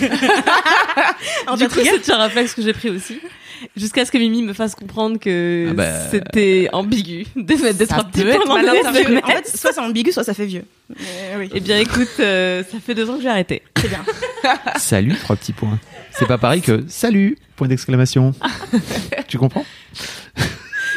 En 1.47 1.57
du 1.57 1.68
coup, 1.68 1.81
c'est 1.83 2.12
un 2.12 2.23
réflexe 2.25 2.55
que 2.55 2.62
j'ai 2.62 2.73
pris 2.73 2.91
aussi. 2.91 3.21
Jusqu'à 3.77 4.05
ce 4.05 4.11
que 4.13 4.19
Mimi 4.19 4.43
me 4.43 4.53
fasse 4.53 4.75
comprendre 4.75 5.19
que 5.19 5.69
Ah 5.71 5.75
bah. 5.75 6.01
c'était 6.11 6.69
ambigu 6.73 7.27
de 7.37 7.55
mettre 7.55 7.79
des 7.79 7.87
Ça 7.87 7.95
trois 7.97 8.05
petits 8.05 8.23
peut 8.23 8.29
être 8.31 8.45
points 8.45 8.63
dans 8.63 8.67
mal 8.67 8.73
mes 8.73 8.79
interprété. 8.81 9.03
SMS. 9.13 9.25
En 9.25 9.29
fait, 9.29 9.57
soit 9.57 9.73
c'est 9.73 9.81
ambigu, 9.81 10.13
soit 10.13 10.25
ça 10.25 10.35
fait 10.35 10.47
vieux. 10.47 10.65
Mais 10.99 11.37
oui, 11.39 11.51
Eh 11.55 11.61
bien, 11.61 11.79
écoute, 11.79 12.09
euh, 12.21 12.63
ça 12.71 12.79
fait 12.81 12.95
deux 12.95 13.09
ans 13.11 13.17
que 13.17 13.23
j'ai 13.23 13.29
arrêté. 13.29 13.63
c'est 13.81 13.89
bien. 13.89 14.05
Salut, 14.77 15.15
trois 15.17 15.37
petits 15.37 15.53
points. 15.53 15.79
C'est 16.13 16.27
pas 16.27 16.39
pareil 16.39 16.61
que 16.63 16.85
salut, 16.89 17.37
point 17.57 17.69
d'exclamation. 17.69 18.33
tu 19.29 19.39
comprends? 19.39 19.65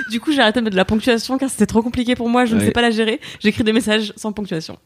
Du 0.10 0.20
coup, 0.20 0.32
j'ai 0.32 0.42
arrêté 0.42 0.60
de 0.60 0.64
mettre 0.66 0.74
de 0.74 0.78
la 0.78 0.86
ponctuation 0.86 1.38
car 1.38 1.50
c'était 1.50 1.66
trop 1.66 1.82
compliqué 1.82 2.16
pour 2.16 2.30
moi. 2.30 2.46
Je 2.46 2.56
ne 2.56 2.60
sais 2.62 2.72
pas 2.72 2.82
la 2.82 2.92
gérer. 2.92 3.20
J'écris 3.40 3.64
des 3.64 3.74
messages 3.74 4.14
sans 4.16 4.32
ponctuation. 4.32 4.78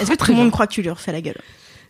Est-ce 0.00 0.10
que 0.10 0.16
tout 0.16 0.30
le 0.32 0.36
monde 0.36 0.50
croit 0.50 0.66
que 0.66 0.72
tu 0.72 0.82
lui 0.82 0.90
refais 0.90 1.12
la 1.12 1.20
gueule? 1.20 1.38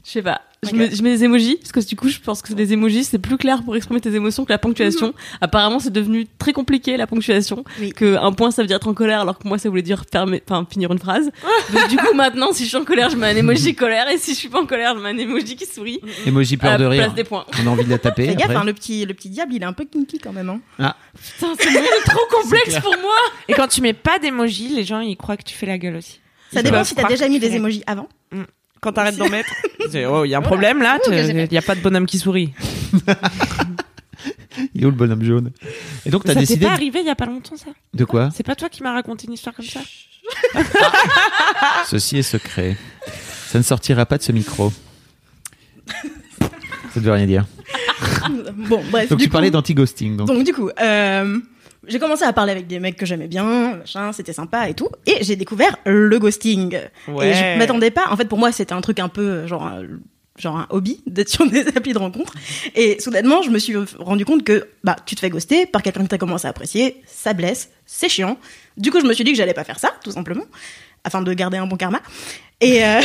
Je 0.07 0.13
sais 0.13 0.23
pas. 0.23 0.41
Je, 0.63 0.71
mets, 0.75 0.95
je 0.95 1.03
mets 1.03 1.11
des 1.11 1.25
emojis 1.25 1.57
parce 1.57 1.73
que 1.73 1.81
du 1.81 1.97
coup, 1.97 2.09
je 2.09 2.21
pense 2.21 2.41
que 2.41 2.53
des 2.53 2.73
emojis 2.73 3.03
c'est 3.03 3.19
plus 3.19 3.37
clair 3.37 3.65
pour 3.65 3.75
exprimer 3.75 4.01
tes 4.01 4.15
émotions 4.15 4.45
que 4.45 4.53
la 4.53 4.59
ponctuation. 4.59 5.15
Apparemment, 5.41 5.81
c'est 5.81 5.93
devenu 5.93 6.29
très 6.39 6.53
compliqué 6.53 6.97
la 6.97 7.09
ponctuation. 7.09 7.65
Oui. 7.81 7.91
Que 7.91 8.17
un 8.17 8.33
point 8.33 8.53
ça 8.53 8.63
veut 8.63 8.69
dire 8.69 8.77
être 8.77 8.87
en 8.87 8.95
colère 8.95 9.21
alors 9.21 9.37
que 9.37 9.49
moi 9.49 9.59
ça 9.59 9.69
voulait 9.69 9.83
dire 9.83 10.05
fermer, 10.11 10.41
enfin 10.49 10.65
finir 10.71 10.93
une 10.93 11.01
phrase. 11.01 11.33
Donc 11.73 11.89
du 11.89 11.97
coup, 11.97 12.15
maintenant, 12.15 12.53
si 12.53 12.63
je 12.63 12.69
suis 12.69 12.77
en 12.77 12.85
colère, 12.85 13.11
je 13.11 13.17
mets 13.17 13.27
un 13.27 13.37
emoji 13.37 13.75
colère 13.75 14.09
et 14.09 14.17
si 14.17 14.31
je 14.33 14.37
suis 14.37 14.49
pas 14.49 14.61
en 14.61 14.67
colère, 14.67 14.95
je 14.97 15.03
mets 15.03 15.09
un 15.09 15.19
emoji 15.19 15.57
qui 15.57 15.67
sourit. 15.67 16.01
Emoji 16.25 16.55
à 16.55 16.59
peur 16.59 16.79
de 16.79 16.85
rire. 16.85 17.03
place 17.03 17.15
des 17.17 17.25
points. 17.25 17.45
On 17.61 17.67
a 17.67 17.71
envie 17.71 17.85
de 17.85 17.91
la 17.91 17.99
taper. 17.99 18.27
Fais 18.27 18.37
gaffe, 18.37 18.51
hein, 18.51 18.65
le 18.65 18.75
petit, 18.75 19.05
le 19.05 19.13
petit 19.13 19.29
diable, 19.29 19.55
il 19.55 19.63
est 19.63 19.67
un 19.67 19.73
peu 19.73 19.87
kinky 19.87 20.19
quand 20.21 20.33
même. 20.33 20.51
Hein. 20.51 20.95
Putain, 21.15 21.53
ce 21.59 21.69
monde 21.69 21.85
est 21.85 22.09
trop 22.09 22.27
complexe 22.31 22.79
pour 22.79 22.97
moi. 23.03 23.17
Et 23.49 23.55
quand 23.55 23.67
tu 23.67 23.81
mets 23.81 23.93
pas 23.93 24.21
d'emoji, 24.21 24.69
les 24.69 24.85
gens 24.85 25.01
ils 25.01 25.17
croient 25.17 25.37
que 25.37 25.45
tu 25.45 25.57
fais 25.57 25.67
la 25.67 25.79
gueule 25.79 25.97
aussi. 25.97 26.21
Ça 26.53 26.63
dépend 26.63 26.85
si 26.85 26.95
t'as 26.95 27.09
déjà 27.09 27.29
mis 27.29 27.41
des 27.41 27.57
emojis 27.57 27.83
avant. 27.89 28.09
Quand 28.81 28.93
t'arrêtes 28.93 29.17
d'en 29.17 29.29
mettre, 29.29 29.51
c'est, 29.91 30.05
oh, 30.07 30.25
il 30.25 30.31
y 30.31 30.35
a 30.35 30.39
un 30.39 30.43
problème 30.43 30.81
là, 30.83 30.99
il 31.09 31.53
y 31.53 31.59
a 31.59 31.63
pas 31.63 31.75
de 31.75 31.81
bonhomme 31.81 32.07
qui 32.07 32.19
sourit. 32.19 32.53
Il 34.75 34.83
est 34.83 34.87
où 34.87 34.91
le 34.91 34.97
bonhomme 34.97 35.23
jaune? 35.23 35.51
Et 36.07 36.11
donc 36.11 36.25
t'as 36.25 36.33
Ça 36.35 36.41
décidé 36.41 36.65
pas 36.67 36.71
de- 36.71 36.77
arrivé 36.77 37.01
il 37.01 37.07
y 37.07 37.11
a 37.11 37.15
pas 37.15 37.27
longtemps 37.27 37.57
ça? 37.57 37.71
De 37.95 38.05
quoi? 38.05 38.31
C'est 38.35 38.43
pas 38.43 38.55
toi 38.55 38.69
qui 38.69 38.83
m'as 38.83 38.93
raconté 38.93 39.27
une 39.27 39.35
histoire 39.35 39.55
comme 39.55 39.67
ça? 39.67 39.81
Ceci 41.87 42.19
est 42.19 42.23
secret. 42.23 42.77
Ça 43.49 43.59
ne 43.59 43.63
sortira 43.65 44.07
pas 44.07 44.19
de 44.19 44.23
ce 44.23 44.33
micro. 44.33 44.73
Ça 45.87 46.49
ne 46.97 47.01
veut 47.01 47.13
rien 47.13 47.27
dire. 47.27 47.45
Bon, 48.57 48.83
bref. 48.91 49.09
Donc 49.11 49.19
du 49.19 49.25
tu 49.25 49.31
parlais 49.31 49.49
coup- 49.49 49.53
d'anti-ghosting. 49.55 50.17
Donc. 50.17 50.27
Donc 50.29 50.43
du 50.45 50.53
coup, 50.53 50.71
euh, 50.81 51.39
j'ai 51.87 51.99
commencé 51.99 52.25
à 52.25 52.33
parler 52.33 52.53
avec 52.53 52.67
des 52.67 52.79
mecs 52.79 52.97
que 52.97 53.07
j'aimais 53.07 53.29
bien, 53.29 53.77
machin, 53.77 54.13
c'était 54.13 54.33
sympa 54.33 54.69
et 54.69 54.75
tout, 54.75 54.89
et 55.07 55.23
j'ai 55.23 55.37
découvert 55.37 55.77
le 55.85 56.19
ghosting. 56.19 56.79
Ouais. 57.09 57.29
Et 57.29 57.35
je 57.35 57.59
m'attendais 57.59 57.91
pas. 57.91 58.07
En 58.11 58.17
fait, 58.17 58.27
pour 58.27 58.39
moi, 58.39 58.53
c'était 58.53 58.73
un 58.73 58.81
truc 58.81 58.99
un 58.99 59.09
peu 59.09 59.23
euh, 59.23 59.47
genre 59.47 59.67
euh, 59.67 59.87
genre 60.37 60.57
un 60.57 60.67
hobby 60.71 61.03
d'être 61.07 61.29
sur 61.29 61.49
des 61.49 61.69
applis 61.69 61.93
de 61.93 61.99
rencontre. 61.99 62.35
Et 62.75 63.01
soudainement, 63.01 63.43
je 63.43 63.51
me 63.51 63.59
suis 63.59 63.75
rendu 63.99 64.25
compte 64.25 64.45
que 64.45 64.69
bah 64.85 64.97
tu 65.07 65.15
te 65.15 65.21
fais 65.21 65.31
ghoster 65.31 65.67
par 65.67 65.83
quelqu'un 65.83 66.03
que 66.03 66.09
t'as 66.09 66.19
commencé 66.19 66.47
à 66.47 66.51
apprécier, 66.51 67.03
ça 67.07 67.33
blesse, 67.33 67.71
c'est 67.85 68.09
chiant. 68.09 68.39
Du 68.77 68.91
coup, 68.91 69.01
je 69.01 69.07
me 69.07 69.13
suis 69.13 69.25
dit 69.25 69.33
que 69.33 69.37
j'allais 69.37 69.55
pas 69.55 69.65
faire 69.65 69.79
ça, 69.79 69.95
tout 70.03 70.11
simplement, 70.11 70.45
afin 71.05 71.23
de 71.23 71.33
garder 71.33 71.59
un 71.59 71.67
bon 71.67 71.77
karma. 71.77 72.01
Et 72.61 72.85
euh, 72.85 73.01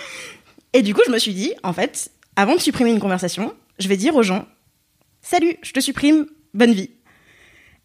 et 0.72 0.82
du 0.82 0.94
coup, 0.94 1.02
je 1.06 1.12
me 1.12 1.18
suis 1.18 1.34
dit, 1.34 1.52
en 1.62 1.72
fait, 1.72 2.10
avant 2.36 2.54
de 2.54 2.60
supprimer 2.60 2.90
une 2.90 3.00
conversation, 3.00 3.54
je 3.78 3.88
vais 3.88 3.96
dire 3.96 4.14
aux 4.16 4.22
gens, 4.22 4.46
salut, 5.20 5.56
je 5.62 5.72
te 5.72 5.80
supprime, 5.80 6.26
bonne 6.52 6.72
vie. 6.72 6.90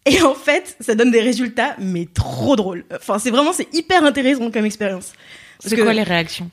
Et 0.06 0.22
en 0.22 0.34
fait, 0.34 0.76
ça 0.80 0.94
donne 0.94 1.10
des 1.10 1.20
résultats, 1.20 1.76
mais 1.78 2.06
trop 2.12 2.56
drôles. 2.56 2.84
Enfin, 2.94 3.18
c'est 3.18 3.30
vraiment, 3.30 3.52
c'est 3.52 3.72
hyper 3.74 4.04
intéressant 4.04 4.50
comme 4.50 4.64
expérience. 4.64 5.12
C'est 5.58 5.76
quoi 5.76 5.92
les 5.92 6.02
réactions? 6.02 6.50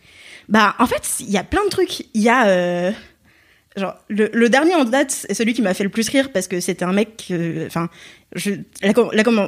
Bah, 0.50 0.76
en 0.80 0.86
fait, 0.86 1.02
il 1.22 1.30
y 1.30 1.38
a 1.38 1.44
plein 1.44 1.64
de 1.64 1.70
trucs. 1.70 2.02
Il 2.14 2.22
y 2.22 2.30
a. 2.30 2.48
euh, 2.48 2.92
genre, 3.76 3.96
le, 4.10 4.30
le 4.34 4.50
dernier 4.50 4.76
en 4.76 4.84
date 4.84 5.26
est 5.30 5.34
celui 5.34 5.54
qui 5.54 5.62
m'a 5.62 5.74
fait 5.74 5.84
le 5.84 5.90
plus 5.90 6.10
rire 6.10 6.32
parce 6.32 6.48
que 6.48 6.60
c'était 6.60 6.86
un 6.86 6.94
mec. 6.94 7.32
Enfin, 7.66 7.90
la, 8.82 8.94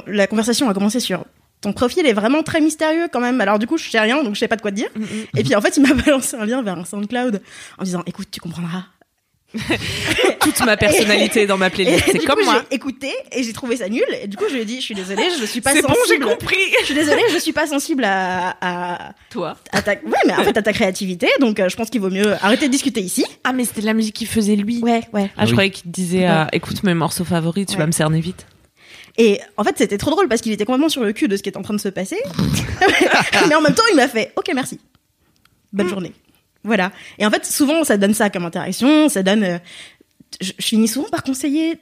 la, 0.06 0.26
conversation 0.26 0.68
a 0.68 0.74
commencé 0.74 1.00
sur. 1.00 1.24
Ton 1.60 1.74
profil 1.74 2.06
est 2.06 2.14
vraiment 2.14 2.42
très 2.42 2.62
mystérieux 2.62 3.08
quand 3.12 3.20
même. 3.20 3.38
Alors 3.42 3.58
du 3.58 3.66
coup, 3.66 3.76
je 3.76 3.90
sais 3.90 4.00
rien, 4.00 4.22
donc 4.24 4.34
je 4.34 4.40
sais 4.40 4.48
pas 4.48 4.56
de 4.56 4.62
quoi 4.62 4.70
te 4.70 4.76
dire. 4.76 4.88
Et 5.36 5.42
puis 5.44 5.54
en 5.54 5.60
fait, 5.60 5.76
il 5.76 5.82
m'a 5.82 5.92
balancé 6.02 6.36
un 6.36 6.46
lien 6.46 6.62
vers 6.62 6.78
un 6.78 6.86
SoundCloud 6.86 7.42
en 7.76 7.84
disant, 7.84 8.02
écoute, 8.06 8.28
tu 8.30 8.40
comprendras. 8.40 8.84
Toute 10.40 10.60
ma 10.64 10.76
personnalité 10.76 11.46
dans 11.46 11.56
ma 11.58 11.70
playlist, 11.70 12.04
c'est 12.06 12.18
comme 12.24 12.38
coup, 12.38 12.44
moi. 12.44 12.62
j'ai 12.70 12.76
écouté 12.76 13.12
et 13.32 13.42
j'ai 13.42 13.52
trouvé 13.52 13.76
ça 13.76 13.88
nul. 13.88 14.04
Et 14.22 14.28
du 14.28 14.36
coup, 14.36 14.44
je 14.48 14.54
lui 14.54 14.62
ai 14.62 14.64
dit, 14.64 14.76
je 14.76 14.82
suis 14.84 14.94
désolée, 14.94 15.24
je 15.38 15.44
suis 15.44 15.60
pas 15.60 15.72
C'est 15.72 15.82
bon, 15.82 15.88
j'ai 16.06 16.14
sensible. 16.14 16.26
compris. 16.26 16.56
je 16.80 16.84
suis 16.86 16.94
désolée, 16.94 17.22
je 17.32 17.38
suis 17.38 17.52
pas 17.52 17.66
sensible 17.66 18.04
à, 18.04 18.56
à, 18.60 19.12
Toi. 19.30 19.56
à 19.72 19.82
ta, 19.82 19.92
ouais, 19.92 19.98
mais 20.26 20.34
en 20.34 20.44
fait 20.44 20.56
à 20.56 20.62
ta 20.62 20.72
créativité. 20.72 21.28
Donc, 21.40 21.58
euh, 21.60 21.68
je 21.68 21.76
pense 21.76 21.90
qu'il 21.90 22.00
vaut 22.00 22.10
mieux 22.10 22.32
arrêter 22.44 22.66
de 22.66 22.72
discuter 22.72 23.00
ici. 23.00 23.24
Ah, 23.44 23.52
mais 23.52 23.64
c'était 23.64 23.80
de 23.82 23.86
la 23.86 23.94
musique 23.94 24.14
qu'il 24.14 24.28
faisait 24.28 24.56
lui. 24.56 24.78
Ouais, 24.82 25.02
ouais. 25.12 25.30
Ah, 25.36 25.44
je 25.44 25.46
oui. 25.46 25.52
croyais 25.52 25.70
qu'il 25.70 25.84
te 25.84 25.88
disait 25.88 26.28
euh, 26.28 26.44
écoute 26.52 26.82
mes 26.84 26.94
morceaux 26.94 27.24
favoris, 27.24 27.66
tu 27.66 27.72
Ouais. 27.74 27.78
vas 27.80 27.86
me 27.86 27.92
cerner 27.92 28.20
vite. 28.20 28.46
Et 29.18 29.40
en 29.56 29.64
fait, 29.64 29.74
c'était 29.76 29.98
trop 29.98 30.12
drôle 30.12 30.28
parce 30.28 30.40
qu'il 30.40 30.52
était 30.52 30.64
complètement 30.64 30.88
sur 30.88 31.02
le 31.02 31.12
cul 31.12 31.26
de 31.28 31.36
ce 31.36 31.42
qui 31.42 31.48
est 31.50 31.56
en 31.58 31.62
train 31.62 31.74
de 31.74 31.80
se 31.80 31.88
passer. 31.88 32.16
Mais 33.48 33.54
en 33.54 33.60
même 33.60 33.74
temps, 33.74 33.82
il 33.90 33.96
m'a 33.96 34.08
fait 34.08 34.32
OK, 34.36 34.50
merci. 34.54 34.78
Bonne 35.72 35.88
journée. 35.88 36.12
Voilà. 36.64 36.92
Et 37.18 37.26
en 37.26 37.30
fait, 37.30 37.44
souvent, 37.46 37.84
ça 37.84 37.96
donne 37.96 38.14
ça 38.14 38.30
comme 38.30 38.44
interaction. 38.44 39.08
Ça 39.08 39.22
donne. 39.22 39.44
euh, 39.44 39.58
je, 40.40 40.52
je 40.58 40.64
finis 40.64 40.88
souvent 40.88 41.08
par 41.08 41.22
conseiller 41.22 41.78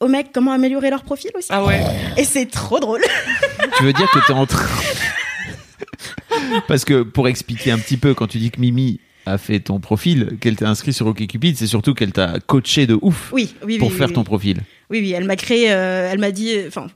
aux 0.00 0.08
mecs 0.08 0.32
comment 0.32 0.52
améliorer 0.52 0.90
leur 0.90 1.02
profil 1.02 1.30
aussi. 1.34 1.48
Ah 1.50 1.64
ouais. 1.64 1.82
Et 2.16 2.24
c'est 2.24 2.46
trop 2.46 2.80
drôle. 2.80 3.02
Tu 3.76 3.84
veux 3.84 3.92
dire 3.92 4.10
que 4.10 4.18
t'es 4.26 4.32
en 4.32 4.46
train. 4.46 4.66
Parce 6.68 6.84
que 6.84 7.02
pour 7.02 7.28
expliquer 7.28 7.70
un 7.72 7.78
petit 7.78 7.96
peu, 7.96 8.14
quand 8.14 8.26
tu 8.26 8.38
dis 8.38 8.50
que 8.50 8.60
Mimi 8.60 9.00
a 9.26 9.38
fait 9.38 9.60
ton 9.60 9.80
profil, 9.80 10.36
qu'elle 10.40 10.56
t'a 10.56 10.68
inscrit 10.68 10.92
sur 10.92 11.06
OkCupid, 11.06 11.56
c'est 11.56 11.66
surtout 11.66 11.94
qu'elle 11.94 12.12
t'a 12.12 12.38
coaché 12.46 12.86
de 12.86 12.98
ouf 13.00 13.30
Oui, 13.32 13.54
oui, 13.62 13.74
oui. 13.74 13.78
pour 13.78 13.88
oui, 13.90 13.94
faire 13.96 14.08
oui. 14.08 14.14
ton 14.14 14.24
profil. 14.24 14.58
Oui, 14.90 15.00
oui, 15.00 15.12
elle 15.12 15.24
m'a 15.24 15.36
créé, 15.36 15.70
euh, 15.72 16.08
elle 16.10 16.18
m'a 16.18 16.30
dit, 16.32 16.52
enfin, 16.66 16.86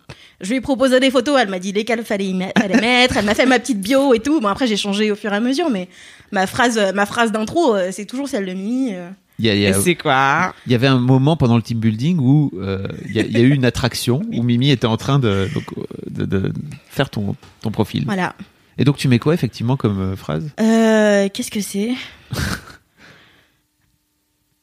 je 0.41 0.49
lui 0.51 0.57
ai 0.57 0.61
proposé 0.61 0.99
des 1.01 1.11
photos, 1.11 1.39
elle 1.41 1.49
m'a 1.49 1.59
dit 1.61 1.73
lesquelles 1.73 2.05
fallait, 2.05 2.27
y 2.27 2.35
mettre, 2.35 2.61
fallait 2.61 2.81
mettre, 2.81 3.17
elle 3.19 3.25
m'a 3.25 3.35
fait 3.35 3.47
ma 3.47 3.59
petite 3.59 3.81
bio 3.81 4.15
et 4.15 4.21
tout. 4.21 4.41
Bon, 4.41 4.49
après, 4.49 4.67
j'ai 4.67 4.77
changé 4.77 5.11
au 5.13 5.17
fur 5.17 5.33
et 5.33 5.37
à 5.37 5.41
mesure, 5.41 5.71
mais 5.71 5.89
ma 6.33 6.47
phrase, 6.47 6.77
euh, 6.79 6.93
ma 6.93 7.07
phrase 7.07 7.31
d'intro, 7.31 7.75
euh, 7.77 7.91
c'est 7.93 8.05
toujours 8.07 8.29
celle 8.29 8.47
de 8.47 8.53
Mimi. 8.53 8.95
euh. 8.95 9.11
Il 9.41 9.47
y, 9.47 9.51
a- 9.51 9.55
il 9.55 9.61
y 9.61 9.67
a- 9.67 9.73
c'est 9.75 9.97
quoi? 9.97 10.55
il 10.65 10.71
y 10.71 10.77
avait 10.77 10.87
un 10.87 10.99
moment 11.01 11.37
pendant 11.37 11.57
le 11.57 11.63
team 11.63 11.79
building 11.79 12.19
où 12.21 12.53
euh, 12.57 12.87
il 13.07 13.17
y, 13.17 13.19
a- 13.19 13.25
il 13.25 13.33
y 13.33 13.37
a 13.37 13.41
eu 13.41 13.53
une 13.53 13.65
attraction 13.65 14.23
où 14.33 14.43
Mimi 14.45 14.71
était 14.71 14.87
en 14.87 14.97
train 14.97 15.19
de, 15.19 15.49
donc, 15.53 15.65
euh, 15.77 15.83
de, 16.09 16.25
de 16.25 16.53
faire 16.89 17.11
ton, 17.11 17.35
ton 17.61 17.71
profil. 17.73 18.05
Voilà. 18.07 18.35
Et 18.79 18.85
donc 18.85 18.97
tu 18.97 19.09
mets 19.09 19.19
quoi 19.19 19.35
effectivement 19.35 19.77
comme 19.77 20.01
euh, 20.01 20.17
phrase? 20.17 20.51
Euh, 20.61 21.29
qu'est-ce 21.33 21.51
que 21.51 21.61
c'est? 21.61 21.93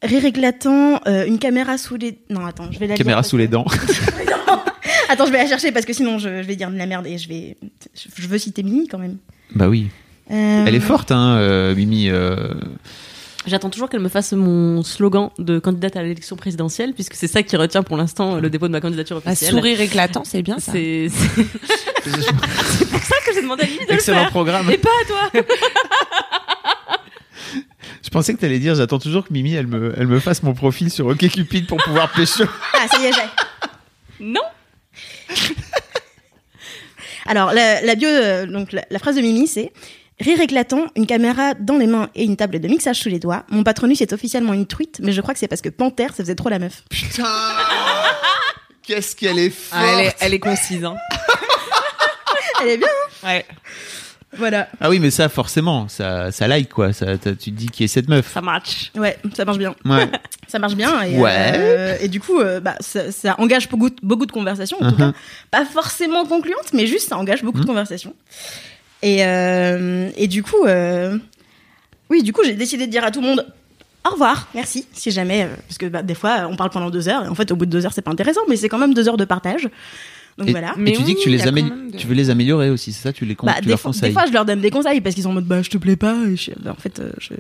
Rire 0.04 0.26
éclatant, 0.26 1.00
euh, 1.08 1.26
une 1.28 1.38
caméra 1.38 1.78
sous 1.78 1.96
les. 1.96 2.18
Non, 2.30 2.44
attends, 2.46 2.72
je 2.72 2.80
vais 2.80 2.88
la 2.88 2.96
Caméra 2.96 3.22
sous 3.22 3.38
les 3.38 3.48
dents. 3.48 3.66
Attends, 5.10 5.26
je 5.26 5.32
vais 5.32 5.40
la 5.40 5.48
chercher 5.48 5.72
parce 5.74 5.86
que 5.86 5.92
sinon 5.94 6.18
je, 6.20 6.42
je 6.42 6.48
vais 6.48 6.56
dire 6.56 6.72
de 6.72 6.78
la 6.78 6.86
merde 6.86 7.06
et 7.06 7.18
je 7.18 7.28
vais. 7.28 7.58
Je 7.94 8.28
veux 8.28 8.38
citer 8.38 8.64
Mimi 8.64 8.88
quand 8.88 8.98
même. 8.98 9.18
bah 9.54 9.68
oui. 9.68 9.90
Euh, 10.32 10.66
Elle 10.66 10.74
est 10.74 10.80
forte, 10.80 11.12
hein, 11.12 11.74
Mimi. 11.76 12.10
J'attends 13.48 13.72
toujours 13.72 13.90
qu'elle 13.90 14.02
me 14.02 14.10
fasse 14.10 14.34
mon 14.34 14.84
slogan 14.84 15.30
de 15.40 15.58
candidate 15.58 15.96
à 15.96 16.04
l'élection 16.04 16.36
présidentielle, 16.36 16.94
puisque 16.94 17.16
c'est 17.16 17.28
ça 17.28 17.42
qui 17.42 17.56
retient 17.58 17.82
pour 17.82 17.98
l'instant 17.98 18.36
le 18.40 18.50
dépôt 18.52 18.68
de 18.68 18.72
ma 18.72 18.82
candidature 18.82 19.18
Un 19.26 19.32
officielle. 19.32 19.52
sourire 19.52 19.82
éclatant, 19.82 20.24
c'est 20.24 20.44
bien 20.44 20.60
ça. 20.60 20.72
C'est 20.72 21.08
c'est- 21.10 21.46
c'est 22.06 22.90
pour 22.90 23.00
ça 23.00 23.16
que 23.26 23.34
j'ai 23.34 23.42
demandé 23.42 23.64
à 23.64 23.66
Lily 23.66 23.80
de 23.80 23.86
le 23.90 23.94
Excellent 23.96 24.20
faire. 24.22 24.30
programme. 24.30 24.70
Et 24.70 24.78
pas 24.78 24.90
à 25.02 25.06
toi. 25.08 25.42
Je 28.04 28.10
pensais 28.10 28.34
que 28.34 28.40
t'allais 28.40 28.60
dire, 28.60 28.76
j'attends 28.76 29.00
toujours 29.00 29.24
que 29.26 29.32
Mimi, 29.34 29.54
elle 29.54 29.68
me, 29.68 29.94
elle 29.98 30.08
me 30.08 30.20
fasse 30.20 30.44
mon 30.44 30.54
profil 30.54 30.92
sur 30.92 31.08
OkCupid 31.08 31.66
pour 31.66 31.78
pouvoir 31.78 32.12
pécho. 32.16 32.44
Ah, 32.74 32.88
ça 32.88 33.00
y 33.00 33.06
est, 33.06 33.12
j'ai. 33.14 34.24
Non. 34.26 34.42
Alors, 37.26 37.54
la, 37.54 37.82
la 37.82 37.96
bio, 37.96 38.10
euh, 38.10 38.46
donc 38.46 38.72
la, 38.74 38.84
la 38.90 39.00
phrase 39.00 39.16
de 39.16 39.22
Mimi, 39.22 39.48
c'est 39.48 39.72
Rire 40.22 40.40
éclatant, 40.40 40.86
une 40.96 41.08
caméra 41.08 41.56
dans 41.56 41.78
les 41.78 41.88
mains 41.88 42.10
et 42.16 42.24
une 42.24 42.38
table 42.38 42.60
de 42.60 42.68
mixage 42.68 42.98
sous 42.98 43.10
les 43.10 43.18
doigts. 43.20 43.44
Mon 43.50 43.64
patronus 43.64 44.02
est 44.02 44.14
officiellement 44.14 44.54
une 44.54 44.68
truite, 44.68 45.00
mais 45.02 45.12
je 45.14 45.22
crois 45.22 45.34
que 45.34 45.40
c'est 45.40 45.48
parce 45.48 45.62
que 45.62 45.70
Panthère, 45.70 46.12
ça 46.12 46.24
faisait 46.24 46.36
trop 46.36 46.50
la 46.50 46.60
meuf. 46.60 46.84
Putain 46.90 47.26
Qu'est-ce 48.84 49.16
qu'elle 49.16 49.40
est 49.40 49.50
forte 49.50 49.82
Ah, 49.84 49.94
elle, 50.00 50.06
est, 50.08 50.16
elle 50.22 50.34
est 50.36 50.40
concise. 50.40 50.84
Hein. 50.86 50.96
Elle 52.62 52.70
est 52.70 52.78
bien, 52.78 52.88
hein 53.24 53.28
Ouais. 53.28 53.46
Voilà. 54.38 54.70
Ah 54.80 54.90
oui, 54.90 55.00
mais 55.00 55.12
ça, 55.12 55.28
forcément, 55.28 55.88
ça, 55.90 56.32
ça 56.32 56.48
like, 56.48 56.70
quoi. 56.70 56.94
Ça, 56.94 57.18
tu 57.18 57.36
te 57.36 57.50
dis 57.50 57.68
qui 57.68 57.84
est 57.84 57.88
cette 57.88 58.08
meuf. 58.08 58.32
Ça 58.34 58.42
match. 58.42 58.92
Ouais, 58.96 59.18
ça 59.36 59.44
marche 59.44 59.58
bien. 59.58 59.76
Ouais. 59.84 60.08
Ça 60.48 60.58
marche 60.58 60.76
bien. 60.76 61.02
Et, 61.04 61.18
Ouais. 61.20 61.52
euh, 61.56 61.98
et 62.00 62.08
du 62.08 62.20
coup, 62.22 62.40
euh, 62.40 62.60
bah, 62.62 62.76
ça, 62.80 63.12
ça 63.12 63.36
engage 63.40 63.68
beaucoup, 63.70 63.90
beaucoup 64.02 64.26
de 64.26 64.32
conversations, 64.32 64.78
en 64.80 64.90
tout 64.92 64.96
Mhm. 65.02 65.12
cas. 65.12 65.18
Pas 65.52 65.66
forcément 65.66 66.26
concluantes, 66.26 66.72
mais 66.74 66.88
juste 66.88 67.10
ça 67.10 67.18
engage 67.18 67.44
beaucoup 67.44 67.58
de 67.60 67.64
Mhm. 67.64 67.68
conversations. 67.70 68.14
Et, 69.02 69.26
euh, 69.26 70.10
et 70.16 70.28
du 70.28 70.44
coup, 70.44 70.66
euh, 70.66 71.18
oui, 72.10 72.24
du 72.24 72.34
coup, 72.34 72.42
j'ai 72.44 72.54
décidé 72.54 72.86
de 72.88 72.92
dire 72.92 73.04
à 73.04 73.12
tout 73.12 73.22
le 73.22 73.28
monde 73.28 73.46
au 74.04 74.10
revoir, 74.10 74.48
merci, 74.56 74.88
si 74.94 75.12
jamais, 75.12 75.44
euh, 75.44 75.56
parce 75.68 75.78
que 75.78 75.86
bah, 75.86 76.02
des 76.02 76.16
fois, 76.16 76.48
on 76.50 76.56
parle 76.56 76.72
pendant 76.72 76.90
deux 76.90 77.08
heures, 77.08 77.24
et 77.24 77.28
en 77.28 77.36
fait, 77.36 77.52
au 77.52 77.56
bout 77.56 77.68
de 77.68 77.72
deux 77.72 77.86
heures, 77.86 77.94
c'est 77.94 78.02
pas 78.02 78.12
intéressant, 78.12 78.42
mais 78.50 78.56
c'est 78.56 78.68
quand 78.68 78.80
même 78.80 78.96
deux 78.96 79.08
heures 79.08 79.18
de 79.18 79.26
partage. 79.26 79.70
Donc 80.38 80.48
Et, 80.48 80.52
voilà. 80.52 80.70
et 80.78 80.80
Mais 80.80 80.92
tu 80.94 81.04
dis 81.04 81.16
que 81.16 81.20
tu, 81.22 81.30
les 81.30 81.46
amé- 81.48 81.64
de- 81.64 81.98
tu 81.98 82.08
veux 82.08 82.16
les 82.16 82.30
améliorer 82.30 82.70
aussi, 82.70 82.94
c'est 82.94 83.02
ça 83.04 83.14
Tu 83.14 83.26
les 83.26 83.36
con- 83.36 83.46
Bah, 83.48 83.56
tu 83.58 83.64
des, 83.66 83.70
leur 83.72 83.80
fois, 83.80 83.92
des 83.92 83.98
conseilles 83.98 84.14
fois, 84.14 84.26
je 84.28 84.32
leur 84.34 84.46
donne 84.46 84.62
des 84.62 84.70
conseils 84.72 85.02
parce 85.02 85.14
qu'ils 85.14 85.24
sont 85.26 85.30
en 85.32 85.34
mode 85.34 85.46
bah 85.46 85.62
je 85.62 85.70
te 85.70 85.78
plais 85.78 85.96
pas. 85.98 86.16
Et 86.32 86.36
je- 86.38 86.52
bah, 86.64 86.72
en 86.72 86.82
fait, 86.82 87.00
euh, 87.00 87.12
je... 87.20 87.34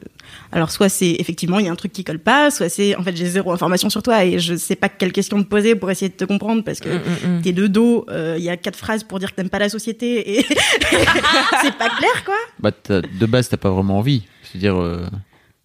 alors 0.51 0.71
soit 0.71 0.89
c'est 0.89 1.15
effectivement 1.19 1.59
il 1.59 1.65
y 1.65 1.69
a 1.69 1.71
un 1.71 1.75
truc 1.75 1.93
qui 1.93 2.03
colle 2.03 2.19
pas, 2.19 2.51
soit 2.51 2.69
c'est 2.69 2.95
en 2.95 3.03
fait 3.03 3.15
j'ai 3.15 3.25
zéro 3.27 3.51
information 3.53 3.89
sur 3.89 4.03
toi 4.03 4.25
et 4.25 4.39
je 4.39 4.55
sais 4.55 4.75
pas 4.75 4.89
quelle 4.89 5.11
question 5.13 5.41
te 5.41 5.47
poser 5.47 5.75
pour 5.75 5.89
essayer 5.89 6.09
de 6.09 6.15
te 6.15 6.25
comprendre 6.25 6.63
parce 6.63 6.79
que 6.79 6.89
Mm, 6.89 7.37
mm. 7.37 7.41
t'es 7.41 7.53
de 7.53 7.67
dos, 7.67 8.05
euh, 8.09 8.35
il 8.37 8.43
y 8.43 8.49
a 8.49 8.57
quatre 8.57 8.75
phrases 8.77 9.03
pour 9.03 9.19
dire 9.19 9.31
que 9.31 9.35
t'aimes 9.37 9.49
pas 9.49 9.59
la 9.59 9.69
société 9.69 10.37
et 10.37 10.43
c'est 11.61 11.77
pas 11.77 11.89
clair 11.89 12.23
quoi. 12.25 12.35
Bah, 12.59 12.71
de 12.89 13.25
base, 13.25 13.49
t'as 13.49 13.57
pas 13.57 13.69
vraiment 13.71 13.97
envie. 13.99 14.23
C'est-à-dire. 14.43 14.75
euh, 14.79 15.05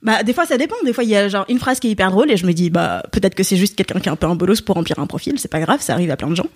Bah 0.06 0.22
des 0.22 0.32
fois 0.32 0.46
ça 0.46 0.56
dépend, 0.56 0.76
des 0.84 0.92
fois 0.94 1.02
il 1.04 1.10
y 1.10 1.16
a 1.16 1.28
genre 1.28 1.44
une 1.48 1.58
phrase 1.58 1.80
qui 1.80 1.88
est 1.88 1.90
hyper 1.90 2.10
drôle 2.12 2.30
et 2.30 2.36
je 2.38 2.46
me 2.46 2.52
dis 2.52 2.70
bah 2.70 3.02
peut-être 3.12 3.34
que 3.34 3.42
c'est 3.42 3.56
juste 3.56 3.74
quelqu'un 3.76 3.98
qui 4.00 4.08
est 4.08 4.12
un 4.12 4.16
peu 4.16 4.26
un 4.26 4.36
bolos 4.36 4.60
pour 4.62 4.76
remplir 4.76 4.98
un 5.00 5.06
profil, 5.06 5.38
c'est 5.38 5.50
pas 5.50 5.60
grave, 5.60 5.80
ça 5.82 5.92
arrive 5.94 6.10
à 6.12 6.16
plein 6.16 6.30
de 6.30 6.36
gens. 6.36 6.46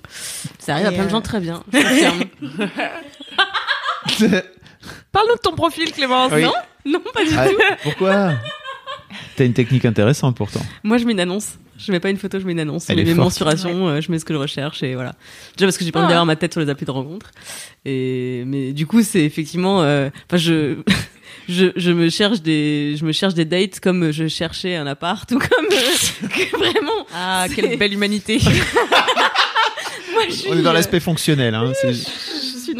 Ça 0.58 0.74
arrive 0.74 0.86
à 0.86 0.92
plein 0.92 1.02
de 1.02 1.08
euh, 1.08 1.10
gens 1.10 1.20
très 1.20 1.40
bien. 1.40 1.62
Parle-nous 5.12 5.34
de 5.34 5.40
ton 5.42 5.54
profil, 5.54 5.92
Clémence. 5.92 6.32
Oui. 6.32 6.42
Non? 6.42 6.52
Non, 6.86 7.02
pas 7.12 7.24
du 7.24 7.30
Ah, 7.36 7.48
tout. 7.48 7.56
pourquoi? 7.82 8.32
T'as 9.36 9.44
une 9.44 9.52
technique 9.52 9.84
intéressante 9.84 10.36
pourtant. 10.36 10.62
Moi, 10.82 10.96
je 10.98 11.04
mets 11.04 11.12
une 11.12 11.20
annonce. 11.20 11.58
Je 11.84 11.92
mets 11.92 12.00
pas 12.00 12.10
une 12.10 12.16
photo, 12.18 12.38
je 12.38 12.44
mets 12.44 12.52
une 12.52 12.60
annonce. 12.60 12.88
Elle 12.90 12.96
je 12.98 13.02
mets 13.02 13.08
mes 13.10 13.14
forte. 13.14 13.24
mensurations, 13.26 13.88
euh, 13.88 14.00
je 14.00 14.10
mets 14.12 14.18
ce 14.18 14.24
que 14.24 14.34
je 14.34 14.38
recherche 14.38 14.82
et 14.82 14.94
voilà. 14.94 15.14
Déjà 15.56 15.66
parce 15.66 15.78
que 15.78 15.84
j'ai 15.84 15.92
pas 15.92 16.00
envie 16.00 16.06
Ah. 16.06 16.10
d'avoir 16.10 16.26
ma 16.26 16.36
tête 16.36 16.52
sur 16.52 16.60
les 16.60 16.68
applis 16.68 16.84
de 16.86 16.90
rencontre. 16.90 17.30
Et 17.84 18.42
mais 18.46 18.72
du 18.72 18.86
coup, 18.86 19.02
c'est 19.02 19.22
effectivement. 19.24 19.82
euh, 19.82 20.10
Enfin, 20.28 20.36
je. 20.36 20.76
Je, 21.48 21.66
je 21.74 21.90
me 21.90 22.10
cherche 22.10 22.42
des 22.42 22.94
je 22.96 23.04
me 23.04 23.10
cherche 23.12 23.34
des 23.34 23.44
dates 23.44 23.80
comme 23.80 24.12
je 24.12 24.28
cherchais 24.28 24.76
un 24.76 24.86
appart 24.86 25.28
ou 25.32 25.38
comme 25.38 25.66
euh, 25.72 26.28
que 26.28 26.56
vraiment 26.56 27.06
Ah, 27.12 27.46
quelle 27.54 27.76
belle 27.76 27.92
humanité. 27.92 28.38
moi 30.12 30.22
je 30.28 30.34
suis 30.34 30.48
On 30.50 30.56
est 30.56 30.62
dans 30.62 30.70
euh, 30.70 30.74
l'aspect 30.74 31.00
fonctionnel. 31.00 31.54
Hein. 31.54 31.72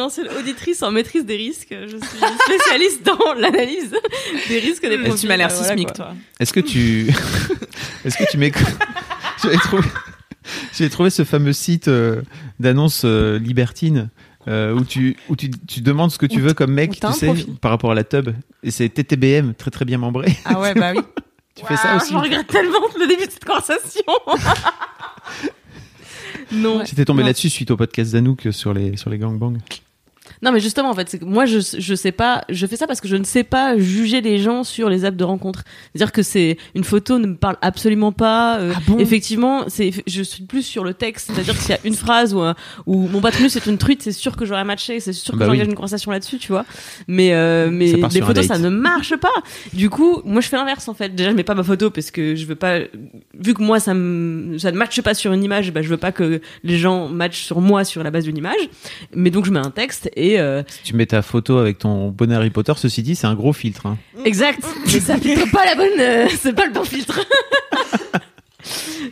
Ancienne 0.01 0.28
auditrice 0.38 0.82
en 0.82 0.90
maîtrise 0.90 1.24
des 1.24 1.36
risques 1.36 1.72
je 1.72 1.96
suis 1.96 2.18
spécialiste 2.44 3.05
dans 3.05 3.34
l'analyse 3.34 3.94
des 4.48 4.59
risques 4.59 4.88
des 4.88 4.98
profils 4.98 5.20
tu 5.20 5.26
m'as 5.26 5.36
l'air 5.36 5.51
sismique, 5.51 5.92
toi. 5.92 6.14
Est-ce 6.38 6.53
que 6.53 6.61
tu. 6.61 7.09
Est-ce 8.05 8.16
que 8.16 8.30
tu 8.30 8.38
mets. 8.38 8.53
J'avais 9.42 9.57
trouvé. 9.57 9.82
J'ai 10.72 10.88
trouvé 10.88 11.11
ce 11.11 11.24
fameux 11.24 11.53
site 11.53 11.88
euh, 11.88 12.22
d'annonce 12.59 13.03
euh, 13.05 13.38
libertine 13.38 14.09
euh, 14.48 14.74
où, 14.74 14.84
tu, 14.84 15.16
où 15.28 15.36
tu, 15.36 15.51
tu 15.51 15.82
demandes 15.82 16.11
ce 16.11 16.18
que 16.18 16.26
tu 16.26 16.40
veux 16.40 16.55
comme 16.55 16.72
mec, 16.72 16.98
t'as 16.98 17.09
tu 17.09 17.12
un 17.12 17.12
sais, 17.12 17.26
profil. 17.26 17.55
par 17.57 17.70
rapport 17.70 17.90
à 17.90 17.94
la 17.94 18.05
tub. 18.05 18.30
Et 18.62 18.70
c'est 18.70 18.88
TTBM, 18.88 19.53
très 19.55 19.70
très 19.70 19.84
bien 19.84 19.98
membré. 19.98 20.34
Ah 20.46 20.59
ouais, 20.59 20.74
bah 20.74 20.92
oui. 20.94 21.03
Tu 21.57 21.66
fais 21.66 21.76
ça 21.76 21.96
aussi 21.96 22.12
Je 22.12 22.16
regrette 22.16 22.46
tellement 22.46 22.78
le 22.98 23.07
début 23.07 23.26
de 23.26 23.30
cette 23.30 23.44
conversation. 23.44 24.05
non. 26.53 26.84
J'étais 26.86 27.05
tombé 27.05 27.22
là-dessus 27.22 27.51
suite 27.51 27.70
au 27.70 27.76
podcast 27.76 28.12
d'Anouk 28.12 28.48
sur 28.53 28.72
les, 28.72 28.96
sur 28.96 29.11
les 29.11 29.18
gangbangs. 29.18 29.59
Non, 30.43 30.53
mais 30.53 30.61
justement, 30.61 30.91
en 30.91 30.95
fait, 30.95 31.20
moi, 31.22 31.45
je, 31.45 31.59
je 31.78 31.95
sais 31.95 32.12
pas, 32.12 32.45
je 32.49 32.66
fais 32.66 32.76
ça 32.76 32.86
parce 32.86 33.01
que 33.01 33.09
je 33.09 33.16
ne 33.16 33.24
sais 33.24 33.45
pas 33.45 33.76
juger 33.78 34.20
les 34.20 34.38
gens 34.38 34.64
sur 34.64 34.88
les 34.88 35.05
apps 35.05 35.16
de 35.16 35.24
rencontre. 35.24 35.64
C'est-à-dire 35.95 36.12
que 36.12 36.22
c'est, 36.22 36.57
une 36.74 36.84
photo 36.84 37.18
ne 37.18 37.26
me 37.26 37.36
parle 37.36 37.57
absolument 37.62 38.12
pas. 38.12 38.59
euh, 38.59 38.72
Ah 38.74 38.80
bon 38.86 38.99
effectivement, 38.99 39.64
c'est, 39.68 39.91
je 40.07 40.22
suis 40.22 40.45
plus 40.45 40.62
sur 40.62 40.82
le 40.84 40.95
texte. 40.95 41.30
C'est-à-dire 41.32 41.55
que 41.55 41.61
s'il 41.61 41.70
y 41.70 41.74
a 41.74 41.80
une 41.84 41.95
phrase 41.95 42.32
où, 42.34 42.43
euh, 42.43 42.55
où 42.86 43.07
mon 43.09 43.20
patronus 43.20 43.53
c'est 43.53 43.66
une 43.66 43.78
truite, 43.78 44.03
c'est 44.03 44.12
sûr 44.12 44.36
que 44.36 44.45
j'aurais 44.47 44.64
matché, 44.64 45.01
c'est 45.01 45.12
sûr 45.12 45.34
que 45.34 45.38
Bah 45.41 45.47
j'engage 45.47 45.62
oui. 45.66 45.70
une 45.70 45.74
conversation 45.76 46.11
là-dessus, 46.11 46.38
tu 46.38 46.53
vois. 46.53 46.64
Mais, 47.07 47.34
euh, 47.34 47.68
mais 47.70 47.93
les 47.93 48.20
photos, 48.22 48.47
ça 48.47 48.59
ne 48.59 48.68
marche 48.70 49.16
pas. 49.16 49.28
Du 49.72 49.91
coup, 49.91 50.22
moi, 50.24 50.41
je 50.41 50.49
fais 50.49 50.57
l'inverse, 50.57 50.88
en 50.88 50.95
fait. 50.95 51.14
Déjà, 51.14 51.30
je 51.30 51.34
mets 51.36 51.45
pas 51.45 51.55
ma 51.55 51.62
photo 51.64 51.91
parce 51.91 52.11
que 52.11 52.34
je 52.34 52.47
veux 52.47 52.55
pas, 52.55 52.78
vu 53.38 53.55
que 53.55 53.62
moi, 53.62 53.78
ça 53.80 53.93
me, 53.95 54.57
ça 54.59 54.72
ne 54.72 54.76
matche 54.78 55.01
pas 55.03 55.14
sur 55.14 55.32
une 55.32 55.45
image, 55.45 55.72
bah, 55.72 55.82
je 55.82 55.88
veux 55.88 55.97
pas 55.97 56.12
que 56.12 56.41
les 56.64 56.78
gens 56.78 57.09
matchent 57.09 57.43
sur 57.45 57.61
moi 57.61 57.84
sur 57.84 58.03
la 58.03 58.11
base 58.11 58.24
d'une 58.24 58.38
image. 58.38 58.68
Mais 59.14 59.30
donc, 59.30 59.45
je 59.45 59.51
mets 59.51 59.59
un 59.61 59.70
texte 59.70 60.09
et, 60.16 60.30
euh, 60.39 60.62
Si 60.68 60.83
tu 60.85 60.95
mets 60.97 61.07
ta 61.07 61.22
photo 61.22 61.59
avec 61.59 61.78
ton 61.78 62.09
bonnet 62.09 62.35
Harry 62.35 62.51
Potter, 62.51 62.72
ceci 62.76 63.03
dit, 63.03 63.14
c'est 63.16 63.26
un 63.26 63.35
gros 63.35 63.53
filtre. 63.53 63.87
hein. 63.87 63.97
Exact. 64.24 64.62
Mais 64.87 65.01
ça 65.01 65.16
filtre 65.18 65.51
pas 65.51 65.64
la 65.64 65.74
bonne. 65.74 65.99
euh, 66.01 66.28
c'est 66.39 66.53
pas 66.55 66.66
le 66.66 66.72
bon 66.72 66.85
filtre. 66.85 67.20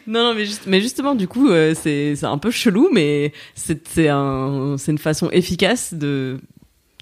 non, 0.07 0.23
non, 0.25 0.35
mais, 0.35 0.45
juste, 0.47 0.63
mais 0.67 0.81
justement, 0.81 1.15
du 1.15 1.29
coup, 1.29 1.49
euh, 1.51 1.75
c'est 1.75 2.23
un 2.25 2.39
peu 2.39 2.51
chelou, 2.51 2.89
mais 2.93 3.33
c'est 3.55 3.87
c'est 3.89 4.09
un, 4.09 4.77
c'est 4.79 4.93
une 4.93 4.99
façon 4.99 5.31
efficace 5.31 5.95
de. 5.95 6.39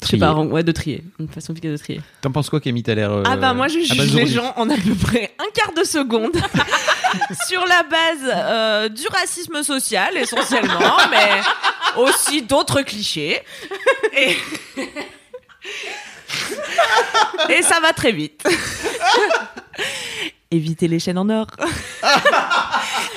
Je 0.03 0.09
sais 0.09 0.19
pas, 0.19 0.35
ouais, 0.35 0.63
de 0.63 0.73
trier. 0.73 1.03
Une 1.19 1.29
façon 1.29 1.53
efficace 1.53 1.73
de 1.73 1.77
trier. 1.79 2.01
T'en 2.21 2.31
penses 2.31 2.51
quoi, 2.51 2.61
Camille 2.61 2.83
T'as 2.83 2.95
l'air. 2.95 3.11
euh, 3.11 3.23
Ah 3.27 3.37
bah 3.37 3.55
moi 3.55 3.67
je 3.69 3.81
juge 3.81 4.15
les 4.15 4.27
gens 4.27 4.53
en 4.57 4.69
à 4.69 4.77
peu 4.77 4.95
près 4.95 5.33
un 5.39 5.51
quart 5.55 5.73
de 5.75 5.85
seconde 5.85 6.37
sur 7.49 7.65
la 7.67 7.83
base 7.83 8.31
euh, 8.35 8.89
du 8.91 9.07
racisme 9.09 9.63
social 9.63 10.17
essentiellement, 10.17 10.97
mais 11.11 12.03
aussi 12.03 12.43
d'autres 12.43 12.83
clichés. 12.83 13.41
Et... 14.17 14.37
Et 17.51 17.63
ça 17.63 17.81
va 17.81 17.93
très 17.93 18.13
vite. 18.13 18.43
Éviter 20.51 20.87
les 20.89 20.99
chaînes 21.01 21.19
en 21.19 21.29
or. 21.29 21.47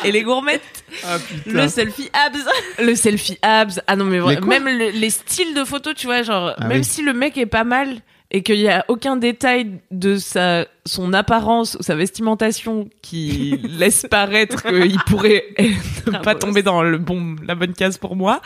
Et 0.03 0.11
les 0.11 0.23
gourmettes. 0.23 0.83
Ah. 1.05 1.17
Le 1.45 1.67
selfie 1.67 2.09
abs. 2.13 2.39
Le 2.79 2.95
selfie 2.95 3.37
abs. 3.41 3.79
Ah 3.87 3.95
non, 3.95 4.05
mais 4.05 4.19
même 4.41 4.65
le- 4.65 4.89
les 4.91 5.09
styles 5.09 5.53
de 5.53 5.63
photos, 5.63 5.93
tu 5.95 6.07
vois, 6.07 6.23
genre, 6.23 6.53
Ah 6.57 6.67
même 6.67 6.79
oui. 6.79 6.83
si 6.83 7.01
le 7.03 7.13
mec 7.13 7.37
est 7.37 7.45
pas 7.45 7.63
mal 7.63 7.99
et 8.31 8.41
qu'il 8.43 8.59
y 8.59 8.69
a 8.69 8.83
aucun 8.87 9.15
détail 9.15 9.79
de 9.91 10.17
sa, 10.17 10.65
son 10.85 11.13
apparence 11.13 11.75
ou 11.79 11.83
sa 11.83 11.95
vestimentation 11.95 12.89
qui 13.01 13.57
laisse 13.63 14.05
paraître 14.09 14.63
qu'il 14.63 14.99
pourrait 15.05 15.45
ne 16.07 16.17
pas 16.19 16.35
tomber 16.35 16.63
dans 16.63 16.81
le 16.81 16.97
bon, 16.97 17.35
la 17.45 17.55
bonne 17.55 17.73
case 17.73 17.97
pour 17.97 18.15
moi. 18.15 18.41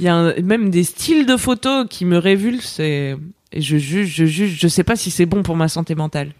Il 0.00 0.06
y 0.06 0.08
a 0.08 0.14
un- 0.14 0.34
même 0.40 0.70
des 0.70 0.84
styles 0.84 1.26
de 1.26 1.36
photos 1.36 1.86
qui 1.90 2.04
me 2.06 2.16
révulsent 2.18 2.80
et, 2.80 3.16
et 3.52 3.60
je 3.62 3.76
juge, 3.76 4.08
je 4.14 4.24
juge, 4.24 4.58
je 4.60 4.68
sais 4.68 4.84
pas 4.84 4.96
si 4.96 5.10
c'est 5.10 5.26
bon 5.26 5.42
pour 5.42 5.56
ma 5.56 5.68
santé 5.68 5.94
mentale. 5.94 6.32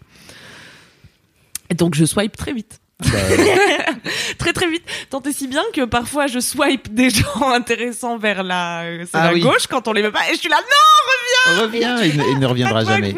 Et 1.69 1.73
donc 1.73 1.95
je 1.95 2.05
swipe 2.05 2.35
très 2.37 2.53
vite. 2.53 2.79
Bah, 2.99 3.09
très 4.39 4.53
très 4.53 4.69
vite. 4.69 4.83
Tant 5.09 5.21
et 5.21 5.31
si 5.31 5.47
bien 5.47 5.61
que 5.73 5.85
parfois 5.85 6.27
je 6.27 6.39
swipe 6.39 6.93
des 6.93 7.09
gens 7.09 7.49
intéressants 7.53 8.17
vers 8.17 8.41
la, 8.43 8.83
euh, 8.83 9.05
Ah 9.13 9.25
la 9.27 9.33
oui. 9.33 9.41
gauche 9.41 9.67
quand 9.67 9.87
on 9.87 9.93
les 9.93 10.01
veut 10.01 10.11
pas. 10.11 10.27
Et 10.31 10.33
je 10.35 10.39
suis 10.39 10.49
là, 10.49 10.57
non, 10.57 11.61
reviens, 11.63 12.01
il, 12.03 12.17
ne- 12.17 12.23
il 12.33 12.39
ne 12.39 12.45
reviendra 12.45 12.83
jamais. 12.85 13.15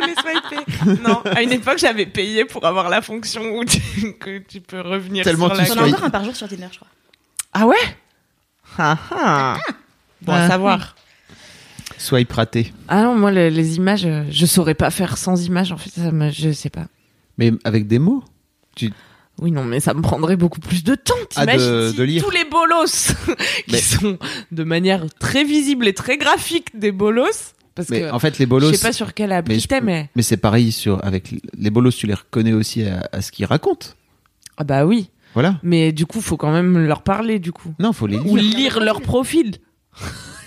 non, 1.08 1.22
à 1.26 1.42
une 1.42 1.52
époque 1.54 1.78
j'avais 1.78 2.06
payé 2.06 2.46
pour 2.46 2.66
avoir 2.66 2.90
la 2.90 3.02
fonction 3.02 3.42
où 3.58 3.64
tu, 3.66 3.80
que 4.20 4.40
tu 4.40 4.60
peux 4.62 4.82
revenir 4.82 5.24
Tellement 5.24 5.48
sur 5.48 5.56
tu 5.56 5.62
la 5.62 5.68
J'en 5.68 5.74
ai 5.74 5.78
swipe. 5.84 5.94
encore 5.96 6.06
un 6.06 6.10
par 6.10 6.24
jour 6.26 6.36
sur 6.36 6.48
Tinder, 6.50 6.68
je 6.72 6.78
crois. 6.78 6.88
Ah 7.54 7.66
ouais? 7.66 7.78
Ah, 8.78 8.98
ah. 9.12 9.58
Bon 10.22 10.34
à 10.34 10.44
Ah. 10.44 10.48
savoir. 10.50 10.96
Swipe 12.00 12.32
raté. 12.32 12.74
Ah 12.88 13.04
non, 13.04 13.16
moi 13.16 13.30
les, 13.32 13.52
les 13.52 13.76
images, 13.76 14.06
euh, 14.06 14.24
je 14.32 14.46
saurais 14.48 14.74
pas 14.74 14.90
faire 14.90 15.18
sans 15.18 15.46
images 15.46 15.72
en 15.72 15.78
fait, 15.78 15.90
ça 15.92 16.12
me, 16.12 16.32
je 16.32 16.52
sais 16.52 16.70
pas. 16.72 16.88
Mais 17.38 17.52
avec 17.64 17.86
des 17.88 18.00
mots 18.00 18.24
tu... 18.76 18.92
Oui, 19.42 19.52
non, 19.52 19.64
mais 19.64 19.80
ça 19.80 19.94
me 19.94 20.02
prendrait 20.02 20.36
beaucoup 20.36 20.60
plus 20.60 20.84
de 20.84 20.96
temps. 20.96 21.14
Ah, 21.38 21.46
de- 21.46 21.52
T'imagines 21.52 21.92
si 21.92 21.98
de 21.98 22.04
lire. 22.04 22.24
tous 22.24 22.30
les 22.32 22.44
bolos 22.44 22.86
qui 23.68 23.72
Mais- 23.74 23.78
sont 23.80 24.18
de 24.52 24.64
manière 24.64 25.06
très 25.20 25.44
visible 25.46 25.88
et 25.88 25.94
très 25.94 26.18
graphique 26.18 26.78
des 26.78 26.92
bolos. 26.92 27.54
Parce 27.76 27.88
Mais 27.90 28.02
que 28.02 28.12
en 28.12 28.20
fait, 28.20 28.38
les 28.40 28.46
bolos. 28.46 28.70
je 28.72 28.76
sais 28.76 28.86
pas 28.88 28.92
sur 28.92 29.14
quelle 29.14 29.32
appli 29.32 29.54
mais 29.56 29.60
je- 29.62 29.68
t'es, 29.68 29.80
mais 29.80 30.10
Mais 30.18 30.24
c'est 30.24 30.36
pareil 30.38 30.72
sur 30.74 31.04
avec 31.06 31.34
les 31.58 31.70
bolos, 31.70 31.92
tu 31.96 32.06
les 32.08 32.16
reconnais 32.16 32.52
aussi 32.54 32.84
à, 32.84 33.08
à 33.14 33.22
ce 33.22 33.32
qu'ils 33.32 33.46
racontent. 33.46 33.88
ah 34.58 34.64
bah 34.66 34.86
oui. 34.86 35.10
Voilà. 35.36 35.60
Mais 35.64 35.92
du 35.94 36.06
coup, 36.06 36.20
faut 36.22 36.36
quand 36.38 36.52
même 36.52 36.78
leur 36.86 37.02
parler 37.04 37.40
du 37.40 37.52
coup. 37.54 37.74
Non, 37.80 37.94
faut 37.94 38.08
les 38.08 38.18
Ou 38.18 38.36
lire. 38.36 38.58
lire 38.58 38.80
leur 38.82 39.02
profil. 39.02 39.52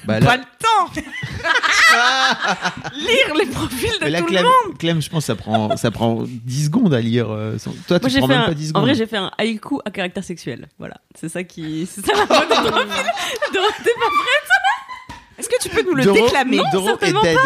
Bah, 0.04 0.20
là- 0.20 0.26
Pas 0.26 0.36
le 0.36 0.42
temps. 0.42 0.92
lire 2.96 3.34
les 3.38 3.46
profils 3.46 3.90
de 4.00 4.04
mais 4.04 4.10
là, 4.10 4.18
tout 4.20 4.26
Clem, 4.26 4.42
le 4.42 4.68
monde. 4.68 4.78
Clem, 4.78 5.02
je 5.02 5.08
pense 5.08 5.22
que 5.22 5.26
ça 5.26 5.36
prend, 5.36 5.76
ça 5.76 5.90
prend 5.90 6.22
10 6.26 6.64
secondes 6.66 6.94
à 6.94 7.00
lire. 7.00 7.30
euh, 7.30 7.56
Toi, 7.86 7.98
tu 7.98 8.04
Moi, 8.04 8.10
j'ai 8.10 8.18
prends 8.18 8.28
fait 8.28 8.34
même 8.34 8.42
un, 8.42 8.46
pas 8.46 8.54
10 8.54 8.64
en 8.64 8.68
secondes. 8.68 8.82
vrai, 8.84 8.94
j'ai 8.94 9.06
fait 9.06 9.16
un 9.16 9.30
haïku 9.38 9.80
à 9.84 9.90
caractère 9.90 10.24
sexuel. 10.24 10.68
Voilà. 10.78 10.96
C'est 11.14 11.28
ça 11.28 11.42
qui, 11.44 11.86
c'est 11.86 12.04
ça 12.04 12.12
la 12.14 12.26
mode 12.26 12.48
de 12.48 12.70
profil. 12.70 13.04
De- 13.52 13.84
t'es 13.84 13.90
pas 13.90 15.38
Est-ce 15.38 15.48
que 15.48 15.62
tu 15.62 15.68
peux 15.68 15.82
nous 15.82 15.94
le 15.94 16.04
Doro- 16.04 16.24
déclamer 16.26 16.60
Doro 16.72 16.86
est 16.86 16.90
certainement 16.90 17.22
dead. 17.22 17.38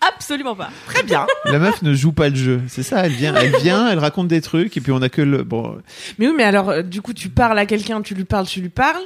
Absolument 0.00 0.56
pas. 0.56 0.70
Très 0.86 1.02
bien. 1.02 1.26
La 1.44 1.58
meuf 1.58 1.82
ne 1.82 1.92
joue 1.92 2.12
pas 2.12 2.30
le 2.30 2.34
jeu. 2.34 2.62
C'est 2.68 2.82
ça, 2.82 3.04
elle 3.04 3.12
vient, 3.12 3.34
elle 3.34 3.54
vient, 3.58 3.88
elle 3.90 3.98
raconte 3.98 4.28
des 4.28 4.40
trucs 4.40 4.76
et 4.76 4.80
puis 4.80 4.92
on 4.92 5.02
a 5.02 5.08
que 5.10 5.20
le. 5.22 5.42
Bon, 5.44 5.80
Mais 6.18 6.28
oui, 6.28 6.34
mais 6.36 6.44
alors, 6.44 6.70
euh, 6.70 6.82
du 6.82 7.02
coup, 7.02 7.12
tu 7.12 7.28
parles 7.28 7.58
à 7.58 7.66
quelqu'un, 7.66 8.00
tu 8.00 8.14
lui 8.14 8.24
parles, 8.24 8.46
tu 8.46 8.60
lui 8.60 8.70
parles. 8.70 9.02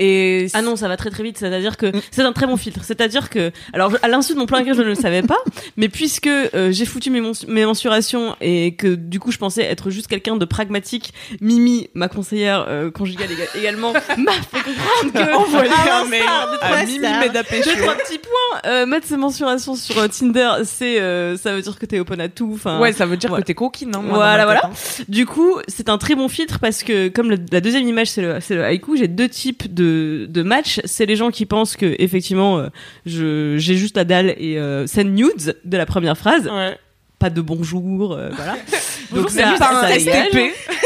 Et 0.00 0.46
Ah 0.54 0.62
non, 0.62 0.74
ça 0.76 0.88
va 0.88 0.96
très 0.96 1.10
très 1.10 1.22
vite. 1.22 1.36
C'est-à-dire 1.38 1.76
que 1.76 1.92
c'est 2.10 2.22
un 2.22 2.32
très 2.32 2.46
bon 2.46 2.56
filtre. 2.56 2.80
C'est-à-dire 2.82 3.28
que, 3.30 3.52
alors, 3.72 3.92
à 4.02 4.08
l'insu 4.08 4.32
de 4.34 4.38
mon 4.38 4.46
plan 4.46 4.60
gré, 4.62 4.72
je 4.74 4.80
ne 4.82 4.86
le 4.86 4.94
savais 4.94 5.22
pas, 5.22 5.38
mais 5.76 5.88
puisque 5.88 6.26
euh, 6.26 6.72
j'ai 6.72 6.86
foutu 6.86 7.10
mes, 7.10 7.20
mes 7.48 7.64
mensurations 7.66 8.34
et 8.40 8.74
que 8.74 8.94
du 8.94 9.20
coup, 9.20 9.30
je 9.30 9.38
pensais 9.38 9.62
être 9.62 9.90
juste 9.90 10.06
quelqu'un 10.08 10.36
de 10.36 10.44
pragmatique, 10.44 11.12
Mimi, 11.40 11.88
ma 11.94 12.08
conseillère 12.08 12.64
euh, 12.68 12.90
conjugale 12.90 13.28
éga- 13.30 13.58
également, 13.58 13.92
m'a 14.18 14.32
fait 14.32 14.62
comprendre 14.62 15.12
que 15.12 15.34
Envoyer 15.36 15.70
un 15.92 16.04
mail 16.06 16.22
à 16.60 16.84
Mimi 16.84 16.98
deux 16.98 17.76
trois 17.82 17.94
petits 17.94 18.18
points. 18.18 18.60
euh, 18.70 18.86
mettre 18.86 19.06
ses 19.06 19.16
mensurations 19.16 19.74
sur 19.74 19.98
euh, 19.98 20.08
Tinder, 20.08 20.50
c'est, 20.64 21.00
euh, 21.00 21.36
ça 21.36 21.54
veut 21.54 21.62
dire 21.62 21.78
que 21.78 21.86
t'es 21.86 21.98
open 22.00 22.20
à 22.20 22.28
tout. 22.28 22.52
Enfin, 22.54 22.80
Ouais, 22.80 22.92
ça 22.92 23.04
veut 23.06 23.16
dire 23.16 23.28
voilà. 23.28 23.42
que 23.42 23.46
t'es 23.46 23.54
coquine, 23.54 23.94
hein, 23.94 24.00
moi, 24.02 24.14
Voilà, 24.16 24.44
voilà. 24.44 24.60
tête, 24.62 24.70
hein. 25.00 25.04
Du 25.08 25.26
coup, 25.26 25.58
c'est 25.68 25.88
un 25.88 25.98
très 25.98 26.14
bon 26.14 26.28
filtre 26.28 26.58
parce 26.58 26.82
que 26.82 27.08
comme 27.08 27.30
le- 27.30 27.38
la 27.52 27.60
deuxième 27.60 27.86
image 27.86 28.08
c'est 28.08 28.22
le, 28.22 28.38
c'est 28.40 28.54
le 28.54 28.64
haïku, 28.64 28.96
j'ai 28.96 29.08
deux 29.08 29.28
types 29.28 29.72
de, 29.72 29.89
de 30.28 30.42
matchs. 30.42 30.80
C'est 30.84 31.06
les 31.06 31.16
gens 31.16 31.30
qui 31.30 31.46
pensent 31.46 31.76
que 31.76 31.94
effectivement, 31.98 32.58
euh, 32.58 32.68
je 33.06 33.56
j'ai 33.58 33.76
juste 33.76 33.96
la 33.96 34.04
dalle 34.04 34.34
et 34.38 34.58
euh, 34.58 34.86
send 34.86 35.04
nudes 35.10 35.56
de 35.64 35.76
la 35.76 35.86
première 35.86 36.16
phrase, 36.16 36.46
Ouais. 36.48 36.76
pas 37.18 37.30
de 37.30 37.40
bonjour, 37.40 38.12
euh, 38.12 38.30
voilà. 38.34 38.56
Donc, 39.14 39.32
même 39.34 39.58
pas 39.58 39.72
ça 39.72 39.86
un 39.86 39.96
dégage. 39.96 40.28
STP. 40.28 40.38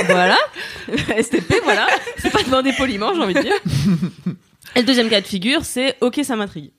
voilà, 0.07 0.39
STP, 1.23 1.55
voilà. 1.65 1.87
C'est 2.19 2.31
pas 2.31 2.43
demander 2.43 2.73
poliment, 2.73 3.15
j'ai 3.15 3.21
envie 3.21 3.35
de 3.35 3.41
dire. 3.43 3.55
Et 4.77 4.81
le 4.81 4.87
deuxième 4.87 5.09
cas 5.09 5.21
de 5.21 5.27
figure, 5.27 5.65
c'est 5.65 5.97
ok, 6.01 6.21
ça 6.25 6.35
m'intrigue. 6.37 6.71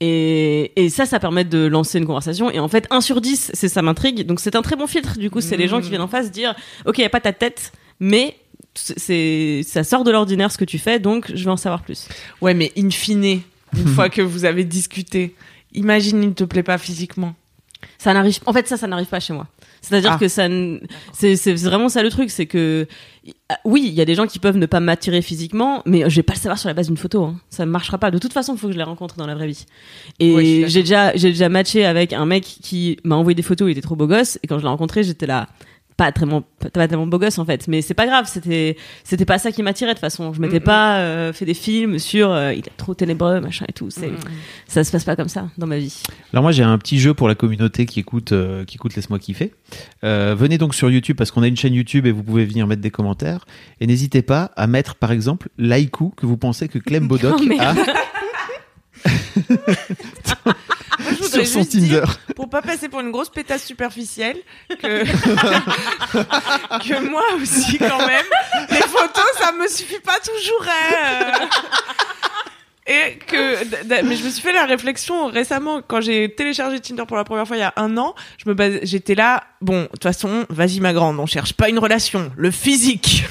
Et, 0.00 0.72
et 0.74 0.88
ça, 0.90 1.06
ça 1.06 1.20
permet 1.20 1.44
de 1.44 1.64
lancer 1.66 1.98
une 1.98 2.06
conversation. 2.06 2.50
Et 2.50 2.58
en 2.58 2.66
fait, 2.68 2.86
1 2.90 3.00
sur 3.00 3.20
10, 3.20 3.52
c'est 3.54 3.68
ça 3.68 3.82
m'intrigue. 3.82 4.26
Donc 4.26 4.40
c'est 4.40 4.56
un 4.56 4.62
très 4.62 4.74
bon 4.74 4.88
filtre. 4.88 5.16
Du 5.16 5.30
coup, 5.30 5.40
c'est 5.40 5.56
les 5.56 5.68
gens 5.68 5.80
qui 5.80 5.90
viennent 5.90 6.02
en 6.02 6.08
face 6.08 6.32
dire, 6.32 6.54
ok, 6.86 6.98
y 6.98 7.04
a 7.04 7.08
pas 7.08 7.20
ta 7.20 7.32
tête, 7.32 7.70
mais 8.00 8.36
c'est- 8.74 9.62
ça 9.64 9.84
sort 9.84 10.04
de 10.04 10.10
l'ordinaire 10.10 10.50
ce 10.52 10.58
que 10.58 10.64
tu 10.64 10.78
fais, 10.78 10.98
donc 10.98 11.30
je 11.34 11.44
veux 11.44 11.50
en 11.50 11.56
savoir 11.56 11.82
plus. 11.82 12.08
Ouais, 12.40 12.54
mais 12.54 12.72
in 12.76 12.90
fine, 12.90 13.24
une 13.24 13.42
fois 13.94 14.08
que 14.08 14.22
vous 14.22 14.44
avez 14.44 14.64
discuté, 14.64 15.34
imagine, 15.74 16.22
il 16.22 16.28
ne 16.30 16.34
te 16.34 16.44
plaît 16.44 16.62
pas 16.62 16.78
physiquement. 16.78 17.34
Ça 17.98 18.12
n'arrive. 18.14 18.38
En 18.46 18.52
fait, 18.52 18.68
ça, 18.68 18.76
ça 18.76 18.86
n'arrive 18.86 19.06
pas 19.08 19.18
chez 19.20 19.32
moi. 19.32 19.48
C'est-à-dire 19.80 20.12
Ah. 20.12 20.18
que 20.18 20.28
ça, 20.28 20.44
n- 20.46 20.80
c'est 21.12 21.34
c'est 21.34 21.54
vraiment 21.54 21.88
ça 21.88 22.04
le 22.04 22.10
truc, 22.10 22.30
c'est 22.30 22.46
que 22.46 22.86
oui, 23.64 23.82
il 23.86 23.92
y 23.92 24.00
a 24.00 24.04
des 24.04 24.14
gens 24.14 24.26
qui 24.28 24.38
peuvent 24.38 24.56
ne 24.56 24.66
pas 24.66 24.78
m'attirer 24.78 25.20
physiquement, 25.22 25.82
mais 25.84 26.08
je 26.08 26.14
vais 26.16 26.22
pas 26.22 26.34
le 26.34 26.38
savoir 26.38 26.58
sur 26.58 26.68
la 26.68 26.74
base 26.74 26.86
d'une 26.86 26.96
photo. 26.96 27.24
Hein. 27.24 27.40
Ça 27.50 27.66
ne 27.66 27.70
marchera 27.72 27.98
pas. 27.98 28.12
De 28.12 28.18
toute 28.18 28.32
façon, 28.32 28.54
il 28.54 28.58
faut 28.60 28.68
que 28.68 28.72
je 28.72 28.78
les 28.78 28.84
rencontre 28.84 29.16
dans 29.16 29.26
la 29.26 29.34
vraie 29.34 29.48
vie. 29.48 29.66
Et 30.20 30.64
j'ai 30.68 30.80
déjà, 30.82 31.14
j'ai 31.16 31.28
déjà 31.30 31.48
matché 31.48 31.84
avec 31.84 32.12
un 32.12 32.24
mec 32.26 32.44
qui 32.44 32.98
m'a 33.02 33.16
envoyé 33.16 33.34
des 33.34 33.42
photos. 33.42 33.68
Il 33.68 33.72
était 33.72 33.80
trop 33.80 33.96
beau 33.96 34.06
gosse, 34.06 34.38
et 34.44 34.46
quand 34.46 34.58
je 34.58 34.62
l'ai 34.62 34.68
rencontré, 34.68 35.02
j'étais 35.02 35.26
là. 35.26 35.48
Pas 35.96 36.10
tellement, 36.12 36.42
pas 36.42 36.70
pas 36.70 36.88
tellement 36.88 37.06
beau 37.06 37.18
gosse 37.18 37.38
en 37.38 37.44
fait, 37.44 37.68
mais 37.68 37.82
c'est 37.82 37.94
pas 37.94 38.06
grave. 38.06 38.26
C'était, 38.26 38.76
c'était 39.04 39.24
pas 39.24 39.38
ça 39.38 39.52
qui 39.52 39.62
m'attirait 39.62 39.90
de 39.90 39.94
toute 39.94 40.00
façon. 40.00 40.32
Je 40.32 40.40
m'étais 40.40 40.60
pas 40.60 40.98
euh, 40.98 41.32
fait 41.32 41.44
des 41.44 41.54
films 41.54 41.98
sur 41.98 42.30
euh, 42.30 42.52
il 42.52 42.60
est 42.60 42.76
trop 42.76 42.94
ténébreux 42.94 43.40
machin 43.40 43.66
et 43.68 43.72
tout. 43.72 43.90
C'est, 43.90 44.12
ça 44.66 44.84
se 44.84 44.90
passe 44.90 45.04
pas 45.04 45.16
comme 45.16 45.28
ça 45.28 45.48
dans 45.58 45.66
ma 45.66 45.78
vie. 45.78 46.02
Alors 46.32 46.42
moi 46.42 46.52
j'ai 46.52 46.62
un 46.62 46.78
petit 46.78 46.98
jeu 46.98 47.14
pour 47.14 47.28
la 47.28 47.34
communauté 47.34 47.86
qui 47.86 48.00
écoute, 48.00 48.32
euh, 48.32 48.64
qui 48.64 48.76
écoute 48.76 48.94
Laisse-moi 48.96 49.18
kiffer. 49.18 49.52
Euh, 50.04 50.34
venez 50.36 50.58
donc 50.58 50.74
sur 50.74 50.90
YouTube 50.90 51.16
parce 51.16 51.30
qu'on 51.30 51.42
a 51.42 51.46
une 51.46 51.56
chaîne 51.56 51.74
YouTube 51.74 52.06
et 52.06 52.12
vous 52.12 52.22
pouvez 52.22 52.44
venir 52.44 52.66
mettre 52.66 52.82
des 52.82 52.90
commentaires. 52.90 53.44
Et 53.80 53.86
n'hésitez 53.86 54.22
pas 54.22 54.50
à 54.56 54.66
mettre 54.66 54.94
par 54.96 55.12
exemple 55.12 55.48
l'haïku 55.58 56.10
que 56.16 56.26
vous 56.26 56.36
pensez 56.36 56.68
que 56.68 56.78
Clem 56.78 57.08
Bodoc 57.08 57.40
Oh, 57.40 57.52
a 57.60 57.74
Moi, 60.98 61.10
je 61.10 61.22
voudrais 61.22 61.44
sur 61.44 61.62
son 61.64 61.78
dire, 61.78 62.02
Tinder. 62.02 62.34
pour 62.36 62.48
pas 62.50 62.62
passer 62.62 62.88
pour 62.88 63.00
une 63.00 63.10
grosse 63.10 63.30
pétasse 63.30 63.64
superficielle, 63.64 64.36
que, 64.68 65.04
que 66.78 67.00
moi 67.08 67.22
aussi, 67.40 67.78
quand 67.78 68.06
même, 68.06 68.26
les 68.70 68.82
photos, 68.82 69.24
ça 69.38 69.52
me 69.52 69.66
suffit 69.68 70.00
pas 70.00 70.18
toujours. 70.24 70.66
hein. 70.68 71.48
Et 72.84 73.16
que, 73.28 74.02
mais 74.02 74.16
je 74.16 74.24
me 74.24 74.30
suis 74.30 74.42
fait 74.42 74.52
la 74.52 74.66
réflexion 74.66 75.28
récemment 75.28 75.82
quand 75.86 76.00
j'ai 76.00 76.34
téléchargé 76.34 76.80
Tinder 76.80 77.04
pour 77.06 77.16
la 77.16 77.22
première 77.22 77.46
fois 77.46 77.56
il 77.56 77.60
y 77.60 77.62
a 77.62 77.72
un 77.76 77.96
an. 77.96 78.16
Je 78.38 78.48
me 78.48 78.54
base, 78.54 78.80
j'étais 78.82 79.14
là. 79.14 79.44
Bon, 79.60 79.82
de 79.82 79.86
toute 79.86 80.02
façon, 80.02 80.46
vas-y 80.48 80.80
ma 80.80 80.92
grande, 80.92 81.20
on 81.20 81.26
cherche 81.26 81.52
pas 81.52 81.68
une 81.68 81.78
relation, 81.78 82.32
le 82.36 82.50
physique, 82.50 83.24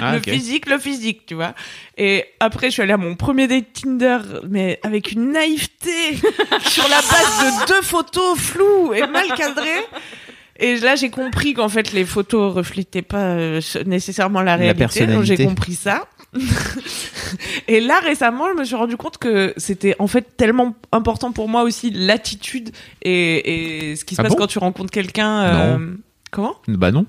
Ah, 0.00 0.12
le 0.14 0.20
physique, 0.20 0.66
le 0.66 0.78
physique, 0.78 1.26
tu 1.26 1.34
vois. 1.34 1.54
Et 1.98 2.26
après, 2.38 2.68
je 2.68 2.74
suis 2.74 2.82
allée 2.82 2.92
à 2.92 2.96
mon 2.96 3.16
premier 3.16 3.48
date 3.48 3.72
Tinder, 3.72 4.18
mais 4.48 4.78
avec 4.84 5.10
une 5.10 5.32
naïveté 5.32 6.14
sur 6.66 6.84
la 6.88 7.00
base 7.00 7.40
de 7.40 7.66
deux 7.66 7.82
photos 7.82 8.38
floues 8.38 8.94
et 8.94 9.04
mal 9.08 9.26
cadrées. 9.36 9.84
Et 10.60 10.76
là, 10.76 10.94
j'ai 10.94 11.10
compris 11.10 11.54
qu'en 11.54 11.68
fait, 11.68 11.92
les 11.92 12.04
photos 12.04 12.54
reflétaient 12.54 13.02
pas 13.02 13.24
euh, 13.24 13.60
nécessairement 13.84 14.42
la 14.42 14.54
réalité. 14.54 14.84
Donc, 14.84 14.92
personnalité. 14.92 15.36
j'ai 15.36 15.44
compris 15.44 15.74
ça. 15.74 16.06
Et 17.68 17.80
là, 17.80 18.00
récemment, 18.00 18.48
je 18.54 18.58
me 18.58 18.64
suis 18.64 18.74
rendu 18.74 18.96
compte 18.96 19.18
que 19.18 19.52
c'était 19.56 19.94
en 19.98 20.06
fait 20.06 20.36
tellement 20.36 20.74
important 20.92 21.32
pour 21.32 21.48
moi 21.48 21.62
aussi 21.62 21.90
l'attitude 21.90 22.70
et, 23.02 23.90
et 23.90 23.96
ce 23.96 24.04
qui 24.04 24.14
se 24.14 24.20
Ah 24.20 24.24
passe 24.24 24.32
bon 24.32 24.38
quand 24.38 24.46
tu 24.46 24.58
rencontres 24.58 24.90
quelqu'un. 24.90 25.42
euh, 25.42 25.94
Comment? 26.30 26.56
Bah 26.68 26.90
non. 26.90 27.06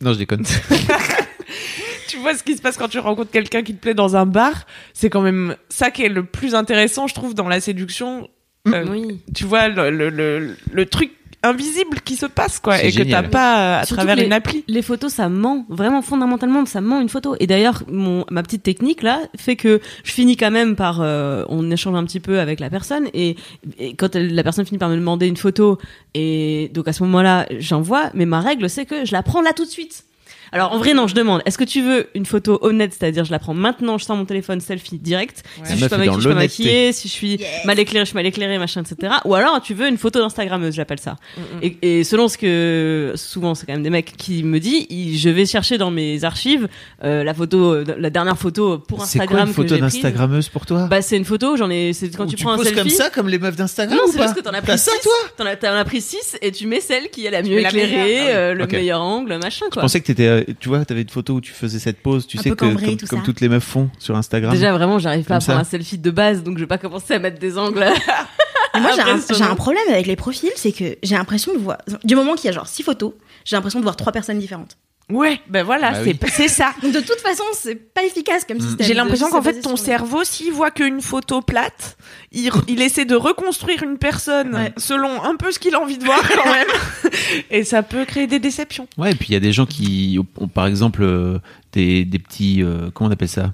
Non, 0.00 0.12
je 0.12 0.18
déconne. 0.18 0.44
tu 2.08 2.18
vois 2.18 2.34
ce 2.34 2.42
qui 2.42 2.56
se 2.56 2.62
passe 2.62 2.76
quand 2.76 2.88
tu 2.88 2.98
rencontres 2.98 3.30
quelqu'un 3.30 3.62
qui 3.62 3.74
te 3.74 3.80
plaît 3.80 3.94
dans 3.94 4.16
un 4.16 4.26
bar, 4.26 4.66
c'est 4.92 5.10
quand 5.10 5.22
même 5.22 5.56
ça 5.68 5.90
qui 5.90 6.02
est 6.02 6.08
le 6.08 6.24
plus 6.24 6.54
intéressant, 6.54 7.06
je 7.06 7.14
trouve, 7.14 7.34
dans 7.34 7.48
la 7.48 7.60
séduction. 7.60 8.28
Euh, 8.68 8.84
Oui. 8.88 9.22
Tu 9.34 9.44
vois 9.44 9.68
le, 9.68 9.90
le, 9.90 10.10
le, 10.10 10.56
le 10.72 10.86
truc 10.86 11.12
invisible 11.48 12.00
qui 12.04 12.16
se 12.16 12.26
passe, 12.26 12.58
quoi, 12.58 12.82
et 12.82 12.90
que 12.92 13.02
t'as 13.10 13.22
pas 13.22 13.58
euh, 13.78 13.80
à 13.80 13.84
Surtout 13.84 13.96
travers 13.96 14.16
les- 14.16 14.24
une 14.26 14.32
appli. 14.32 14.64
Les 14.68 14.82
photos, 14.82 15.12
ça 15.12 15.28
ment. 15.28 15.64
Vraiment, 15.68 16.02
fondamentalement, 16.02 16.64
ça 16.66 16.80
ment 16.80 17.00
une 17.00 17.08
photo. 17.08 17.36
Et 17.40 17.46
d'ailleurs, 17.46 17.82
mon, 17.90 18.24
ma 18.30 18.42
petite 18.42 18.62
technique, 18.62 19.02
là, 19.02 19.20
fait 19.36 19.56
que 19.56 19.80
je 20.04 20.12
finis 20.12 20.36
quand 20.36 20.50
même 20.50 20.76
par, 20.76 21.00
euh, 21.00 21.44
on 21.48 21.70
échange 21.70 21.94
un 21.96 22.04
petit 22.04 22.20
peu 22.20 22.40
avec 22.40 22.60
la 22.60 22.70
personne. 22.70 23.08
Et, 23.14 23.36
et 23.78 23.94
quand 23.94 24.14
elle- 24.16 24.34
la 24.34 24.42
personne 24.42 24.66
finit 24.66 24.78
par 24.78 24.88
me 24.88 24.96
demander 24.96 25.26
une 25.26 25.36
photo, 25.36 25.78
et 26.14 26.70
donc 26.74 26.88
à 26.88 26.92
ce 26.92 27.02
moment-là, 27.04 27.46
j'envoie. 27.58 28.10
Mais 28.14 28.26
ma 28.26 28.40
règle, 28.40 28.68
c'est 28.70 28.86
que 28.86 29.04
je 29.04 29.12
la 29.12 29.22
prends 29.22 29.42
là 29.42 29.52
tout 29.52 29.64
de 29.64 29.70
suite. 29.70 30.04
Alors 30.52 30.72
en 30.72 30.78
vrai 30.78 30.94
non, 30.94 31.06
je 31.06 31.14
demande. 31.14 31.42
Est-ce 31.46 31.58
que 31.58 31.64
tu 31.64 31.82
veux 31.82 32.08
une 32.14 32.26
photo 32.26 32.58
honnête, 32.62 32.94
c'est-à-dire 32.98 33.24
je 33.24 33.30
la 33.32 33.38
prends 33.38 33.54
maintenant, 33.54 33.98
je 33.98 34.04
sors 34.04 34.16
mon 34.16 34.24
téléphone 34.24 34.60
selfie 34.60 34.98
direct. 34.98 35.42
Si 35.64 35.72
je 35.72 35.78
suis 35.78 35.88
pas 35.88 35.96
maquillée, 35.98 36.14
je 36.14 36.20
suis 36.20 36.28
pas 36.28 36.34
maquillée. 36.34 36.92
Si 36.92 37.08
je 37.08 37.12
suis 37.12 37.40
mal 37.64 37.78
éclairée, 37.78 38.04
je 38.04 38.10
suis 38.10 38.14
mal 38.16 38.26
éclairée, 38.26 38.58
machin, 38.58 38.82
etc. 38.82 39.14
Ou 39.24 39.34
alors 39.34 39.60
tu 39.60 39.74
veux 39.74 39.88
une 39.88 39.98
photo 39.98 40.18
d'instagrammeuse, 40.20 40.74
j'appelle 40.74 41.00
ça. 41.00 41.16
Et, 41.62 41.76
et 41.82 42.04
selon 42.04 42.28
ce 42.28 42.38
que 42.38 43.12
souvent 43.16 43.54
c'est 43.54 43.66
quand 43.66 43.72
même 43.72 43.82
des 43.82 43.90
mecs 43.90 44.16
qui 44.16 44.42
me 44.42 44.60
disent, 44.60 44.86
je 45.20 45.28
vais 45.28 45.46
chercher 45.46 45.78
dans 45.78 45.90
mes 45.90 46.24
archives 46.24 46.68
euh, 47.04 47.24
la 47.24 47.34
photo, 47.34 47.72
euh, 47.74 47.84
la 47.98 48.10
dernière 48.10 48.38
photo 48.38 48.78
pour 48.78 49.04
C'est 49.04 49.18
Instagram 49.20 49.52
quoi 49.52 49.62
une 49.62 49.68
photo 49.68 49.76
d'instagrammeuse 49.80 50.48
pour 50.48 50.66
toi? 50.66 50.86
Bah 50.88 51.02
c'est 51.02 51.16
une 51.16 51.24
photo, 51.24 51.56
j'en 51.56 51.70
ai. 51.70 51.92
C'est 51.92 52.14
quand 52.16 52.24
Où 52.24 52.28
tu 52.28 52.36
prends 52.36 52.52
un 52.52 52.56
poses 52.56 52.66
selfie. 52.66 52.80
comme 52.80 52.90
ça, 52.90 53.10
comme 53.10 53.28
les 53.28 53.38
meufs 53.38 53.56
d'Instagram 53.56 53.98
Non, 53.98 54.04
c'est 54.12 54.22
juste 54.22 54.34
que 54.34 54.40
t'en 54.40 54.50
as 54.52 54.62
pris 54.62 54.78
ça, 54.78 54.92
six. 54.92 55.00
toi? 55.02 55.12
T'en 55.36 55.46
as, 55.46 55.56
t'en 55.56 55.74
as 55.74 55.84
pris 55.84 56.00
6 56.00 56.36
et 56.42 56.52
tu 56.52 56.66
mets 56.66 56.80
celle 56.80 57.08
qui 57.10 57.26
est 57.26 57.30
la 57.30 57.42
mieux 57.42 57.58
éclairée, 57.60 58.34
euh, 58.34 58.54
le 58.54 58.64
Ok. 58.64 58.72
meilleur 58.72 59.00
angle, 59.02 59.38
machin 59.38 59.66
Je 59.66 59.70
quoi. 59.74 59.82
pensais 59.82 60.00
que 60.00 60.06
t'étais, 60.06 60.35
euh, 60.36 60.44
tu 60.60 60.68
vois, 60.68 60.84
t'avais 60.84 61.02
une 61.02 61.08
photo 61.08 61.34
où 61.34 61.40
tu 61.40 61.52
faisais 61.52 61.78
cette 61.78 62.00
pose, 62.02 62.26
tu 62.26 62.38
Un 62.38 62.42
sais 62.42 62.50
que 62.50 62.54
comme, 62.54 62.76
tout 62.76 63.06
comme 63.06 63.18
ça. 63.20 63.24
toutes 63.24 63.40
les 63.40 63.48
meufs 63.48 63.64
font 63.64 63.90
sur 63.98 64.16
Instagram. 64.16 64.52
Déjà 64.52 64.72
vraiment, 64.72 64.98
j'arrive 64.98 65.24
pas 65.24 65.36
à 65.36 65.38
prendre 65.38 65.58
ça. 65.58 65.60
un 65.60 65.64
selfie 65.64 65.98
de 65.98 66.10
base, 66.10 66.42
donc 66.42 66.56
je 66.58 66.62
vais 66.62 66.68
pas 66.68 66.78
commencer 66.78 67.14
à 67.14 67.18
mettre 67.18 67.38
des 67.38 67.58
angles. 67.58 67.84
Moi, 68.78 68.90
j'ai 68.94 69.42
un, 69.42 69.50
un 69.50 69.54
problème 69.54 69.82
avec 69.90 70.06
les 70.06 70.16
profils, 70.16 70.50
c'est 70.56 70.72
que 70.72 70.96
j'ai 71.02 71.14
l'impression 71.16 71.52
de 71.54 71.58
voir. 71.58 71.78
Du 72.04 72.14
moment 72.14 72.34
qu'il 72.34 72.46
y 72.46 72.48
a 72.48 72.52
genre 72.52 72.66
six 72.68 72.82
photos, 72.82 73.14
j'ai 73.44 73.56
l'impression 73.56 73.78
de 73.78 73.84
voir 73.84 73.96
trois 73.96 74.12
personnes 74.12 74.38
différentes. 74.38 74.76
Ouais, 75.12 75.40
ben 75.48 75.62
voilà, 75.64 75.92
Bah 75.92 75.98
c'est 76.02 76.20
oui. 76.20 76.30
c'est 76.32 76.48
ça. 76.48 76.72
De 76.82 76.98
toute 77.00 77.20
façon, 77.20 77.44
c'est 77.52 77.76
pas 77.76 78.02
efficace 78.02 78.44
comme 78.44 78.58
système. 78.60 78.84
J'ai 78.86 78.94
l'impression 78.94 79.30
qu'en 79.30 79.40
fait, 79.40 79.60
ton 79.60 79.76
cerveau, 79.76 80.24
s'il 80.24 80.52
voit 80.52 80.72
qu'une 80.72 81.00
photo 81.00 81.42
plate, 81.42 81.96
il, 82.32 82.50
il 82.66 82.82
essaie 82.82 83.04
de 83.04 83.14
reconstruire 83.14 83.84
une 83.84 83.98
personne 83.98 84.54
Ouais. 84.54 84.72
selon 84.76 85.22
un 85.22 85.36
peu 85.36 85.52
ce 85.52 85.60
qu'il 85.60 85.74
a 85.76 85.80
envie 85.80 85.98
de 85.98 86.04
voir 86.04 86.20
quand 86.28 86.44
même. 86.52 87.12
Et 87.52 87.62
ça 87.62 87.84
peut 87.84 88.04
créer 88.04 88.26
des 88.26 88.40
déceptions. 88.40 88.88
Ouais, 88.98 89.12
et 89.12 89.14
puis 89.14 89.28
il 89.28 89.32
y 89.34 89.36
a 89.36 89.40
des 89.40 89.52
gens 89.52 89.66
qui 89.66 90.18
ont, 90.40 90.48
par 90.48 90.66
exemple, 90.66 91.02
euh, 91.04 91.38
des, 91.72 92.04
des 92.04 92.18
petits, 92.18 92.62
euh, 92.64 92.90
comment 92.92 93.08
on 93.08 93.12
appelle 93.12 93.28
ça? 93.28 93.52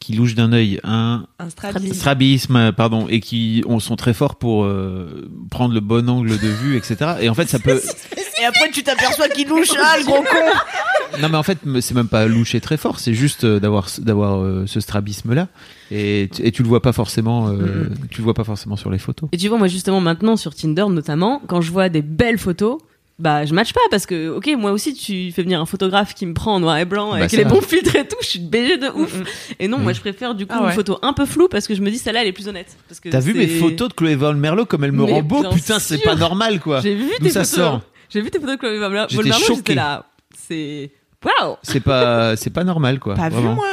Qui 0.00 0.12
louchent 0.14 0.36
d'un 0.36 0.52
œil, 0.52 0.78
un 0.84 1.26
Un 1.40 1.50
strabisme. 1.50 1.92
strabisme, 1.94 2.72
pardon, 2.72 3.08
et 3.08 3.18
qui 3.20 3.64
ont- 3.66 3.80
sont 3.80 3.96
très 3.96 4.14
forts 4.14 4.36
pour 4.36 4.64
euh, 4.64 5.28
prendre 5.50 5.74
le 5.74 5.80
bon 5.80 6.08
angle 6.08 6.30
de 6.38 6.46
vue, 6.48 6.76
etc. 6.76 7.14
Et 7.20 7.28
en 7.28 7.34
fait, 7.34 7.48
ça 7.48 7.58
peut. 7.58 7.80
Et 8.40 8.44
après, 8.44 8.70
tu 8.70 8.84
t'aperçois 8.84 9.28
qu'il 9.28 9.48
louche, 9.48 9.70
ah, 9.76 9.96
le 9.98 10.04
gros 10.04 10.22
con 10.22 11.18
Non, 11.20 11.28
mais 11.28 11.36
en 11.36 11.42
fait, 11.42 11.58
c'est 11.80 11.94
même 11.94 12.06
pas 12.06 12.26
loucher 12.26 12.60
très 12.60 12.76
fort, 12.76 13.00
c'est 13.00 13.12
juste 13.14 13.42
euh, 13.42 13.58
d'avoir 13.58 13.88
d'avoir 13.98 14.38
euh, 14.40 14.64
ce 14.68 14.78
strabisme-là, 14.78 15.48
et, 15.90 16.28
tu- 16.32 16.42
et 16.46 16.52
tu 16.52 16.62
le 16.62 16.68
vois 16.68 16.80
pas 16.80 16.92
forcément, 16.92 17.48
euh, 17.48 17.88
tu 18.10 18.18
le 18.20 18.24
vois 18.24 18.34
pas 18.34 18.44
forcément 18.44 18.76
sur 18.76 18.90
les 18.92 18.98
photos. 18.98 19.28
Et 19.32 19.36
tu 19.36 19.48
vois, 19.48 19.58
moi 19.58 19.66
justement 19.66 20.00
maintenant 20.00 20.36
sur 20.36 20.54
Tinder 20.54 20.84
notamment, 20.88 21.42
quand 21.48 21.60
je 21.60 21.72
vois 21.72 21.88
des 21.88 22.02
belles 22.02 22.38
photos, 22.38 22.78
bah 23.18 23.44
je 23.44 23.52
matche 23.52 23.72
pas 23.72 23.80
parce 23.90 24.06
que 24.06 24.28
ok 24.28 24.48
moi 24.58 24.70
aussi 24.70 24.94
tu 24.94 25.32
fais 25.32 25.42
venir 25.42 25.60
un 25.60 25.66
photographe 25.66 26.14
qui 26.14 26.24
me 26.24 26.34
prend 26.34 26.54
en 26.54 26.60
noir 26.60 26.78
et 26.78 26.84
blanc 26.84 27.12
avec 27.12 27.30
Bah, 27.32 27.36
les 27.36 27.42
ça. 27.42 27.48
bons 27.48 27.60
filtres 27.60 27.96
et 27.96 28.06
tout, 28.06 28.16
je 28.20 28.26
suis 28.26 28.38
BG 28.38 28.76
de 28.78 28.88
ouf. 28.88 29.12
Mm, 29.12 29.20
mm. 29.20 29.24
Et 29.58 29.68
non, 29.68 29.76
Oui. 29.78 29.82
moi 29.82 29.92
je 29.92 30.00
préfère 30.00 30.34
du 30.36 30.46
coup 30.46 30.54
Ah 30.56 30.62
ouais. 30.62 30.68
une 30.68 30.74
photo 30.74 30.98
un 31.02 31.12
peu 31.12 31.26
floue 31.26 31.48
parce 31.48 31.66
que 31.66 31.74
je 31.74 31.82
me 31.82 31.90
dis 31.90 31.98
celle-là 31.98 32.22
elle 32.22 32.28
est 32.28 32.32
plus 32.32 32.46
honnête. 32.48 32.76
Parce 32.88 33.00
que 33.00 33.08
T'as 33.08 33.18
vu 33.20 33.34
mes 33.34 33.48
photos 33.48 33.88
de 33.88 33.94
Chloé 33.94 34.14
Von 34.14 34.34
Merlot 34.34 34.66
comme 34.66 34.84
elle 34.84 34.92
me 34.92 35.04
Mais 35.04 35.12
rend 35.12 35.22
beau? 35.22 35.42
Putain, 35.50 35.78
c'est 35.80 35.98
pas 35.98 36.14
normal 36.14 36.60
quoi. 36.60 36.80
J'ai 36.80 36.94
vu 36.94 37.10
tes 37.20 37.30
ça 37.30 37.40
photos. 37.44 37.48
sort? 37.56 37.80
J'ai 38.10 38.20
vu 38.20 38.30
tes 38.30 38.38
photos 38.38 38.54
de 38.54 38.60
Chloé 38.60 38.78
Von 38.78 38.90
Merlot, 38.90 39.08
J'étais 39.10 39.24
j'étais 39.32 39.44
choqué. 39.44 39.74
là. 39.74 40.04
C'est 40.46 40.90
waouh. 41.24 41.56
C'est 41.62 41.80
pas, 41.80 42.36
c'est 42.36 42.50
pas 42.50 42.62
normal 42.64 43.00
quoi. 43.00 43.14
Pas 43.14 43.28
vu, 43.30 43.42
moi? 43.42 43.66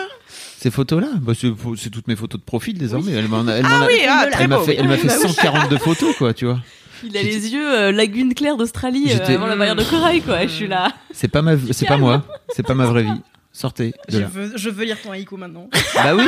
Ces 0.58 0.72
photos-là, 0.72 1.10
bah, 1.22 1.34
c'est, 1.40 1.90
toutes 1.92 2.08
mes 2.08 2.16
photos 2.16 2.40
de 2.42 2.46
profil 2.46 2.76
désormais. 2.80 3.16
A, 3.16 3.20
elle 3.20 3.28
m'en 3.28 3.46
Ah 3.48 3.86
oui, 3.88 4.00
ah, 4.10 4.26
m'a 4.48 4.58
fait, 4.62 4.72
oui. 4.72 4.76
elle 4.80 4.88
m'a 4.88 4.98
fait 4.98 5.08
Bah 5.08 5.14
oui. 5.22 5.30
142 5.30 5.78
photos 5.78 6.16
quoi, 6.18 6.34
tu 6.34 6.46
vois. 6.46 6.58
Il 7.06 7.16
a 7.18 7.22
les 7.24 7.54
yeux 7.54 7.74
euh, 7.74 7.92
lagune 7.92 8.34
claire 8.34 8.58
d'Australie 8.58 9.12
euh, 9.12 9.36
avant 9.36 9.48
la 9.48 9.56
barrière 9.56 9.76
de 9.76 9.84
corail 9.84 10.22
quoi. 10.22 10.42
Je 10.44 10.52
suis 10.52 10.68
là. 10.68 10.92
C'est 11.12 11.28
pas 11.28 11.42
ma, 11.42 11.54
c'est 11.72 11.88
pas 11.88 11.98
moi. 11.98 12.24
C'est 12.56 12.64
pas 12.66 12.74
ma 12.74 12.86
vraie 12.86 13.04
vie. 13.04 13.22
Sortez 13.52 13.92
de 14.10 14.16
Je 14.16 14.20
là. 14.20 14.28
veux, 14.32 14.52
je 14.56 14.70
veux 14.70 14.84
lire 14.86 14.98
ton 15.02 15.12
haïku 15.12 15.38
maintenant. 15.38 15.70
Bah 15.96 16.14
oui. 16.16 16.26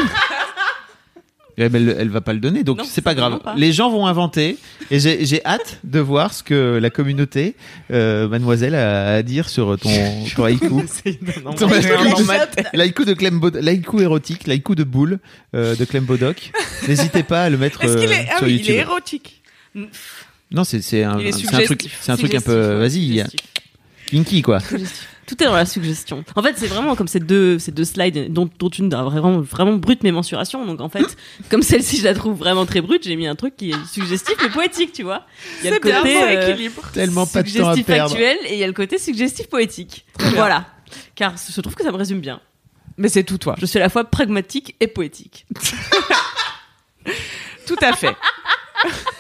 Eh 1.60 1.70
ben, 1.70 1.90
elle, 1.90 1.96
elle 2.02 2.10
va 2.10 2.22
pas 2.22 2.34
le 2.34 2.40
donner, 2.40 2.64
donc 2.64 2.82
c'est 2.86 3.02
pas 3.02 3.16
grave. 3.16 3.40
pas. 3.40 3.56
Les 3.56 3.74
gens 3.74 3.90
vont 3.90 4.06
inventer, 4.06 4.60
et 4.92 5.00
j'ai 5.00 5.26
j'ai 5.26 5.44
hâte 5.44 5.80
de 5.84 6.00
voir 6.00 6.32
ce 6.32 6.44
que 6.44 6.78
la 6.80 6.92
communauté, 6.92 7.56
euh, 7.92 8.28
mademoiselle, 8.28 8.76
a 8.76 9.16
à 9.16 9.24
dire 9.24 9.50
sur 9.50 9.76
ton, 9.80 9.90
ton 10.36 10.44
haïku. 10.46 10.84
L'haïku 12.74 13.06
de 13.06 13.14
Clem 13.14 13.40
Bod- 13.40 13.58
l'haïku 13.60 14.02
érotique, 14.02 14.46
l'haïku 14.46 14.76
de 14.76 14.84
boule 14.84 15.18
euh, 15.56 15.76
de 15.76 15.84
Clem 15.84 16.04
Bodoc. 16.06 16.52
N'hésitez 16.88 17.24
pas 17.24 17.46
à 17.46 17.50
le 17.50 17.58
mettre 17.58 17.84
Est-ce 17.84 17.98
qu'il 17.98 18.10
euh, 18.10 18.14
est, 18.14 18.28
ah 18.32 18.38
sur 18.38 18.46
oui, 18.46 18.54
il 18.54 18.58
YouTube. 18.60 18.76
est 18.76 18.80
érotique. 18.80 19.42
Non, 20.52 20.64
c'est 20.64 20.82
c'est 20.82 21.04
un, 21.04 21.18
un 21.18 21.62
truc, 21.66 21.90
c'est 22.02 22.12
un 22.12 22.18
truc 22.18 22.34
un 22.34 22.42
peu, 22.42 22.76
vas-y, 22.76 23.24
kinky 24.08 24.42
quoi. 24.42 24.60
Tout 25.28 25.44
est 25.44 25.46
dans 25.46 25.56
la 25.56 25.66
suggestion. 25.66 26.24
En 26.38 26.42
fait, 26.42 26.54
c'est 26.56 26.68
vraiment 26.68 26.96
comme 26.96 27.10
ces 27.10 27.20
deux, 27.20 27.60
ces 27.60 27.74
deux 27.74 27.84
slides 27.84 28.32
dont, 28.32 28.50
dont 28.58 28.70
une 28.70 28.94
a 28.94 29.04
vraiment, 29.04 29.42
vraiment 29.42 29.74
brute 29.74 30.02
mes 30.04 30.14
mensurations. 30.14 30.66
Donc 30.66 30.80
en 30.80 30.88
fait, 30.88 31.18
comme 31.50 31.64
celle-ci, 31.64 31.98
je 31.98 32.06
la 32.06 32.14
trouve 32.14 32.38
vraiment 32.38 32.66
très 32.66 32.80
brute, 32.80 33.04
j'ai 33.04 33.18
mis 33.18 33.28
un 33.28 33.36
truc 33.36 33.58
qui 33.58 33.72
est 33.72 33.86
suggestif 33.92 34.36
mais 34.42 34.50
poétique, 34.50 34.94
tu 34.94 35.04
vois. 35.04 35.26
Il 35.60 35.66
y 35.66 35.68
a 35.68 35.72
le 35.72 35.80
C'est 35.84 35.90
bien, 35.90 35.98
côté 36.02 36.24
euh, 36.24 36.50
équilibre. 36.50 36.82
Tellement 36.94 37.28
pas 37.28 37.44
de 37.44 37.50
temps 37.50 37.68
à 37.68 37.76
suggestif 37.76 37.86
perdre. 37.86 38.12
factuel 38.12 38.38
et 38.48 38.54
il 38.54 38.60
y 38.60 38.64
a 38.64 38.68
le 38.68 38.74
côté 38.74 38.98
suggestif 38.98 39.50
poétique. 39.50 40.06
Voilà. 40.36 40.66
Car 41.16 41.36
je 41.36 41.60
trouve 41.60 41.76
que 41.76 41.84
ça 41.84 41.92
me 41.92 41.98
résume 41.98 42.22
bien. 42.22 42.40
Mais 42.96 43.10
c'est 43.10 43.24
tout 43.26 43.38
toi. 43.38 43.56
Je 43.60 43.66
suis 43.66 43.80
à 43.80 43.82
la 43.82 43.90
fois 43.90 44.06
pragmatique 44.06 44.76
et 44.80 44.88
poétique. 44.88 45.46
Tout 47.68 47.76
à 47.82 47.92
fait. 47.94 48.16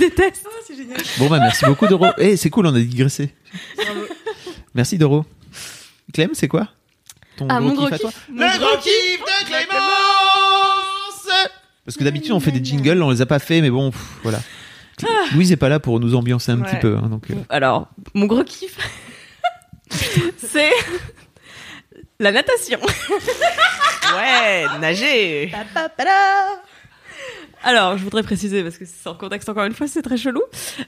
Je 0.00 0.04
vous 0.04 0.10
déteste. 0.10 0.46
Bon 1.18 1.28
bah 1.28 1.38
merci 1.40 1.64
beaucoup 1.66 1.86
Doro. 1.86 2.06
Eh, 2.18 2.36
c'est 2.36 2.50
cool, 2.50 2.66
on 2.66 2.74
a 2.74 2.80
digressé. 2.80 3.34
Merci 4.74 4.98
Doro. 4.98 5.24
Clem, 6.14 6.30
c'est 6.32 6.48
quoi 6.48 6.68
Ton 7.36 7.46
Ah, 7.48 7.60
mon 7.60 7.74
gros 7.74 7.84
kiff 7.86 7.94
à 7.94 7.98
toi 7.98 8.10
kiff. 8.10 8.28
Mon 8.28 8.42
Le 8.46 8.58
gros 8.58 8.66
gros 8.68 8.76
kiff 8.78 9.20
de 9.20 9.44
Clémence 9.46 11.28
Parce 11.84 11.96
que 11.96 12.04
d'habitude 12.04 12.32
on 12.32 12.40
fait 12.40 12.50
des 12.52 12.64
jingles, 12.64 13.02
on 13.02 13.10
les 13.10 13.20
a 13.20 13.26
pas 13.26 13.38
fait, 13.38 13.60
mais 13.60 13.70
bon, 13.70 13.90
pff, 13.90 14.00
voilà. 14.22 14.40
Louise 15.32 15.50
est 15.52 15.56
pas 15.56 15.68
là 15.70 15.80
pour 15.80 15.98
nous 16.00 16.14
ambiancer 16.14 16.52
un 16.52 16.60
Ouais. 16.60 16.68
petit 16.70 16.76
peu, 16.76 16.96
hein, 16.96 17.08
donc. 17.08 17.30
euh, 17.30 17.34
Alors, 17.48 17.88
mon 18.14 18.26
gros 18.26 18.44
kiff, 18.44 18.76
c'est 20.36 20.70
la 22.18 22.32
natation. 22.32 22.80
Ouais, 24.12 24.66
nager. 24.80 25.50
Pa, 25.52 25.58
pa, 25.72 25.88
pa, 25.88 26.04
da. 26.04 26.10
Alors, 27.62 27.98
je 27.98 28.04
voudrais 28.04 28.22
préciser 28.22 28.62
parce 28.62 28.78
que 28.78 28.84
c'est 28.86 29.06
en 29.08 29.14
contexte 29.14 29.48
encore 29.50 29.64
une 29.64 29.74
fois, 29.74 29.86
c'est 29.86 30.00
très 30.00 30.16
chelou. 30.16 30.40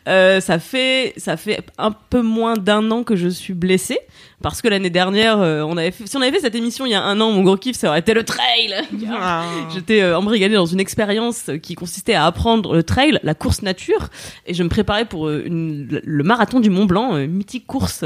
Euh, 0.09 0.41
ça 0.41 0.59
fait 0.59 1.13
ça 1.19 1.37
fait 1.37 1.61
un 1.77 1.91
peu 1.93 2.23
moins 2.23 2.55
d'un 2.57 2.91
an 2.91 3.03
que 3.03 3.15
je 3.15 3.29
suis 3.29 3.53
blessée 3.53 3.99
parce 4.41 4.63
que 4.63 4.69
l'année 4.69 4.89
dernière, 4.89 5.39
euh, 5.39 5.61
on 5.63 5.77
avait 5.77 5.91
fait, 5.91 6.07
si 6.07 6.17
on 6.17 6.23
avait 6.23 6.33
fait 6.33 6.41
cette 6.41 6.55
émission 6.55 6.87
il 6.87 6.93
y 6.93 6.95
a 6.95 7.03
un 7.03 7.21
an, 7.21 7.31
mon 7.31 7.43
gros 7.43 7.57
kiff 7.59 7.77
ça 7.77 7.89
aurait 7.91 7.99
été 8.01 8.15
le 8.15 8.25
trail. 8.25 8.75
Ah. 9.13 9.45
J'étais 9.75 10.01
euh, 10.01 10.17
embrigadée 10.19 10.55
dans 10.55 10.65
une 10.67 10.81
expérience 10.81 11.51
qui 11.63 11.75
consistait 11.75 12.15
à 12.15 12.25
apprendre 12.25 12.75
le 12.75 12.83
trail, 12.83 13.19
la 13.23 13.35
course 13.35 13.61
nature, 13.63 14.09
et 14.47 14.55
je 14.55 14.63
me 14.63 14.69
préparais 14.71 15.05
pour 15.05 15.29
euh, 15.29 15.43
une- 15.45 16.01
le 16.03 16.25
marathon 16.25 16.59
du 16.59 16.71
Mont 16.71 16.87
Blanc, 16.87 17.15
euh, 17.17 17.27
mythique 17.27 17.67
course 17.67 18.03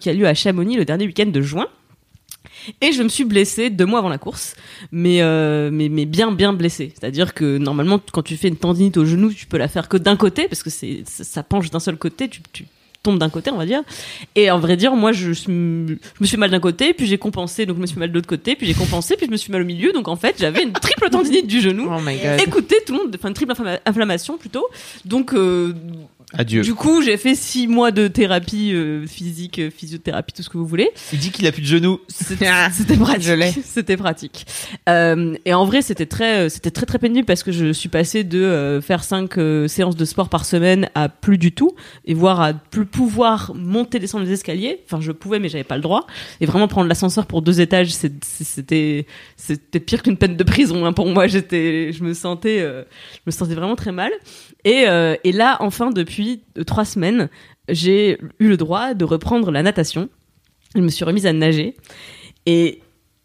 qui 0.00 0.10
a 0.10 0.12
lieu 0.12 0.26
à 0.26 0.34
Chamonix 0.34 0.76
le 0.76 0.84
dernier 0.84 1.06
week-end 1.06 1.26
de 1.26 1.40
juin. 1.40 1.66
Et 2.80 2.92
je 2.92 3.02
me 3.02 3.08
suis 3.08 3.24
blessée 3.24 3.70
deux 3.70 3.86
mois 3.86 3.98
avant 4.00 4.08
la 4.08 4.18
course, 4.18 4.54
mais 4.92 5.22
euh, 5.22 5.70
mais 5.72 5.88
mais 5.88 6.06
bien 6.06 6.32
bien 6.32 6.52
blessée. 6.52 6.92
C'est-à-dire 6.94 7.34
que 7.34 7.58
normalement 7.58 8.00
quand 8.12 8.22
tu 8.22 8.36
fais 8.36 8.48
une 8.48 8.56
tendinite 8.56 8.96
au 8.96 9.04
genou, 9.04 9.32
tu 9.32 9.46
peux 9.46 9.58
la 9.58 9.68
faire 9.68 9.88
que 9.88 9.96
d'un 9.96 10.16
côté 10.16 10.48
parce 10.48 10.62
que 10.62 10.70
c'est 10.70 11.02
ça 11.06 11.24
ça 11.24 11.42
penche 11.42 11.70
d'un 11.70 11.80
seul 11.80 11.96
côté. 11.96 12.28
Tu, 12.28 12.40
tu 12.52 12.66
tombes 13.02 13.18
d'un 13.18 13.30
côté, 13.30 13.50
on 13.50 13.56
va 13.56 13.66
dire. 13.66 13.82
Et 14.34 14.50
en 14.50 14.58
vrai 14.58 14.76
dire, 14.76 14.94
moi 14.94 15.12
je, 15.12 15.28
me 15.48 15.96
suis 16.24 16.36
mal 16.36 16.50
d'un 16.50 16.60
côté, 16.60 16.92
puis 16.94 17.06
j'ai 17.06 17.18
compensé, 17.18 17.64
donc 17.66 17.76
je 17.76 17.82
me 17.82 17.86
suis 17.86 17.98
mal 17.98 18.08
de 18.08 18.14
l'autre 18.14 18.26
côté, 18.26 18.56
puis 18.56 18.66
j'ai 18.66 18.74
compensé, 18.74 19.16
puis 19.16 19.26
je 19.26 19.30
me 19.30 19.36
suis 19.36 19.52
mal 19.52 19.62
au 19.62 19.64
milieu. 19.64 19.92
Donc 19.92 20.08
en 20.08 20.16
fait 20.16 20.36
j'avais 20.38 20.62
une 20.62 20.72
triple 20.72 21.08
tendinite 21.10 21.46
du 21.46 21.60
genou. 21.60 21.88
Oh 21.90 22.00
my 22.04 22.16
god. 22.16 22.40
Écoutez, 22.46 22.76
tout 22.86 22.92
le 22.92 22.98
monde, 22.98 23.16
enfin 23.16 23.28
une 23.28 23.34
triple 23.34 23.52
inflamma- 23.52 23.80
inflammation 23.86 24.36
plutôt. 24.36 24.66
Donc 25.04 25.32
euh, 25.32 25.74
Adieu. 26.34 26.62
du 26.62 26.74
coup 26.74 27.02
j'ai 27.02 27.16
fait 27.16 27.34
six 27.34 27.66
mois 27.66 27.90
de 27.90 28.06
thérapie 28.06 28.72
euh, 28.74 29.06
physique, 29.06 29.58
euh, 29.58 29.70
physiothérapie, 29.70 30.32
tout 30.32 30.42
ce 30.42 30.50
que 30.50 30.58
vous 30.58 30.66
voulez. 30.66 30.90
Il 31.12 31.18
dit 31.18 31.30
qu'il 31.30 31.46
a 31.46 31.52
plus 31.52 31.62
de 31.62 31.66
genoux. 31.66 32.00
C'était 32.08 32.48
c'était 32.72 32.96
pratique. 32.96 33.64
C'était 33.64 33.96
pratique. 33.96 34.46
Euh, 34.88 35.34
et 35.44 35.54
en 35.54 35.64
vrai, 35.64 35.82
c'était 35.82 36.06
très, 36.06 36.48
c'était 36.48 36.70
très 36.70 36.86
très 36.86 36.98
pénible 36.98 37.26
parce 37.26 37.42
que 37.42 37.52
je 37.52 37.72
suis 37.72 37.88
passée 37.88 38.24
de 38.24 38.38
euh, 38.38 38.80
faire 38.80 39.04
cinq 39.04 39.38
euh, 39.38 39.68
séances 39.68 39.96
de 39.96 40.04
sport 40.04 40.28
par 40.28 40.44
semaine 40.44 40.88
à 40.94 41.08
plus 41.08 41.38
du 41.38 41.52
tout 41.52 41.74
et 42.04 42.14
voire 42.14 42.40
à 42.40 42.52
plus 42.52 42.86
pouvoir 42.86 43.52
monter 43.54 43.98
descendre 43.98 44.24
les 44.24 44.32
escaliers. 44.32 44.80
Enfin, 44.84 45.00
je 45.00 45.12
pouvais, 45.12 45.38
mais 45.38 45.48
j'avais 45.48 45.64
pas 45.64 45.76
le 45.76 45.82
droit. 45.82 46.06
Et 46.40 46.46
vraiment 46.46 46.68
prendre 46.68 46.88
l'ascenseur 46.88 47.26
pour 47.26 47.42
deux 47.42 47.60
étages, 47.60 47.90
c'était, 47.90 49.06
c'était 49.36 49.80
pire 49.80 50.02
qu'une 50.02 50.16
peine 50.16 50.36
de 50.36 50.44
prison 50.44 50.84
hein, 50.84 50.92
pour 50.92 51.06
moi. 51.08 51.26
J'étais, 51.26 51.92
je 51.92 52.02
me 52.04 52.14
sentais, 52.14 52.60
euh, 52.60 52.84
je 53.14 53.20
me 53.26 53.30
sentais 53.30 53.54
vraiment 53.54 53.76
très 53.76 53.92
mal. 53.92 54.10
Et, 54.64 54.84
euh, 54.86 55.16
et 55.24 55.32
là, 55.32 55.56
enfin, 55.60 55.90
depuis 55.90 56.17
euh, 56.20 56.64
trois 56.64 56.84
semaines, 56.84 57.28
j'ai 57.68 58.18
eu 58.38 58.48
le 58.48 58.56
droit 58.56 58.94
de 58.94 59.04
reprendre 59.04 59.50
la 59.50 59.62
natation. 59.62 60.08
Je 60.74 60.80
me 60.80 60.88
suis 60.88 61.04
remise 61.04 61.26
à 61.26 61.32
nager. 61.32 61.76
Et 62.46 62.82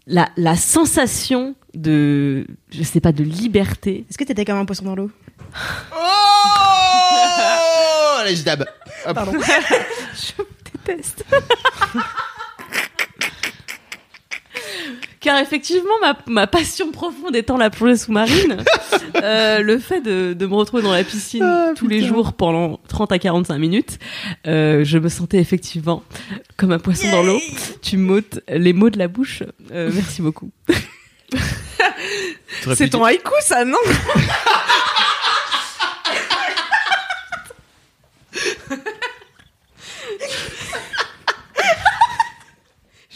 la, 0.07 0.29
la 0.37 0.55
sensation 0.55 1.55
de, 1.73 2.45
je 2.69 2.83
sais 2.83 2.99
pas, 2.99 3.11
de 3.11 3.23
liberté. 3.23 4.05
Est-ce 4.09 4.17
que 4.17 4.23
t'étais 4.23 4.45
comme 4.45 4.57
un 4.57 4.65
poisson 4.65 4.85
dans 4.85 4.95
l'eau? 4.95 5.11
Oh 5.91 5.95
Allez, 8.21 8.35
je 8.35 8.43
dab. 8.43 8.65
Hop. 9.05 9.15
Pardon. 9.15 9.33
déteste. 10.85 11.25
Car 15.23 15.39
effectivement, 15.39 15.93
ma, 16.01 16.17
ma 16.27 16.47
passion 16.47 16.91
profonde 16.91 17.33
étant 17.33 17.55
la 17.55 17.69
plongée 17.69 17.95
sous-marine, 17.95 18.57
euh, 19.23 19.59
le 19.59 19.79
fait 19.79 20.01
de, 20.01 20.33
de 20.33 20.45
me 20.45 20.53
retrouver 20.53 20.83
dans 20.83 20.91
la 20.91 21.05
piscine 21.05 21.41
Ah, 21.43 21.71
tous 21.77 21.87
les 21.87 22.05
jours 22.05 22.33
pendant 22.33 22.81
30 22.89 23.13
à 23.13 23.19
45 23.19 23.57
minutes, 23.57 23.99
euh, 24.47 24.83
je 24.83 24.97
me 24.97 25.07
sentais 25.07 25.37
effectivement 25.37 26.03
comme 26.57 26.73
un 26.73 26.79
poisson 26.79 27.09
dans 27.09 27.23
l'eau. 27.23 27.39
Tu 27.81 27.95
m'ôtes 27.95 28.41
les 28.49 28.73
mots 28.73 28.89
de 28.89 28.99
la 28.99 29.07
bouche. 29.07 29.43
Euh, 29.71 29.89
merci 29.93 30.21
beaucoup. 30.21 30.51
C'est 32.75 32.89
ton 32.89 33.05
haïku, 33.05 33.31
ça, 33.41 33.63
non? 33.63 33.77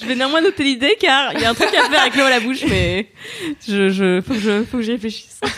vais 0.07 0.15
néanmoins 0.15 0.41
noter 0.41 0.63
l'idée 0.63 0.95
car 0.99 1.33
il 1.33 1.41
y 1.41 1.45
a 1.45 1.49
un 1.49 1.53
truc 1.53 1.69
à 1.69 1.89
faire 1.89 2.01
avec 2.01 2.15
l'eau 2.15 2.23
à 2.23 2.29
la 2.29 2.39
bouche, 2.39 2.63
mais 2.69 3.07
je, 3.67 3.89
je, 3.89 4.21
faut 4.21 4.33
que 4.33 4.39
je, 4.39 4.63
faut 4.63 4.77
que 4.77 4.83
j'y 4.83 4.91
réfléchisse. 4.91 5.39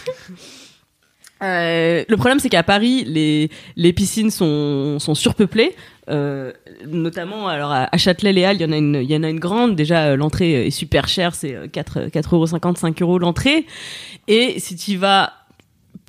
Euh, 1.41 2.03
le 2.05 2.17
problème, 2.17 2.39
c'est 2.39 2.49
qu'à 2.49 2.63
Paris, 2.63 3.05
les, 3.07 3.49
les 3.77 3.93
piscines 3.93 4.29
sont, 4.29 4.99
sont 4.99 5.15
surpeuplées. 5.15 5.73
Euh, 6.09 6.51
notamment, 6.85 7.47
alors 7.47 7.71
à 7.71 7.87
à 7.89 7.97
Châtelet-Léal, 7.97 8.57
il 8.57 8.61
y 8.61 8.65
en 8.65 8.73
a 8.73 8.77
une, 8.77 8.99
il 9.01 9.09
y 9.09 9.15
en 9.15 9.23
a 9.23 9.29
une 9.29 9.39
grande. 9.39 9.73
Déjà, 9.73 10.07
euh, 10.07 10.17
l'entrée 10.17 10.67
est 10.67 10.71
super 10.71 11.07
chère, 11.07 11.33
c'est 11.35 11.55
euh, 11.55 11.67
4, 11.67 12.09
4 12.09 12.35
euros 12.35 12.45
5 12.45 13.01
euros 13.01 13.19
l'entrée. 13.19 13.65
Et 14.27 14.59
si 14.59 14.75
tu 14.75 14.91
y 14.91 14.95
vas 14.97 15.31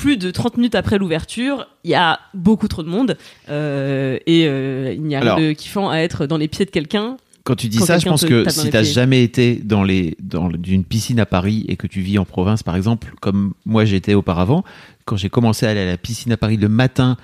plus 0.01 0.17
de 0.17 0.31
30 0.31 0.57
minutes 0.57 0.75
après 0.75 0.99
l'ouverture, 0.99 1.69
il 1.85 1.91
y 1.91 1.95
a 1.95 2.21
beaucoup 2.33 2.69
trop 2.69 2.83
de 2.83 2.89
monde. 2.89 3.17
Euh, 3.51 4.19
et 4.27 4.47
euh, 4.47 4.93
il 4.95 5.03
n'y 5.03 5.15
a 5.15 5.21
Alors. 5.21 5.37
rien 5.37 5.49
de 5.49 5.53
kiffant 5.53 5.91
à 5.91 5.99
être 5.99 6.27
dans 6.27 6.39
les 6.39 6.49
pieds 6.49 6.65
de 6.65 6.71
quelqu'un. 6.71 7.19
Quand 7.45 7.55
tu 7.57 7.69
dis 7.69 7.79
Quand 7.79 7.87
ça, 7.87 7.99
je 7.99 8.07
pense 8.07 8.25
que 8.25 8.49
si 8.51 8.71
t'as 8.71 8.83
pieds. 8.83 8.93
jamais 8.93 9.23
été 9.23 9.57
dans 9.57 9.83
les 9.83 10.17
dans 10.21 10.51
une 10.51 10.85
piscine 10.85 11.21
à 11.21 11.27
Paris 11.27 11.65
et 11.69 11.77
que 11.77 11.87
tu 11.87 12.01
vis 12.01 12.19
en 12.19 12.25
province, 12.25 12.63
par 12.63 12.77
exemple, 12.77 13.13
comme 13.21 13.55
moi 13.65 13.85
j'étais 13.85 14.15
auparavant, 14.15 14.65
quand 15.07 15.17
j'ai 15.17 15.31
commencé 15.31 15.67
à 15.67 15.71
aller 15.71 15.81
à 15.81 15.87
la 15.87 15.97
piscine 15.97 16.33
à 16.33 16.37
Paris 16.37 16.57
le 16.57 16.69
matin, 16.69 17.17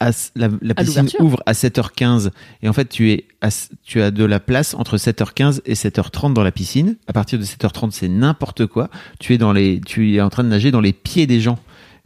à 0.00 0.10
la, 0.34 0.48
la 0.62 0.74
À 0.76 0.82
piscine 0.82 1.08
ouvre 1.20 1.42
à 1.44 1.52
7h15 1.52 2.30
et 2.62 2.68
en 2.68 2.72
fait 2.72 2.88
tu 2.88 3.10
es 3.10 3.26
à 3.42 3.50
tu 3.84 4.00
as 4.00 4.10
de 4.10 4.24
la 4.24 4.40
place 4.40 4.74
entre 4.74 4.96
7h15 4.96 5.60
et 5.66 5.74
7h30 5.74 6.32
dans 6.32 6.42
la 6.42 6.52
piscine. 6.52 6.96
À 7.06 7.12
partir 7.12 7.38
de 7.38 7.44
7h30, 7.44 7.90
c'est 7.90 8.08
n'importe 8.08 8.66
quoi. 8.66 8.88
Tu 9.18 9.34
es 9.34 9.38
dans 9.38 9.52
les 9.52 9.80
tu 9.80 10.14
es 10.14 10.20
en 10.22 10.30
train 10.30 10.42
de 10.42 10.48
nager 10.48 10.70
dans 10.70 10.80
les 10.80 10.94
pieds 10.94 11.26
des 11.26 11.40
gens. 11.40 11.58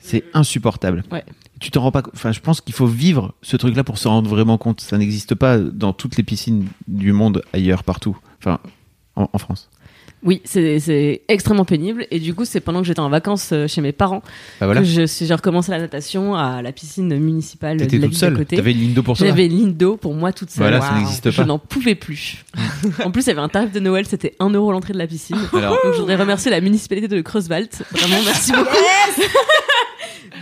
C'est 0.07 0.25
insupportable. 0.35 1.03
Ouais. 1.11 1.25
Tu 1.61 1.71
t'en 1.71 1.81
rends 1.83 1.93
pas 1.93 2.03
enfin 2.15 2.31
je 2.33 2.41
pense 2.41 2.61
qu'il 2.61 2.75
faut 2.75 2.87
vivre 2.87 3.33
ce 3.41 3.57
truc 3.57 3.75
là 3.77 3.85
pour 3.85 3.97
s'en 3.99 4.11
rendre 4.11 4.29
vraiment 4.29 4.59
compte. 4.59 4.81
Ça 4.81 4.99
n'existe 4.99 5.35
pas 5.35 5.59
dans 5.59 5.93
toutes 5.93 6.17
les 6.17 6.23
piscines 6.23 6.67
du 6.89 7.13
monde 7.13 7.43
ailleurs 7.53 7.85
partout. 7.85 8.17
Enfin 8.39 8.59
en, 9.17 9.29
en 9.33 9.39
France. 9.39 9.71
Oui, 10.27 10.41
c'est 10.45 11.23
extrêmement 11.29 11.67
pénible. 11.67 12.07
Et 12.11 12.19
du 12.19 12.33
coup, 12.35 12.47
c'est 12.47 12.61
pendant 12.61 12.81
que 12.81 12.87
j'étais 12.87 13.01
en 13.01 13.11
vacances 13.11 13.51
euh, 13.53 13.67
chez 13.69 13.83
mes 13.83 13.93
parents 13.93 14.23
Bah 14.59 14.65
voilà. 14.67 14.81
que 14.81 14.87
je- 14.87 15.07
j'ai 15.07 15.35
recommencé 15.35 15.71
la 15.71 15.79
natation 15.79 16.35
à 16.35 16.63
la 16.63 16.73
piscine 16.73 17.15
municipale 17.19 17.77
de 17.77 17.85
la 17.85 17.91
toute 17.91 18.01
ville 18.01 18.17
seule. 18.17 18.35
côté. 18.35 18.57
T'avais 18.57 18.73
une 18.73 18.79
ligne 18.81 18.95
d'eau 18.95 19.03
pour 19.03 19.19
ça. 19.19 19.27
J'avais 19.27 19.45
une 19.45 19.53
ligne 19.57 19.73
d'eau 19.75 19.99
pour 19.99 20.15
moi 20.15 20.33
toute 20.33 20.49
seule. 20.51 20.63
Voilà, 20.63 20.81
ça 20.81 20.95
n'existe 20.95 21.31
Je 21.31 21.37
pas. 21.37 21.45
n'en 21.45 21.59
pouvais 21.59 21.95
plus. 21.95 22.43
en 23.05 23.11
plus, 23.11 23.25
il 23.25 23.29
y 23.29 23.31
avait 23.33 23.41
un 23.43 23.51
tarif 23.51 23.71
de 23.73 23.81
Noël, 23.81 24.07
c'était 24.07 24.35
1 24.41 24.49
euro 24.49 24.73
l'entrée 24.73 24.95
de 24.95 24.99
la 24.99 25.07
piscine. 25.07 25.37
Alors- 25.53 25.73
Donc, 25.85 25.93
je 25.95 25.99
voudrais 26.01 26.17
remercier 26.17 26.51
la 26.51 26.63
municipalité 26.63 27.07
de 27.07 27.21
Creuswald. 27.21 27.69
Vraiment, 27.93 28.23
merci 28.25 28.51
beaucoup. 28.53 28.65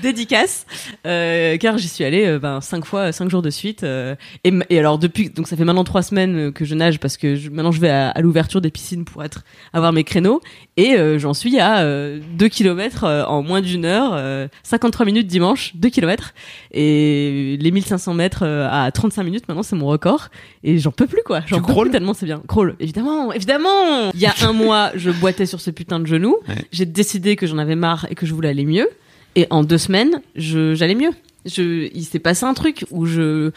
Dédicace, 0.02 0.66
euh, 1.06 1.56
car 1.58 1.78
j'y 1.78 1.88
suis 1.88 2.04
allée 2.04 2.26
euh, 2.26 2.38
ben, 2.38 2.60
cinq 2.60 2.84
fois, 2.84 3.12
cinq 3.12 3.30
jours 3.30 3.40
de 3.42 3.50
suite. 3.50 3.84
euh, 3.84 4.14
et, 4.44 4.78
alors 4.78 4.98
depuis, 4.98 5.30
donc 5.30 5.46
ça 5.48 5.56
fait 5.56 5.64
maintenant 5.64 5.84
trois 5.84 6.02
semaines 6.02 6.52
que 6.52 6.64
je 6.64 6.74
nage 6.74 6.98
parce 6.98 7.16
que 7.16 7.36
je- 7.36 7.48
maintenant 7.50 7.72
je 7.72 7.80
vais 7.80 7.88
à, 7.88 8.10
à 8.10 8.20
l'ouverture 8.20 8.60
des 8.60 8.70
piscines 8.70 9.04
pour 9.04 9.22
être 9.24 9.44
avoir 9.72 9.92
mes 9.92 10.04
créneaux 10.04 10.40
et 10.76 10.96
j'en 11.18 11.34
suis 11.34 11.58
à 11.60 11.84
2 11.84 12.48
km 12.48 13.04
en 13.28 13.42
moins 13.42 13.60
d'une 13.60 13.84
heure, 13.84 14.12
euh, 14.14 14.48
53 14.64 15.06
minutes 15.06 15.26
dimanche, 15.26 15.72
2 15.76 15.88
km 15.90 16.34
et 16.72 17.56
les 17.60 17.70
1500 17.70 18.14
mètres 18.14 18.44
à 18.46 18.90
35 18.90 19.22
minutes 19.22 19.48
maintenant 19.48 19.62
c'est 19.62 19.76
mon 19.76 19.86
record 19.86 20.28
et 20.64 20.78
j'en 20.78 20.90
peux 20.90 21.06
plus 21.06 21.22
quoi. 21.24 21.40
J'en 21.46 21.56
Tu 21.60 21.62
peux 21.62 21.80
plus 21.80 21.90
tellement 21.90 22.14
c'est 22.14 22.26
bien. 22.26 22.42
Crawl, 22.48 22.74
évidemment, 22.80 23.32
évidemment. 23.32 24.10
Il 24.14 24.20
y 24.20 24.26
a 24.26 24.34
un 24.42 24.52
mois, 24.52 24.90
je 24.96 25.10
boitais 25.10 25.46
sur 25.46 25.60
ce 25.60 25.70
putain 25.70 26.00
de 26.00 26.06
genou. 26.06 26.36
Ouais. 26.48 26.54
J'ai 26.72 26.86
décidé 26.86 27.36
que 27.36 27.46
j'en 27.46 27.58
avais 27.58 27.76
marre 27.76 28.06
et 28.10 28.14
que 28.14 28.26
je 28.26 28.34
voulais 28.34 28.48
aller 28.48 28.64
mieux. 28.64 28.88
Et 29.34 29.46
en 29.50 29.64
deux 29.64 29.78
semaines, 29.78 30.20
j'allais 30.34 30.94
mieux. 30.94 31.12
Je, 31.44 31.88
il 31.92 32.04
s'est 32.04 32.18
passé 32.18 32.44
un 32.44 32.54
truc 32.54 32.84
où 32.90 33.06
je, 33.06 33.50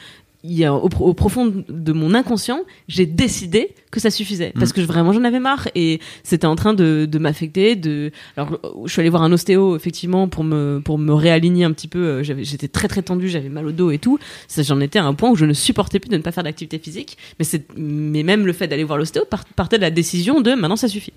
il 0.47 0.53
y 0.57 0.65
a 0.65 0.73
au, 0.73 0.87
au 0.99 1.13
profond 1.13 1.51
de 1.67 1.91
mon 1.93 2.13
inconscient, 2.13 2.59
j'ai 2.87 3.05
décidé 3.05 3.73
que 3.91 3.99
ça 3.99 4.09
suffisait 4.11 4.51
parce 4.59 4.73
que 4.73 4.81
je- 4.81 4.85
vraiment 4.87 5.13
j'en 5.13 5.23
avais 5.23 5.39
marre 5.39 5.69
et 5.73 5.99
c'était 6.23 6.47
en 6.47 6.55
train 6.55 6.73
de, 6.73 7.07
de 7.09 7.17
m'affecter. 7.19 7.75
De, 7.75 8.11
alors 8.37 8.59
je 8.85 8.91
suis 8.91 8.99
allée 8.99 9.09
voir 9.09 9.23
un 9.23 9.31
ostéo 9.31 9.75
effectivement 9.75 10.27
pour 10.27 10.43
me 10.43 10.81
pour 10.83 10.97
me 10.97 11.13
réaligner 11.13 11.63
un 11.63 11.71
petit 11.71 11.87
peu. 11.87 11.99
Euh, 11.99 12.23
j'étais 12.23 12.67
très 12.67 12.87
très 12.87 13.01
tendue, 13.01 13.29
j'avais 13.29 13.49
mal 13.49 13.65
au 13.65 13.71
dos 13.71 13.91
et 13.91 13.97
tout. 13.97 14.19
J'en 14.57 14.79
étais 14.81 14.99
à 14.99 15.05
un 15.05 15.13
point 15.13 15.29
où 15.31 15.35
je 15.35 15.45
ne 15.45 15.53
supportais 15.53 15.99
plus 15.99 16.09
de 16.09 16.17
ne 16.17 16.21
pas 16.21 16.31
faire 16.31 16.43
d'activité 16.43 16.77
physique. 16.77 17.17
Mais 17.39 17.45
c'est, 17.45 17.65
mais 17.77 18.23
même 18.23 18.45
le 18.45 18.53
fait 18.53 18.67
d'aller 18.67 18.83
voir 18.83 18.97
l'ostéo 18.97 19.23
par- 19.29 19.45
partait 19.55 19.77
de 19.77 19.81
la 19.83 19.91
décision 19.91 20.41
de 20.41 20.51
maintenant 20.53 20.75
ça 20.75 20.87
suffit. 20.87 21.13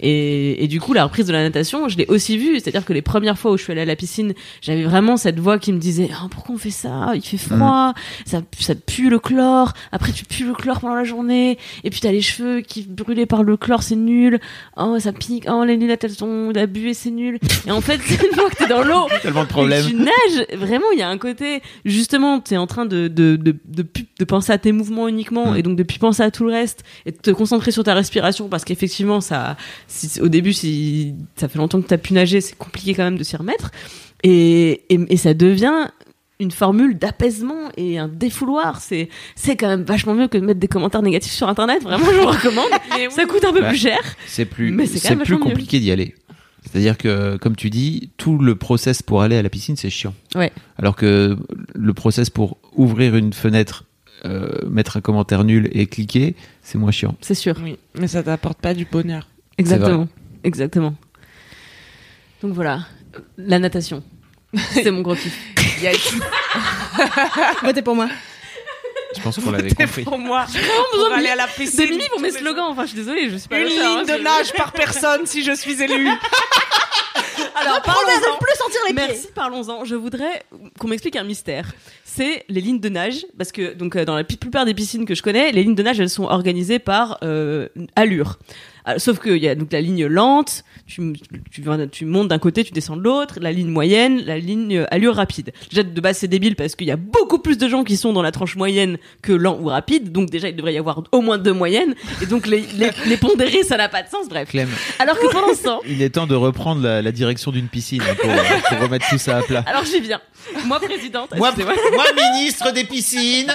Et, 0.00 0.64
et 0.64 0.68
du 0.68 0.80
coup, 0.80 0.92
la 0.92 1.04
reprise 1.04 1.26
de 1.26 1.32
la 1.32 1.42
natation, 1.42 1.88
je 1.88 1.96
l'ai 1.98 2.06
aussi 2.06 2.38
vue. 2.38 2.54
C'est-à-dire 2.60 2.84
que 2.84 2.92
les 2.92 3.02
premières 3.02 3.38
fois 3.38 3.52
où 3.52 3.56
je 3.56 3.62
suis 3.62 3.72
allée 3.72 3.82
à 3.82 3.86
la 3.86 3.96
piscine, 3.96 4.34
j'avais 4.62 4.84
vraiment 4.84 5.16
cette 5.16 5.38
voix 5.38 5.58
qui 5.58 5.72
me 5.72 5.78
disait 5.78 6.08
oh, 6.24 6.28
Pourquoi 6.30 6.54
on 6.54 6.58
fait 6.58 6.70
ça? 6.70 7.12
Il 7.14 7.22
fait 7.22 7.36
froid, 7.38 7.94
ça, 8.24 8.42
ça 8.58 8.74
pue 8.74 9.08
le 9.10 9.18
chlore. 9.18 9.72
Après, 9.92 10.12
tu 10.12 10.24
pues 10.24 10.44
le 10.44 10.54
chlore 10.54 10.80
pendant 10.80 10.94
la 10.94 11.04
journée. 11.04 11.58
Et 11.84 11.90
puis, 11.90 12.00
t'as 12.00 12.12
les 12.12 12.20
cheveux 12.22 12.60
qui 12.60 12.82
brûlés 12.82 13.26
par 13.26 13.42
le 13.42 13.56
chlore, 13.56 13.82
c'est 13.82 13.96
nul. 13.96 14.40
Oh, 14.76 14.96
ça 14.98 15.12
pique. 15.12 15.44
Oh, 15.48 15.64
les 15.64 15.76
lunettes, 15.76 16.04
elles 16.04 16.10
sont 16.10 16.50
la 16.54 16.66
buée, 16.66 16.94
c'est 16.94 17.10
nul. 17.10 17.38
Et 17.66 17.70
en 17.70 17.80
fait, 17.80 17.96
une 18.10 18.34
fois 18.34 18.50
que 18.50 18.56
t'es 18.56 18.66
dans 18.66 18.82
l'eau, 18.82 19.06
Tellement 19.22 19.42
de 19.42 19.46
et 19.46 19.48
problèmes. 19.48 19.84
que 19.84 19.90
tu 19.90 19.96
nages, 19.96 20.46
vraiment, 20.58 20.86
il 20.92 20.98
y 20.98 21.02
a 21.02 21.08
un 21.08 21.18
côté, 21.18 21.62
justement, 21.84 22.40
tu 22.40 22.54
es 22.54 22.56
en 22.56 22.66
train 22.66 22.86
de, 22.86 23.08
de, 23.08 23.36
de, 23.36 23.54
de, 23.66 24.24
penser 24.24 24.52
à 24.52 24.58
tes 24.58 24.72
mouvements 24.72 25.08
uniquement, 25.08 25.52
Mm. 25.52 25.56
et 25.56 25.62
donc 25.62 25.76
de 25.76 25.82
plus 25.82 25.98
penser 25.98 26.22
à 26.22 26.30
tout 26.30 26.44
le 26.44 26.52
reste, 26.52 26.84
et 27.06 27.12
de 27.12 27.16
te 27.16 27.30
concentrer 27.30 27.70
sur 27.70 27.84
ta 27.84 27.94
respiration, 27.94 28.48
parce 28.48 28.64
qu'effectivement, 28.64 29.20
ça, 29.20 29.56
si, 29.86 30.20
au 30.20 30.28
début, 30.28 30.52
si 30.52 31.14
ça 31.36 31.48
fait 31.48 31.58
longtemps 31.58 31.80
que 31.80 31.88
tu 31.88 31.94
as 31.94 31.98
pu 31.98 32.12
nager, 32.14 32.40
c'est 32.40 32.56
compliqué 32.56 32.94
quand 32.94 33.04
même 33.04 33.18
de 33.18 33.24
s'y 33.24 33.36
remettre. 33.36 33.70
Et, 34.24 34.82
et, 34.92 34.98
et 35.10 35.16
ça 35.16 35.32
devient 35.32 35.88
une 36.40 36.50
formule 36.50 36.96
d'apaisement 36.98 37.70
et 37.76 37.98
un 37.98 38.08
défouloir. 38.08 38.80
C'est, 38.80 39.08
c'est 39.34 39.56
quand 39.56 39.68
même 39.68 39.82
vachement 39.82 40.14
mieux 40.14 40.28
que 40.28 40.38
de 40.38 40.44
mettre 40.44 40.60
des 40.60 40.68
commentaires 40.68 41.02
négatifs 41.02 41.32
sur 41.32 41.48
Internet. 41.48 41.82
Vraiment, 41.82 42.06
je 42.06 42.18
vous 42.20 42.26
recommande. 42.26 42.70
Ça 43.10 43.24
coûte 43.26 43.44
un 43.44 43.52
peu 43.52 43.60
Bah, 43.60 43.70
plus 43.70 43.78
cher. 43.78 43.98
C'est 44.26 44.44
plus, 44.44 44.70
Mais 44.70 44.86
c'est 44.86 45.00
quand 45.00 45.08
c'est 45.08 45.16
même 45.16 45.26
plus 45.26 45.38
compliqué 45.38 45.80
d'y 45.80 45.90
aller. 45.90 46.14
C'est-à-dire 46.62 46.98
que, 46.98 47.36
comme 47.38 47.56
tu 47.56 47.70
dis, 47.70 48.10
tout 48.18 48.38
le 48.38 48.54
process 48.54 49.02
pour 49.02 49.22
aller 49.22 49.36
à 49.36 49.42
la 49.42 49.48
piscine, 49.48 49.76
c'est 49.76 49.90
chiant. 49.90 50.14
Ouais. 50.34 50.52
Alors 50.76 50.96
que 50.96 51.36
le 51.74 51.94
process 51.94 52.30
pour 52.30 52.58
ouvrir 52.74 53.16
une 53.16 53.32
fenêtre 53.32 53.84
euh, 54.24 54.50
mettre 54.68 54.96
un 54.96 55.00
commentaire 55.00 55.44
nul 55.44 55.68
et 55.72 55.86
cliquer, 55.86 56.34
c'est 56.62 56.76
moins 56.78 56.90
chiant. 56.90 57.16
C'est 57.20 57.34
sûr. 57.34 57.54
Oui, 57.62 57.78
mais 57.98 58.08
ça 58.08 58.22
t'apporte 58.22 58.60
pas 58.60 58.74
du 58.74 58.84
bonheur. 58.84 59.28
Exactement. 59.58 60.08
Exactement. 60.44 60.94
Donc 62.42 62.52
voilà. 62.52 62.86
La 63.36 63.58
natation. 63.58 64.02
C'est 64.72 64.90
mon 64.90 65.02
gros 65.02 65.14
kiff. 65.14 65.38
Il 65.78 65.84
y 65.84 65.88
a 65.88 65.92
Votez 67.62 67.82
pour 67.82 67.94
moi. 67.94 68.08
Je 69.16 69.22
pense 69.22 69.38
qu'on 69.38 69.50
l'avait 69.50 69.70
compris. 69.70 70.02
pour 70.02 70.18
moi. 70.18 70.44
besoin 70.46 70.60
Pour 70.90 71.08
de 71.10 71.14
aller 71.14 71.28
à 71.28 71.36
la 71.36 71.46
C'est 71.46 71.62
piscine. 71.62 71.90
Mimi 71.90 72.08
pour 72.10 72.20
mes 72.20 72.30
slogans. 72.30 72.66
Enfin, 72.68 72.82
je 72.82 72.88
suis 72.88 72.96
désolée, 72.98 73.30
je 73.30 73.36
suis 73.36 73.48
pas 73.48 73.58
Une 73.58 73.68
l'auteur, 73.68 73.86
hein, 73.86 74.02
ligne 74.04 74.06
de 74.06 74.22
nage 74.22 74.52
par 74.54 74.72
personne 74.72 75.24
si 75.24 75.42
je 75.44 75.52
suis 75.52 75.80
élu. 75.82 76.08
Alors, 77.54 77.82
parlons-en. 77.82 78.38
plus 78.38 78.54
sentir 78.56 78.80
les 78.88 78.94
pieds. 78.94 79.04
Merci, 79.08 79.28
parlons-en. 79.34 79.84
Je 79.84 79.94
voudrais 79.94 80.42
qu'on 80.78 80.88
m'explique 80.88 81.16
un 81.16 81.24
mystère. 81.24 81.72
C'est 82.04 82.44
les 82.48 82.60
lignes 82.60 82.80
de 82.80 82.88
nage, 82.88 83.26
parce 83.36 83.52
que 83.52 83.74
donc 83.74 83.96
euh, 83.96 84.04
dans 84.04 84.16
la 84.16 84.24
plupart 84.24 84.64
des 84.64 84.74
piscines 84.74 85.06
que 85.06 85.14
je 85.14 85.22
connais, 85.22 85.52
les 85.52 85.62
lignes 85.62 85.74
de 85.74 85.82
nage 85.82 86.00
elles 86.00 86.10
sont 86.10 86.24
organisées 86.24 86.78
par 86.78 87.18
euh, 87.22 87.68
allure. 87.96 88.38
Euh, 88.88 88.98
sauf 88.98 89.20
qu'il 89.20 89.36
y 89.36 89.48
a 89.48 89.54
donc 89.54 89.72
la 89.72 89.80
ligne 89.80 90.06
lente, 90.06 90.64
tu, 90.86 91.12
tu, 91.90 92.04
montes 92.04 92.28
d'un 92.28 92.38
côté, 92.38 92.64
tu 92.64 92.72
descends 92.72 92.96
de 92.96 93.02
l'autre, 93.02 93.36
la 93.40 93.52
ligne 93.52 93.68
moyenne, 93.68 94.22
la 94.24 94.38
ligne 94.38 94.78
euh, 94.78 94.86
allure 94.90 95.14
rapide. 95.16 95.52
Déjà 95.70 95.82
de 95.82 96.00
base 96.00 96.18
c'est 96.18 96.28
débile 96.28 96.56
parce 96.56 96.74
qu'il 96.74 96.86
y 96.86 96.90
a 96.90 96.96
beaucoup 96.96 97.38
plus 97.38 97.58
de 97.58 97.68
gens 97.68 97.84
qui 97.84 97.96
sont 97.96 98.12
dans 98.12 98.22
la 98.22 98.32
tranche 98.32 98.56
moyenne 98.56 98.96
que 99.22 99.32
lent 99.32 99.58
ou 99.60 99.66
rapide, 99.66 100.12
donc 100.12 100.30
déjà 100.30 100.48
il 100.48 100.56
devrait 100.56 100.74
y 100.74 100.78
avoir 100.78 101.02
au 101.12 101.20
moins 101.20 101.38
deux 101.38 101.52
moyennes, 101.52 101.94
et 102.22 102.26
donc 102.26 102.46
les, 102.46 102.64
les, 102.76 102.90
les 103.06 103.16
pondérés 103.16 103.62
ça 103.62 103.76
n'a 103.76 103.88
pas 103.88 104.02
de 104.02 104.08
sens, 104.08 104.28
bref. 104.28 104.48
Clem, 104.48 104.68
Alors 104.98 105.18
que 105.18 105.26
pendant 105.30 105.54
ce 105.54 105.64
temps, 105.64 105.80
il 105.86 106.00
est 106.02 106.10
temps 106.10 106.26
de 106.26 106.34
reprendre 106.34 106.82
la, 106.82 107.02
la 107.02 107.12
direction 107.12 107.50
d'une 107.50 107.68
piscine 107.68 108.02
hein, 108.02 108.14
pour, 108.20 108.30
pour 108.30 108.80
remettre 108.80 109.08
tout 109.08 109.18
ça 109.18 109.38
à 109.38 109.42
plat. 109.42 109.64
alors 109.66 109.84
j'y 109.84 110.00
viens. 110.00 110.20
Moi 110.64 110.80
présidente, 110.80 111.30
Moi, 111.36 111.52
moi, 111.58 112.04
ministre 112.32 112.72
des 112.72 112.84
piscines. 112.84 113.52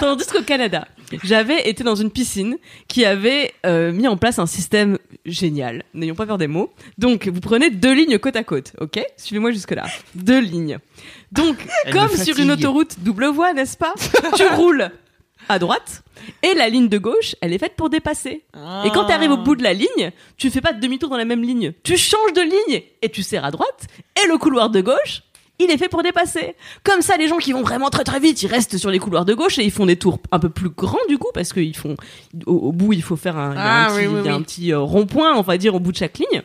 Tandis 0.00 0.26
qu'au 0.26 0.42
Canada, 0.42 0.86
j'avais 1.22 1.68
été 1.68 1.84
dans 1.84 1.94
une 1.94 2.10
piscine 2.10 2.58
qui 2.88 3.04
avait 3.04 3.52
euh, 3.66 3.92
mis 3.92 4.08
en 4.08 4.16
place 4.16 4.38
un 4.38 4.46
système 4.46 4.98
génial. 5.26 5.84
N'ayons 5.94 6.14
pas 6.14 6.26
peur 6.26 6.38
des 6.38 6.46
mots. 6.46 6.72
Donc, 6.98 7.28
vous 7.28 7.40
prenez 7.40 7.70
deux 7.70 7.92
lignes 7.92 8.18
côte 8.18 8.36
à 8.36 8.44
côte, 8.44 8.72
ok? 8.80 9.00
Suivez-moi 9.16 9.52
jusque-là. 9.52 9.84
Deux 10.14 10.40
lignes. 10.40 10.78
Donc, 11.30 11.56
Elle 11.84 11.92
comme 11.92 12.10
me 12.10 12.16
sur 12.16 12.38
une 12.38 12.50
autoroute 12.50 12.96
double 13.00 13.26
voie, 13.26 13.52
n'est-ce 13.52 13.76
pas? 13.76 13.94
Tu 14.36 14.46
roules 14.54 14.90
à 15.48 15.58
droite 15.58 16.02
et 16.42 16.54
la 16.54 16.68
ligne 16.68 16.88
de 16.88 16.98
gauche, 16.98 17.34
elle 17.40 17.52
est 17.52 17.58
faite 17.58 17.74
pour 17.76 17.90
dépasser. 17.90 18.44
Et 18.84 18.90
quand 18.90 19.06
tu 19.06 19.12
arrives 19.12 19.30
au 19.32 19.36
bout 19.36 19.56
de 19.56 19.62
la 19.62 19.72
ligne, 19.72 20.12
tu 20.36 20.50
fais 20.50 20.60
pas 20.60 20.72
de 20.72 20.80
demi-tour 20.80 21.08
dans 21.08 21.16
la 21.16 21.24
même 21.24 21.42
ligne. 21.42 21.72
Tu 21.82 21.96
changes 21.96 22.32
de 22.32 22.42
ligne 22.42 22.82
et 23.02 23.08
tu 23.08 23.22
serres 23.22 23.44
à 23.44 23.50
droite 23.50 23.86
et 24.22 24.28
le 24.28 24.38
couloir 24.38 24.70
de 24.70 24.80
gauche, 24.80 25.22
il 25.58 25.70
est 25.70 25.76
fait 25.78 25.88
pour 25.88 26.02
dépasser. 26.02 26.54
Comme 26.82 27.02
ça, 27.02 27.16
les 27.16 27.28
gens 27.28 27.36
qui 27.38 27.52
vont 27.52 27.62
vraiment 27.62 27.88
très 27.90 28.04
très 28.04 28.18
vite, 28.20 28.42
ils 28.42 28.48
restent 28.48 28.76
sur 28.78 28.90
les 28.90 28.98
couloirs 28.98 29.24
de 29.24 29.34
gauche 29.34 29.58
et 29.58 29.64
ils 29.64 29.70
font 29.70 29.86
des 29.86 29.96
tours 29.96 30.18
un 30.32 30.38
peu 30.38 30.48
plus 30.48 30.70
grands 30.70 30.96
du 31.08 31.18
coup 31.18 31.28
parce 31.34 31.52
qu'ils 31.52 31.76
font 31.76 31.96
au, 32.46 32.52
au 32.52 32.72
bout, 32.72 32.92
il 32.92 33.02
faut 33.02 33.16
faire 33.16 33.36
un, 33.36 33.54
Ah, 33.56 33.86
un 33.86 33.94
petit, 33.94 34.06
oui, 34.08 34.14
oui, 34.24 34.30
oui. 34.58 34.72
euh, 34.72 34.80
rond-point, 34.80 35.34
on 35.36 35.42
va 35.42 35.58
dire, 35.58 35.74
au 35.74 35.80
bout 35.80 35.92
de 35.92 35.96
chaque 35.98 36.18
ligne. 36.18 36.42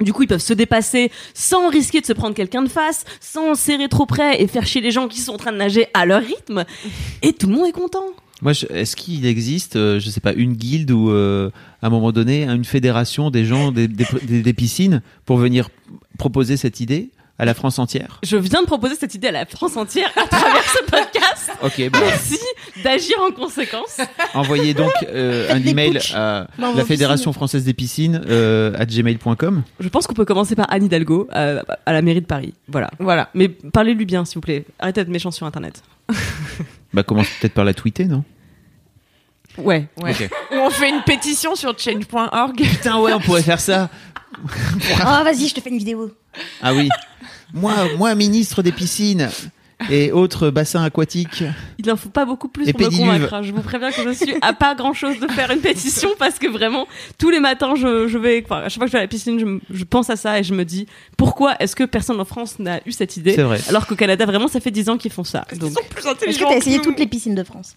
Du 0.00 0.12
coup, 0.12 0.22
ils 0.24 0.26
peuvent 0.28 0.40
se 0.40 0.52
dépasser 0.54 1.12
sans 1.32 1.68
risquer 1.68 2.00
de 2.00 2.06
se 2.06 2.12
prendre 2.12 2.34
quelqu'un 2.34 2.62
de 2.62 2.68
face, 2.68 3.04
sans 3.20 3.54
serrer 3.54 3.88
trop 3.88 4.04
près 4.06 4.42
et 4.42 4.46
faire 4.48 4.66
chier 4.66 4.80
les 4.80 4.90
gens 4.90 5.06
qui 5.06 5.20
sont 5.20 5.32
en 5.34 5.36
train 5.38 5.52
de 5.52 5.58
nager 5.58 5.86
à 5.94 6.06
leur 6.06 6.20
rythme. 6.22 6.64
Et 7.22 7.32
tout 7.32 7.46
le 7.46 7.54
monde 7.54 7.66
est 7.68 7.72
content. 7.72 8.04
Moi, 8.40 8.52
est-ce 8.70 8.96
qu'il 8.96 9.24
existe, 9.26 9.76
euh, 9.76 10.00
je 10.00 10.10
sais 10.10 10.20
pas, 10.20 10.32
une 10.32 10.54
guilde 10.54 10.90
ou 10.90 11.10
euh, 11.10 11.50
à 11.82 11.86
un 11.86 11.90
moment 11.90 12.10
donné 12.10 12.44
une 12.44 12.64
fédération 12.64 13.30
des 13.30 13.44
gens 13.44 13.70
des, 13.70 13.86
des, 13.86 14.04
des- 14.24 14.42
des 14.42 14.52
piscines 14.52 15.00
pour 15.24 15.36
venir 15.36 15.68
proposer 16.18 16.56
cette 16.56 16.80
idée? 16.80 17.10
À 17.38 17.44
la 17.44 17.54
France 17.54 17.78
entière? 17.78 18.18
Je 18.22 18.36
viens 18.36 18.60
de 18.62 18.66
proposer 18.66 18.94
cette 18.94 19.14
idée 19.14 19.28
à 19.28 19.32
la 19.32 19.46
France 19.46 19.76
entière 19.76 20.10
à 20.16 20.26
travers 20.28 20.62
ce 20.64 20.84
podcast. 20.84 21.50
Ok, 21.62 21.90
bah, 21.90 22.00
Merci 22.04 22.40
d'agir 22.82 23.16
en 23.20 23.30
conséquence. 23.32 23.98
envoyez 24.34 24.74
donc 24.74 24.90
euh, 25.04 25.48
un 25.52 25.64
email 25.64 25.98
à 26.12 26.46
la 26.58 26.84
Fédération 26.84 27.32
française 27.32 27.64
des 27.64 27.72
piscines 27.72 28.20
euh, 28.28 28.72
à 28.76 28.84
gmail.com. 28.84 29.62
Je 29.78 29.88
pense 29.88 30.06
qu'on 30.08 30.14
peut 30.14 30.24
commencer 30.24 30.56
par 30.56 30.66
Anne 30.72 30.84
Hidalgo 30.84 31.28
euh, 31.34 31.62
à 31.86 31.92
la 31.92 32.02
mairie 32.02 32.20
de 32.20 32.26
Paris. 32.26 32.54
Voilà. 32.66 32.90
Voilà. 32.98 33.28
Mais 33.34 33.48
parlez-lui 33.48 34.06
bien, 34.06 34.24
s'il 34.24 34.36
vous 34.36 34.40
plaît. 34.40 34.64
Arrêtez 34.80 35.00
d'être 35.02 35.12
méchant 35.12 35.30
sur 35.30 35.46
Internet. 35.46 35.82
Bah, 36.94 37.02
commence 37.02 37.28
peut-être 37.40 37.54
par 37.54 37.64
la 37.64 37.72
tweeter, 37.72 38.04
non? 38.04 38.22
Ouais. 39.56 39.86
Ouais. 40.02 40.10
Ok. 40.10 40.28
Ou 40.52 40.56
on 40.56 40.68
fait 40.70 40.90
une 40.90 41.02
pétition 41.02 41.54
sur 41.54 41.78
change.org. 41.78 42.56
Putain, 42.56 42.98
ouais, 43.00 43.12
on 43.14 43.20
pourrait 43.20 43.42
faire 43.42 43.60
ça. 43.60 43.88
Oh, 44.44 45.24
vas-y, 45.24 45.46
je 45.48 45.54
te 45.54 45.60
fais 45.60 45.70
une 45.70 45.78
vidéo. 45.78 46.10
Ah 46.62 46.72
oui. 46.74 46.88
Moi, 47.54 47.74
moi, 47.98 48.14
ministre 48.14 48.62
des 48.62 48.72
piscines 48.72 49.28
et 49.90 50.12
autres 50.12 50.50
bassins 50.50 50.84
aquatiques. 50.84 51.42
Il 51.78 51.86
n'en 51.86 51.96
faut 51.96 52.08
pas 52.08 52.24
beaucoup 52.24 52.46
plus 52.48 52.68
Et 52.68 52.72
pour 52.72 52.82
me 52.90 52.96
convaincre. 52.96 53.34
hein. 53.34 53.42
Je 53.42 53.52
vous 53.52 53.62
préviens 53.62 53.90
que 53.90 54.02
je 54.02 54.10
suis 54.10 54.34
à 54.40 54.52
pas 54.52 54.74
grand 54.76 54.94
chose 54.94 55.18
de 55.18 55.26
faire 55.28 55.50
une 55.50 55.58
pétition 55.60 56.10
parce 56.20 56.38
que 56.38 56.46
vraiment, 56.46 56.86
tous 57.18 57.30
les 57.30 57.40
matins, 57.40 57.74
je, 57.74 58.06
je 58.06 58.16
vais, 58.18 58.42
enfin, 58.44 58.58
à 58.60 58.68
chaque 58.68 58.74
fois 58.78 58.84
que 58.86 58.90
je 58.90 58.92
vais 58.92 58.98
à 59.00 59.02
la 59.02 59.08
piscine, 59.08 59.60
je, 59.70 59.84
pense 59.84 60.08
à 60.08 60.14
ça 60.16 60.38
et 60.38 60.44
je 60.44 60.54
me 60.54 60.64
dis, 60.64 60.86
pourquoi 61.16 61.56
est-ce 61.58 61.74
que 61.74 61.82
personne 61.84 62.20
en 62.20 62.24
France 62.24 62.58
n'a 62.60 62.80
eu 62.86 62.92
cette 62.92 63.16
idée? 63.16 63.34
C'est 63.34 63.42
vrai. 63.42 63.58
Alors 63.68 63.86
qu'au 63.88 63.96
Canada, 63.96 64.24
vraiment, 64.24 64.46
ça 64.48 64.60
fait 64.60 64.70
10 64.70 64.88
ans 64.90 64.98
qu'ils 64.98 65.10
font 65.12 65.24
ça. 65.24 65.44
Ils 65.52 65.58
Donc, 65.58 65.72
sont 65.72 65.80
plus 65.90 65.98
Est-ce 65.98 66.04
que 66.06 66.10
intelligents. 66.12 66.48
t'as 66.48 66.56
essayé 66.58 66.80
toutes 66.80 67.00
les 67.00 67.06
piscines 67.08 67.34
de 67.34 67.42
France? 67.44 67.76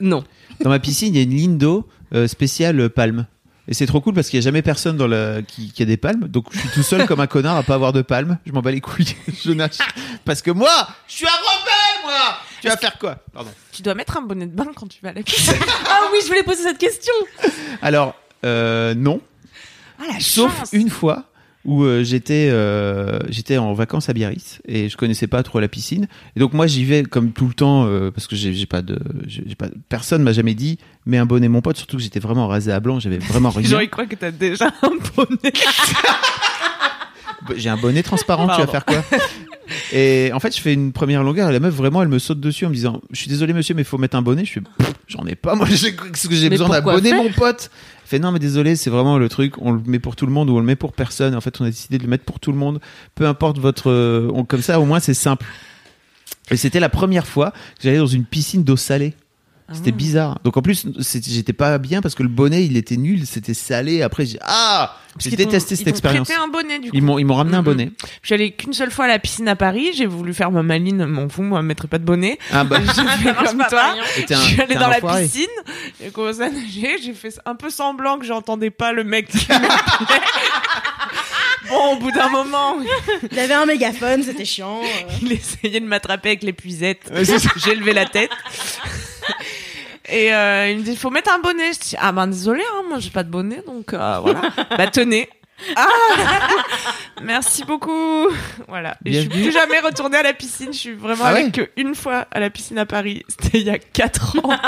Non. 0.00 0.24
Dans 0.62 0.70
ma 0.70 0.78
piscine, 0.78 1.14
il 1.14 1.18
y 1.18 1.20
a 1.20 1.24
une 1.24 1.36
ligne 1.36 1.58
d'eau 1.58 1.86
euh, 2.14 2.26
spéciale 2.26 2.88
palme. 2.90 3.26
Et 3.72 3.74
c'est 3.74 3.86
trop 3.86 4.02
cool 4.02 4.12
parce 4.12 4.28
qu'il 4.28 4.38
n'y 4.38 4.44
a 4.44 4.48
jamais 4.48 4.60
personne 4.60 4.98
dans 4.98 5.06
la... 5.06 5.40
qui, 5.40 5.72
qui 5.72 5.82
a 5.82 5.86
des 5.86 5.96
palmes. 5.96 6.28
Donc 6.28 6.44
je 6.52 6.58
suis 6.58 6.68
tout 6.68 6.82
seul 6.82 7.06
comme 7.06 7.20
un 7.20 7.26
connard 7.26 7.56
à 7.56 7.62
pas 7.62 7.72
avoir 7.72 7.94
de 7.94 8.02
palmes. 8.02 8.36
Je 8.44 8.52
m'en 8.52 8.60
bats 8.60 8.70
les 8.70 8.82
couilles. 8.82 9.16
je 9.42 9.50
nage. 9.52 9.78
Parce 10.26 10.42
que 10.42 10.50
moi, 10.50 10.68
je 11.08 11.14
suis 11.14 11.26
un 11.26 11.30
rebelle, 11.30 12.04
moi 12.04 12.36
Tu 12.60 12.68
vas 12.68 12.76
faire 12.76 12.98
quoi? 12.98 13.16
Pardon. 13.32 13.48
Tu 13.72 13.80
dois 13.80 13.94
mettre 13.94 14.18
un 14.18 14.20
bonnet 14.20 14.44
de 14.46 14.54
bain 14.54 14.66
quand 14.76 14.86
tu 14.88 14.98
vas 15.02 15.08
à 15.08 15.12
la 15.14 15.22
piscine. 15.22 15.54
Ah 15.88 16.00
oui, 16.12 16.18
je 16.20 16.26
voulais 16.26 16.42
poser 16.42 16.64
cette 16.64 16.76
question. 16.76 17.14
Alors, 17.80 18.14
euh, 18.44 18.94
non. 18.94 19.22
Ah 19.98 20.02
la 20.12 20.20
Sauf 20.20 20.54
chance. 20.58 20.68
une 20.74 20.90
fois 20.90 21.24
où 21.64 21.84
euh, 21.84 22.02
j'étais 22.02 22.48
euh, 22.50 23.18
j'étais 23.28 23.56
en 23.56 23.72
vacances 23.72 24.08
à 24.08 24.12
Biarritz 24.12 24.60
et 24.66 24.88
je 24.88 24.96
connaissais 24.96 25.26
pas 25.26 25.42
trop 25.42 25.60
la 25.60 25.68
piscine. 25.68 26.08
Et 26.36 26.40
donc 26.40 26.54
moi 26.54 26.66
j'y 26.66 26.84
vais 26.84 27.02
comme 27.04 27.32
tout 27.32 27.46
le 27.46 27.54
temps 27.54 27.86
euh, 27.86 28.10
parce 28.10 28.26
que 28.26 28.36
j'ai 28.36 28.66
pas 28.66 28.82
de 28.82 28.98
j'ai 29.26 29.54
pas 29.54 29.68
personne 29.88 30.22
m'a 30.22 30.32
jamais 30.32 30.54
dit 30.54 30.78
mets 31.06 31.18
un 31.18 31.26
bonnet 31.26 31.48
mon 31.48 31.60
pote 31.60 31.76
surtout 31.76 31.96
que 31.96 32.02
j'étais 32.02 32.20
vraiment 32.20 32.48
rasé 32.48 32.72
à 32.72 32.80
blanc 32.80 32.98
j'avais 32.98 33.18
vraiment 33.18 33.50
rien. 33.50 33.68
Genre, 33.68 33.82
ils 33.82 33.90
croient 33.90 34.06
que 34.06 34.16
t'as 34.16 34.32
déjà 34.32 34.72
un 34.82 34.90
bonnet. 35.16 35.52
j'ai 37.56 37.68
un 37.68 37.76
bonnet 37.76 38.02
transparent 38.02 38.48
tu 38.48 38.60
vas 38.60 38.66
faire 38.66 38.84
quoi? 38.84 39.04
Et 39.92 40.30
en 40.34 40.40
fait 40.40 40.54
je 40.54 40.60
fais 40.60 40.74
une 40.74 40.92
première 40.92 41.22
longueur 41.22 41.48
et 41.48 41.52
la 41.52 41.60
meuf 41.60 41.74
vraiment 41.74 42.02
elle 42.02 42.08
me 42.08 42.18
saute 42.18 42.40
dessus 42.40 42.66
en 42.66 42.70
me 42.70 42.74
disant 42.74 43.00
je 43.10 43.18
suis 43.18 43.28
désolé 43.28 43.52
monsieur 43.52 43.74
mais 43.74 43.82
il 43.82 43.86
faut 43.86 43.98
mettre 43.98 44.16
un 44.16 44.22
bonnet 44.22 44.44
je 44.44 44.58
Pff, 44.58 44.92
j'en 45.12 45.24
ai 45.26 45.34
pas 45.34 45.54
moi 45.54 45.66
j'ai 45.70 45.94
que 45.94 46.06
besoin 46.50 46.68
faire 47.10 47.22
mon 47.22 47.30
pote. 47.32 47.70
Fait 48.04 48.18
non 48.18 48.32
mais 48.32 48.38
désolé 48.38 48.76
c'est 48.76 48.90
vraiment 48.90 49.18
le 49.18 49.28
truc 49.28 49.54
on 49.58 49.72
le 49.72 49.80
met 49.86 49.98
pour 49.98 50.16
tout 50.16 50.26
le 50.26 50.32
monde 50.32 50.50
ou 50.50 50.56
on 50.56 50.60
le 50.60 50.66
met 50.66 50.76
pour 50.76 50.92
personne. 50.92 51.34
En 51.34 51.40
fait 51.40 51.60
on 51.60 51.64
a 51.64 51.70
décidé 51.70 51.98
de 51.98 52.02
le 52.02 52.08
mettre 52.08 52.24
pour 52.24 52.40
tout 52.40 52.52
le 52.52 52.58
monde. 52.58 52.80
Peu 53.14 53.26
importe 53.26 53.58
votre 53.58 53.90
euh, 53.90 54.30
on- 54.34 54.44
comme 54.44 54.62
ça 54.62 54.80
au 54.80 54.84
moins 54.84 55.00
c'est 55.00 55.14
simple. 55.14 55.46
Et 56.50 56.56
c'était 56.56 56.80
la 56.80 56.88
première 56.88 57.26
fois 57.26 57.50
que 57.52 57.82
j'allais 57.84 57.98
dans 57.98 58.06
une 58.06 58.24
piscine 58.24 58.64
d'eau 58.64 58.76
salée 58.76 59.14
c'était 59.72 59.92
bizarre 59.92 60.38
donc 60.44 60.56
en 60.56 60.62
plus 60.62 60.86
c'était- 61.00 61.30
j'étais 61.30 61.52
pas 61.52 61.78
bien 61.78 62.00
parce 62.02 62.14
que 62.14 62.22
le 62.22 62.28
bonnet 62.28 62.64
il 62.64 62.76
était 62.76 62.96
nul 62.96 63.26
c'était 63.26 63.54
salé 63.54 64.02
après 64.02 64.26
j'ai 64.26 64.38
ah 64.42 64.96
j'ai 65.18 65.28
Ils 65.30 65.36
détesté 65.36 65.74
ils 65.74 65.78
cette 65.78 65.88
expérience 65.88 66.28
prêté 66.28 66.42
un 66.42 66.48
bonnet 66.48 66.78
du 66.78 66.90
coup. 66.90 66.96
ils 66.96 67.02
m'ont 67.02 67.18
ils 67.18 67.24
m'ont 67.24 67.34
ramené 67.34 67.56
un 67.56 67.60
Mhm. 67.60 67.64
bonnet 67.66 67.92
Je 68.22 68.26
suis 68.28 68.34
allée 68.34 68.52
qu'une 68.52 68.72
seule 68.72 68.90
fois 68.90 69.04
à 69.04 69.08
la 69.08 69.18
piscine 69.18 69.46
à 69.46 69.56
Paris. 69.56 69.90
J'ai 69.94 70.06
voulu 70.06 70.32
faire 70.32 70.50
ma 70.50 70.62
maline. 70.62 71.04
M'en 71.04 71.28
fous, 71.28 71.42
moi, 71.42 71.60
mettrais 71.60 71.86
pas 71.86 71.98
de 71.98 72.04
bonnet. 72.04 72.38
ah 72.50 72.64
bah 72.64 72.78
J'ai 72.96 73.02
fait 73.24 73.34
comme 73.44 73.58
toi. 73.68 73.94
un- 73.94 74.24
je 74.26 74.34
suis 74.36 74.60
allée 74.62 74.74
dans 74.74 74.88
la 74.88 75.00
piscine, 75.02 75.44
j'ai 76.02 76.08
commencé 76.10 76.40
à 76.40 76.48
nager, 76.48 76.96
j'ai 77.04 77.12
fait 77.12 77.38
un 77.44 77.54
peu 77.54 77.68
semblant 77.68 78.18
que 78.18 78.24
j'entendais 78.24 78.70
pas 78.70 78.92
le 78.92 79.04
mec 79.04 79.28
qui 79.28 79.46
m'appelait. 79.50 79.68
Bon, 81.68 81.94
au 81.94 81.96
bout 81.96 82.10
d'un 82.10 82.28
moment, 82.28 82.76
Il 83.30 83.38
avait 83.38 83.54
un 83.54 83.66
mégaphone, 83.66 84.22
c'était 84.24 84.44
chiant. 84.44 84.80
euh. 84.82 85.12
il 85.22 85.32
essayait 85.32 85.78
de 85.80 85.86
m'attraper 85.86 86.30
avec. 86.30 86.42
Ouais, 86.42 87.24
ça. 87.24 87.36
J'ai 87.64 87.74
levé 87.76 87.92
la 87.92 88.04
tête. 88.04 88.30
Et 90.12 90.32
euh, 90.32 90.68
il 90.70 90.78
me 90.78 90.82
dit, 90.82 90.90
il 90.92 90.96
faut 90.98 91.10
mettre 91.10 91.32
un 91.34 91.38
bonnet. 91.38 91.72
Je 91.72 91.80
dis, 91.80 91.96
ah 91.98 92.12
ben 92.12 92.26
désolé, 92.26 92.62
hein, 92.74 92.82
moi 92.88 92.98
j'ai 92.98 93.08
pas 93.10 93.24
de 93.24 93.30
bonnet, 93.30 93.62
donc 93.66 93.94
euh, 93.94 94.18
voilà. 94.20 94.42
bah 94.76 94.86
tenez. 94.86 95.28
Ah 95.74 95.88
Merci 97.22 97.64
beaucoup. 97.64 98.28
Voilà. 98.68 98.96
Et 99.06 99.12
je 99.12 99.20
suis 99.20 99.28
plus 99.28 99.52
jamais 99.52 99.78
retournée 99.80 100.18
à 100.18 100.22
la 100.22 100.34
piscine. 100.34 100.72
Je 100.72 100.78
suis 100.78 100.92
vraiment 100.92 101.24
Ah 101.24 101.28
allée 101.28 101.44
ouais 101.44 101.50
que 101.50 101.70
une 101.76 101.94
fois 101.94 102.26
à 102.30 102.40
la 102.40 102.50
piscine 102.50 102.78
à 102.78 102.86
Paris. 102.86 103.22
C'était 103.28 103.60
il 103.60 103.66
y 103.66 103.70
a 103.70 103.78
4 103.78 104.38
ans. 104.44 104.58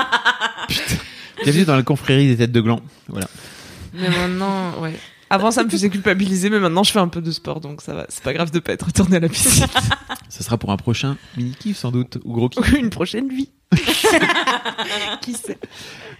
bienvenue 1.42 1.64
dans 1.64 1.76
la 1.76 1.82
confrérie 1.82 2.28
des 2.28 2.36
têtes 2.38 2.52
de 2.52 2.60
gland 2.60 2.80
voilà 3.08 3.26
Mais 3.92 4.08
maintenant, 4.08 4.78
ouais. 4.80 4.94
Avant, 5.34 5.50
ça 5.50 5.64
me 5.64 5.68
faisait 5.68 5.90
culpabiliser, 5.90 6.48
mais 6.48 6.60
maintenant, 6.60 6.84
je 6.84 6.92
fais 6.92 7.00
un 7.00 7.08
peu 7.08 7.20
de 7.20 7.32
sport, 7.32 7.60
donc 7.60 7.82
ça 7.82 7.92
va. 7.92 8.06
C'est 8.08 8.22
pas 8.22 8.32
grave 8.32 8.52
de 8.52 8.60
pas 8.60 8.72
être 8.72 8.86
retourné 8.86 9.16
à 9.16 9.20
la 9.20 9.28
piscine. 9.28 9.66
ça 10.28 10.44
sera 10.44 10.58
pour 10.58 10.70
un 10.70 10.76
prochain 10.76 11.16
mini 11.36 11.56
kiff 11.58 11.76
sans 11.76 11.90
doute 11.90 12.18
ou 12.24 12.32
gros 12.34 12.48
kiff 12.48 12.72
une 12.78 12.90
prochaine 12.90 13.28
vie. 13.28 13.50
Qui 15.20 15.32
sait 15.32 15.58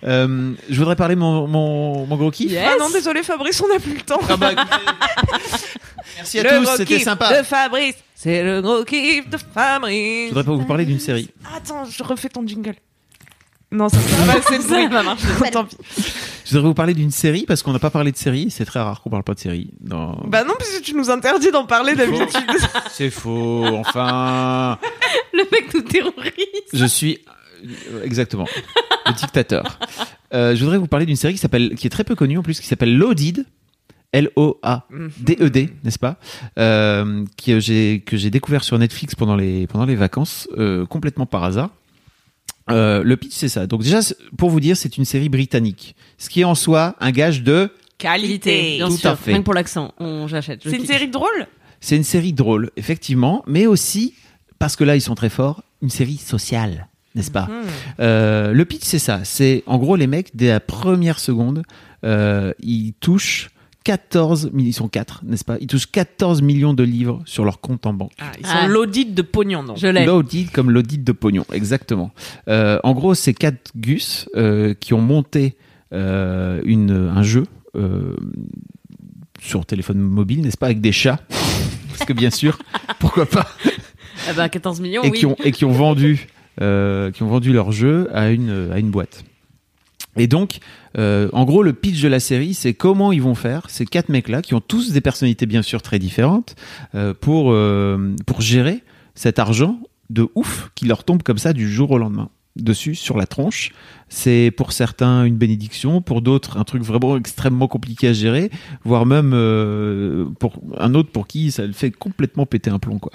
Euh, 0.02 0.54
je 0.68 0.76
voudrais 0.78 0.96
parler 0.96 1.14
mon, 1.14 1.46
mon, 1.46 2.06
mon 2.06 2.16
gros 2.16 2.32
kiff. 2.32 2.50
Yes. 2.50 2.68
Ah 2.72 2.76
non, 2.80 2.90
désolé 2.90 3.22
Fabrice, 3.22 3.60
on 3.62 3.68
n'a 3.68 3.78
plus 3.78 3.94
le 3.94 4.00
temps. 4.02 4.20
Ah 4.28 4.36
bah, 4.36 4.50
Merci 6.16 6.40
à 6.40 6.42
Le 6.42 6.48
tous, 6.50 6.62
gros 6.64 6.76
c'était 6.76 6.96
kiff 6.96 7.04
sympa. 7.04 7.38
De 7.38 7.44
Fabrice, 7.44 7.94
C'est 8.16 8.42
le 8.42 8.60
gros 8.62 8.84
kiff 8.84 9.28
de 9.30 9.36
Fabrice. 9.38 10.24
Je 10.24 10.28
voudrais 10.30 10.44
pas 10.44 10.52
vous 10.52 10.64
parler 10.66 10.84
d'une 10.86 10.98
série. 10.98 11.30
Attends, 11.56 11.84
je 11.84 12.02
refais 12.02 12.28
ton 12.28 12.44
jingle. 12.46 12.74
Non, 13.74 13.88
ça 13.88 13.96
va 13.98 14.40
Ça 14.42 14.56
le 14.82 14.88
va 14.88 15.02
marcher. 15.02 15.26
bruit. 15.38 15.51
Tant 15.51 15.64
pis. 15.64 15.76
Je 16.46 16.51
voudrais 16.52 16.68
vous 16.68 16.74
parler 16.74 16.94
d'une 16.94 17.10
série 17.10 17.44
parce 17.46 17.62
qu'on 17.62 17.72
n'a 17.72 17.78
pas 17.78 17.90
parlé 17.90 18.12
de 18.12 18.16
série. 18.16 18.51
C'est 18.51 18.64
très 18.64 18.80
rare 18.80 19.01
qu'on 19.02 19.10
parle 19.10 19.24
pas 19.24 19.34
de 19.34 19.40
série. 19.40 19.70
Dans... 19.80 20.12
Bah 20.26 20.44
non, 20.44 20.55
puisque 20.59 20.82
tu 20.82 20.94
nous 20.94 21.10
interdis 21.10 21.51
d'en 21.51 21.66
parler 21.66 21.94
d'habitude. 21.94 22.28
C'est 22.90 23.10
faux. 23.10 23.64
Enfin, 23.66 24.78
Le 25.32 25.42
mec 25.51 25.74
nous 25.74 25.80
terrorise. 25.82 26.32
je 26.72 26.84
suis 26.84 27.18
euh, 27.66 28.05
exactement 28.05 28.46
le 29.06 29.12
dictateur. 29.14 29.78
Euh, 30.32 30.55
je 30.55 30.60
voudrais 30.62 30.78
vous 30.78 30.86
parler 30.86 31.06
d'une 31.06 31.16
série 31.16 31.34
qui 31.34 31.40
s'appelle, 31.40 31.74
qui 31.74 31.86
est 31.86 31.90
très 31.90 32.05
peu 32.05 32.14
connue 32.14 32.38
en 32.38 32.42
plus, 32.42 32.60
qui 32.60 32.66
s'appelle 32.66 32.96
Loaded. 32.96 33.44
L-O-A-D-E-D, 34.12 35.70
n'est-ce 35.82 35.98
pas? 35.98 36.18
Euh, 36.59 37.24
que 37.44 37.59
j'ai 37.59 38.02
que 38.06 38.16
j'ai 38.16 38.30
découvert 38.30 38.62
sur 38.62 38.78
Netflix 38.78 39.16
pendant 39.16 39.34
les 39.34 39.66
pendant 39.66 39.84
les 39.86 39.96
vacances 39.96 40.48
euh, 40.56 40.86
complètement 40.86 41.26
par 41.26 41.42
hasard. 41.42 41.70
Euh, 42.70 43.02
le 43.04 43.16
pitch 43.16 43.32
c'est 43.34 43.48
ça. 43.48 43.66
Donc 43.66 43.82
déjà 43.82 44.00
pour 44.38 44.48
vous 44.50 44.60
dire 44.60 44.76
c'est 44.76 44.96
une 44.96 45.04
série 45.04 45.28
britannique, 45.28 45.94
ce 46.18 46.30
qui 46.30 46.40
est 46.40 46.44
en 46.44 46.54
soi 46.54 46.96
un 47.00 47.10
gage 47.10 47.42
de 47.42 47.70
Qualité. 47.98 48.76
Bien 48.76 48.88
Tout 48.88 48.96
sûr. 48.96 49.10
à 49.10 49.16
fait. 49.16 49.30
Rien 49.30 49.40
que 49.40 49.44
pour 49.44 49.54
l'accent, 49.54 49.92
on 49.98 50.26
j'achète. 50.26 50.60
C'est 50.64 50.76
une 50.76 50.84
série 50.86 51.08
drôle? 51.08 51.46
C'est 51.80 51.96
une 51.96 52.04
série 52.04 52.32
drôle, 52.32 52.70
effectivement, 52.76 53.42
mais 53.46 53.66
aussi, 53.66 54.14
parce 54.58 54.74
que 54.74 54.84
là, 54.84 54.96
ils 54.96 55.00
sont 55.00 55.14
très 55.14 55.28
forts, 55.28 55.62
une 55.82 55.90
série 55.90 56.16
sociale, 56.16 56.88
n'est-ce 57.14 57.30
pas? 57.30 57.48
Euh, 58.00 58.52
Le 58.52 58.64
pitch, 58.64 58.82
c'est 58.84 58.98
ça. 58.98 59.20
C'est, 59.24 59.62
en 59.66 59.78
gros, 59.78 59.94
les 59.96 60.06
mecs, 60.06 60.34
dès 60.34 60.48
la 60.48 60.60
première 60.60 61.18
seconde, 61.18 61.62
euh, 62.04 62.52
ils 62.60 62.94
touchent 62.94 63.50
14, 63.85 64.51
mi- 64.52 64.65
ils 64.65 64.73
sont 64.73 64.89
4, 64.89 65.20
n'est-ce 65.24 65.44
pas? 65.44 65.56
Ils 65.61 65.66
touchent 65.66 65.90
14 65.90 66.40
millions 66.43 66.73
de 66.74 66.82
livres 66.82 67.23
sur 67.27 67.44
leur 67.44 67.61
compte 67.61 67.85
en 67.86 67.93
banque. 67.93 68.12
Ah, 68.19 68.32
ils 68.40 68.47
Ah. 68.48 68.62
sont 68.62 68.69
l'audit 68.69 69.15
de 69.15 69.23
pognon, 69.23 69.62
non 69.62 69.77
Je 69.77 69.86
l'ai. 69.86 70.05
L'audit 70.06 70.51
comme 70.51 70.70
l'audit 70.70 71.05
de 71.05 71.12
pognon, 71.12 71.44
exactement. 71.52 72.11
Euh, 72.48 72.78
en 72.82 72.93
gros, 72.94 73.15
c'est 73.15 73.35
quatre 73.35 73.70
gus 73.77 74.28
euh, 74.36 74.74
qui 74.74 74.94
ont 74.94 75.01
monté 75.02 75.56
euh, 75.93 76.61
une, 76.65 76.90
un 76.90 77.23
jeu 77.23 77.44
euh, 77.77 78.16
sur 79.40 79.66
téléphone 79.66 79.98
mobile, 79.98 80.40
n'est-ce 80.43 80.56
pas, 80.56 80.66
avec 80.66 80.81
des 80.81 80.93
chats 80.93 81.20
Parce 81.89 82.05
que 82.06 82.12
bien 82.12 82.31
sûr, 82.31 82.59
pourquoi 82.98 83.27
pas? 83.27 83.47
Ah 84.28 84.32
bah 84.35 84.48
14 84.48 84.81
millions, 84.81 85.02
et 85.02 85.11
oui. 85.11 85.19
qui 85.19 85.27
ont 85.27 85.36
et 85.44 85.52
qui 85.52 85.65
ont 85.66 85.70
vendu 85.73 86.28
euh, 86.62 87.11
qui 87.11 87.23
ont 87.23 87.28
vendu 87.28 87.52
leur 87.52 87.73
jeu 87.73 88.09
à 88.15 88.31
une 88.31 88.70
à 88.73 88.78
une 88.78 88.90
boîte. 88.90 89.24
Et 90.16 90.26
donc, 90.26 90.58
euh, 90.98 91.28
en 91.32 91.44
gros, 91.44 91.62
le 91.62 91.72
pitch 91.72 92.00
de 92.02 92.08
la 92.08 92.20
série, 92.20 92.54
c'est 92.54 92.74
comment 92.74 93.12
ils 93.12 93.22
vont 93.22 93.34
faire 93.34 93.68
ces 93.68 93.86
quatre 93.86 94.08
mecs-là, 94.08 94.42
qui 94.42 94.54
ont 94.54 94.60
tous 94.60 94.92
des 94.92 95.00
personnalités 95.00 95.46
bien 95.46 95.62
sûr 95.62 95.82
très 95.82 95.98
différentes, 95.98 96.56
euh, 96.94 97.14
pour 97.18 97.52
euh, 97.52 98.14
pour 98.26 98.40
gérer 98.40 98.82
cet 99.14 99.38
argent 99.38 99.78
de 100.10 100.28
ouf 100.34 100.70
qui 100.74 100.86
leur 100.86 101.04
tombe 101.04 101.22
comme 101.22 101.38
ça 101.38 101.52
du 101.52 101.70
jour 101.70 101.90
au 101.90 101.98
lendemain 101.98 102.28
dessus 102.56 102.94
sur 102.94 103.16
la 103.16 103.26
tronche. 103.26 103.72
C'est 104.14 104.52
pour 104.56 104.70
certains 104.70 105.24
une 105.24 105.34
bénédiction, 105.34 106.00
pour 106.00 106.22
d'autres 106.22 106.56
un 106.56 106.62
truc 106.62 106.84
vraiment 106.84 107.16
extrêmement 107.16 107.66
compliqué 107.66 108.06
à 108.06 108.12
gérer, 108.12 108.48
voire 108.84 109.06
même 109.06 109.32
euh, 109.34 110.26
pour 110.38 110.60
un 110.78 110.94
autre 110.94 111.10
pour 111.10 111.26
qui 111.26 111.50
ça 111.50 111.66
le 111.66 111.72
fait 111.72 111.90
complètement 111.90 112.46
péter 112.46 112.70
un 112.70 112.78
plomb 112.78 113.00
quoi. 113.00 113.10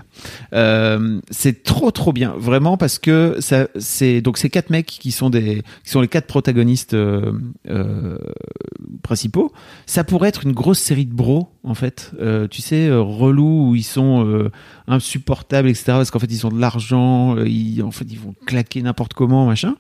Euh, 0.51 1.21
c'est 1.31 1.63
trop 1.63 1.91
trop 1.91 2.11
bien 2.11 2.33
vraiment 2.37 2.75
parce 2.75 2.99
que 2.99 3.37
ça 3.39 3.69
c'est 3.79 4.19
donc 4.19 4.37
ces 4.37 4.49
quatre 4.49 4.71
mecs 4.71 4.87
qui 4.87 5.11
sont 5.11 5.29
des 5.29 5.63
qui 5.85 5.89
sont 5.89 6.01
les 6.01 6.09
quatre 6.09 6.27
protagonistes 6.27 6.93
euh, 6.93 7.31
principaux. 9.01 9.53
Ça 9.85 10.03
pourrait 10.03 10.27
être 10.27 10.43
une 10.43 10.51
grosse 10.51 10.79
série 10.79 11.05
de 11.05 11.13
bros 11.13 11.47
en 11.63 11.75
fait. 11.75 12.11
Tu 12.51 12.61
sais 12.61 12.91
relous 12.91 13.69
où 13.69 13.75
ils 13.75 13.83
sont 13.83 14.49
insupportables 14.87 15.69
etc 15.69 15.83
parce 15.93 16.11
qu'en 16.11 16.19
fait 16.19 16.29
ils 16.29 16.45
ont 16.45 16.51
de 16.51 16.59
l'argent, 16.59 17.37
ils 17.37 17.81
en 17.83 17.91
fait 17.91 18.05
ils 18.09 18.19
vont 18.19 18.35
claquer 18.45 18.81
n'importe 18.81 19.13
comment 19.13 19.45
machin. 19.45 19.75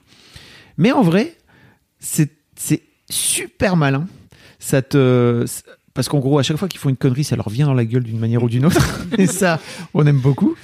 Mais 0.79 0.91
en 0.91 1.03
vrai 1.03 1.35
c'est 1.99 2.31
super 3.09 3.75
malin. 3.75 4.07
Ça 4.59 4.81
te 4.81 5.45
parce 5.93 6.07
qu'en 6.07 6.19
gros, 6.19 6.39
à 6.39 6.43
chaque 6.43 6.57
fois 6.57 6.67
qu'ils 6.67 6.79
font 6.79 6.89
une 6.89 6.95
connerie, 6.97 7.23
ça 7.23 7.35
leur 7.35 7.49
vient 7.49 7.65
dans 7.65 7.73
la 7.73 7.83
gueule 7.83 8.03
d'une 8.03 8.19
manière 8.19 8.43
ou 8.43 8.49
d'une 8.49 8.65
autre. 8.65 9.01
Et 9.17 9.27
ça, 9.27 9.59
on 9.93 10.05
aime 10.05 10.19
beaucoup. 10.19 10.55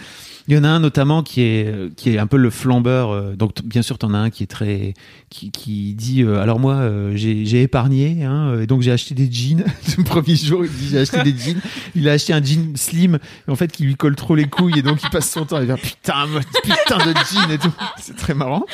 Il 0.48 0.56
y 0.56 0.58
en 0.60 0.64
a 0.64 0.70
un 0.70 0.80
notamment 0.80 1.24
qui 1.24 1.42
est 1.42 1.94
qui 1.96 2.12
est 2.12 2.20
un 2.20 2.28
peu 2.28 2.38
le 2.38 2.52
flambeur. 2.52 3.10
euh, 3.10 3.36
Donc 3.36 3.64
bien 3.64 3.82
sûr, 3.82 3.98
t'en 3.98 4.14
as 4.14 4.20
un 4.20 4.30
qui 4.30 4.44
est 4.44 4.48
très 4.48 4.94
qui, 5.32 5.50
qui 5.52 5.96
dit 5.96 6.22
euh, 6.22 6.40
alors 6.40 6.60
moi 6.60 6.76
euh, 6.76 7.14
j'ai 7.16 7.64
épargné 7.64 8.24
hein, 8.24 8.60
et 8.62 8.68
donc 8.68 8.82
j'ai 8.84 8.92
acheté 8.92 9.16
des 9.16 9.30
jeans. 9.30 9.66
Le 9.98 10.04
premier 10.04 10.36
jour, 10.36 10.64
il 10.64 10.72
dit 10.72 10.88
j'ai 10.92 11.00
acheté 11.00 11.24
des 11.24 11.36
jeans. 11.36 11.60
Il 11.96 12.08
a 12.08 12.12
acheté 12.12 12.32
un 12.32 12.44
jean 12.44 12.78
slim 12.78 13.18
en 13.48 13.56
fait 13.56 13.72
qui 13.72 13.84
lui 13.84 13.96
colle 13.96 14.16
trop 14.16 14.36
les 14.36 14.46
couilles 14.46 14.78
et 14.78 14.84
donc 14.84 15.00
il 15.04 15.10
passe 15.10 15.32
son 15.32 15.46
temps 15.46 15.58
à 15.58 15.66
dire 15.66 15.80
putain 15.80 16.28
putain 16.64 16.98
de 17.00 17.14
jean 17.14 17.50
et 17.52 17.58
tout. 17.58 17.74
C'est 18.00 18.16
très 18.16 18.36
marrant. 18.36 18.66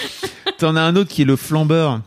T'en 0.62 0.76
as 0.76 0.82
un 0.82 0.96
autre 0.96 1.10
qui 1.10 1.24
est 1.24 1.26
le 1.26 1.36
flambeur. 1.36 2.02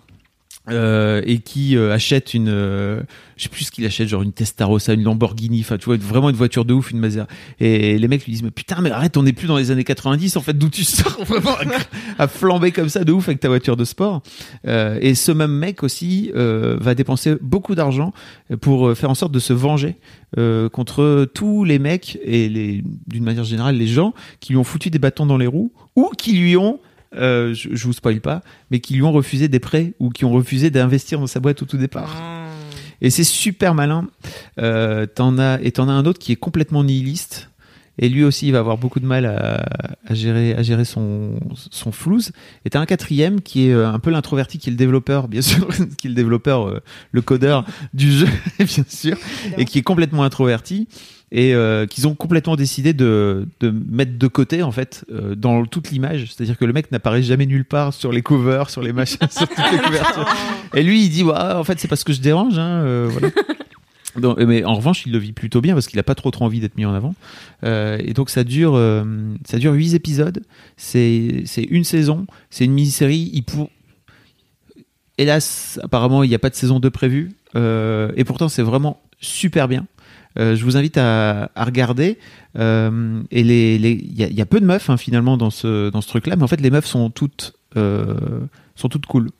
euh, 0.71 1.21
et 1.27 1.41
qui 1.41 1.77
euh, 1.77 1.93
achète 1.93 2.33
une 2.35 2.49
euh, 2.49 3.03
je 3.37 3.43
sais 3.43 3.49
plus 3.51 3.65
ce 3.65 3.71
qu'il 3.73 3.85
achète 3.85 4.07
genre 4.09 4.23
une 4.23 4.33
Testarossa 4.33 4.95
une 4.95 5.03
Lamborghini 5.03 5.61
enfin 5.61 5.77
tu 5.77 5.87
vois 5.87 5.97
vraiment 5.99 6.31
une 6.31 6.37
voiture 6.37 6.65
de 6.65 6.73
ouf 6.73 6.91
une 6.91 7.01
Mazda 7.01 7.27
et 7.61 7.99
les 7.99 8.09
mecs 8.09 8.25
lui 8.25 8.33
disent 8.33 8.45
mais 8.45 8.51
putain 8.53 8.81
mais 8.81 8.91
arrête 8.91 9.17
on 9.19 9.25
n'est 9.25 9.35
plus 9.35 9.47
dans 9.49 9.59
les 9.59 9.73
années 9.73 9.85
90 9.85 10.37
en 10.39 10.41
fait 10.41 10.57
d'où 10.57 10.71
tu 10.71 10.85
sors 10.85 11.23
vraiment 11.27 11.51
à, 12.19 12.23
à 12.23 12.29
flamber 12.29 12.71
comme 12.71 12.89
ça 12.89 13.05
de 13.05 13.13
ouf 13.13 13.29
avec 13.29 13.41
ta 13.41 13.49
voiture 13.49 13.77
de 13.77 13.85
sport 13.85 14.23
Euh, 14.67 14.99
et 15.03 15.15
ce 15.17 15.33
même 15.33 15.53
mec 15.53 15.83
aussi 15.83 16.31
va 16.33 16.95
dépenser 16.95 17.35
beaucoup 17.43 17.75
d'argent 17.75 18.13
pour 18.63 18.97
faire 18.97 19.11
en 19.11 19.15
sorte 19.15 19.33
de 19.33 19.41
se 19.41 19.53
venger 19.53 19.97
contre 20.73 21.29
tous 21.35 21.65
les 21.65 21.79
mecs 21.79 22.19
et 22.25 22.49
les 22.49 22.83
d'une 23.09 23.25
manière 23.25 23.45
générale 23.45 23.77
les 23.77 23.89
gens 23.89 24.15
qui 24.41 24.53
lui 24.53 24.59
ont 24.59 24.65
foutu 24.65 24.89
des 24.91 25.01
bâtons 25.01 25.27
dans 25.27 25.37
les 25.37 25.49
roues 25.49 25.73
ou 25.97 26.11
qui 26.17 26.33
lui 26.39 26.57
ont 26.57 26.79
euh, 27.17 27.55
je, 27.55 27.71
je 27.73 27.85
vous 27.85 27.93
spoil 27.93 28.21
pas, 28.21 28.43
mais 28.71 28.81
qui 28.81 28.95
lui 28.95 29.03
ont 29.03 29.13
refusé 29.13 29.49
des 29.49 29.61
prêts 29.61 29.95
ou 29.99 30.11
qui 30.11 30.25
ont 30.25 30.33
refusé 30.33 30.71
d'investir 30.71 31.21
dans 31.21 31.27
sa 31.27 31.41
boîte 31.41 31.63
au 31.63 31.67
tout 31.67 31.77
départ. 31.77 32.17
Et 33.01 33.11
c'est 33.11 33.25
super 33.25 33.75
malin. 33.75 34.09
Euh, 34.59 35.07
t'en 35.07 35.39
as 35.39 35.59
et 35.63 35.73
t'en 35.73 35.89
as 35.89 35.93
un 35.93 36.07
autre 36.07 36.19
qui 36.19 36.33
est 36.33 36.37
complètement 36.37 36.85
nihiliste. 36.85 37.51
Et 37.99 38.09
lui 38.09 38.25
aussi, 38.25 38.49
il 38.49 38.53
va 38.53 38.59
avoir 38.59 38.77
beaucoup 38.77 38.99
de 38.99 39.07
mal 39.07 39.25
à, 39.25 39.65
à 40.07 40.15
gérer, 40.15 40.53
à 40.55 40.63
gérer 40.63 40.85
son, 40.85 41.39
son 41.55 41.93
flouze. 41.93 42.33
Et 42.65 42.71
t'as 42.71 42.81
un 42.81 42.87
quatrième 42.87 43.41
qui 43.41 43.69
est 43.69 43.73
euh, 43.73 43.89
un 43.89 44.01
peu 44.01 44.11
l'introverti, 44.11 44.59
qui 44.59 44.69
est 44.69 44.73
le 44.73 44.77
développeur, 44.77 45.29
bien 45.29 45.43
sûr, 45.43 45.69
qui 45.99 46.09
est 46.09 46.11
le 46.11 46.17
développeur, 46.17 46.67
euh, 46.67 46.83
le 47.13 47.23
codeur 47.23 47.65
du 47.93 48.11
jeu, 48.11 48.27
bien 48.59 48.85
sûr, 48.89 49.17
et 49.59 49.65
qui 49.65 49.79
est 49.79 49.83
complètement 49.83 50.25
introverti 50.25 50.89
et 51.33 51.55
euh, 51.55 51.87
qu'ils 51.87 52.07
ont 52.07 52.15
complètement 52.15 52.57
décidé 52.57 52.93
de, 52.93 53.49
de 53.61 53.71
mettre 53.71 54.19
de 54.19 54.27
côté 54.27 54.63
en 54.63 54.71
fait 54.71 55.05
euh, 55.11 55.35
dans 55.35 55.65
toute 55.65 55.91
l'image. 55.91 56.27
C'est-à-dire 56.33 56.57
que 56.57 56.65
le 56.65 56.73
mec 56.73 56.93
n'apparaît 56.93 57.23
jamais 57.23 57.47
nulle 57.47 57.65
part 57.65 57.93
sur 57.93 58.13
les 58.13 58.23
covers, 58.23 58.71
sur 58.71 58.83
les 58.83 58.93
machins, 58.93 59.19
sur 59.31 59.49
toutes 59.49 59.73
les 59.73 59.79
couvertures. 59.79 60.29
Et 60.75 60.83
lui, 60.83 61.05
il 61.05 61.11
dit, 61.11 61.23
ouais, 61.23 61.35
en 61.35 61.65
fait, 61.65 61.81
c'est 61.81 61.89
parce 61.89 62.05
que 62.05 62.13
je 62.13 62.21
dérange. 62.21 62.59
Hein, 62.59 62.83
euh, 62.83 63.09
voilà. 63.11 63.31
Donc, 64.17 64.39
mais 64.39 64.65
en 64.65 64.75
revanche, 64.75 65.07
il 65.07 65.13
le 65.13 65.19
vit 65.19 65.33
plutôt 65.33 65.61
bien 65.61 65.75
parce 65.75 65.89
qu'il 65.89 65.99
a 65.99 66.05
pas 66.05 66.15
trop 66.15 66.31
trop 66.31 66.45
envie 66.45 66.61
d'être 66.61 66.77
mis 66.77 66.85
en 66.85 66.95
avant. 66.95 67.15
Euh, 67.65 67.99
et 68.01 68.13
donc 68.13 68.31
ça 68.31 68.45
dure, 68.45 68.75
euh, 68.75 69.05
ça 69.45 69.59
dure 69.59 69.73
huit 69.73 69.95
épisodes. 69.95 70.43
C'est 70.77 71.43
c'est 71.47 71.63
une 71.63 71.85
saison. 71.85 72.27
C'est 72.51 72.65
une 72.65 72.73
mini-série. 72.73 73.31
Il 73.33 73.43
pour... 73.43 73.71
Hélas, 75.19 75.79
apparemment, 75.83 76.23
il 76.23 76.29
n'y 76.29 76.35
a 76.35 76.39
pas 76.39 76.51
de 76.51 76.55
saison 76.55 76.81
2 76.81 76.91
prévue. 76.91 77.33
Euh, 77.57 78.13
et 78.17 78.25
pourtant, 78.25 78.49
c'est 78.49 78.63
vraiment 78.63 79.01
super 79.21 79.69
bien. 79.69 79.87
Euh, 80.39 80.57
je 80.57 80.65
vous 80.65 80.77
invite 80.77 80.99
à, 80.99 81.51
à 81.55 81.65
regarder. 81.65 82.19
Euh, 82.59 83.23
et 83.31 83.43
les, 83.45 83.77
il 83.77 84.19
y 84.19 84.25
a, 84.25 84.29
il 84.29 84.35
y 84.35 84.41
a 84.41 84.47
peu 84.47 84.61
de 84.61 84.67
meufs 84.67 84.91
hein, 84.91 84.97
finalement 84.97 85.37
dans 85.37 85.51
ce 85.51 85.91
dans 85.91 86.01
ce 86.01 86.09
truc-là, 86.09 86.37
mais 86.37 86.43
en 86.43 86.49
fait, 86.49 86.61
les 86.61 86.71
meufs 86.71 86.87
sont 86.87 87.11
toutes 87.11 87.55
euh, 87.77 88.41
sont 88.75 88.89
toutes 88.89 89.07
cool 89.07 89.31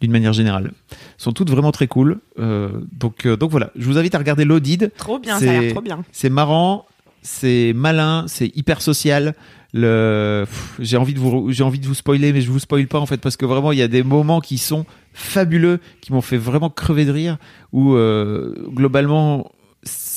d'une 0.00 0.10
manière 0.10 0.32
générale. 0.32 0.72
Sont 1.16 1.32
toutes 1.32 1.50
vraiment 1.50 1.70
très 1.72 1.86
cool. 1.86 2.18
Euh, 2.38 2.70
donc 2.92 3.24
euh, 3.24 3.36
donc 3.36 3.50
voilà, 3.50 3.70
je 3.76 3.86
vous 3.86 3.98
invite 3.98 4.14
à 4.14 4.18
regarder 4.18 4.44
Loaded. 4.44 4.90
Trop 4.96 5.18
bien, 5.18 5.38
ça 5.38 5.50
a 5.50 5.60
l'air 5.60 5.72
trop 5.72 5.82
bien. 5.82 6.04
C'est 6.10 6.30
marrant, 6.30 6.86
c'est 7.22 7.72
malin, 7.74 8.24
c'est 8.26 8.56
hyper 8.56 8.82
social. 8.82 9.34
Le, 9.74 10.44
j'ai 10.80 10.98
envie 10.98 11.14
de 11.14 11.18
vous, 11.18 11.50
j'ai 11.50 11.62
envie 11.62 11.78
de 11.78 11.86
vous 11.86 11.94
spoiler, 11.94 12.32
mais 12.32 12.42
je 12.42 12.50
vous 12.50 12.58
spoil 12.58 12.86
pas 12.88 12.98
en 12.98 13.06
fait 13.06 13.18
parce 13.18 13.38
que 13.38 13.46
vraiment 13.46 13.72
il 13.72 13.78
y 13.78 13.82
a 13.82 13.88
des 13.88 14.02
moments 14.02 14.40
qui 14.40 14.58
sont 14.58 14.84
fabuleux, 15.14 15.80
qui 16.02 16.12
m'ont 16.12 16.20
fait 16.20 16.36
vraiment 16.36 16.68
crever 16.68 17.04
de 17.06 17.12
rire. 17.12 17.38
Où 17.72 17.94
euh, 17.94 18.54
globalement 18.74 19.50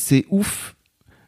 c'est 0.06 0.26
ouf 0.30 0.76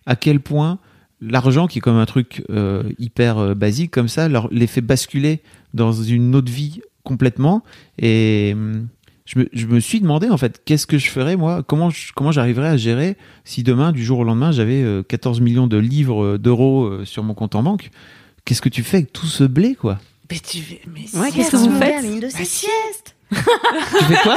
à 0.05 0.15
quel 0.15 0.39
point 0.39 0.79
l'argent, 1.19 1.67
qui 1.67 1.79
est 1.79 1.81
comme 1.81 1.97
un 1.97 2.05
truc 2.05 2.43
euh, 2.49 2.83
hyper 2.99 3.37
euh, 3.39 3.53
basique 3.55 3.91
comme 3.91 4.07
ça, 4.07 4.29
leur, 4.29 4.47
les 4.51 4.67
fait 4.67 4.81
basculer 4.81 5.41
dans 5.73 5.91
une 5.91 6.35
autre 6.35 6.51
vie 6.51 6.81
complètement. 7.03 7.63
Et 7.97 8.51
hum, 8.53 8.87
je 9.25 9.39
me, 9.39 9.49
je 9.51 9.65
me 9.65 9.79
suis 9.79 9.99
demandé 9.99 10.29
en 10.29 10.37
fait, 10.37 10.61
qu'est-ce 10.63 10.85
que 10.87 10.97
je 10.97 11.09
ferais 11.09 11.35
moi? 11.35 11.63
Comment 11.63 11.89
je- 11.89 12.13
comment 12.15 12.31
j'arriverais 12.31 12.69
à 12.69 12.77
gérer 12.77 13.17
si 13.45 13.63
demain, 13.63 13.91
du 13.91 14.05
jour 14.05 14.19
au 14.19 14.23
lendemain, 14.23 14.51
j'avais 14.51 14.81
euh, 14.83 15.01
14 15.03 15.41
millions 15.41 15.67
de 15.67 15.77
livres 15.77 16.23
euh, 16.23 16.37
d'euros 16.37 16.85
euh, 16.85 17.03
sur 17.05 17.23
mon 17.23 17.33
compte 17.33 17.55
en 17.55 17.63
banque? 17.63 17.89
Qu'est-ce 18.45 18.61
que 18.61 18.69
tu 18.69 18.83
fais 18.83 18.97
avec 18.97 19.11
tout 19.11 19.25
ce 19.25 19.43
blé 19.43 19.75
quoi? 19.75 19.99
Mais 20.31 20.37
tu 20.39 20.59
fais, 20.59 20.81
mais 20.93 21.01
Ouais, 21.19 21.31
qu'est-ce 21.31 21.51
que 21.51 21.57
vous 21.57 21.77
faites 21.79 22.03
une 22.05 22.19
de 22.19 22.27
Bah, 22.27 22.31
ces 22.31 22.45
sieste. 22.45 23.15
Tu 23.31 23.35
fais 24.05 24.21
quoi? 24.23 24.35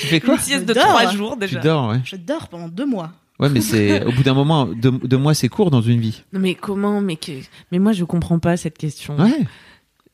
Tu 0.00 0.06
fais 0.08 0.20
quoi? 0.20 0.34
Une 0.34 0.40
sieste 0.40 0.66
de 0.66 0.74
trois 0.74 1.10
jours 1.12 1.32
Tu 1.34 1.38
déjà. 1.46 1.60
dors, 1.60 1.88
ouais. 1.90 2.00
Je 2.04 2.16
dors 2.16 2.48
pendant 2.48 2.68
deux 2.68 2.86
mois. 2.86 3.12
Ouais, 3.40 3.48
mais 3.48 3.60
c'est 3.60 4.04
au 4.04 4.10
bout 4.12 4.22
d'un 4.24 4.34
moment, 4.34 4.66
deux, 4.66 4.90
deux 4.90 5.16
mois, 5.18 5.32
c'est 5.34 5.48
court 5.48 5.70
dans 5.70 5.80
une 5.82 6.00
vie. 6.00 6.22
Non, 6.32 6.40
mais 6.40 6.54
comment 6.54 7.00
mais, 7.00 7.16
que... 7.16 7.32
mais 7.70 7.78
moi, 7.78 7.92
je 7.92 8.04
comprends 8.04 8.38
pas 8.40 8.56
cette 8.56 8.76
question. 8.78 9.16
Ouais. 9.16 9.30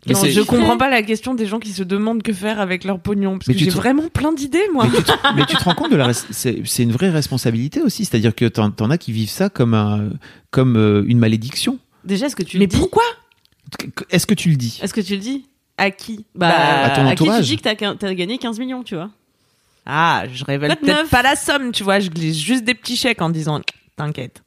Mais 0.07 0.13
Non, 0.13 0.25
je 0.27 0.43
comprends 0.43 0.77
pas 0.77 0.91
la 0.91 1.03
question 1.03 1.33
des 1.35 1.47
gens 1.47 1.59
qui 1.59 1.71
se 1.71 1.83
demandent 1.83 2.23
que 2.23 2.35
faire 2.35 2.61
avec 2.61 2.85
leur 2.85 3.01
pognon. 3.01 3.39
Parce 3.39 3.49
Mais 3.49 3.55
que 3.55 3.59
tu 3.61 3.65
j'ai 3.65 3.71
te- 3.71 3.77
vraiment 3.77 4.09
plein 4.11 4.35
d'idées, 4.35 4.69
moi. 4.75 4.87
Mais 4.93 4.99
tu, 4.99 5.03
te, 5.05 5.13
mais 5.37 5.47
tu 5.47 5.57
te 5.57 5.65
rends 5.65 5.75
compte 5.75 5.91
de 5.93 5.97
la 5.97 6.09
res- 6.11 6.27
c'est 6.31 6.61
c'est 6.67 6.83
une 6.83 6.93
vraie 6.93 7.09
responsabilité 7.09 7.81
aussi, 7.81 8.05
c'est-à-dire 8.05 8.35
que 8.35 8.45
t'en 8.45 8.71
t'en 8.71 8.91
as 8.91 8.99
qui 8.99 9.13
vivent 9.13 9.31
ça 9.31 9.49
comme 9.49 9.73
un 9.73 10.11
comme 10.51 10.77
euh, 10.77 11.05
une 11.07 11.19
malédiction. 11.19 11.79
Déjà, 12.05 12.27
est-ce 12.27 12.37
que 12.37 12.43
tu 12.43 12.59
mais 12.59 12.65
le 12.67 12.69
dis 12.69 12.77
pourquoi? 12.77 13.03
Est-ce 14.11 14.27
que 14.27 14.35
tu 14.35 14.51
le 14.51 14.57
dis? 14.57 14.79
Est-ce 14.83 14.93
que 14.93 15.01
tu 15.01 15.15
le 15.15 15.21
dis? 15.21 15.47
À 15.79 15.91
qui? 15.91 16.27
Bah, 16.35 16.51
à 16.51 16.91
ton 16.91 17.01
qui 17.09 17.15
tu 17.17 17.23
entourage. 17.23 17.47
dis 17.47 17.57
que 17.57 17.63
t'as 17.63 17.75
t'as 17.95 18.15
gagné 18.15 18.37
15 18.37 18.59
millions, 18.59 18.83
tu 18.83 18.95
vois? 18.97 19.09
Ah, 19.87 20.25
je 20.33 20.45
révèle 20.45 20.77
peut-être 20.77 21.11
pas 21.11 21.23
la 21.23 21.37
somme, 21.37 21.73
tu 21.73 21.83
vois. 21.85 22.01
Je 22.01 22.09
glisse 22.11 22.39
juste 22.39 22.65
des 22.65 22.75
petits 22.75 22.97
chèques 22.97 23.21
en 23.23 23.31
disant 23.31 23.61
t'inquiète. 23.97 24.43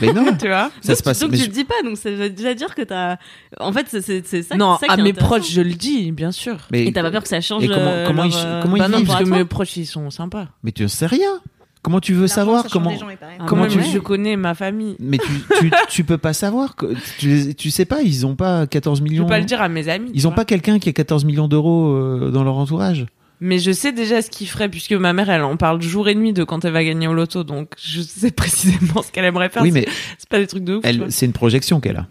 Mais 0.00 0.12
non, 0.12 0.24
Tu 0.38 0.48
vois 0.48 0.70
ça 0.80 0.88
donc, 0.88 0.96
se 0.96 1.02
passe. 1.02 1.20
donc 1.20 1.30
mais 1.30 1.36
tu 1.36 1.42
je- 1.44 1.48
le 1.48 1.52
dis 1.54 1.64
pas, 1.64 1.74
donc 1.84 1.96
ça 1.96 2.10
veut 2.10 2.30
déjà 2.30 2.54
dire 2.54 2.74
que 2.74 2.82
t'as. 2.82 3.16
En 3.60 3.72
fait, 3.72 3.86
c'est- 3.88 4.42
ça. 4.42 4.56
Non, 4.56 4.76
ça 4.78 4.86
à 4.88 4.96
qui 4.96 5.02
mes 5.02 5.12
proches, 5.12 5.50
je 5.50 5.60
le 5.60 5.74
dis, 5.74 6.10
bien 6.12 6.32
sûr. 6.32 6.56
mais, 6.72 6.86
Et 6.86 6.92
t'as 6.92 7.02
pas 7.02 7.10
peur 7.10 7.22
que 7.22 7.28
ça 7.28 7.40
change 7.40 7.62
Et 7.64 7.68
comment- 7.68 7.78
euh, 7.80 8.06
comment 8.06 8.22
leur, 8.24 8.32
ils- 8.32 8.36
euh, 8.46 8.62
comment 8.62 8.76
ils 8.76 8.82
non, 8.90 8.98
vivent 8.98 9.06
parce 9.06 9.22
que 9.24 9.28
mes 9.30 9.44
proches, 9.44 9.76
ils 9.76 9.86
sont 9.86 10.10
sympas. 10.10 10.48
mais 10.62 10.72
tu 10.72 10.82
ne 10.82 10.88
sais 10.88 11.06
rien. 11.06 11.40
Comment 11.82 12.00
tu 12.00 12.14
veux 12.14 12.26
savoir 12.26 12.64
comment 12.68 12.90
Ah, 13.38 13.44
Comment 13.46 13.62
ouais, 13.62 13.68
tu 13.68 13.78
ouais. 13.78 13.84
je 13.92 13.98
connais 14.00 14.34
ma 14.34 14.56
famille 14.56 14.96
Mais 14.98 15.18
tu, 15.18 15.30
tu, 15.60 15.70
tu 15.88 16.02
peux 16.02 16.18
pas 16.18 16.32
savoir. 16.32 16.74
que- 16.74 16.94
Tu, 17.18 17.54
tu 17.54 17.70
sais 17.70 17.84
pas, 17.84 18.02
ils 18.02 18.26
ont 18.26 18.34
pas 18.34 18.66
14 18.66 18.98
Je 18.98 19.04
millions. 19.04 19.22
peux 19.22 19.28
pas 19.28 19.38
le 19.38 19.44
dire 19.44 19.62
à 19.62 19.68
mes 19.68 19.88
amis. 19.88 20.10
Ils 20.12 20.26
ont 20.26 20.32
pas 20.32 20.44
quelqu'un 20.44 20.80
qui 20.80 20.88
a 20.88 20.92
14 20.92 21.24
millions 21.24 21.46
d'euros 21.46 21.92
euh, 21.94 22.30
dans 22.32 22.42
leur 22.42 22.56
entourage. 22.56 23.06
Mais 23.40 23.58
je 23.58 23.70
sais 23.70 23.92
déjà 23.92 24.22
ce 24.22 24.30
qu'il 24.30 24.48
ferait, 24.48 24.68
puisque 24.70 24.92
ma 24.92 25.12
mère, 25.12 25.28
elle 25.28 25.42
en 25.42 25.56
parle 25.56 25.82
jour 25.82 26.08
et 26.08 26.14
nuit 26.14 26.32
de 26.32 26.42
quand 26.44 26.64
elle 26.64 26.72
va 26.72 26.82
gagner 26.84 27.06
au 27.06 27.14
loto, 27.14 27.44
donc 27.44 27.72
je 27.78 28.00
sais 28.00 28.30
précisément 28.32 29.02
ce 29.02 29.12
qu'elle 29.12 29.24
aimerait 29.26 29.48
faire. 29.50 29.62
Oui, 29.62 29.70
C'est- 29.72 29.80
mais 29.80 29.86
c'est 30.18 30.28
pas 30.28 30.38
des 30.38 30.46
trucs 30.46 30.64
de 30.64 30.76
ouf. 30.76 30.84
c'est 31.10 31.26
une 31.26 31.32
projection 31.32 31.80
qu'elle 31.80 31.96
a. 31.96 32.06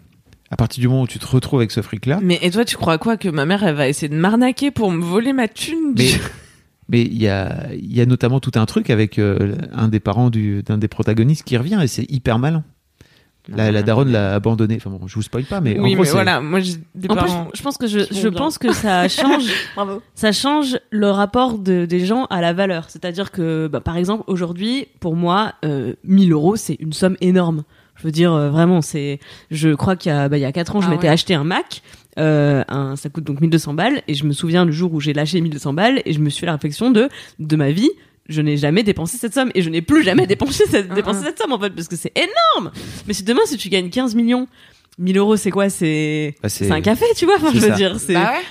À 0.50 0.56
partir 0.56 0.80
du 0.80 0.86
moment 0.88 1.02
où 1.02 1.06
tu 1.08 1.18
te 1.18 1.26
retrouves 1.26 1.58
avec 1.58 1.72
ce 1.72 1.82
fric-là, 1.82 2.20
Mais 2.22 2.38
et 2.42 2.50
toi, 2.52 2.64
tu 2.64 2.76
crois 2.76 2.98
quoi 2.98 3.16
que 3.16 3.28
ma 3.28 3.44
mère, 3.46 3.64
elle 3.64 3.74
va 3.74 3.88
essayer 3.88 4.08
de 4.08 4.14
m'arnaquer 4.14 4.70
pour 4.70 4.92
me 4.92 5.02
voler 5.02 5.32
ma 5.32 5.48
thune? 5.48 5.94
Mais 5.98 6.10
mais 6.88 7.02
il 7.02 7.20
y 7.20 7.26
a, 7.26 7.66
il 7.74 7.92
y 7.92 8.00
a 8.00 8.06
notamment 8.06 8.38
tout 8.38 8.52
un 8.54 8.64
truc 8.64 8.90
avec 8.90 9.18
euh, 9.18 9.56
un 9.72 9.88
des 9.88 9.98
parents 9.98 10.30
du- 10.30 10.62
d'un 10.62 10.78
des 10.78 10.86
protagonistes 10.86 11.42
qui 11.42 11.56
revient 11.56 11.80
et 11.82 11.88
c'est 11.88 12.08
hyper 12.08 12.38
malin. 12.38 12.62
La, 13.48 13.70
la 13.70 13.82
daronne 13.82 14.10
l'a 14.10 14.34
abandonné. 14.34 14.76
Enfin 14.76 14.90
bon, 14.90 15.06
je 15.06 15.14
vous 15.14 15.22
spoil 15.22 15.44
pas, 15.44 15.60
mais 15.60 15.78
en 15.78 15.82
oui, 15.82 15.94
gros, 15.94 16.02
mais 16.04 16.10
voilà, 16.10 16.40
moi, 16.40 16.60
j'ai 16.60 16.74
des 16.94 17.08
En 17.10 17.16
plus, 17.16 17.30
je 17.54 17.62
pense 17.62 17.78
que 17.78 17.86
je, 17.86 18.00
je 18.10 18.28
pense 18.28 18.58
que 18.58 18.72
ça 18.72 19.08
change, 19.08 19.44
Bravo. 19.76 20.02
ça 20.14 20.32
change 20.32 20.78
le 20.90 21.10
rapport 21.10 21.58
de, 21.58 21.84
des 21.84 22.04
gens 22.04 22.24
à 22.26 22.40
la 22.40 22.52
valeur. 22.52 22.86
C'est-à-dire 22.90 23.30
que, 23.30 23.68
bah, 23.68 23.80
par 23.80 23.96
exemple, 23.96 24.24
aujourd'hui, 24.26 24.88
pour 25.00 25.16
moi, 25.16 25.52
euh, 25.64 25.94
1000 26.04 26.32
euros, 26.32 26.56
c'est 26.56 26.76
une 26.80 26.92
somme 26.92 27.16
énorme. 27.20 27.64
Je 27.96 28.02
veux 28.02 28.10
dire, 28.12 28.32
euh, 28.34 28.50
vraiment, 28.50 28.82
c'est. 28.82 29.20
Je 29.50 29.70
crois 29.74 29.96
qu'il 29.96 30.12
y 30.12 30.14
a, 30.14 30.28
bah, 30.28 30.36
il 30.38 30.42
y 30.42 30.44
a 30.44 30.52
4 30.52 30.76
ans, 30.76 30.80
je 30.80 30.88
Ah 30.88 30.90
m'étais 30.90 31.06
ouais. 31.06 31.12
acheté 31.12 31.34
un 31.34 31.44
Mac. 31.44 31.82
Euh, 32.18 32.64
un, 32.68 32.96
ça 32.96 33.10
coûte 33.10 33.24
donc 33.24 33.42
1200 33.42 33.74
balles 33.74 34.00
et 34.08 34.14
je 34.14 34.24
me 34.24 34.32
souviens 34.32 34.64
le 34.64 34.72
jour 34.72 34.90
où 34.94 35.00
j'ai 35.00 35.12
lâché 35.12 35.38
1200 35.38 35.74
balles 35.74 36.00
et 36.06 36.14
je 36.14 36.18
me 36.18 36.30
suis 36.30 36.40
fait 36.40 36.46
la 36.46 36.52
réflexion 36.52 36.90
de 36.90 37.10
de 37.38 37.56
ma 37.56 37.70
vie 37.72 37.90
je 38.28 38.40
n'ai 38.42 38.56
jamais 38.56 38.82
dépensé 38.82 39.18
cette 39.18 39.34
somme 39.34 39.50
et 39.54 39.62
je 39.62 39.70
n'ai 39.70 39.82
plus 39.82 40.02
jamais 40.04 40.26
dépensé 40.34 40.64
cette, 40.70 40.88
Ah, 40.90 40.94
dépensé 40.94 41.20
ah. 41.22 41.26
cette 41.26 41.38
somme 41.38 41.52
en 41.52 41.58
fait 41.60 41.70
parce 41.70 41.88
que 41.88 41.96
c'est 41.96 42.12
énorme 42.16 42.72
mais 43.06 43.14
si 43.14 43.22
demain 43.22 43.42
si 43.46 43.56
tu 43.56 43.68
gagnes 43.68 43.90
15 43.90 44.14
millions 44.14 44.48
1000 44.98 45.18
euros 45.18 45.36
c'est 45.36 45.50
quoi? 45.50 45.68
C'est 45.68 46.34
Bah, 46.42 46.48
c'est- 46.48 46.64
c'est 46.66 46.72
un 46.72 46.80
café 46.80 47.04
tu 47.16 47.24
vois? 47.26 47.36
Enfin 47.36 47.50
je 47.52 47.58
veux 47.58 47.68
ça. 47.68 47.74
dire 47.74 48.00
c'est 48.00 48.14
Bah 48.14 48.32
ouais. 48.32 48.44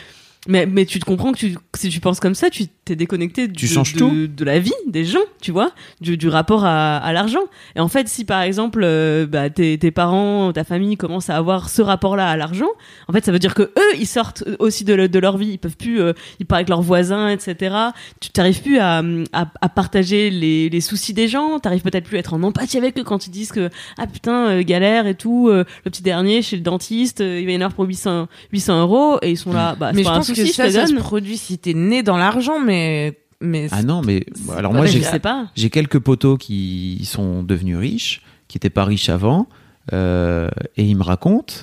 mais, 0.48 0.66
mais 0.66 0.86
tu 0.86 1.00
te 1.00 1.06
comprends 1.06 1.32
que 1.32 1.38
tu, 1.40 1.58
si 1.76 1.90
tu 1.90 2.00
penses 2.00 2.20
comme 2.20 2.36
ça, 2.36 2.50
tu 2.50 2.66
t'es 2.86 2.96
déconnecté 2.96 3.52
Tu 3.52 3.66
de, 3.66 3.72
changes 3.72 3.94
de, 3.94 4.00
tout. 4.00 4.28
de 4.28 4.46
la 4.46 4.60
vie 4.60 4.72
des 4.88 5.04
gens, 5.06 5.20
tu 5.42 5.52
vois, 5.52 5.72
du, 6.02 6.18
du 6.18 6.30
rapport 6.30 6.64
à, 6.66 6.98
à 6.98 7.12
l'argent. 7.14 7.40
Et 7.76 7.80
en 7.80 7.88
fait, 7.88 8.08
si 8.08 8.26
par 8.26 8.42
exemple, 8.44 8.82
euh, 8.84 9.26
bah, 9.26 9.50
tes, 9.50 9.78
tes 9.78 9.92
parents, 9.92 10.54
ta 10.54 10.64
famille 10.64 10.96
commencent 10.96 11.30
à 11.30 11.36
avoir 11.36 11.70
ce 11.70 11.82
rapport-là 11.82 12.30
à 12.30 12.38
l'argent, 12.38 12.68
en 13.08 13.14
fait, 13.14 13.26
ça 13.26 13.32
veut 13.32 13.40
dire 13.40 13.54
que 13.56 13.64
eux, 13.64 13.96
ils 14.00 14.06
sortent 14.08 14.44
aussi 14.60 14.84
de, 14.84 14.94
le- 14.94 15.10
de 15.10 15.20
leur 15.20 15.38
vie. 15.38 15.50
Ils 15.54 15.58
peuvent 15.58 15.76
plus, 15.78 16.00
euh, 16.00 16.14
ils 16.40 16.46
parlent 16.46 16.60
avec 16.60 16.70
leurs 16.70 16.82
voisins, 16.84 17.28
etc. 17.30 17.76
Tu 18.20 18.30
t'arrives 18.30 18.62
plus 18.62 18.78
à, 18.80 19.02
à, 19.34 19.48
à 19.62 19.70
partager 19.70 20.30
les, 20.30 20.70
les 20.70 20.82
soucis 20.82 21.14
des 21.14 21.28
gens. 21.28 21.60
T'arrives 21.60 21.82
peut-être 21.82 22.06
plus 22.06 22.18
à 22.18 22.20
être 22.20 22.34
en 22.36 22.44
empathie 22.44 22.78
avec 22.78 22.98
eux 23.00 23.04
quand 23.04 23.26
ils 23.28 23.32
disent 23.32 23.52
que 23.52 23.70
ah 23.98 24.06
putain 24.08 24.50
euh, 24.50 24.64
galère 24.64 25.08
et 25.08 25.16
tout. 25.16 25.50
le 25.50 25.66
petit 25.84 26.04
dernier 26.04 26.42
chez 26.44 26.56
le 26.56 26.62
dentiste, 26.62 27.20
il 27.22 27.46
va 27.46 27.52
y 27.52 27.56
en 27.56 27.62
avoir 27.62 27.74
pour 27.74 27.86
800 27.86 28.28
800 28.54 28.82
euros 28.82 29.18
et 29.22 29.32
ils 29.32 29.38
sont 29.38 29.54
là. 29.54 29.76
Bah, 29.80 29.92
Mais 29.94 30.04
je 30.04 30.08
pas 30.08 30.14
un 30.14 30.18
pense 30.18 30.28
que 30.30 30.36
souci, 30.36 30.48
je 30.50 30.54
ça, 30.54 30.70
ça 30.70 30.86
se 30.88 30.94
produit 30.94 31.38
si 31.38 31.58
t'es 31.58 31.74
né 31.74 32.04
dans 32.04 32.18
l'argent, 32.18 32.60
mais. 32.60 32.75
Mais 33.42 33.68
Ah 33.72 33.84
non, 33.84 34.02
mais 34.02 34.26
C'est 34.34 34.54
alors 34.58 34.74
moi 34.74 34.86
j'ai 34.86 35.00
je 35.00 35.06
sais 35.06 35.20
pas. 35.20 35.50
j'ai 35.56 35.70
quelques 35.70 36.00
potos 36.00 36.38
qui 36.38 37.02
sont 37.06 37.44
devenus 37.44 37.78
riches, 37.78 38.22
qui 38.48 38.58
étaient 38.58 38.70
pas 38.70 38.86
riches 38.86 39.10
avant, 39.10 39.48
euh, 39.94 40.50
et 40.78 40.84
ils 40.86 40.96
me 40.96 41.04
racontent. 41.04 41.54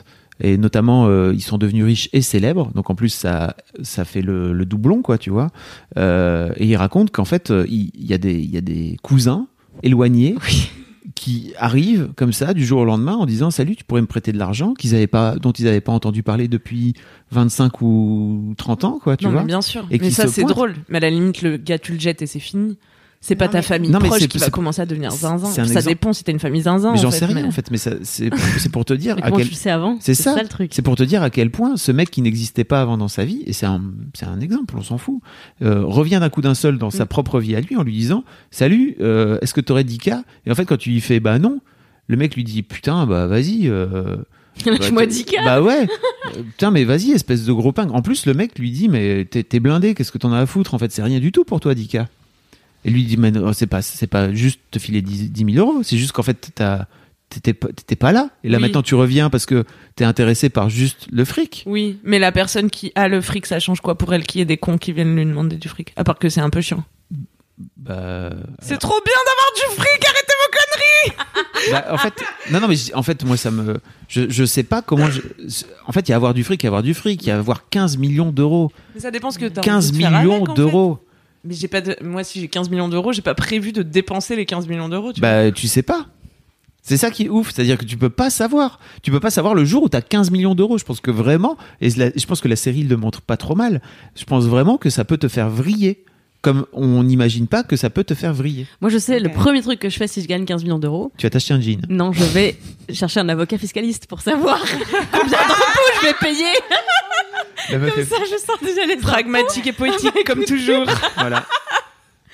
Et 0.44 0.56
notamment, 0.56 1.06
euh, 1.06 1.32
ils 1.32 1.42
sont 1.42 1.56
devenus 1.58 1.84
riches 1.84 2.08
et 2.12 2.20
célèbres, 2.20 2.72
donc 2.74 2.90
en 2.90 2.94
plus 2.96 3.10
ça 3.10 3.54
ça 3.82 4.04
fait 4.04 4.22
le, 4.22 4.52
le 4.52 4.64
doublon, 4.66 5.00
quoi, 5.02 5.16
tu 5.16 5.30
vois. 5.30 5.50
Euh, 5.98 6.52
et 6.56 6.66
ils 6.66 6.76
racontent 6.76 7.10
qu'en 7.12 7.24
fait, 7.24 7.52
il 7.68 7.90
y, 7.94 8.12
a 8.12 8.18
des 8.18 8.34
il 8.34 8.50
y 8.50 8.56
a 8.56 8.60
des 8.60 8.96
cousins 9.02 9.46
éloignés 9.82 10.34
qui 11.22 11.52
arrivent 11.56 12.08
comme 12.16 12.32
ça 12.32 12.52
du 12.52 12.64
jour 12.64 12.80
au 12.80 12.84
lendemain 12.84 13.14
en 13.14 13.26
disant 13.26 13.52
salut, 13.52 13.76
tu 13.76 13.84
pourrais 13.84 14.00
me 14.00 14.08
prêter 14.08 14.32
de 14.32 14.38
l'argent 14.38 14.74
qu'ils 14.74 14.96
avaient 14.96 15.06
pas, 15.06 15.36
dont 15.36 15.52
ils 15.52 15.66
n'avaient 15.66 15.80
pas 15.80 15.92
entendu 15.92 16.24
parler 16.24 16.48
depuis 16.48 16.94
25 17.30 17.80
ou 17.80 18.54
30 18.56 18.82
ans, 18.82 18.98
quoi, 19.00 19.16
tu 19.16 19.26
non, 19.26 19.30
vois. 19.30 19.42
mais 19.42 19.46
bien 19.46 19.62
sûr. 19.62 19.86
Et 19.92 20.00
mais 20.00 20.10
ça, 20.10 20.26
c'est 20.26 20.42
drôle. 20.42 20.74
Mais 20.88 20.96
à 20.96 21.00
la 21.00 21.10
limite, 21.10 21.42
le 21.42 21.58
gars, 21.58 21.78
tu 21.78 21.92
le 21.92 22.00
jettes 22.00 22.22
et 22.22 22.26
c'est 22.26 22.40
fini. 22.40 22.76
C'est 23.24 23.36
pas 23.36 23.46
Non, 23.46 23.52
ta 23.52 23.62
famille 23.62 23.88
Non, 23.90 24.00
mais 24.02 24.08
proche 24.08 24.20
c'est- 24.22 24.26
qui 24.28 24.38
va 24.38 24.50
commencer 24.50 24.82
à 24.82 24.84
devenir 24.86 25.12
zinzin. 25.12 25.46
c'est 25.46 25.60
un 25.60 25.64
Ça 25.64 25.74
exemple. 25.74 25.86
dépend 25.86 26.12
si 26.12 26.24
t'as 26.24 26.32
une 26.32 26.40
famille 26.40 26.62
zinzin. 26.62 26.90
mais 26.92 26.98
en 26.98 27.02
j'en 27.02 27.10
sais 27.12 27.24
rien 27.24 27.36
mais- 27.36 27.44
en 27.44 27.52
fait, 27.52 27.70
mais 27.70 27.76
c'est 27.78 28.04
c'est 28.04 28.68
pour 28.72 28.84
te 28.84 28.92
dire 28.92 29.14
Mais 29.16 29.22
à 29.22 29.30
quel 29.30 29.44
tu 29.44 29.50
le 29.52 29.56
sais 29.56 29.70
avant? 29.70 29.96
C'est 30.00 30.14
ça. 30.14 30.34
le 30.42 30.48
truc. 30.48 30.72
C'est 30.74 30.82
pour 30.82 30.96
te 30.96 31.04
dire 31.04 31.22
à 31.22 31.30
quel 31.30 31.50
point 31.52 31.76
ce 31.76 31.92
mec 31.92 32.10
qui 32.10 32.20
n'existait 32.20 32.64
pas 32.64 32.80
avant 32.82 32.98
dans 32.98 33.06
sa 33.06 33.24
vie, 33.24 33.42
et 33.46 33.52
c'est 33.52 33.64
un, 33.66 33.80
c'est 34.14 34.26
un 34.26 34.40
exemple, 34.40 34.74
on 34.76 34.82
s'en 34.82 34.98
fout, 34.98 35.20
euh, 35.62 35.84
revient 35.84 36.18
d'un 36.20 36.30
coup 36.30 36.40
d'un 36.40 36.54
seul 36.54 36.78
dans 36.78 36.88
Mm. 36.88 36.90
sa 36.90 37.06
propre 37.06 37.38
vie 37.38 37.54
à 37.54 37.60
lui 37.60 37.76
en 37.76 37.84
lui 37.84 37.92
disant 37.96 38.24
Salut, 38.50 38.96
euh, 39.00 39.38
est-ce 39.40 39.54
que 39.54 39.60
t'aurais 39.60 39.84
10 39.84 39.98
cas 39.98 40.24
Et 40.44 40.50
en 40.50 40.56
fait, 40.56 40.64
quand 40.64 40.76
tu 40.76 40.90
lui 40.90 41.00
fais 41.00 41.20
Bah 41.20 41.38
non, 41.38 41.60
le 42.08 42.16
mec 42.16 42.34
lui 42.34 42.42
dit 42.42 42.64
Putain, 42.64 43.06
bah 43.06 43.28
vas-y. 43.28 43.68
euh, 43.68 44.16
Lâche-moi 44.66 45.02
bah, 45.02 45.06
10 45.06 45.24
cas. 45.26 45.44
Bah 45.44 45.62
ouais, 45.62 45.86
Euh, 46.36 46.42
putain, 46.42 46.72
mais 46.72 46.82
vas-y, 46.82 47.12
espèce 47.12 47.44
de 47.44 47.52
gros 47.52 47.70
pingre. 47.70 47.94
En 47.94 48.02
plus, 48.02 48.26
le 48.26 48.34
mec 48.34 48.58
lui 48.58 48.72
dit 48.72 48.88
Mais 48.88 49.24
t'es 49.26 49.44
t'es 49.44 49.60
blindé, 49.60 49.94
qu'est-ce 49.94 50.10
que 50.10 50.18
t'en 50.18 50.32
as 50.32 50.40
à 50.40 50.46
foutre? 50.46 50.74
En 50.74 50.78
fait, 50.78 50.90
c'est 50.90 51.02
rien 51.04 51.20
du 51.20 51.30
tout 51.30 51.44
pour 51.44 51.60
toi, 51.60 51.74
10 51.76 51.86
cas. 51.86 52.08
Et 52.84 52.90
lui 52.90 53.04
dit 53.04 53.16
Mais 53.16 53.30
non, 53.30 53.52
c'est 53.52 53.66
pas, 53.66 53.82
c'est 53.82 54.06
pas 54.06 54.32
juste 54.32 54.60
te 54.70 54.78
filer 54.78 55.02
10, 55.02 55.30
10 55.30 55.54
000 55.54 55.66
euros, 55.66 55.82
c'est 55.82 55.96
juste 55.98 56.12
qu'en 56.12 56.22
fait, 56.22 56.50
t'as. 56.54 56.86
T'étais 57.30 57.54
pas, 57.54 57.68
t'étais 57.68 57.96
pas 57.96 58.12
là. 58.12 58.28
Et 58.44 58.50
là, 58.50 58.58
Oui. 58.58 58.62
maintenant, 58.64 58.82
tu 58.82 58.94
reviens 58.94 59.30
parce 59.30 59.46
que 59.46 59.64
t'es 59.96 60.04
intéressé 60.04 60.50
par 60.50 60.68
juste 60.68 61.06
le 61.10 61.24
fric. 61.24 61.62
Oui, 61.64 61.98
mais 62.04 62.18
la 62.18 62.30
personne 62.30 62.68
qui 62.68 62.92
a 62.94 63.08
le 63.08 63.22
fric, 63.22 63.46
ça 63.46 63.58
change 63.58 63.80
quoi 63.80 63.96
pour 63.96 64.12
elle 64.12 64.26
qu'il 64.26 64.40
y 64.40 64.42
ait 64.42 64.44
des 64.44 64.58
cons 64.58 64.76
qui 64.76 64.92
viennent 64.92 65.16
lui 65.16 65.24
demander 65.24 65.56
du 65.56 65.66
fric? 65.70 65.94
À 65.96 66.04
part 66.04 66.18
que 66.18 66.28
c'est 66.28 66.42
un 66.42 66.50
peu 66.50 66.60
chiant. 66.60 66.84
Bah, 67.78 68.30
C'est 68.60 68.76
trop 68.78 69.00
bien 69.04 69.14
d'avoir 69.26 69.52
du 69.54 69.80
fric, 69.80 70.04
arrêtez 70.04 70.32
vos 70.42 70.50
conneries 70.52 71.70
bah, 71.72 71.86
en 71.94 71.96
fait, 71.98 72.12
non, 72.50 72.60
non, 72.60 72.68
mais 72.68 72.76
en 72.94 73.02
fait, 73.02 73.24
moi, 73.24 73.36
ça 73.38 73.50
me, 73.50 73.80
je, 74.08 74.28
je 74.28 74.44
sais 74.44 74.62
pas 74.64 74.82
comment. 74.82 75.08
je- 75.10 75.20
en 75.86 75.92
fait, 75.92 76.08
il 76.08 76.10
y 76.10 76.12
a 76.12 76.16
avoir 76.16 76.34
du 76.34 76.44
fric, 76.44 76.62
il 76.62 76.66
y 76.66 76.68
a 76.68 76.70
avoir 76.70 76.82
du 76.82 76.92
fric, 76.92 77.22
il 77.22 77.28
y 77.28 77.30
a 77.30 77.38
avoir 77.38 77.68
15 77.70 77.96
millions 77.98 78.30
d'euros, 78.32 78.70
Mais 78.94 79.00
ça 79.00 79.10
dépend 79.10 79.30
ce 79.30 79.38
que 79.38 79.46
t'as 79.46 79.60
15 79.62 79.88
envie 79.90 79.98
de 79.98 80.02
faire 80.02 80.10
millions 80.18 80.42
en 80.42 80.46
fait. 80.46 80.52
Mais 81.44 81.54
j'ai 81.54 81.68
pas 81.68 81.80
de... 81.80 81.96
Moi, 82.02 82.22
si 82.24 82.40
j'ai 82.40 82.48
15 82.48 82.70
millions 82.70 82.88
d'euros, 82.88 83.12
j'ai 83.12 83.22
pas 83.22 83.34
prévu 83.34 83.72
de 83.72 83.82
dépenser 83.82 84.36
les 84.36 84.46
15 84.46 84.68
millions 84.68 84.88
d'euros. 84.88 85.12
vois. 85.12 85.20
Bah, 85.20 85.50
tu 85.52 85.66
sais 85.68 85.82
pas. 85.82 86.06
C'est 86.84 86.96
ça 86.96 87.10
qui 87.12 87.24
est 87.24 87.28
ouf, 87.28 87.52
c'est-à-dire 87.52 87.78
que 87.78 87.84
tu 87.84 87.96
peux 87.96 88.10
pas 88.10 88.28
savoir. 88.28 88.80
Tu 89.02 89.10
peux 89.12 89.20
pas 89.20 89.30
savoir 89.30 89.54
le 89.54 89.64
jour 89.64 89.84
où 89.84 89.88
tu 89.88 89.96
as 89.96 90.02
15 90.02 90.30
millions 90.32 90.54
d'euros. 90.56 90.78
Je 90.78 90.84
pense 90.84 91.00
que 91.00 91.12
vraiment, 91.12 91.56
et 91.80 91.90
je 91.90 92.26
pense 92.26 92.40
que 92.40 92.48
la 92.48 92.56
série 92.56 92.82
le 92.82 92.96
montre 92.96 93.22
pas 93.22 93.36
trop 93.36 93.54
mal. 93.54 93.80
Je 94.16 94.24
pense 94.24 94.44
vraiment 94.46 94.78
que 94.78 94.90
ça 94.90 95.04
peut 95.04 95.16
te 95.16 95.28
faire 95.28 95.48
vriller, 95.48 96.04
comme 96.40 96.66
on 96.72 97.04
n'imagine 97.04 97.46
pas 97.46 97.62
que 97.62 97.76
ça 97.76 97.88
peut 97.88 98.02
te 98.02 98.14
faire 98.14 98.34
vriller. 98.34 98.66
Moi, 98.80 98.90
je 98.90 98.98
sais, 98.98 99.20
le 99.20 99.28
premier 99.28 99.62
truc 99.62 99.78
que 99.78 99.88
je 99.88 99.96
fais 99.96 100.08
si 100.08 100.22
je 100.22 100.26
gagne 100.26 100.44
15 100.44 100.64
millions 100.64 100.80
d'euros, 100.80 101.12
Tu 101.18 101.26
vas 101.26 101.30
t'acheter 101.30 101.54
un 101.54 101.60
jean. 101.60 101.82
non, 101.88 102.12
je 102.12 102.24
vais 102.24 102.56
chercher 102.92 103.20
un 103.20 103.28
avocat 103.28 103.58
fiscaliste 103.58 104.06
pour 104.08 104.20
savoir 104.20 104.60
combien 105.12 105.30
d'impôts 105.38 106.00
je 106.00 106.06
vais 106.08 106.14
payer. 106.20 106.50
La 107.70 107.78
meuf 107.78 107.90
Comme 107.94 108.02
est- 108.02 108.06
ça, 108.06 108.16
je 108.24 108.36
sens 108.38 108.58
déjà 108.62 108.86
les. 108.86 108.96
Pragmatique 108.96 109.66
et 109.66 109.72
poétique, 109.72 110.12
comme 110.26 110.44
toujours. 110.44 110.84
Voilà. 111.16 111.46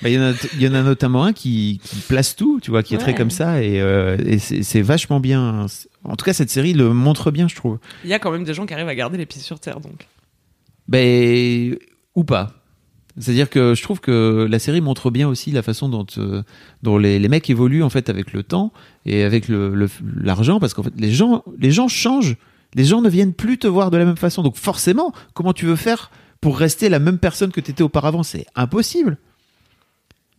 Bah, 0.01 0.09
Il 0.09 0.15
y, 0.15 0.19
en 0.19 0.31
a- 0.31 0.35
il 0.55 0.63
y 0.63 0.69
en 0.69 0.75
a 0.75 0.83
notamment 0.83 1.25
un 1.25 1.33
qui, 1.33 1.81
qui 1.83 1.97
place 1.97 2.37
tout, 2.37 2.61
tu 2.63 2.71
vois, 2.71 2.83
qui 2.85 2.95
est 2.95 2.99
très 2.99 3.15
comme 3.17 3.31
ça, 3.31 3.63
et, 3.63 3.81
euh, 3.81 4.17
et 4.25 4.39
c'est 4.39 4.81
vachement 4.83 5.19
bien. 5.19 5.67
En 6.05 6.15
tout 6.17 6.25
cas, 6.25 6.33
cette 6.33 6.51
série 6.51 6.73
le 6.73 6.93
montre 6.93 7.31
bien, 7.33 7.49
je 7.49 7.57
trouve. 7.57 7.79
Il 8.05 8.11
y 8.11 8.15
a 8.15 8.21
quand 8.21 8.31
même 8.31 8.45
des 8.45 8.55
gens 8.55 8.65
qui 8.65 8.75
arrivent 8.75 8.89
à 8.89 8.95
garder 8.95 9.19
les 9.19 9.27
pieds 9.27 9.41
sur 9.43 9.59
terre, 9.59 9.81
donc. 9.81 10.07
Ben, 10.87 11.77
ou 12.15 12.25
pas. 12.25 12.53
C'est-à-dire 13.19 13.51
que 13.51 13.75
je 13.75 13.83
trouve 13.83 14.01
que 14.01 14.47
la 14.49 14.59
série 14.61 14.81
montre 14.81 15.11
bien 15.11 15.27
aussi 15.29 15.51
la 15.51 15.63
façon 15.63 15.89
dont, 15.89 16.07
euh, 16.19 16.43
dont 16.85 16.99
les, 16.99 17.19
les 17.19 17.29
mecs 17.29 17.51
évoluent 17.51 17.83
en 17.83 17.91
fait 17.91 18.09
avec 18.09 18.33
le 18.33 18.45
temps 18.45 18.73
et 19.07 19.25
avec 19.25 19.49
le- 19.49 19.75
le- 19.75 19.91
l'argent, 20.23 20.61
parce 20.61 20.73
qu'en 20.73 20.85
fait 20.85 20.93
les 20.97 21.11
gens, 21.11 21.43
les 21.59 21.73
gens 21.73 21.89
changent. 21.89 22.37
Les 22.75 22.85
gens 22.85 23.01
ne 23.01 23.09
viennent 23.09 23.35
plus 23.35 23.59
te 23.59 23.67
voir 23.67 23.91
de 23.91 23.97
la 23.97 24.05
même 24.05 24.17
façon. 24.17 24.43
Donc 24.43 24.57
forcément, 24.57 25.13
comment 25.35 25.53
tu 25.53 25.67
veux 25.67 25.77
faire 25.77 26.11
pour 26.41 26.59
rester 26.59 26.89
la 26.89 26.99
même 26.99 27.19
personne 27.19 27.51
que 27.51 27.61
tu 27.61 27.71
étais 27.71 27.83
auparavant? 27.83 28.23
C'est 28.23 28.47
impossible. 28.55 29.17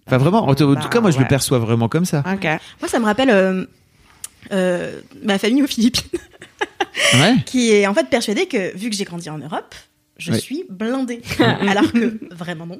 Enfin, 0.07 0.18
vraiment, 0.18 0.47
en, 0.47 0.56
tout- 0.56 0.64
en 0.64 0.73
Bah, 0.73 0.88
cas, 0.89 1.01
moi, 1.01 1.11
je 1.11 1.19
le 1.19 1.27
perçois 1.27 1.60
vraiment 1.60 1.88
comme 1.88 2.06
ça. 2.06 2.23
Moi, 2.26 2.88
ça 2.88 2.99
me 2.99 3.06
rappelle 3.06 3.30
euh, 3.30 3.65
euh, 4.51 4.99
ma 5.23 5.38
famille 5.38 5.61
aux 5.64 5.68
Philippines, 5.68 6.10
Ouais. 7.15 7.35
qui 7.45 7.72
est 7.72 7.85
en 7.88 7.93
fait 7.93 8.10
persuadée 8.10 8.47
que 8.47 8.76
vu 8.77 8.89
que 8.89 8.95
j'ai 8.95 9.03
grandi 9.06 9.30
en 9.30 9.38
Europe, 9.38 9.76
je 10.19 10.33
suis 10.33 10.63
blindée. 10.69 11.21
Alors 11.67 11.91
que 11.91 12.19
vraiment 12.31 12.65
non. 12.67 12.79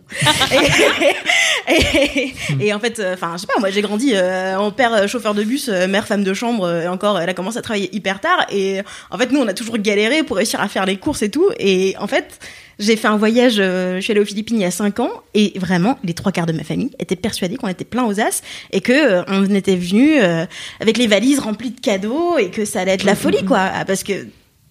Et, 1.68 1.74
et- 1.74 2.34
et 2.68 2.74
en 2.74 2.80
fait, 2.80 3.00
euh, 3.00 3.14
enfin, 3.14 3.34
je 3.36 3.42
sais 3.42 3.48
pas, 3.48 3.60
moi 3.60 3.70
j'ai 3.70 3.82
grandi 3.82 4.12
euh, 4.14 4.58
en 4.58 4.72
père 4.72 4.94
euh, 4.94 5.08
chauffeur 5.08 5.34
de 5.34 5.44
bus, 5.44 5.70
euh, 5.70 5.88
mère 5.88 6.06
femme 6.08 6.24
de 6.24 6.34
chambre, 6.34 6.64
euh, 6.66 6.82
et 6.84 6.88
encore, 6.88 7.20
elle 7.20 7.30
a 7.30 7.34
commencé 7.34 7.58
à 7.58 7.62
travailler 7.62 7.90
hyper 7.96 8.20
tard. 8.20 8.46
Et 8.52 8.82
en 9.12 9.18
fait, 9.18 9.32
nous, 9.32 9.40
on 9.40 9.48
a 9.48 9.54
toujours 9.54 9.78
galéré 9.78 10.24
pour 10.24 10.38
réussir 10.38 10.62
à 10.62 10.68
faire 10.68 10.86
les 10.86 10.98
courses 10.98 11.22
et 11.22 11.30
tout. 11.30 11.50
Et 11.60 11.96
en 12.00 12.08
fait, 12.08 12.40
j'ai 12.80 12.96
fait 12.96 13.08
un 13.08 13.18
voyage, 13.18 13.56
euh, 13.60 13.96
je 13.98 14.02
suis 14.02 14.12
allée 14.12 14.22
aux 14.22 14.26
Philippines 14.26 14.58
il 14.58 14.62
y 14.62 14.66
a 14.66 14.72
5 14.72 15.00
ans, 15.00 15.12
et 15.34 15.54
vraiment, 15.60 15.98
les 16.04 16.14
trois 16.14 16.32
quarts 16.32 16.46
de 16.46 16.54
ma 16.54 16.64
famille 16.64 16.92
étaient 17.00 17.16
persuadés 17.18 17.58
qu'on 17.58 17.68
était 17.68 17.86
plein 17.86 18.06
aux 18.06 18.20
as, 18.20 18.42
et 18.72 18.82
que 18.82 18.94
euh, 18.94 19.24
on 19.28 19.54
était 19.54 19.76
venus 19.76 20.20
euh, 20.22 20.46
avec 20.80 20.98
les 20.98 21.08
valises 21.08 21.40
remplies 21.40 21.72
de 21.72 21.80
cadeaux, 21.82 22.38
et 22.38 22.50
que 22.52 22.66
ça 22.66 22.82
allait 22.82 22.94
être 22.94 23.04
la 23.04 23.16
folie, 23.16 23.44
quoi. 23.46 23.60
Ah, 23.74 23.86
Parce 23.86 24.04
que 24.04 24.28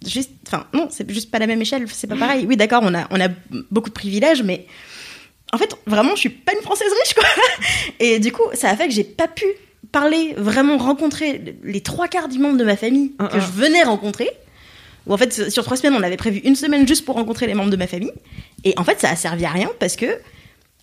juste, 0.07 0.31
enfin, 0.47 0.66
non, 0.73 0.89
c'est 0.91 1.11
juste 1.11 1.31
pas 1.31 1.39
la 1.39 1.47
même 1.47 1.61
échelle, 1.61 1.87
c'est 1.89 2.07
pas 2.07 2.16
pareil. 2.16 2.47
Oui, 2.47 2.57
d'accord, 2.57 2.83
on 2.85 2.95
a, 2.95 3.07
on 3.11 3.20
a 3.20 3.29
beaucoup 3.70 3.89
de 3.89 3.95
privilèges, 3.95 4.43
mais 4.43 4.66
en 5.53 5.59
fait, 5.59 5.75
vraiment, 5.87 6.15
je 6.15 6.20
suis 6.20 6.29
pas 6.29 6.53
une 6.53 6.62
française 6.62 6.93
riche, 7.03 7.15
quoi. 7.15 7.25
Et 8.01 8.19
du 8.19 8.33
coup, 8.33 8.45
ça 8.55 8.70
a 8.70 8.77
fait 8.77 8.89
que 8.89 8.95
j'ai 8.95 9.05
pas 9.05 9.29
pu 9.29 9.47
parler, 9.93 10.35
vraiment 10.37 10.77
rencontrer 10.77 11.57
les 11.62 11.81
trois 11.81 12.09
quarts 12.09 12.29
du 12.29 12.39
membres 12.39 12.59
de 12.59 12.65
ma 12.65 12.77
famille 12.77 13.12
que 13.19 13.41
je 13.41 13.51
venais 13.51 13.83
rencontrer. 13.83 14.29
Ou 15.07 15.15
en 15.15 15.16
fait, 15.16 15.51
sur 15.51 15.65
trois 15.65 15.77
semaines, 15.77 15.99
on 15.99 16.03
avait 16.03 16.19
prévu 16.19 16.41
une 16.41 16.55
semaine 16.55 16.87
juste 16.87 17.05
pour 17.05 17.15
rencontrer 17.15 17.47
les 17.47 17.55
membres 17.55 17.70
de 17.70 17.77
ma 17.77 17.87
famille. 17.87 18.12
Et 18.65 18.75
en 18.77 18.85
fait, 18.85 19.01
ça 19.01 19.11
a 19.11 19.16
servi 19.16 19.45
à 19.45 19.51
rien 19.51 19.70
parce 19.79 19.97
que. 19.97 20.07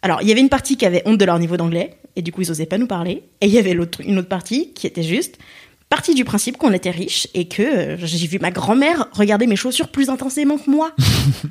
Alors, 0.02 0.22
il 0.22 0.28
y 0.28 0.32
avait 0.32 0.42
une 0.42 0.50
partie 0.50 0.78
qui 0.78 0.86
avait 0.86 1.02
honte 1.06 1.18
de 1.18 1.26
leur 1.26 1.40
niveau 1.40 1.58
d'anglais, 1.58 1.98
et 2.16 2.22
du 2.22 2.32
coup, 2.32 2.42
ils 2.42 2.52
osaient 2.52 2.68
pas 2.68 2.78
nous 2.78 2.86
parler. 2.86 3.24
Et 3.42 3.48
il 3.48 3.52
y 3.52 3.58
avait 3.58 3.74
l'autre, 3.74 4.02
une 4.02 4.20
autre 4.20 4.28
partie 4.28 4.72
qui 4.74 4.86
était 4.86 5.04
juste 5.04 5.40
partie 5.90 6.16
du 6.16 6.26
principe 6.26 6.58
qu'on 6.58 6.74
était 6.74 6.92
riche 6.92 7.28
et 7.34 7.48
que 7.48 7.62
euh, 7.62 7.98
j'ai 8.00 8.28
vu 8.28 8.40
ma 8.40 8.52
grand-mère 8.52 9.08
regarder 9.12 9.48
mes 9.48 9.56
chaussures 9.56 9.90
plus 9.90 10.10
intensément 10.10 10.58
que 10.58 10.70
moi. 10.70 10.92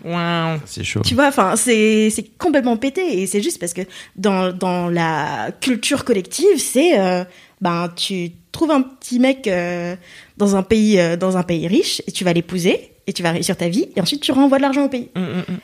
Wow. 0.05 0.61
C'est 0.67 0.85
chaud. 0.85 1.01
Tu 1.05 1.15
vois, 1.15 1.29
enfin, 1.29 1.57
c'est 1.57 2.11
c'est 2.11 2.37
complètement 2.37 2.77
pété 2.77 3.21
et 3.21 3.27
c'est 3.27 3.43
juste 3.43 3.59
parce 3.59 3.73
que 3.73 3.83
dans, 4.17 4.53
dans 4.53 4.89
la 4.89 5.51
culture 5.61 6.05
collective, 6.05 6.59
c'est 6.59 6.99
euh, 6.99 7.25
ben 7.61 7.93
tu 7.95 8.33
trouves 8.53 8.71
un 8.71 8.83
petit 8.83 9.19
mec 9.19 9.47
euh, 9.47 9.97
dans 10.37 10.57
un 10.57 10.63
pays 10.63 10.99
euh, 10.99 11.17
dans 11.17 11.37
un 11.37 11.43
pays 11.43 11.67
riche 11.67 12.03
et 12.07 12.13
tu 12.13 12.25
vas 12.25 12.33
l'épouser 12.33 12.93
et 13.07 13.13
tu 13.13 13.23
vas 13.23 13.33
réussir 13.33 13.57
ta 13.57 13.69
vie 13.69 13.89
et 13.97 14.01
ensuite 14.01 14.23
tu 14.23 14.33
renvoies 14.33 14.59
de 14.59 14.63
l'argent 14.63 14.85
au 14.85 14.89
pays. 14.89 15.11
Mm, 15.17 15.21
mm, 15.21 15.45
mm. 15.49 15.59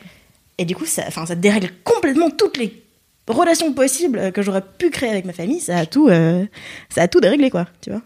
Et 0.58 0.64
du 0.66 0.76
coup, 0.76 0.84
ça, 0.84 1.04
enfin, 1.06 1.24
ça 1.24 1.34
dérègle 1.34 1.70
complètement 1.84 2.28
toutes 2.28 2.58
les 2.58 2.82
relations 3.26 3.72
possibles 3.72 4.32
que 4.32 4.42
j'aurais 4.42 4.62
pu 4.78 4.90
créer 4.90 5.10
avec 5.10 5.24
ma 5.24 5.32
famille. 5.32 5.60
Ça 5.60 5.78
a 5.78 5.86
tout, 5.86 6.08
euh, 6.08 6.44
ça 6.90 7.02
a 7.02 7.08
tout 7.08 7.20
déréglé 7.20 7.50
quoi. 7.50 7.66
Tu 7.80 7.90
vois. 7.90 8.02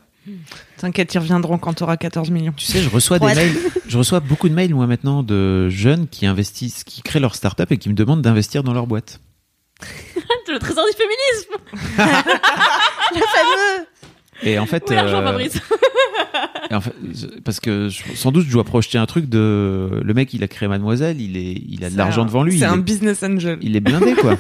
T'inquiète, 0.79 1.13
ils 1.15 1.19
reviendront 1.19 1.59
quand 1.59 1.75
t'auras 1.75 1.97
14 1.97 2.31
millions. 2.31 2.53
Tu 2.57 2.65
sais, 2.67 2.81
je 2.83 2.89
reçois 2.89 3.19
des 3.19 3.27
mails, 3.35 3.57
je 3.89 3.99
reçois 3.99 4.21
beaucoup 4.21 4.49
de 4.49 4.55
mails 4.55 4.75
moi 4.75 4.87
maintenant 4.87 5.23
de 5.23 5.69
jeunes 5.69 6.09
qui 6.09 6.27
investissent, 6.27 6.83
qui 6.85 7.03
créent 7.03 7.21
leur 7.21 7.35
start-up 7.35 7.71
et 7.73 7.77
qui 7.79 7.89
me 7.89 7.95
demandent 7.95 8.23
d'investir 8.23 8.63
dans 8.63 8.73
leur 8.73 8.87
boîte. 8.87 9.21
le 10.49 10.59
trésor 10.59 10.85
du 10.87 10.97
féminisme. 10.97 12.05
Le 13.15 13.21
fameux. 13.21 13.87
Et 14.43 14.59
en 14.59 14.67
fait, 14.67 14.91
l'argent, 14.91 15.21
euh, 15.21 15.25
Fabrice 15.27 15.55
et 16.71 16.75
en 16.75 16.81
fait, 16.81 16.93
je- 17.15 17.27
parce 17.41 17.61
que 17.61 17.89
je- 17.89 18.03
sans 18.17 18.33
doute 18.33 18.47
je 18.47 18.53
dois 18.53 18.65
projeter 18.65 18.99
un 18.99 19.07
truc 19.07 19.29
de 19.29 20.01
le 20.03 20.15
mec 20.15 20.35
il 20.35 20.43
a 20.43 20.49
créé 20.49 20.69
Mademoiselle, 20.69 21.21
il 21.21 21.37
est, 21.37 21.63
il 21.69 21.85
a 21.85 21.91
de 21.91 21.97
l'argent 21.97 22.25
devant 22.25 22.43
lui, 22.43 22.59
C'est 22.59 22.65
un 22.65 22.79
est, 22.79 22.83
business 22.83 23.23
angel. 23.23 23.59
il 23.63 23.77
est 23.77 23.81
blindé 23.81 24.15
quoi. 24.15 24.37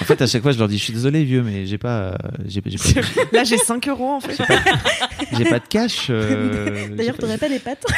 En 0.00 0.04
fait, 0.04 0.22
à 0.22 0.26
chaque 0.26 0.42
fois 0.42 0.52
je 0.52 0.58
leur 0.58 0.68
dis 0.68 0.78
je 0.78 0.84
suis 0.84 0.92
désolé 0.92 1.24
vieux, 1.24 1.42
mais 1.42 1.66
j'ai 1.66 1.78
pas, 1.78 1.98
euh, 1.98 2.12
j'ai, 2.46 2.62
j'ai 2.66 2.78
pas, 2.78 3.00
Là, 3.32 3.44
j'ai 3.44 3.58
5 3.58 3.88
euros 3.88 4.10
en 4.10 4.20
fait. 4.20 4.36
j'ai 5.36 5.44
pas 5.44 5.58
de 5.58 5.66
cash. 5.68 6.06
euh, 6.10 6.86
j'ai 6.88 6.94
D'ailleurs, 6.94 7.16
pas- 7.16 7.22
t'aurais 7.22 7.38
pas 7.38 7.48
des 7.48 7.58
pattes. 7.58 7.84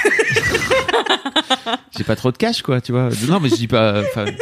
j'ai 1.97 2.05
pas 2.05 2.17
trop 2.17 2.33
de 2.33 2.37
cash 2.37 2.63
quoi 2.63 2.81
tu 2.81 2.93
vois 2.93 3.09
non 3.29 3.41
mais 3.41 3.49
je 3.49 3.55
dis 3.57 3.69
pas 3.69 4.01
enfin 4.01 4.25
je 4.27 4.33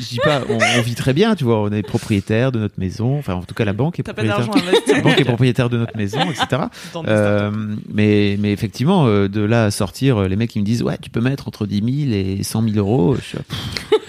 je 0.00 0.08
dis 0.08 0.18
pas 0.22 0.42
on, 0.48 0.58
on 0.78 0.82
vit 0.82 0.94
très 0.94 1.12
bien 1.12 1.34
tu 1.34 1.44
vois 1.44 1.60
on 1.60 1.70
est 1.72 1.82
propriétaire 1.82 2.52
de 2.52 2.60
notre 2.60 2.78
maison 2.78 3.18
enfin 3.18 3.34
en 3.34 3.42
tout 3.42 3.54
cas 3.54 3.64
la 3.64 3.72
banque 3.72 3.98
est 3.98 4.02
T'as 4.04 4.12
pas 4.12 4.22
propriétaire 4.22 4.46
d'argent 4.46 4.66
à 4.66 4.70
investir. 4.70 4.96
la 4.96 5.02
banque 5.02 5.20
est 5.20 5.24
propriétaire 5.24 5.70
de 5.70 5.78
notre 5.78 5.96
maison 5.96 6.20
etc 6.30 6.62
Dans 6.92 7.02
des 7.02 7.08
Euh, 7.10 7.50
mais 7.92 8.36
mais 8.38 8.52
effectivement 8.52 9.06
euh, 9.06 9.28
de 9.28 9.40
là 9.40 9.64
à 9.64 9.70
sortir 9.70 10.18
euh, 10.18 10.28
les 10.28 10.36
mecs 10.36 10.54
ils 10.54 10.60
me 10.60 10.64
disent 10.64 10.82
ouais 10.82 10.96
tu 11.00 11.10
peux 11.10 11.20
mettre 11.20 11.48
entre 11.48 11.66
10 11.66 12.06
000 12.08 12.12
et 12.12 12.42
100 12.42 12.62
000 12.62 12.76
euros 12.76 13.16
je 13.16 13.20
suis, 13.22 13.38
là, 13.38 13.44
pff, 13.48 14.00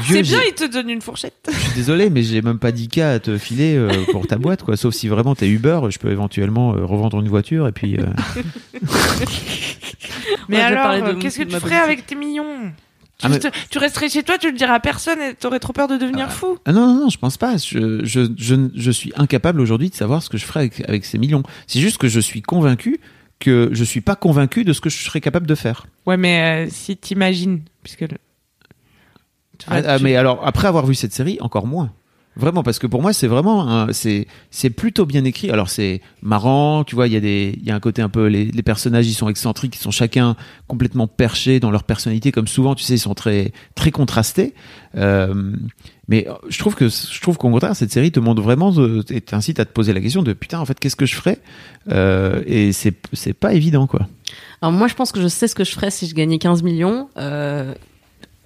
vieux, 0.06 0.16
C'est 0.16 0.22
bien, 0.22 0.38
j'ai- 0.40 0.48
ils 0.50 0.54
te 0.54 0.70
donnent 0.72 0.90
une 0.90 1.00
fourchette. 1.02 1.50
je 1.50 1.56
suis 1.58 1.74
désolé 1.74 2.07
mais 2.10 2.22
j'ai 2.22 2.42
même 2.42 2.58
pas 2.58 2.72
10 2.72 2.88
k 2.88 2.98
à 2.98 3.18
te 3.18 3.36
filer 3.38 3.76
euh, 3.76 3.90
pour 4.12 4.26
ta 4.26 4.36
boîte 4.36 4.62
quoi 4.62 4.76
sauf 4.76 4.94
si 4.94 5.08
vraiment 5.08 5.34
t'es 5.34 5.48
Uber 5.48 5.80
je 5.90 5.98
peux 5.98 6.10
éventuellement 6.10 6.74
euh, 6.74 6.84
revendre 6.84 7.20
une 7.20 7.28
voiture 7.28 7.66
et 7.68 7.72
puis 7.72 7.96
euh, 7.98 8.06
Mais 10.48 10.60
alors, 10.60 11.18
qu'est-ce 11.18 11.38
que 11.38 11.44
tu 11.44 11.50
ferais 11.50 11.60
politique. 11.60 11.82
avec 11.84 12.06
tes 12.06 12.14
millions 12.14 12.70
tu, 13.18 13.26
Ah, 13.26 13.28
mais- 13.30 13.38
te- 13.40 13.48
tu 13.70 13.78
resterais 13.78 14.08
chez 14.08 14.22
toi, 14.22 14.38
tu 14.38 14.50
le 14.50 14.56
dirais 14.56 14.72
à 14.74 14.78
personne 14.80 15.18
et 15.20 15.34
t'aurais 15.34 15.58
trop 15.58 15.72
peur 15.72 15.88
de 15.88 15.96
devenir 15.96 16.26
Ah. 16.28 16.32
fou. 16.32 16.56
Ah 16.64 16.72
non, 16.72 16.86
non, 16.86 17.00
non, 17.02 17.08
je 17.08 17.18
pense 17.18 17.36
pas. 17.36 17.56
Je, 17.56 18.04
je, 18.04 18.20
je, 18.36 18.54
je 18.76 18.90
suis 18.92 19.12
incapable 19.16 19.60
aujourd'hui 19.60 19.90
de 19.90 19.94
savoir 19.96 20.22
ce 20.22 20.28
que 20.30 20.38
je 20.38 20.44
ferai 20.44 20.60
avec, 20.60 20.88
avec 20.88 21.04
ces 21.04 21.18
millions. 21.18 21.42
C'est 21.66 21.80
juste 21.80 21.98
que 21.98 22.06
je 22.06 22.20
suis 22.20 22.42
convaincu 22.42 23.00
que 23.40 23.70
je 23.72 23.82
suis 23.84 24.00
pas 24.00 24.14
convaincu 24.14 24.62
de 24.64 24.72
ce 24.72 24.80
que 24.80 24.88
je 24.88 24.98
serais 24.98 25.20
capable 25.20 25.46
de 25.48 25.54
faire. 25.56 25.86
Ouais, 26.06 26.16
mais 26.16 26.66
euh, 26.66 26.70
si 26.70 26.96
t'imagines, 26.96 27.60
puisque. 27.82 28.02
le- 28.02 28.08
vois, 29.66 29.78
ah, 29.86 29.96
tu- 29.98 30.04
mais 30.04 30.16
alors, 30.16 30.46
après 30.46 30.68
avoir 30.68 30.86
vu 30.86 30.94
cette 30.94 31.12
série, 31.12 31.38
encore 31.40 31.66
moins. 31.66 31.90
Vraiment, 32.36 32.62
parce 32.62 32.78
que 32.78 32.86
pour 32.86 33.02
moi, 33.02 33.12
c'est 33.12 33.26
vraiment, 33.26 33.88
c'est, 33.92 34.28
c'est 34.52 34.70
plutôt 34.70 35.06
bien 35.06 35.24
écrit. 35.24 35.50
Alors, 35.50 35.68
c'est 35.68 36.00
marrant, 36.22 36.84
tu 36.84 36.94
vois, 36.94 37.08
il 37.08 37.12
y 37.12 37.16
a 37.16 37.20
des, 37.20 37.58
il 37.60 37.66
y 37.66 37.72
a 37.72 37.74
un 37.74 37.80
côté 37.80 38.00
un 38.00 38.08
peu, 38.08 38.26
les, 38.26 38.44
les 38.44 38.62
personnages, 38.62 39.08
ils 39.08 39.14
sont 39.14 39.28
excentriques, 39.28 39.74
ils 39.74 39.80
sont 39.82 39.90
chacun 39.90 40.36
complètement 40.68 41.08
perchés 41.08 41.58
dans 41.58 41.72
leur 41.72 41.82
personnalité, 41.82 42.30
comme 42.30 42.46
souvent, 42.46 42.76
tu 42.76 42.84
sais, 42.84 42.94
ils 42.94 42.98
sont 43.00 43.14
très, 43.14 43.50
très 43.74 43.90
contrastés. 43.90 44.54
Euh, 44.94 45.52
mais 46.06 46.28
je 46.48 46.58
trouve 46.60 46.76
que, 46.76 46.88
je 46.88 47.20
trouve 47.20 47.38
qu'au 47.38 47.50
contraire, 47.50 47.74
cette 47.74 47.90
série 47.90 48.12
te 48.12 48.20
montre 48.20 48.40
vraiment, 48.40 48.72
et 49.10 49.20
t'incite 49.20 49.58
à 49.58 49.64
te 49.64 49.72
poser 49.72 49.92
la 49.92 50.00
question 50.00 50.22
de, 50.22 50.32
putain, 50.32 50.60
en 50.60 50.64
fait, 50.64 50.78
qu'est-ce 50.78 50.94
que 50.96 51.06
je 51.06 51.16
ferais? 51.16 51.40
Euh, 51.90 52.44
et 52.46 52.70
c'est, 52.72 52.94
c'est 53.14 53.32
pas 53.32 53.52
évident, 53.52 53.88
quoi. 53.88 54.06
Alors 54.62 54.70
moi, 54.70 54.86
je 54.86 54.94
pense 54.94 55.10
que 55.10 55.20
je 55.20 55.26
sais 55.26 55.48
ce 55.48 55.56
que 55.56 55.64
je 55.64 55.72
ferais 55.72 55.90
si 55.90 56.06
je 56.06 56.14
gagnais 56.14 56.38
15 56.38 56.62
millions. 56.62 57.08
euh, 57.16 57.74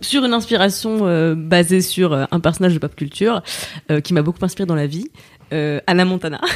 sur 0.03 0.25
une 0.25 0.35
inspiration 0.35 0.99
euh, 1.03 1.35
basée 1.35 1.81
sur 1.81 2.13
euh, 2.13 2.25
un 2.31 2.41
personnage 2.41 2.75
de 2.75 2.79
pop 2.79 2.95
culture 2.95 3.43
euh, 3.91 4.01
qui 4.01 4.13
m'a 4.13 4.23
beaucoup 4.23 4.45
inspiré 4.45 4.67
dans 4.67 4.75
la 4.75 4.87
vie, 4.87 5.11
euh, 5.53 5.81
Anna 5.87 6.05
Montana. 6.05 6.41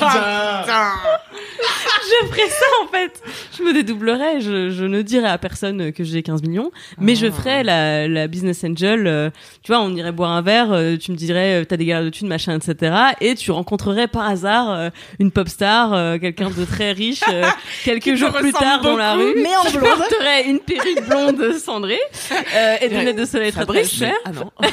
je 2.22 2.26
ferais 2.28 2.48
ça 2.48 2.64
en 2.84 2.88
fait. 2.88 3.22
Je 3.58 3.62
me 3.62 3.72
dédoublerais. 3.72 4.40
Je, 4.40 4.70
je 4.70 4.84
ne 4.84 5.02
dirais 5.02 5.28
à 5.28 5.38
personne 5.38 5.92
que 5.92 6.04
j'ai 6.04 6.22
15 6.22 6.42
millions, 6.42 6.70
mais 6.98 7.14
je 7.14 7.30
ferais 7.30 7.62
la, 7.64 8.06
la 8.08 8.26
business 8.28 8.64
angel. 8.64 9.06
euh, 9.06 9.30
tu 9.62 9.72
vois, 9.72 9.80
on 9.82 9.94
irait 9.94 10.12
boire 10.12 10.30
un 10.32 10.42
verre. 10.42 10.72
euh, 10.72 10.96
tu 10.96 11.10
me 11.12 11.16
dirais, 11.16 11.62
euh, 11.62 11.64
t'as 11.64 11.76
des 11.76 11.84
galères 11.86 12.04
de 12.04 12.10
thunes, 12.10 12.28
machin, 12.28 12.56
etc. 12.58 12.94
Et 13.20 13.34
tu 13.34 13.50
rencontrerais 13.50 14.08
par 14.08 14.28
hasard 14.28 14.70
euh, 14.70 14.90
une 15.18 15.30
pop 15.30 15.48
star, 15.48 15.92
euh, 15.92 16.18
quelqu'un 16.18 16.50
de 16.50 16.64
très 16.64 16.92
riche, 16.92 17.20
euh, 17.30 17.44
quelques 17.84 18.14
jours 18.16 18.32
plus 18.32 18.52
tard 18.52 18.80
dans 18.82 18.96
la 18.96 19.14
rue. 19.14 19.34
mais 19.36 19.56
en 19.56 19.68
Je 19.70 19.78
blonde. 19.78 19.90
porterais 19.96 20.44
une 20.48 20.58
perruque 20.60 21.08
blonde 21.08 21.52
cendrée 21.58 22.00
euh, 22.56 22.76
et 22.82 22.88
des 22.88 22.98
lunettes 22.98 23.18
de 23.18 23.24
soleil 23.24 23.52
très 23.52 23.64
très 23.66 23.84
chères. 23.84 24.14
Ah 24.24 24.30
non. 24.32 24.50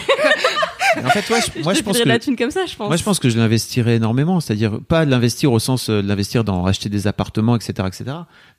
En 1.05 1.09
fait, 1.09 1.29
ouais, 1.33 1.39
je- 1.55 1.63
moi, 1.63 1.73
je 1.73 1.81
pense 1.83 1.97
que, 1.97 2.03
de 2.03 2.09
la 2.09 2.19
thune 2.19 2.35
comme 2.35 2.51
ça, 2.51 2.65
je 2.65 2.75
pense. 2.75 2.87
Moi, 2.89 2.97
je 2.97 3.03
pense 3.03 3.17
que 3.17 3.29
je 3.29 3.37
l'investirais 3.37 3.95
énormément, 3.95 4.41
c'est-à-dire 4.41 4.79
pas 4.89 5.05
de 5.05 5.11
l'investir 5.11 5.51
au 5.53 5.57
sens 5.59 5.89
de 5.89 6.01
l'investir 6.05 6.43
dans 6.43 6.65
acheter 6.65 6.89
des 6.89 7.07
appartements, 7.07 7.20
etc., 7.55 7.87
etc., 7.87 8.03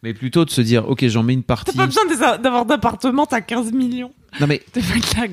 mais 0.03 0.15
plutôt 0.15 0.45
de 0.45 0.51
se 0.51 0.61
dire, 0.61 0.89
ok, 0.89 1.07
j'en 1.09 1.23
mets 1.23 1.35
une 1.35 1.43
T'as 1.43 1.55
partie. 1.55 1.77
pas 1.77 1.87
besoin 1.87 2.39
d'avoir 2.39 2.65
d'appartement, 2.67 3.27
t'as 3.27 3.41
15 3.41 3.73
millions. 3.73 4.13
Non 4.41 4.47
mais 4.47 4.63
de 4.75 4.81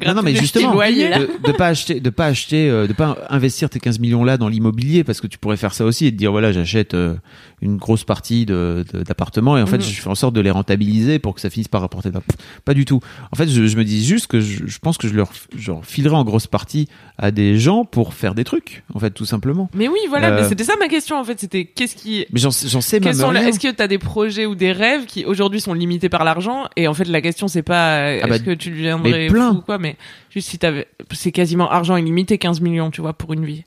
non, 0.07 0.13
non 0.15 0.21
mais 0.21 0.35
justement, 0.35 0.73
de, 0.75 1.47
de 1.47 1.51
pas 1.53 1.67
acheter, 1.67 1.99
de 1.99 2.09
pas 2.09 2.25
acheter, 2.25 2.69
euh, 2.69 2.85
de 2.87 2.93
pas 2.93 3.17
investir 3.29 3.69
tes 3.69 3.79
15 3.79 3.99
millions 3.99 4.23
là 4.23 4.37
dans 4.37 4.49
l'immobilier 4.49 5.03
parce 5.03 5.21
que 5.21 5.27
tu 5.27 5.37
pourrais 5.37 5.57
faire 5.57 5.73
ça 5.73 5.85
aussi 5.85 6.05
et 6.05 6.11
te 6.11 6.17
dire 6.17 6.31
voilà, 6.31 6.51
j'achète 6.51 6.93
euh, 6.93 7.15
une 7.61 7.77
grosse 7.77 8.03
partie 8.03 8.45
de 8.45 8.83
de- 8.93 9.03
d'appartements 9.03 9.57
et 9.57 9.61
en 9.61 9.65
fait 9.67 9.77
Mhm. 9.77 9.83
je 9.83 10.01
fais 10.01 10.09
en 10.09 10.15
sorte 10.15 10.33
de 10.35 10.41
les 10.41 10.51
rentabiliser 10.51 11.17
pour 11.19 11.33
que 11.33 11.41
ça 11.41 11.49
finisse 11.49 11.67
par 11.69 11.81
rapporter. 11.81 12.11
de 12.11 12.17
Pas 12.65 12.73
du 12.73 12.83
tout. 12.85 12.99
En 13.31 13.35
fait, 13.35 13.47
je, 13.47 13.67
je 13.67 13.77
me 13.77 13.83
dis 13.85 14.03
juste 14.05 14.27
que 14.27 14.41
je, 14.41 14.65
je 14.67 14.79
pense 14.79 14.97
que 14.97 15.07
je 15.07 15.13
leur, 15.13 15.31
je 15.57 15.71
leur 15.71 15.85
filerai 15.85 16.15
en 16.15 16.23
grosse 16.25 16.47
partie 16.47 16.87
à 17.17 17.31
des 17.31 17.57
gens 17.57 17.85
pour 17.85 18.13
faire 18.13 18.35
des 18.35 18.43
trucs, 18.43 18.83
en 18.93 18.99
fait, 18.99 19.11
tout 19.11 19.25
simplement. 19.25 19.69
Mais 19.73 19.87
oui, 19.87 19.99
voilà, 20.09 20.29
Euh, 20.29 20.41
mais 20.41 20.47
c'était 20.49 20.63
ça 20.63 20.73
ma 20.79 20.87
question 20.87 21.17
en 21.17 21.23
fait. 21.23 21.39
C'était 21.39 21.65
qu'est-ce 21.65 21.95
qui. 21.95 22.25
Mais 22.33 22.39
j'en 22.39 22.51
sais 22.51 22.99
même 22.99 23.13
rien. 23.13 23.47
Est-ce 23.47 23.59
que 23.59 23.71
tu 23.71 23.81
as 23.81 23.87
des 23.87 23.97
projets 23.97 24.45
ou 24.45 24.55
des 24.55 24.71
rêves 24.71 25.05
qui 25.05 25.25
aujourd'hui 25.25 25.61
sont 25.61 25.73
limités 25.73 26.09
par 26.09 26.23
l'argent 26.23 26.67
Et 26.75 26.87
en 26.87 26.93
fait, 26.93 27.05
la 27.07 27.21
question 27.21 27.47
c'est 27.47 27.61
pas 27.63 27.99
euh, 27.99 28.19
Ah 28.23 28.27
bah, 28.27 28.35
est-ce 28.35 28.43
que 28.43 28.51
tu 28.51 28.88
deviendrais 28.97 29.11
mais 29.11 29.27
plein. 29.27 29.51
fou 29.51 29.57
ou 29.57 29.61
quoi, 29.61 29.77
mais 29.77 29.95
juste 30.29 30.49
si 30.49 30.57
t'avais, 30.59 30.87
c'est 31.11 31.31
quasiment 31.31 31.69
argent 31.69 31.95
illimité, 31.97 32.37
15 32.37 32.61
millions, 32.61 32.91
tu 32.91 33.01
vois, 33.01 33.13
pour 33.13 33.33
une 33.33 33.45
vie. 33.45 33.63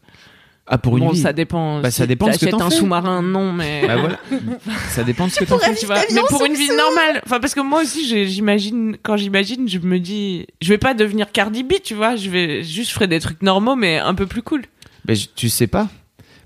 Ah 0.66 0.78
pour 0.78 0.96
une 0.96 1.04
bon, 1.04 1.10
vie. 1.10 1.20
ça 1.20 1.32
dépend. 1.32 1.80
Bah, 1.80 1.90
si 1.90 1.98
ça 1.98 2.06
dépend 2.06 2.28
de 2.28 2.32
ce 2.32 2.38
que 2.44 2.50
t'en 2.50 2.60
un 2.60 2.70
fais. 2.70 2.76
sous-marin, 2.76 3.20
non, 3.20 3.52
mais. 3.52 3.82
Bah 3.86 3.96
voilà. 3.96 4.18
ça 4.90 5.02
dépend 5.02 5.26
de 5.26 5.32
ce 5.32 5.40
que 5.40 5.44
t'en 5.44 5.58
fais. 5.58 5.74
tu 5.74 5.86
vois. 5.86 5.96
Mais 6.12 6.20
pour 6.28 6.44
une 6.44 6.54
vie 6.54 6.68
normale, 6.68 7.20
enfin 7.26 7.40
parce 7.40 7.52
que 7.54 7.60
moi 7.60 7.82
aussi, 7.82 8.06
j'imagine 8.28 8.96
quand 9.02 9.16
j'imagine, 9.16 9.68
je 9.68 9.78
me 9.80 9.98
dis, 9.98 10.46
je 10.62 10.68
vais 10.68 10.78
pas 10.78 10.94
devenir 10.94 11.32
Cardi 11.32 11.64
B, 11.64 11.74
tu 11.82 11.94
vois. 11.94 12.14
Je 12.14 12.30
vais 12.30 12.62
juste 12.62 12.90
je 12.90 12.94
ferai 12.94 13.08
des 13.08 13.18
trucs 13.18 13.42
normaux, 13.42 13.74
mais 13.74 13.98
un 13.98 14.14
peu 14.14 14.26
plus 14.26 14.42
cool. 14.42 14.62
Ben, 15.04 15.16
je- 15.16 15.26
tu 15.34 15.48
sais 15.48 15.66
pas. 15.66 15.88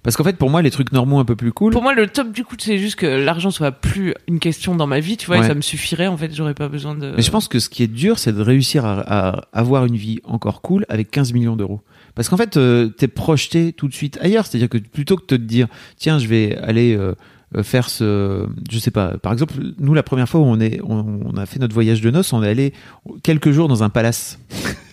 Parce 0.07 0.17
qu'en 0.17 0.23
fait, 0.23 0.37
pour 0.37 0.51
moi, 0.51 0.63
les 0.63 0.71
trucs 0.71 0.93
normaux 0.93 1.19
un 1.19 1.25
peu 1.25 1.35
plus 1.35 1.53
cool. 1.53 1.73
Pour 1.73 1.83
moi, 1.83 1.93
le 1.93 2.07
top 2.07 2.31
du 2.31 2.45
coup, 2.45 2.55
c'est 2.59 2.79
juste 2.79 2.95
que 2.95 3.07
l'argent 3.07 3.51
soit 3.51 3.73
plus 3.73 4.15
une 4.29 4.39
question 4.39 4.77
dans 4.77 4.87
ma 4.87 5.01
vie, 5.01 5.17
tu 5.17 5.27
vois, 5.27 5.39
et 5.39 5.43
ça 5.43 5.55
me 5.55 5.61
suffirait. 5.61 6.07
En 6.07 6.17
fait, 6.17 6.33
j'aurais 6.33 6.55
pas 6.55 6.69
besoin 6.69 6.95
de. 6.95 7.13
Mais 7.17 7.23
je 7.23 7.31
pense 7.33 7.49
que 7.49 7.59
ce 7.59 7.69
qui 7.69 7.83
est 7.83 7.89
dur, 7.89 8.21
c'est 8.21 8.33
de 8.33 8.41
réussir 8.41 8.85
à, 8.87 9.01
à 9.01 9.49
avoir 9.53 9.85
une 9.85 9.97
vie 9.97 10.21
encore 10.23 10.63
cool 10.63 10.87
avec 10.89 11.11
15 11.11 11.33
millions 11.33 11.57
d'euros. 11.57 11.81
Parce 12.15 12.29
qu'en 12.29 12.37
fait, 12.37 12.57
euh, 12.57 12.89
t'es 12.89 13.09
projeté 13.09 13.73
tout 13.73 13.89
de 13.89 13.95
suite 13.95 14.17
ailleurs. 14.23 14.47
C'est-à-dire 14.47 14.69
que 14.69 14.79
plutôt 14.79 15.17
que 15.17 15.23
de 15.23 15.27
te 15.27 15.35
dire, 15.35 15.67
tiens, 15.97 16.19
je 16.19 16.29
vais 16.29 16.57
aller 16.57 16.97
euh, 16.97 17.15
euh, 17.57 17.63
faire 17.65 17.91
ce, 17.91 18.47
je 18.71 18.79
sais 18.79 18.93
pas. 18.93 19.19
Par 19.19 19.33
exemple, 19.33 19.55
nous, 19.79 19.93
la 19.93 20.03
première 20.03 20.29
fois 20.29 20.41
où 20.41 20.45
on 20.45 20.61
est, 20.61 20.81
on, 20.83 21.21
on 21.25 21.37
a 21.37 21.47
fait 21.47 21.59
notre 21.59 21.75
voyage 21.75 22.01
de 22.01 22.11
noces, 22.11 22.33
on 22.33 22.43
est 22.45 22.49
allé 22.49 22.73
quelques 23.23 23.51
jours 23.51 23.69
dans 23.69 23.83
un 23.83 23.91
palace. 23.91 24.39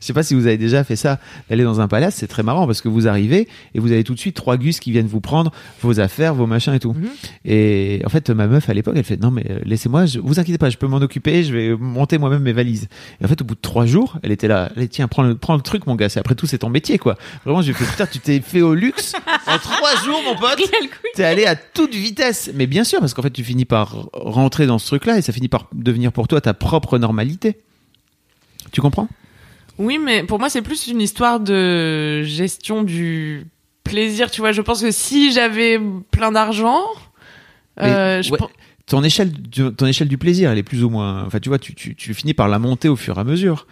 Je 0.00 0.06
sais 0.06 0.12
pas 0.12 0.22
si 0.22 0.34
vous 0.34 0.46
avez 0.46 0.56
déjà 0.56 0.84
fait 0.84 0.96
ça, 0.96 1.18
d'aller 1.48 1.64
dans 1.64 1.80
un 1.80 1.88
palace, 1.88 2.16
c'est 2.16 2.26
très 2.26 2.42
marrant 2.42 2.66
parce 2.66 2.80
que 2.80 2.88
vous 2.88 3.08
arrivez 3.08 3.48
et 3.74 3.80
vous 3.80 3.92
avez 3.92 4.04
tout 4.04 4.14
de 4.14 4.18
suite 4.18 4.36
trois 4.36 4.56
gus 4.56 4.80
qui 4.80 4.90
viennent 4.90 5.06
vous 5.06 5.20
prendre 5.20 5.52
vos 5.82 6.00
affaires, 6.00 6.34
vos 6.34 6.46
machins 6.46 6.74
et 6.74 6.80
tout. 6.80 6.92
Mhm. 6.92 7.08
Et 7.44 8.02
en 8.04 8.08
fait, 8.08 8.30
ma 8.30 8.46
meuf 8.46 8.68
à 8.68 8.74
l'époque, 8.74 8.94
elle 8.96 9.04
fait 9.04 9.20
non 9.20 9.30
mais 9.30 9.44
euh, 9.50 9.58
laissez-moi, 9.64 10.06
je, 10.06 10.18
vous 10.18 10.38
inquiétez 10.38 10.58
pas, 10.58 10.70
je 10.70 10.76
peux 10.76 10.86
m'en 10.86 10.98
occuper, 10.98 11.42
je 11.42 11.52
vais 11.52 11.76
monter 11.76 12.18
moi-même 12.18 12.42
mes 12.42 12.52
valises. 12.52 12.88
Et 13.20 13.24
en 13.24 13.28
fait, 13.28 13.40
au 13.42 13.44
bout 13.44 13.54
de 13.54 13.60
trois 13.60 13.86
jours, 13.86 14.18
elle 14.22 14.32
était 14.32 14.48
là, 14.48 14.70
allez 14.76 14.88
tiens, 14.88 15.08
prends 15.08 15.22
le, 15.22 15.34
prends 15.34 15.56
le 15.56 15.62
truc 15.62 15.86
mon 15.86 15.94
gars, 15.94 16.08
c'est 16.08 16.20
après 16.20 16.34
tout 16.34 16.46
c'est 16.46 16.58
ton 16.58 16.70
métier 16.70 16.98
quoi. 16.98 17.16
Vraiment, 17.44 17.62
j'ai 17.62 17.72
fait 17.72 17.84
putain, 17.84 18.06
tu 18.06 18.18
t'es 18.18 18.40
fait 18.40 18.62
au 18.62 18.74
luxe 18.74 19.14
en 19.46 19.58
trois 19.58 19.96
jours 20.04 20.20
mon 20.24 20.36
pote. 20.36 20.58
T'es 21.14 21.24
allé 21.24 21.46
à 21.46 21.56
toute 21.56 21.94
vitesse. 21.94 22.50
Mais 22.54 22.66
bien 22.66 22.84
sûr, 22.84 23.00
parce 23.00 23.14
qu'en 23.14 23.22
fait, 23.22 23.30
tu 23.30 23.44
finis 23.44 23.64
par 23.64 24.08
rentrer 24.12 24.66
dans 24.66 24.78
ce 24.78 24.86
truc-là 24.86 25.18
et 25.18 25.22
ça 25.22 25.32
finit 25.32 25.48
par 25.48 25.68
devenir 25.72 26.12
pour 26.12 26.28
toi 26.28 26.40
ta 26.40 26.54
propre 26.54 26.98
normalité. 26.98 27.58
Tu 28.72 28.80
comprends? 28.80 29.08
Oui, 29.78 29.98
mais 29.98 30.22
pour 30.24 30.38
moi, 30.38 30.48
c'est 30.50 30.62
plus 30.62 30.88
une 30.88 31.00
histoire 31.00 31.40
de 31.40 32.22
gestion 32.24 32.82
du 32.82 33.46
plaisir. 33.84 34.30
Tu 34.30 34.40
vois, 34.40 34.52
je 34.52 34.60
pense 34.62 34.80
que 34.82 34.90
si 34.90 35.32
j'avais 35.32 35.80
plein 36.10 36.32
d'argent, 36.32 36.82
euh, 37.80 38.20
je 38.22 38.30
ouais, 38.32 38.38
ton 38.86 39.02
échelle, 39.04 39.30
du, 39.32 39.72
ton 39.72 39.86
échelle 39.86 40.08
du 40.08 40.18
plaisir, 40.18 40.50
elle 40.50 40.58
est 40.58 40.62
plus 40.64 40.82
ou 40.82 40.90
moins. 40.90 41.24
Enfin, 41.26 41.38
tu 41.40 41.48
vois, 41.48 41.58
tu, 41.58 41.74
tu, 41.74 41.94
tu 41.94 42.12
finis 42.14 42.34
par 42.34 42.48
la 42.48 42.58
monter 42.58 42.88
au 42.88 42.96
fur 42.96 43.16
et 43.18 43.20
à 43.20 43.24
mesure. 43.24 43.66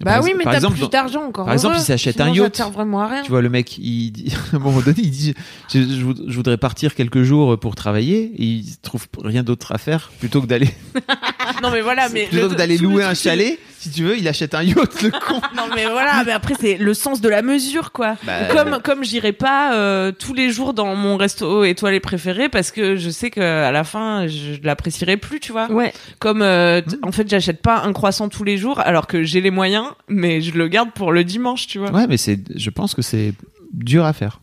Bah 0.00 0.16
Par 0.16 0.24
oui, 0.24 0.34
mais 0.36 0.44
par 0.44 0.52
t'as 0.52 0.58
exemple, 0.58 0.76
plus 0.76 0.90
d'argent 0.90 1.22
encore. 1.24 1.46
par 1.46 1.54
exemple, 1.54 1.76
il 1.78 1.82
s'achète 1.82 2.20
un 2.20 2.26
ça 2.26 2.34
yacht. 2.42 2.60
vraiment 2.70 3.00
à 3.00 3.06
rien. 3.08 3.22
Tu 3.22 3.30
vois, 3.30 3.40
le 3.40 3.48
mec, 3.48 3.78
il 3.78 4.10
dit, 4.10 4.30
à 4.52 4.56
un 4.56 4.58
moment 4.58 4.80
donné, 4.82 4.98
il 4.98 5.10
dit, 5.10 5.32
je, 5.72 5.78
je 5.80 6.04
voud- 6.04 6.22
je 6.28 6.36
voudrais 6.36 6.58
partir 6.58 6.94
quelques 6.94 7.22
jours 7.22 7.58
pour 7.58 7.74
travailler 7.76 8.30
et 8.36 8.44
il 8.44 8.76
trouve 8.82 9.06
rien 9.24 9.42
d'autre 9.42 9.72
à 9.72 9.78
faire 9.78 10.10
plutôt 10.18 10.42
que 10.42 10.46
d'aller, 10.46 10.68
Non, 11.62 11.70
mais 11.70 11.80
voilà, 11.80 12.08
mais 12.12 12.26
plutôt 12.26 12.42
le- 12.48 12.52
que 12.52 12.58
d'aller 12.58 12.76
louer 12.76 13.04
un 13.04 13.14
chalet. 13.14 13.58
Si 13.86 13.92
tu 13.92 14.02
veux, 14.02 14.18
il 14.18 14.26
achète 14.26 14.54
un 14.54 14.62
yacht, 14.64 15.00
le 15.02 15.10
con. 15.26 15.40
Non 15.56 15.68
mais 15.74 15.86
voilà, 15.86 16.24
mais 16.24 16.32
après 16.32 16.54
c'est 16.58 16.76
le 16.76 16.92
sens 16.92 17.20
de 17.20 17.28
la 17.28 17.42
mesure 17.42 17.92
quoi. 17.92 18.16
Bah, 18.24 18.46
comme 18.52 18.80
comme 18.82 19.04
j'irai 19.04 19.32
pas 19.32 19.74
euh, 19.76 20.10
tous 20.12 20.34
les 20.34 20.50
jours 20.50 20.74
dans 20.74 20.96
mon 20.96 21.16
resto 21.16 21.62
étoilé 21.64 22.00
préféré 22.00 22.48
parce 22.48 22.70
que 22.72 22.96
je 22.96 23.10
sais 23.10 23.30
que 23.30 23.40
à 23.40 23.70
la 23.70 23.84
fin 23.84 24.26
je 24.26 24.60
l'apprécierai 24.62 25.16
plus, 25.16 25.38
tu 25.40 25.52
vois. 25.52 25.70
Ouais. 25.70 25.92
Comme 26.18 26.42
euh, 26.42 26.80
Mmh. 26.86 26.90
en 27.02 27.12
fait 27.12 27.28
j'achète 27.28 27.62
pas 27.62 27.82
un 27.84 27.92
croissant 27.92 28.28
tous 28.28 28.42
les 28.44 28.56
jours 28.58 28.80
alors 28.80 29.06
que 29.06 29.22
j'ai 29.22 29.40
les 29.40 29.50
moyens, 29.52 29.86
mais 30.08 30.40
je 30.40 30.52
le 30.56 30.66
garde 30.68 30.90
pour 30.92 31.12
le 31.12 31.22
dimanche, 31.24 31.66
tu 31.68 31.78
vois. 31.78 31.90
Ouais, 31.92 32.06
mais 32.08 32.16
c'est, 32.16 32.40
je 32.58 32.70
pense 32.70 32.94
que 32.94 33.02
c'est 33.02 33.32
dur 33.72 34.04
à 34.04 34.12
faire. 34.12 34.40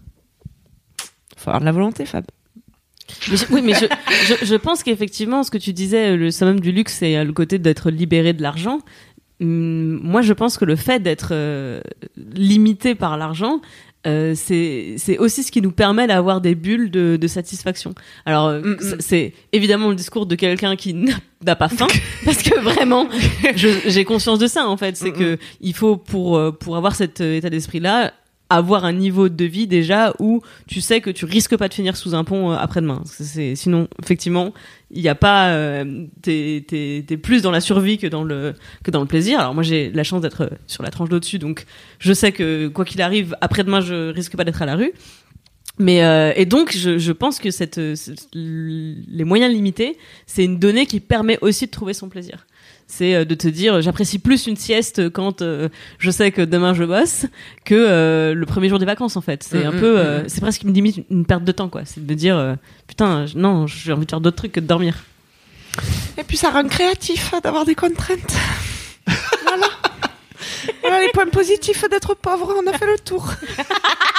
Faut 1.37 1.49
avoir 1.49 1.59
de 1.59 1.65
la 1.65 1.71
volonté, 1.71 2.05
Fab. 2.05 2.23
Mais 3.29 3.37
je- 3.37 3.45
oui, 3.51 3.61
mais 3.61 3.73
je, 3.73 3.85
je, 4.27 4.45
je 4.45 4.55
pense 4.55 4.81
qu'effectivement, 4.83 5.43
ce 5.43 5.51
que 5.51 5.57
tu 5.57 5.73
disais, 5.73 6.15
le 6.15 6.31
summum 6.31 6.59
du 6.59 6.71
luxe, 6.71 6.95
c'est 6.99 7.17
euh, 7.17 7.23
le 7.23 7.33
côté 7.33 7.59
d'être 7.59 7.91
libéré 7.91 8.33
de 8.33 8.41
l'argent. 8.41 8.79
Hum, 9.43 9.99
Moi, 10.03 10.21
je 10.21 10.33
pense 10.33 10.57
que 10.57 10.65
le 10.65 10.75
fait 10.75 10.99
d'être 11.01 11.29
euh, 11.31 11.81
limité 12.35 12.95
par 12.95 13.17
l'argent, 13.17 13.61
euh, 14.05 14.33
c'est 14.35 15.17
aussi 15.19 15.43
ce 15.43 15.51
qui 15.51 15.61
nous 15.61 15.71
permet 15.71 16.07
d'avoir 16.07 16.41
des 16.41 16.55
bulles 16.55 16.91
de, 16.91 17.17
de 17.19 17.27
satisfaction. 17.27 17.93
Alors, 18.25 18.47
euh, 18.47 18.59
Mm, 18.61 18.71
mm. 18.73 18.95
c'est- 18.99 19.33
évidemment 19.53 19.89
le 19.89 19.95
discours 19.95 20.25
de 20.25 20.35
quelqu'un 20.35 20.75
qui 20.75 20.93
n'a 21.45 21.55
pas 21.55 21.69
faim, 21.69 21.87
parce 22.25 22.41
que 22.43 22.59
vraiment, 22.59 23.07
j'ai 23.55 24.03
conscience 24.05 24.39
de 24.39 24.47
ça 24.47 24.67
en 24.67 24.77
fait. 24.77 24.97
C'est 24.97 25.11
Mm, 25.11 25.17
que 25.19 25.37
il 25.61 25.73
faut 25.73 25.95
pour 25.97 26.39
pour 26.57 26.75
avoir 26.77 26.95
cet 26.95 27.21
état 27.21 27.49
d'esprit 27.49 27.79
là 27.79 28.11
avoir 28.55 28.85
un 28.85 28.93
niveau 28.93 29.29
de 29.29 29.45
vie 29.45 29.67
déjà 29.67 30.13
où 30.19 30.41
tu 30.67 30.81
sais 30.81 31.01
que 31.01 31.09
tu 31.09 31.25
risques 31.25 31.57
pas 31.57 31.67
de 31.67 31.73
finir 31.73 31.97
sous 31.97 32.15
un 32.15 32.23
pont 32.23 32.51
euh, 32.51 32.55
après-demain. 32.55 33.03
Sinon 33.05 33.87
effectivement 34.01 34.53
il 34.91 35.01
y 35.01 35.09
a 35.09 35.15
pas 35.15 35.49
euh, 35.49 36.05
t'es 36.21 37.17
plus 37.21 37.41
dans 37.41 37.51
la 37.51 37.61
survie 37.61 37.97
que 37.97 38.07
dans 38.07 38.23
le 38.23 38.53
que 38.83 38.91
dans 38.91 39.01
le 39.01 39.07
plaisir. 39.07 39.39
Alors 39.39 39.53
moi 39.53 39.63
j'ai 39.63 39.91
la 39.91 40.03
chance 40.03 40.21
d'être 40.21 40.41
euh, 40.41 40.49
sur 40.67 40.83
la 40.83 40.89
tranche 40.89 41.09
d'au-dessus 41.09 41.39
donc 41.39 41.65
je 41.99 42.13
sais 42.13 42.31
que 42.31 42.67
quoi 42.67 42.85
qu'il 42.85 43.01
arrive 43.01 43.35
après-demain 43.41 43.81
je 43.81 44.11
risque 44.11 44.35
pas 44.35 44.43
d'être 44.43 44.61
à 44.61 44.65
la 44.65 44.75
rue. 44.75 44.93
Mais 45.79 46.03
et 46.35 46.45
donc 46.45 46.71
je, 46.77 47.11
pense 47.11 47.39
que 47.39 47.49
les 48.35 49.23
moyens 49.23 49.51
limités 49.51 49.97
c'est 50.27 50.43
une 50.43 50.59
donnée 50.59 50.85
qui 50.85 50.99
permet 50.99 51.39
aussi 51.41 51.65
de 51.65 51.71
trouver 51.71 51.95
son 51.95 52.09
plaisir. 52.09 52.45
C'est 52.87 53.15
euh, 53.15 53.25
de 53.25 53.33
te 53.35 53.47
dire 53.47 53.81
j'apprécie 53.81 54.19
plus 54.19 54.45
une 54.47 54.55
sieste 54.57 55.09
quand 55.09 55.41
euh, 55.41 55.69
je 55.99 56.11
sais 56.11 56.31
que 56.31 56.41
demain 56.41 56.73
je 56.73 56.83
bosse 56.83 57.25
que 57.65 57.73
euh, 57.75 58.33
le 58.33 58.45
premier 58.45 58.69
jour 58.69 58.77
des 58.79 58.85
vacances 58.85 59.15
en 59.17 59.21
fait. 59.21 59.43
C'est 59.43 59.63
Mm, 59.63 59.67
un 59.67 59.71
mm, 59.71 59.79
peu 59.79 59.93
mm, 59.93 59.97
euh, 59.97 60.23
c'est 60.27 60.41
presque 60.41 60.63
une 60.63 60.73
limite 60.73 61.05
une 61.09 61.25
perte 61.25 61.43
de 61.43 61.51
temps 61.51 61.69
quoi. 61.69 61.81
C'est 61.85 62.05
de 62.05 62.13
dire 62.13 62.37
euh, 62.37 62.55
putain 62.87 63.25
non 63.35 63.65
j'ai 63.67 63.93
envie 63.93 64.05
de 64.05 64.11
faire 64.11 64.21
d'autres 64.21 64.37
trucs 64.37 64.51
que 64.51 64.59
de 64.59 64.67
dormir. 64.67 65.03
Et 66.17 66.23
puis 66.23 66.37
ça 66.37 66.51
rend 66.51 66.67
créatif 66.67 67.33
hein, 67.33 67.39
d'avoir 67.43 67.65
des 67.65 67.73
contraintes. 67.75 68.33
voilà. 69.43 69.67
Voilà 70.81 71.01
les 71.01 71.09
points 71.13 71.25
positifs 71.27 71.83
d'être 71.89 72.13
pauvre, 72.13 72.53
on 72.63 72.67
a 72.71 72.77
fait 72.77 72.85
le 72.85 72.99
tour. 72.99 73.27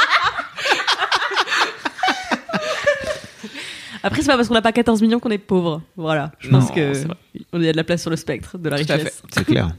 Après 4.05 4.21
c'est 4.23 4.29
pas 4.29 4.37
parce 4.37 4.47
qu'on 4.49 4.55
n'a 4.55 4.63
pas 4.63 4.71
14 4.73 5.01
millions 5.03 5.19
qu'on 5.19 5.31
est 5.31 5.39
pauvre. 5.39 5.81
Voilà. 5.97 6.31
Je 6.39 6.51
pense 6.51 6.69
Non, 6.69 6.75
que 6.75 6.93
c'est 6.95 7.07
vrai. 7.07 7.17
on 7.53 7.61
y 7.61 7.69
a 7.69 7.73
de 7.73 7.77
la 7.77 7.85
place 7.85 8.03
sur 8.03 8.11
le 8.11 8.17
spectre 8.17 8.59
de 8.59 8.69
la 8.69 8.79
Tout 8.79 8.93
à 8.93 8.95
richesse. 8.97 9.23
C'est 9.31 9.45
clair. 9.45 9.71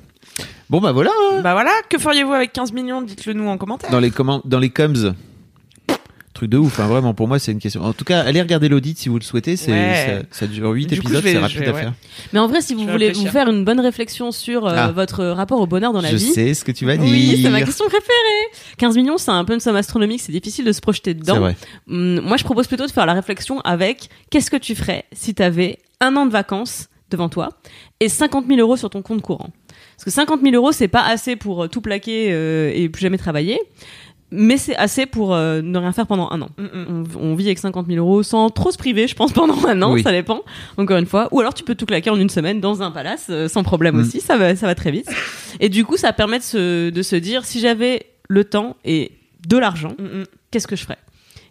Bon, 0.70 0.82
bah 0.82 0.92
voilà. 0.92 1.12
hein. 1.32 1.42
Bah 1.44 1.54
voilà, 1.54 1.72
que 1.90 1.98
feriez-vous 2.00 2.34
avec 2.34 2.52
15 2.52 2.74
millions? 2.74 3.02
Dites-le 3.04 3.34
nous 3.34 3.48
en 3.48 3.58
commentaire. 3.58 3.92
Dans 3.92 4.00
les 4.00 4.10
comment, 4.12 4.42
dans 4.44 4.60
les 4.60 4.70
coms. 4.72 5.14
Truc 6.36 6.50
de 6.52 6.58
ouf, 6.58 6.80
hein, 6.82 6.88
vraiment, 6.88 7.14
pour 7.14 7.28
moi, 7.30 7.40
c'est 7.40 7.54
une 7.54 7.60
question. 7.60 7.82
En 7.82 7.94
tout 7.94 8.04
cas, 8.06 8.20
allez 8.20 8.42
regarder 8.42 8.68
l'audit 8.70 8.98
si 9.00 9.08
vous 9.10 9.18
le 9.18 9.24
souhaitez. 9.24 9.56
C'est, 9.56 9.72
Ouais. 9.72 10.26
ça, 10.32 10.40
ça 10.42 10.48
dure 10.48 10.70
8 10.70 10.86
Du 10.88 11.02
coup, 11.02 11.08
épisodes, 11.08 11.24
je 11.24 11.28
c'est 11.30 11.34
je 11.36 11.40
rapide 11.40 11.60
vais- 11.62 11.68
à 11.70 11.74
ouais. 11.74 11.82
faire. 11.82 11.94
Mais 12.34 12.40
en 12.40 12.48
vrai 12.48 12.60
si 12.62 12.74
vous 12.74 12.86
Je 12.86 12.92
voulez 12.92 13.12
vous 13.14 13.26
faire 13.28 13.50
une 13.50 13.64
bonne 13.64 13.80
réflexion 13.80 14.32
sur 14.34 14.68
euh, 14.68 14.74
Ah. 14.76 14.92
votre 14.92 15.24
rapport 15.26 15.62
au 15.62 15.66
bonheur 15.66 15.94
dans 15.94 16.02
la 16.02 16.12
Je 16.12 16.18
vie. 16.18 16.34
sais 16.34 16.54
ce 16.54 16.66
que 16.66 16.74
tu 16.74 16.86
vas 16.86 16.98
dire. 16.98 17.10
Oui, 17.10 17.40
c'est 17.42 17.50
ma 17.50 17.62
question 17.62 17.86
préférée. 17.86 18.12
15 18.78 18.98
millions, 18.98 19.18
c'est 19.18 19.32
un 19.32 19.46
peu 19.46 19.54
une 19.54 19.62
somme 19.62 19.78
astronomique, 19.78 20.20
c'est 20.20 20.34
difficile 20.34 20.66
de 20.66 20.74
se 20.74 20.82
projeter 20.82 21.14
dedans. 21.14 21.40
vrai. 21.40 21.56
Hum, 21.90 22.20
moi, 22.20 22.36
je 22.38 22.44
propose 22.44 22.68
plutôt 22.68 22.86
de 22.86 22.92
faire 22.92 23.06
la 23.06 23.14
réflexion 23.14 23.62
avec 23.62 24.10
qu'est-ce 24.30 24.52
que 24.52 24.58
tu 24.58 24.76
ferais 24.76 25.06
si 25.14 25.34
tu 25.34 25.42
avais 25.42 25.80
un 26.02 26.16
an 26.18 26.26
de 26.26 26.32
vacances 26.32 26.90
devant 27.12 27.30
toi 27.30 27.48
et 28.02 28.10
50 28.10 28.46
000 28.48 28.60
euros 28.60 28.76
sur 28.76 28.90
ton 28.90 29.02
compte 29.02 29.22
courant? 29.22 29.52
Parce 29.96 30.04
que 30.04 30.12
50 30.12 30.42
000 30.42 30.54
euros, 30.56 30.74
c'est 30.74 30.90
pas 30.90 31.04
assez 31.06 31.38
pour 31.38 31.64
euh, 31.64 31.68
tout 31.70 31.80
plaquer 31.80 32.28
euh, 32.34 32.70
et 32.76 32.90
plus 32.90 33.02
jamais 33.04 33.18
travailler, 33.18 33.58
mais 34.36 34.58
c'est 34.58 34.76
assez 34.76 35.06
pour 35.06 35.34
euh, 35.34 35.62
ne 35.62 35.78
rien 35.78 35.92
faire 35.92 36.06
pendant 36.08 36.30
un 36.32 36.42
an. 36.42 36.50
Mm, 36.58 36.64
mm. 36.64 37.06
On, 37.18 37.20
on 37.32 37.36
vit 37.36 37.46
avec 37.48 37.60
50 37.60 37.88
000 37.88 37.98
euros 37.98 38.22
sans 38.24 38.50
trop 38.50 38.72
se 38.72 38.78
priver, 38.78 39.08
je 39.08 39.16
pense, 39.16 39.34
pendant 39.34 39.66
un 39.66 39.82
an, 39.82 39.94
Oui. 39.94 40.04
ça 40.04 40.12
dépend, 40.12 40.42
encore 40.78 40.98
une 40.98 41.06
fois. 41.06 41.28
Ou 41.32 41.40
alors 41.40 41.54
tu 41.54 41.64
peux 41.64 41.76
tout 41.76 41.86
claquer 41.86 42.10
en 42.10 42.18
une 42.20 42.30
semaine 42.30 42.60
dans 42.62 42.82
un 42.82 42.92
palace, 42.92 43.28
euh, 43.30 43.48
sans 43.48 43.64
problème 43.64 43.96
Mm. 43.96 44.00
aussi, 44.02 44.22
ça 44.22 44.38
va, 44.38 44.56
ça 44.56 44.68
va 44.68 44.76
très 44.76 44.92
vite. 44.92 45.10
Et 45.60 45.70
du 45.70 45.86
coup, 45.86 45.98
ça 45.98 46.14
permet 46.14 46.38
de 46.40 46.44
se, 46.44 46.90
de 46.90 47.02
se 47.02 47.16
dire, 47.16 47.46
si 47.46 47.60
j'avais 47.60 48.06
le 48.30 48.44
temps 48.44 48.76
et 48.86 49.12
de 49.48 49.58
l'argent, 49.58 49.96
qu'est-ce 50.52 50.68
que 50.68 50.76
je 50.76 50.84
ferais? 50.84 50.98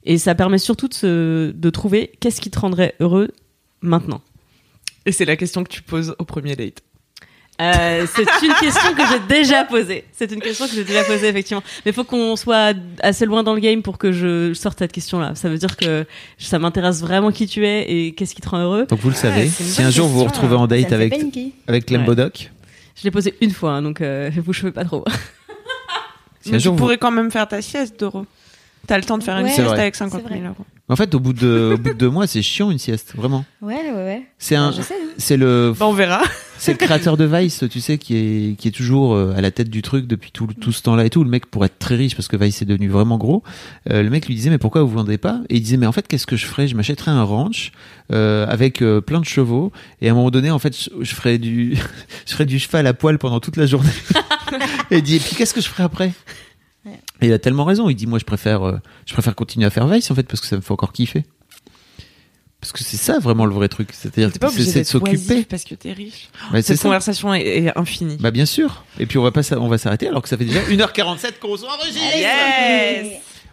Et 0.05 0.19
ça 0.19 0.35
permet 0.35 0.59
surtout 0.59 0.89
de, 0.89 0.95
se, 0.95 1.51
de 1.53 1.71
trouver 1.71 2.13
qu'est-ce 2.21 2.41
qui 2.41 2.51
te 2.51 2.59
rendrait 2.59 2.95
heureux 3.01 3.29
maintenant. 3.81 4.21
Et 5.07 5.13
c'est 5.13 5.25
la 5.25 5.37
question 5.37 5.65
que 5.65 5.69
tu 5.71 5.83
poses 5.83 6.15
au 6.19 6.25
premier 6.25 6.57
date. 6.57 6.83
Euh, 7.61 8.05
c'est 8.13 8.47
une 8.47 8.55
question 8.55 8.95
que 8.97 9.03
j'ai 9.09 9.21
déjà 9.29 9.65
posée. 9.65 10.05
C'est 10.13 10.33
une 10.33 10.41
question 10.41 10.67
que 10.67 10.73
j'ai 10.75 10.83
déjà 10.83 11.05
posée 11.05 11.29
effectivement. 11.29 11.63
Mais 11.85 11.93
il 11.93 11.95
faut 11.95 12.03
qu'on 12.03 12.35
soit 12.35 12.75
assez 13.01 13.27
loin 13.27 13.45
dans 13.45 13.55
le 13.55 13.61
game 13.61 13.81
pour 13.83 13.97
que 13.97 14.11
je 14.11 14.53
sorte 14.55 14.81
cette 14.81 14.91
question-là. 14.91 15.35
Ça 15.37 15.49
veut 15.49 15.57
dire 15.59 15.77
que 15.77 16.05
ça 16.39 16.59
m'intéresse 16.59 17.01
vraiment 17.01 17.31
qui 17.31 17.47
tu 17.47 17.65
es 17.65 17.83
et 17.91 18.13
qu'est-ce 18.13 18.35
qui 18.35 18.41
te 18.41 18.49
rend 18.49 18.59
heureux. 18.59 18.87
Donc 18.89 18.99
vous 18.99 19.09
le 19.11 19.15
savez. 19.15 19.47
si 19.49 19.83
un 19.83 19.91
jour 19.91 20.09
vous 20.09 20.15
vous 20.19 20.25
question. 20.25 20.43
retrouvez 20.43 20.57
en 20.57 20.63
Ça 20.69 20.83
date 20.83 20.93
avec, 20.93 21.15
avec 21.69 21.87
Clem 21.87 22.01
Ouais. 22.01 22.07
Bodoc, 22.09 22.51
Je 22.97 23.05
l'ai 23.05 23.11
posée 23.13 23.35
une 23.41 23.53
fois, 23.53 23.73
hein, 23.75 23.83
donc 23.83 24.01
euh, 24.01 24.31
vous 24.45 24.53
cheveux 24.53 24.73
pas 24.73 24.85
trop. 24.85 25.05
si 26.41 26.51
Mais 26.51 26.57
un 26.57 26.61
tu 26.61 26.69
vous- 26.69 26.75
pourrais 26.77 26.99
quand 26.99 27.11
même 27.13 27.31
faire 27.31 27.47
ta 27.47 27.63
sieste, 27.63 27.99
Doro. 28.01 28.27
T'as 28.87 28.99
le 28.99 29.05
temps 29.05 29.17
de 29.17 29.23
faire 29.23 29.39
une 29.39 29.45
Ouais, 29.45 29.51
sieste 29.53 29.69
vrai. 29.69 29.81
avec 29.81 29.95
50 29.95 30.23
C'est 30.23 30.29
000 30.29 30.41
vrai. 30.41 30.49
euros. 30.49 30.67
En 30.91 30.97
fait, 30.97 31.15
au 31.15 31.21
bout 31.21 31.33
de, 31.33 31.73
au 31.75 31.79
bout 31.79 31.91
de 31.91 31.95
deux 31.95 32.11
mois, 32.11 32.27
c'est 32.27 32.43
chiant 32.43 32.71
une 32.71 32.79
sieste, 32.79 33.13
vraiment. 33.15 33.47
Ouais, 33.63 33.77
ouais, 33.77 33.93
ouais. 33.93 34.23
C'est 34.39 34.57
un, 34.57 34.71
Je 34.73 34.83
sais. 34.83 34.93
hein. 34.95 35.09
c'est 35.17 35.37
le, 35.39 35.73
Bah, 35.79 35.87
on 35.87 35.93
verra. 35.95 36.21
C'est 36.59 36.73
le 36.73 36.79
créateur 36.79 37.17
de 37.17 37.25
Vice, 37.25 37.65
tu 37.71 37.81
sais, 37.81 37.99
qui 37.99 38.17
est, 38.17 38.57
qui 38.59 38.69
est 38.69 38.71
toujours 38.71 39.15
euh, 39.15 39.35
à 39.37 39.41
la 39.41 39.51
tête 39.51 39.71
du 39.71 39.83
truc 39.83 40.07
depuis 40.07 40.31
tout, 40.31 40.49
tout 40.61 40.73
ce 40.73 40.83
temps-là 40.83 41.05
et 41.05 41.11
tout. 41.11 41.25
Le 41.25 41.31
mec, 41.31 41.47
pour 41.47 41.65
être 41.65 41.79
très 41.79 41.97
riche, 41.97 42.15
parce 42.15 42.29
que 42.29 42.37
Vice 42.37 42.63
est 42.63 42.67
devenu 42.67 42.89
vraiment 42.89 43.19
gros, 43.19 43.43
euh, 43.91 44.03
le 44.03 44.11
mec 44.11 44.27
lui 44.27 44.35
disait, 44.35 44.51
mais 44.51 44.59
pourquoi 44.59 44.83
vous 44.83 44.91
vendez 44.91 45.19
pas? 45.19 45.41
Et 45.49 45.57
il 45.57 45.63
disait, 45.63 45.77
mais 45.77 45.87
en 45.87 45.93
fait, 45.93 46.07
qu'est-ce 46.07 46.27
que 46.27 46.37
je 46.37 46.47
ferais? 46.47 46.69
Je 46.69 46.77
m'achèterais 46.77 47.11
un 47.11 47.25
ranch, 47.25 47.73
euh, 48.13 48.47
avec 48.49 48.83
euh, 48.83 49.01
plein 49.01 49.21
de 49.21 49.25
chevaux, 49.25 49.73
et 50.01 50.09
à 50.09 50.13
un 50.13 50.15
moment 50.15 50.31
donné, 50.31 50.51
en 50.51 50.59
fait, 50.59 50.77
je, 50.77 50.91
je 51.05 51.15
ferais 51.15 51.39
du, 51.39 51.77
je 52.27 52.33
ferais 52.33 52.47
du 52.47 52.59
cheval 52.59 52.87
à 52.87 52.95
poil 52.95 53.19
pendant 53.19 53.41
toute 53.41 53.57
la 53.57 53.67
journée. 53.67 53.91
et 54.91 54.99
il 54.99 55.03
dit, 55.03 55.17
et 55.17 55.21
puis 55.21 55.37
qu'est-ce 55.37 55.55
que 55.55 55.61
je 55.61 55.69
ferais 55.69 55.85
après? 55.85 56.13
Et 57.21 57.29
il 57.29 57.33
a 57.33 57.39
tellement 57.39 57.65
raison. 57.65 57.89
Il 57.89 57.95
dit, 57.95 58.07
moi, 58.07 58.19
je 58.19 58.25
préfère, 58.25 58.63
euh, 58.63 58.79
je 59.07 59.13
préfère 59.13 59.35
continuer 59.35 59.67
à 59.67 59.71
faire 59.71 59.87
Vice, 59.87 60.11
en 60.11 60.15
fait, 60.15 60.25
parce 60.25 60.41
que 60.41 60.47
ça 60.47 60.57
me 60.57 60.61
fait 60.61 60.73
encore 60.73 60.93
kiffer. 60.93 61.25
Parce 62.65 62.73
que 62.73 62.83
c'est 62.83 62.97
ça 62.97 63.19
vraiment 63.19 63.45
le 63.45 63.53
vrai 63.55 63.69
truc. 63.69 63.91
C'est-à-dire 63.93 64.33
que 64.33 64.49
c'est 64.63 64.81
de 64.81 64.85
s'occuper. 64.85 65.45
parce 65.45 65.65
que 65.65 65.75
t'es 65.75 65.93
riche. 65.93 66.31
Bah, 66.51 66.63
Cette 66.63 66.81
conversation 66.81 67.35
est, 67.35 67.43
est 67.67 67.79
infinie. 67.79 68.17
Bah, 68.19 68.31
bien 68.31 68.47
sûr. 68.47 68.85
Et 68.99 69.05
puis, 69.05 69.19
on 69.19 69.23
va 69.23 69.33
pas, 69.33 69.43
on 69.59 69.69
va 69.69 69.77
s'arrêter 69.77 70.09
alors 70.09 70.23
que 70.23 70.31
ça 70.31 70.39
fait 70.39 70.47
déjà 70.47 70.61
1h47 70.63 71.39
qu'on 71.41 71.59
s'enregistre. 71.59 72.01
Yes 72.17 73.07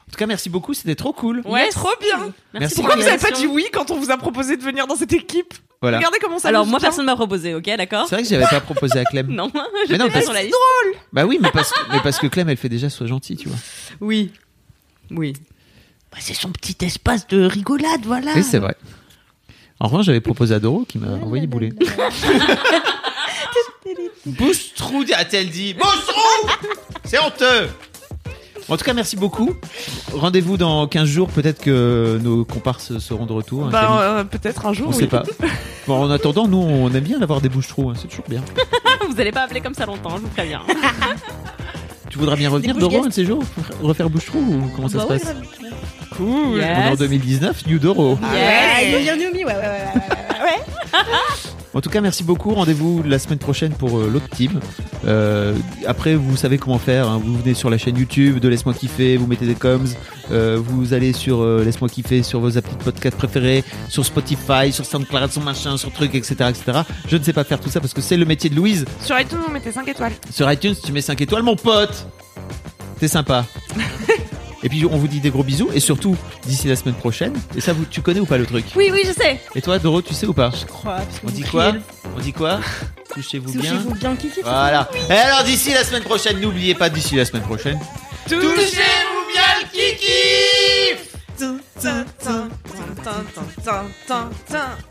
En 0.08 0.12
tout 0.12 0.18
cas, 0.18 0.26
merci 0.28 0.50
beaucoup. 0.50 0.74
C'était 0.74 0.96
trop 0.96 1.12
cool. 1.12 1.42
Ouais, 1.44 1.66
Yes. 1.66 1.74
trop 1.74 1.90
bien. 2.00 2.32
Merci 2.54 2.76
pour 2.76 2.86
Pourquoi 2.86 3.04
vous 3.04 3.08
avez 3.10 3.18
pas 3.18 3.32
dit 3.32 3.48
oui 3.48 3.66
quand 3.74 3.92
on 3.92 4.00
vous 4.00 4.12
a 4.12 4.18
proposé 4.18 4.56
de 4.56 4.64
venir 4.64 4.88
dans 4.88 4.96
cette 4.96 5.12
équipe? 5.12 5.54
Voilà. 5.82 5.98
Regardez 5.98 6.20
comment 6.22 6.40
ça 6.40 6.48
Alors 6.48 6.66
moi 6.66 6.80
soutient. 6.80 6.88
personne 6.90 7.06
m'a 7.08 7.16
proposé, 7.18 7.54
ok, 7.54 7.66
d'accord? 7.78 8.06
C'est 8.08 8.16
vrai 8.16 8.24
que 8.24 8.30
j'avais 8.30 8.46
pas 8.48 8.62
proposé 8.62 8.98
à 9.00 9.04
Clem. 9.04 9.28
Non, 9.30 9.52
Mais 9.54 9.60
je 9.90 9.96
non, 9.96 10.06
pas 10.08 10.14
parce- 10.14 10.24
sur 10.26 10.34
la 10.34 10.44
liste. 10.44 10.56
Bah 11.12 11.26
oui, 11.26 11.38
mais 11.42 11.52
parce, 11.52 11.74
que, 11.74 11.80
mais 11.92 12.00
parce 12.02 12.18
que 12.18 12.28
Clem, 12.28 12.48
elle 12.48 12.56
fait 12.56 12.70
déjà 12.70 12.90
sois 12.90 13.08
gentil, 13.08 13.36
tu 13.36 13.50
vois. 13.50 13.58
Oui, 14.00 14.32
oui. 15.10 15.34
Bah, 16.12 16.18
c'est 16.22 16.34
son 16.34 16.50
petit 16.52 16.76
espace 16.86 17.26
de 17.28 17.46
rigolade, 17.46 18.02
voilà. 18.06 18.32
Oui, 18.36 18.44
c'est 18.44 18.60
vrai. 18.60 18.76
En 19.82 19.86
revanche, 19.88 20.06
j'avais 20.06 20.22
proposé 20.22 20.54
à 20.54 20.60
Doro 20.60 20.86
qui 20.88 21.00
m'a 21.00 21.08
envoyé 21.08 21.48
bouler. 21.48 21.74
Bouche-trou, 24.28 25.04
a-t-elle 25.16 25.50
dit. 25.50 25.74
Bouche-trou 25.74 26.50
C'est 27.04 27.18
honteux 27.18 27.68
En 28.70 28.78
tout 28.78 28.86
cas, 28.86 28.94
merci 28.94 29.16
beaucoup. 29.16 29.56
Rendez-vous 30.14 30.58
dans 30.58 30.86
15 30.86 31.08
jours. 31.10 31.30
Peut-être 31.30 31.60
que 31.64 32.20
nos 32.22 32.46
comparses 32.46 33.00
seront 33.00 33.26
de 33.26 33.34
retour. 33.34 33.66
hein. 33.66 33.70
Bah, 33.72 34.02
euh, 34.20 34.24
peut-être 34.24 34.68
un 34.68 34.74
jour. 34.74 34.90
on 34.90 34.92
oui. 34.92 34.98
sait 35.00 35.08
pas. 35.08 35.24
Bon, 35.88 36.04
en 36.04 36.12
attendant, 36.12 36.48
nous, 36.48 36.60
on 36.62 36.94
aime 36.94 37.04
bien 37.04 37.18
d'avoir 37.18 37.42
des 37.42 37.50
bouches-trous. 37.50 37.90
hein, 37.90 37.94
C'est 38.00 38.08
toujours 38.08 38.26
bien. 38.30 38.44
Vous 39.10 39.20
allez 39.20 39.32
pas 39.32 39.42
appeler 39.46 39.62
comme 39.62 39.74
ça 39.74 39.88
longtemps, 39.88 40.16
je 40.18 40.22
vous 40.22 40.28
préviens. 40.30 40.62
Tu 42.12 42.18
voudras 42.18 42.36
bien 42.36 42.50
revenir, 42.50 42.76
Doro, 42.76 43.06
un 43.06 43.08
de 43.08 43.14
ces 43.14 43.24
jours 43.26 43.42
Refaire 43.82 44.10
bouche-trou 44.10 44.40
ou 44.40 44.70
comment 44.76 44.90
ça 44.90 44.98
Bah 44.98 45.04
se 45.18 45.24
passe. 45.26 45.36
Cool. 46.18 46.58
Yes. 46.58 46.78
On 46.78 46.82
est 46.82 46.92
en 46.92 46.96
2019, 46.96 47.68
New 47.68 47.80
Doro. 47.80 48.20
Ah, 48.22 48.84
il 48.84 48.98
vient 48.98 49.16
de 49.16 49.22
ouais, 49.22 49.46
ouais, 49.46 49.46
ouais, 49.46 49.54
ouais, 49.56 49.56
ouais, 49.56 50.44
ouais. 50.44 51.52
En 51.74 51.80
tout 51.80 51.90
cas, 51.90 52.02
merci 52.02 52.24
beaucoup. 52.26 52.54
Rendez-vous 52.54 53.02
la 53.06 53.18
semaine 53.18 53.40
prochaine 53.40 53.72
pour 53.72 53.98
euh, 53.98 54.10
l'autre 54.12 54.28
team. 54.30 54.60
Euh, 55.06 55.56
après, 55.88 56.16
vous 56.16 56.36
savez 56.36 56.58
comment 56.58 56.78
faire. 56.78 57.08
hein. 57.08 57.22
Vous 57.24 57.38
venez 57.38 57.54
sur 57.54 57.70
la 57.70 57.78
chaîne 57.78 57.98
YouTube 57.98 58.40
de 58.40 58.50
Laisse-moi 58.50 58.74
kiffer, 58.74 59.16
vous 59.16 59.26
mettez 59.26 59.46
des 59.46 59.56
coms, 59.56 59.86
euh, 60.32 60.60
vous 60.62 60.94
allez 60.94 61.14
sur 61.14 61.44
Laisse-moi 61.46 61.88
kiffer, 61.88 62.24
sur 62.24 62.42
vos 62.42 62.58
applis 62.58 62.76
de 62.76 62.84
podcast 62.84 63.16
préférés, 63.16 63.64
sur 63.88 64.06
Spotify, 64.06 64.72
sur 64.72 64.86
SoundCloud, 64.86 65.32
sur 65.32 65.42
machin, 65.44 65.78
sur 65.78 65.92
truc, 65.94 66.14
etc., 66.14 66.36
etc. 66.50 66.80
Je 67.08 67.16
ne 67.16 67.24
sais 67.24 67.34
pas 67.34 67.46
faire 67.46 67.60
tout 67.60 67.70
ça 67.70 67.80
parce 67.80 67.94
que 67.94 68.02
c'est 68.02 68.18
le 68.18 68.26
métier 68.26 68.50
de 68.50 68.56
Louise. 68.56 68.86
Sur 69.02 69.18
iTunes, 69.20 69.40
vous 69.48 69.54
mettez 69.54 69.72
5 69.72 69.88
étoiles. 69.88 70.14
Sur 70.30 70.52
iTunes, 70.52 70.76
tu 70.84 70.92
mets 70.92 71.02
5 71.02 71.22
étoiles, 71.22 71.44
mon 71.44 71.56
pote. 71.56 72.06
C'est 73.00 73.08
sympa. 73.08 73.46
Et 74.64 74.70
puis 74.70 74.86
on 74.86 74.98
vous 74.98 75.08
dit 75.08 75.20
des 75.20 75.30
gros 75.32 75.44
bisous 75.44 75.70
et 75.74 75.80
surtout 75.80 76.16
d'ici 76.46 76.68
la 76.68 76.76
semaine 76.76 76.96
prochaine. 76.96 77.34
Et 77.56 77.62
ça, 77.62 77.74
vous, 77.74 77.86
tu 77.86 78.02
connais 78.02 78.20
ou 78.20 78.26
pas 78.26 78.38
le 78.38 78.46
truc 78.46 78.66
Oui, 78.76 78.90
oui, 78.92 79.02
je 79.06 79.12
sais. 79.12 79.40
Et 79.56 79.62
toi, 79.62 79.80
Doro, 79.80 80.02
tu 80.02 80.14
sais 80.14 80.28
ou 80.28 80.34
pas 80.34 80.52
Je 80.52 80.66
crois. 80.66 80.98
parce 80.98 81.20
que 81.20 81.28
On 81.28 81.32
dit 81.32 81.44
quoi 81.44 81.74
On 82.16 82.20
dit 82.20 82.34
quoi 82.34 82.60
Touchez-vous 83.14 83.52
bien. 83.54 83.72
Touchez-vous 83.74 83.96
bien, 83.96 84.16
Kiki. 84.16 84.42
Voilà. 84.44 84.90
Et 85.10 85.14
alors 85.14 85.44
d'ici 85.44 85.74
la 85.74 85.84
semaine 85.84 86.04
prochaine, 86.04 86.40
n'oubliez 86.40 86.76
pas 86.76 86.90
d'ici 86.90 87.16
la 87.16 87.26
semaine 87.26 87.44
prochaine. 87.44 87.80
Touchez-vous 88.28 88.54
bien 88.54 89.42
le 89.62 89.68
kiki 89.72 91.12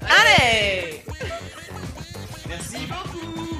Allez 0.03 1.05
Merci 2.49 2.87
beaucoup. 2.89 3.60